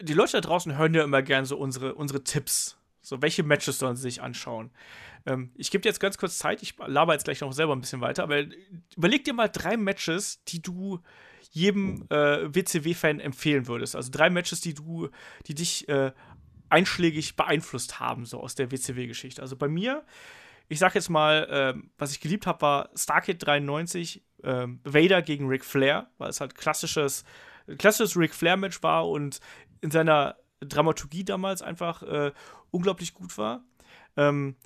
[0.00, 2.76] die Leute da draußen hören ja immer gern so unsere, unsere Tipps.
[3.00, 4.70] So, welche Matches sollen sie sich anschauen?
[5.26, 7.80] Ähm, ich gebe dir jetzt ganz kurz Zeit, ich laber jetzt gleich noch selber ein
[7.80, 8.44] bisschen weiter, aber
[8.96, 11.00] überleg dir mal drei Matches, die du
[11.52, 13.94] jedem äh, WCW-Fan empfehlen würdest.
[13.94, 15.10] Also drei Matches, die du,
[15.46, 16.12] die dich äh,
[16.70, 19.42] einschlägig beeinflusst haben, so aus der WCW-Geschichte.
[19.42, 20.02] Also bei mir,
[20.68, 25.46] ich sag jetzt mal, äh, was ich geliebt habe, war Starkid 93, ähm, Vader gegen
[25.46, 27.24] Ric Flair, weil es halt klassisches,
[27.76, 29.40] klassisches Ric Flair-Match war und
[29.82, 32.32] in seiner Dramaturgie damals einfach äh,
[32.70, 33.62] unglaublich gut war.
[34.16, 34.56] Ähm,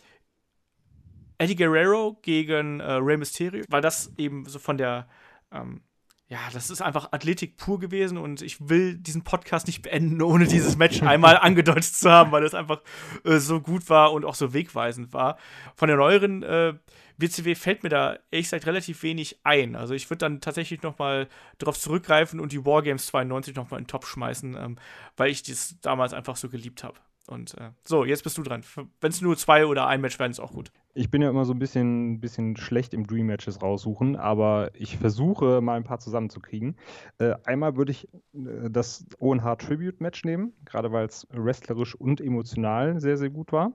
[1.39, 5.09] Eddie Guerrero gegen äh, Rey Mysterio, weil das eben so von der
[5.51, 5.83] ähm,
[6.29, 10.47] ja, das ist einfach Athletik pur gewesen und ich will diesen Podcast nicht beenden, ohne
[10.47, 12.83] dieses Match einmal angedeutet zu haben, weil es einfach
[13.25, 15.39] äh, so gut war und auch so wegweisend war.
[15.77, 16.75] Von der neueren äh,
[17.19, 19.77] WCW fällt mir da ehrlich gesagt relativ wenig ein.
[19.77, 23.79] Also ich würde dann tatsächlich noch mal darauf zurückgreifen und die Wargames 92 noch mal
[23.79, 24.79] in den Top schmeißen, ähm,
[25.17, 26.99] weil ich das damals einfach so geliebt habe.
[27.29, 28.65] Und äh, so, jetzt bist du dran.
[29.01, 30.73] Wenn es nur zwei oder ein Match wären, ist auch gut.
[30.99, 34.97] Ich bin ja immer so ein bisschen, bisschen schlecht im Dream Matches raussuchen, aber ich
[34.97, 36.77] versuche mal ein paar zusammenzukriegen.
[37.19, 42.23] Äh, einmal würde ich äh, das ONH Tribute Match nehmen, gerade weil es wrestlerisch und
[42.23, 43.75] emotional sehr, sehr gut war.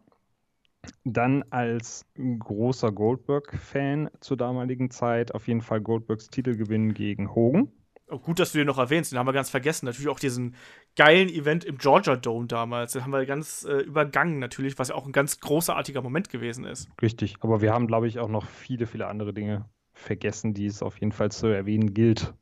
[1.04, 7.72] Dann als großer Goldberg-Fan zur damaligen Zeit auf jeden Fall Goldbergs Titelgewinn gegen Hogan.
[8.12, 9.86] Oh, gut, dass du den noch erwähnst, den haben wir ganz vergessen.
[9.86, 10.56] Natürlich auch diesen
[10.98, 12.92] geilen Event im Georgia Dome damals.
[12.92, 16.66] Den haben wir ganz äh, übergangen, natürlich, was ja auch ein ganz großartiger Moment gewesen
[16.66, 16.90] ist.
[17.02, 20.84] Richtig, aber wir haben, glaube ich, auch noch viele, viele andere Dinge vergessen, die es
[20.84, 22.34] auf jeden Fall zu erwähnen gilt.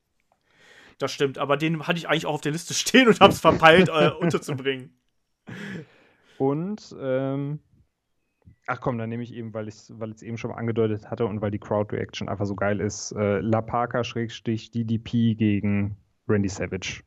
[0.97, 3.39] Das stimmt, aber den hatte ich eigentlich auch auf der Liste stehen und habe es
[3.39, 4.99] verpeilt, äh, unterzubringen.
[6.39, 7.59] Und ähm,
[8.71, 11.25] Ach komm, dann nehme ich eben, weil ich es weil eben schon mal angedeutet hatte
[11.25, 17.01] und weil die Crowd Reaction einfach so geil ist, äh, La Parka-DDP gegen Randy Savage.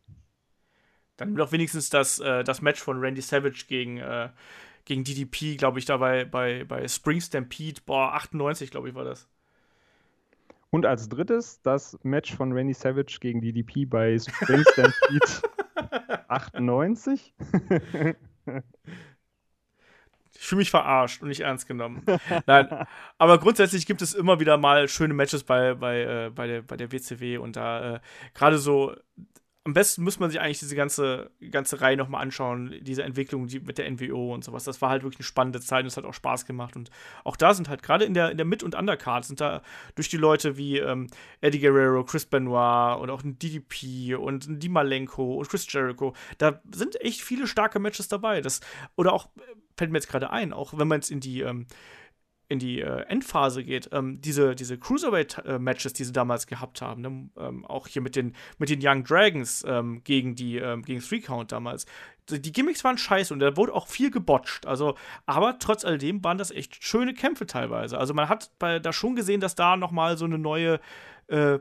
[1.17, 4.31] Dann doch wenigstens das, äh, das Match von Randy Savage gegen, äh,
[4.87, 9.29] gegen DDP, glaube ich, dabei bei, bei Spring Stampede, boah, 98, glaube ich, war das.
[10.71, 17.33] Und als drittes das Match von Randy Savage gegen DDP bei Spring Stampede 98.
[20.35, 22.05] Ich fühle mich verarscht und nicht ernst genommen.
[22.47, 22.87] Nein,
[23.19, 26.77] aber grundsätzlich gibt es immer wieder mal schöne Matches bei, bei, äh, bei, der, bei
[26.77, 28.01] der WCW und da äh,
[28.35, 28.95] gerade so
[29.65, 33.61] am besten muss man sich eigentlich diese ganze, ganze Reihe nochmal anschauen, diese Entwicklung die,
[33.61, 34.65] mit der NWO und sowas.
[34.65, 36.75] Das war halt wirklich eine spannende Zeit und es hat auch Spaß gemacht.
[36.75, 36.91] Und
[37.23, 39.63] auch da sind halt gerade in der, in der Mid- und Undercard sind da
[39.95, 41.07] durch die Leute wie ähm,
[41.41, 46.13] Eddie Guerrero, Chris Benoit und auch ein DDP und ein Di Malenko und Chris Jericho.
[46.39, 48.41] Da sind echt viele starke Matches dabei.
[48.41, 48.61] Das,
[48.97, 49.29] oder auch,
[49.77, 51.67] fällt mir jetzt gerade ein, auch wenn man jetzt in die ähm,
[52.53, 57.31] in die äh, Endphase geht, ähm, diese, diese Cruiserweight-Matches, die sie damals gehabt haben, ne?
[57.39, 61.21] ähm, auch hier mit den, mit den Young Dragons ähm, gegen die ähm, gegen Three
[61.21, 61.87] Count damals,
[62.29, 64.67] die Gimmicks waren scheiße und da wurde auch viel gebotcht.
[64.67, 64.95] Also,
[65.27, 67.99] aber trotz alledem waren das echt schöne Kämpfe teilweise.
[67.99, 70.79] Also man hat bei, da schon gesehen, dass da noch mal so eine neue
[71.29, 71.59] äh,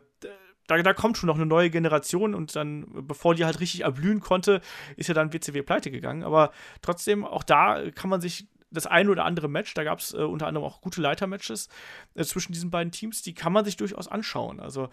[0.68, 4.22] da, da, kommt schon noch eine neue Generation und dann, bevor die halt richtig erblühen
[4.22, 4.62] konnte,
[4.96, 6.24] ist ja dann WCW pleite gegangen.
[6.24, 10.14] Aber trotzdem, auch da kann man sich das eine oder andere Match, da gab es
[10.14, 11.70] äh, unter anderem auch gute Leitermatches
[12.16, 14.60] äh, zwischen diesen beiden Teams, die kann man sich durchaus anschauen.
[14.60, 14.90] Also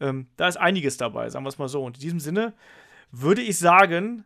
[0.00, 1.84] ähm, da ist einiges dabei, sagen wir es mal so.
[1.84, 2.54] Und in diesem Sinne
[3.10, 4.24] würde ich sagen,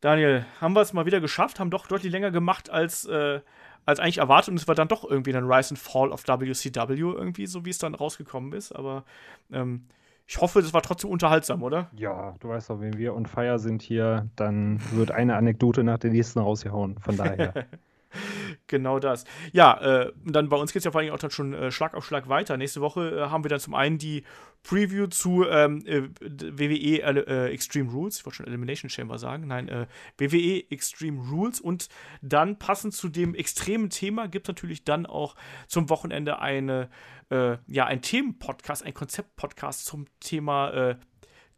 [0.00, 3.40] Daniel, haben wir es mal wieder geschafft, haben doch deutlich länger gemacht als, äh,
[3.84, 6.94] als eigentlich erwartet und es war dann doch irgendwie ein Rise and Fall of WCW
[6.98, 8.72] irgendwie, so wie es dann rausgekommen ist.
[8.72, 9.04] Aber
[9.52, 9.86] ähm,
[10.26, 11.90] ich hoffe, das war trotzdem unterhaltsam, oder?
[11.96, 15.98] Ja, du weißt doch, wenn wir on fire sind hier, dann wird eine Anekdote nach
[15.98, 16.98] der nächsten rausgehauen.
[17.00, 17.66] Von daher.
[18.66, 19.24] genau das.
[19.52, 21.94] Ja, äh, dann bei uns geht es ja vor allem auch dann schon äh, Schlag
[21.94, 22.56] auf Schlag weiter.
[22.56, 24.24] Nächste Woche äh, haben wir dann zum einen die
[24.62, 28.18] Preview zu ähm, äh, WWE äh, Extreme Rules.
[28.18, 29.46] Ich wollte schon Elimination Chamber sagen.
[29.46, 29.86] Nein, äh,
[30.18, 31.60] WWE Extreme Rules.
[31.60, 31.88] Und
[32.20, 35.34] dann passend zu dem extremen Thema gibt es natürlich dann auch
[35.66, 36.88] zum Wochenende eine,
[37.32, 40.96] ja, ein Themenpodcast, ein Konzeptpodcast zum Thema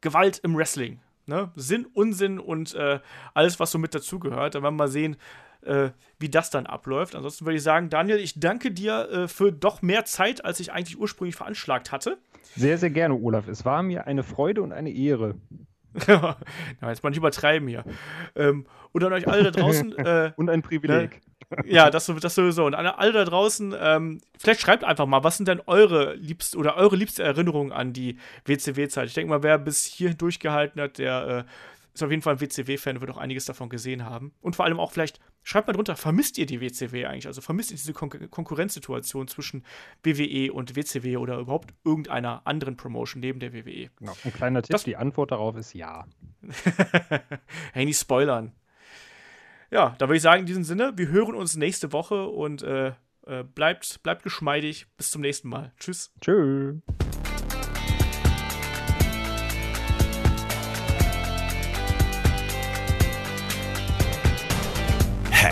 [0.03, 1.01] Gewalt im Wrestling.
[1.25, 1.51] Ne?
[1.57, 2.77] Sinn, Unsinn und
[3.33, 4.55] alles, was so mit dazugehört.
[4.55, 5.17] Da werden wir mal sehen,
[5.65, 7.15] äh, wie das dann abläuft.
[7.15, 10.73] Ansonsten würde ich sagen, Daniel, ich danke dir äh, für doch mehr Zeit, als ich
[10.73, 12.19] eigentlich ursprünglich veranschlagt hatte.
[12.57, 13.49] Sehr, sehr gerne, Olaf.
[13.49, 15.37] Es war mir eine Freude und eine Ehre.
[16.07, 16.37] ja,
[16.87, 17.85] jetzt mal nicht übertreiben hier.
[18.35, 19.93] Ähm, und an euch alle da draußen.
[20.03, 21.21] Äh, und ein Privileg.
[21.51, 21.65] Ne?
[21.67, 22.65] Ja, das, das sowieso.
[22.65, 26.57] Und an alle da draußen, ähm, vielleicht schreibt einfach mal, was sind denn eure liebste
[26.57, 29.07] oder eure liebste Erinnerungen an die WCW-Zeit?
[29.09, 31.51] Ich denke mal, wer bis hier durchgehalten hat, der äh,
[31.95, 34.33] ist auf jeden Fall ein WCW-Fan, wird auch einiges davon gesehen haben.
[34.41, 37.27] Und vor allem auch vielleicht, schreibt mal drunter, vermisst ihr die WCW eigentlich?
[37.27, 39.65] Also vermisst ihr diese Kon Konkurrenzsituation zwischen
[40.03, 43.91] WWE und WCW oder überhaupt irgendeiner anderen Promotion neben der WWE?
[43.97, 44.17] Genau.
[44.25, 46.07] Ein kleiner Tipp, das, die Antwort darauf ist ja.
[47.73, 48.53] hey, nicht spoilern.
[49.71, 52.93] Ja, da würde ich sagen, in diesem Sinne, wir hören uns nächste Woche und äh,
[53.27, 54.87] äh, bleibt, bleibt geschmeidig.
[54.97, 55.73] Bis zum nächsten Mal.
[55.79, 56.13] Tschüss.
[56.21, 56.77] Tschüss.